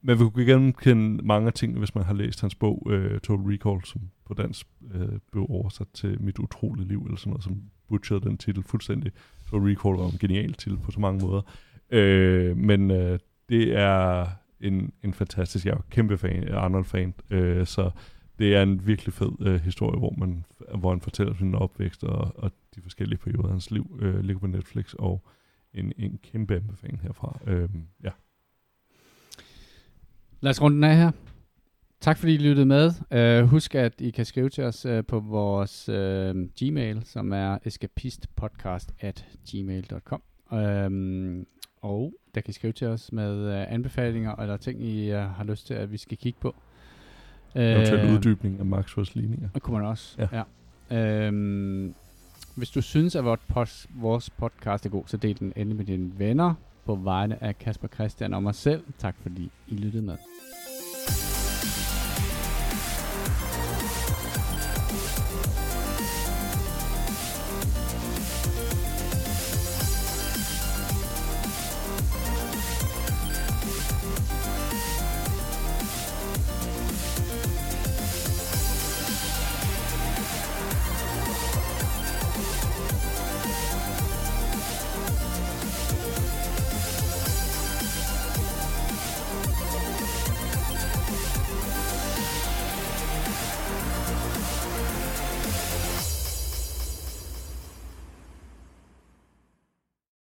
man 0.02 0.20
vil 0.20 0.30
kunne 0.30 0.46
genkende 0.46 1.26
mange 1.26 1.48
af 1.48 1.54
tingene, 1.54 1.80
hvis 1.80 1.96
man 1.96 2.04
har 2.04 2.14
læst 2.14 2.42
hans 2.42 2.56
bog 2.56 2.88
øh, 2.90 3.20
Total 3.20 3.46
Recall, 3.46 3.86
som 3.86 4.02
på 4.26 4.34
dansk 4.34 4.68
øh, 4.94 5.20
blev 5.32 5.46
oversat 5.50 5.88
til 5.94 6.22
Mit 6.22 6.40
utrolige 6.40 6.88
liv, 6.88 7.04
eller 7.04 7.18
sådan 7.18 7.30
noget, 7.30 7.44
som 7.44 7.62
butcherede 7.90 8.26
den 8.26 8.38
titel 8.38 8.64
fuldstændig. 8.64 9.12
Total 9.50 9.68
Recall 9.68 9.98
var 9.98 10.06
en 10.06 10.18
genial 10.20 10.54
titel 10.54 10.78
på 10.78 10.92
så 10.92 11.00
mange 11.00 11.26
måder. 11.26 11.42
Øh, 11.90 12.58
men 12.58 12.92
øh, 12.92 13.20
det 13.50 13.78
er 13.78 14.26
en, 14.64 14.94
en 15.04 15.14
fantastisk, 15.14 15.66
jeg 15.66 15.72
er 15.72 15.86
kæmpe 15.90 16.18
fan, 16.18 16.54
Arnold-fan, 16.54 17.14
øh, 17.30 17.66
så 17.66 17.92
det 18.40 18.56
er 18.56 18.64
en 18.64 18.88
virkelig 18.88 19.14
fed 19.14 19.32
øh, 19.42 19.62
historie, 19.62 20.00
hvor 20.00 20.14
man 20.18 20.46
hvor 20.76 20.90
han 20.90 21.02
fortæller 21.02 21.34
sin 21.34 21.56
opvækst 21.56 22.04
og, 22.04 22.32
og 22.36 22.52
de 22.76 22.82
forskellige 22.82 23.20
perioder 23.20 23.44
af 23.44 23.50
hans 23.50 23.72
liv, 23.72 24.00
øh, 24.02 24.20
ligger 24.20 24.40
på 24.40 24.48
Netflix, 24.48 24.94
og 24.94 25.26
en, 25.74 25.94
en 25.98 26.20
kæmpe 26.24 26.56
anbefaling 26.56 27.02
herfra. 27.02 27.40
Øh, 27.48 27.70
ja. 28.04 28.10
Lad 30.42 30.50
os 30.50 30.62
runde 30.62 30.76
den 30.76 30.84
af 30.84 30.98
her. 30.98 31.12
Tak 32.02 32.18
fordi 32.18 32.34
I 32.34 32.38
lyttede 32.38 32.66
med. 32.66 32.92
Uh, 33.42 33.50
husk, 33.50 33.76
at 33.76 34.02
I 34.02 34.10
kan 34.10 34.26
skrive 34.26 34.50
til 34.50 34.64
os 34.64 34.86
uh, 34.86 35.00
på 35.08 35.20
vores 35.20 35.90
uh, 35.90 35.96
Gmail, 36.62 37.02
som 37.06 37.34
er 37.34 37.58
escapistpodcast 37.66 38.94
at 39.00 39.26
gmail.com. 39.52 40.22
Um, 40.52 41.48
og 41.84 42.14
der 42.36 42.42
kan 42.42 42.50
I 42.50 42.54
skrive 42.54 42.74
til 42.74 42.88
os 42.88 43.12
med 43.12 43.48
uh, 43.48 43.74
anbefalinger 43.74 44.36
eller 44.36 44.58
ting, 44.58 44.84
I 44.84 45.14
uh, 45.14 45.18
har 45.18 45.44
lyst 45.44 45.68
til, 45.68 45.74
at 45.74 45.92
vi 45.92 45.98
skal 45.98 46.18
kigge 46.18 46.40
på. 46.42 46.56
Eventuelt 47.56 48.04
uh, 48.04 48.14
uddybning 48.14 48.60
af 48.60 48.80
Maxwell's 48.80 49.12
ligninger. 49.14 49.50
Det 49.54 49.62
kunne 49.62 49.78
man 49.78 49.88
også, 49.88 50.28
ja. 50.32 50.44
ja. 50.92 51.28
Um, 51.30 51.96
hvis 52.56 52.70
du 52.70 52.82
synes, 52.82 53.16
at 53.16 53.26
vores, 53.26 53.40
post, 53.48 53.88
vores 53.96 54.30
podcast 54.30 54.86
er 54.86 54.90
god, 54.90 55.04
så 55.08 55.18
del 55.18 55.40
den 55.40 55.54
endelig 55.56 55.78
med 55.78 55.86
dine 55.86 56.12
venner 56.20 56.54
på 56.86 56.96
vegne 56.96 57.44
af 57.44 57.60
Kasper 57.60 57.88
Christian 57.88 58.34
og 58.34 58.44
mig 58.44 58.56
selv. 58.56 58.84
Tak 58.98 59.16
fordi 59.22 59.52
I 59.68 59.76
lyttede 59.76 60.04
med. 60.04 60.18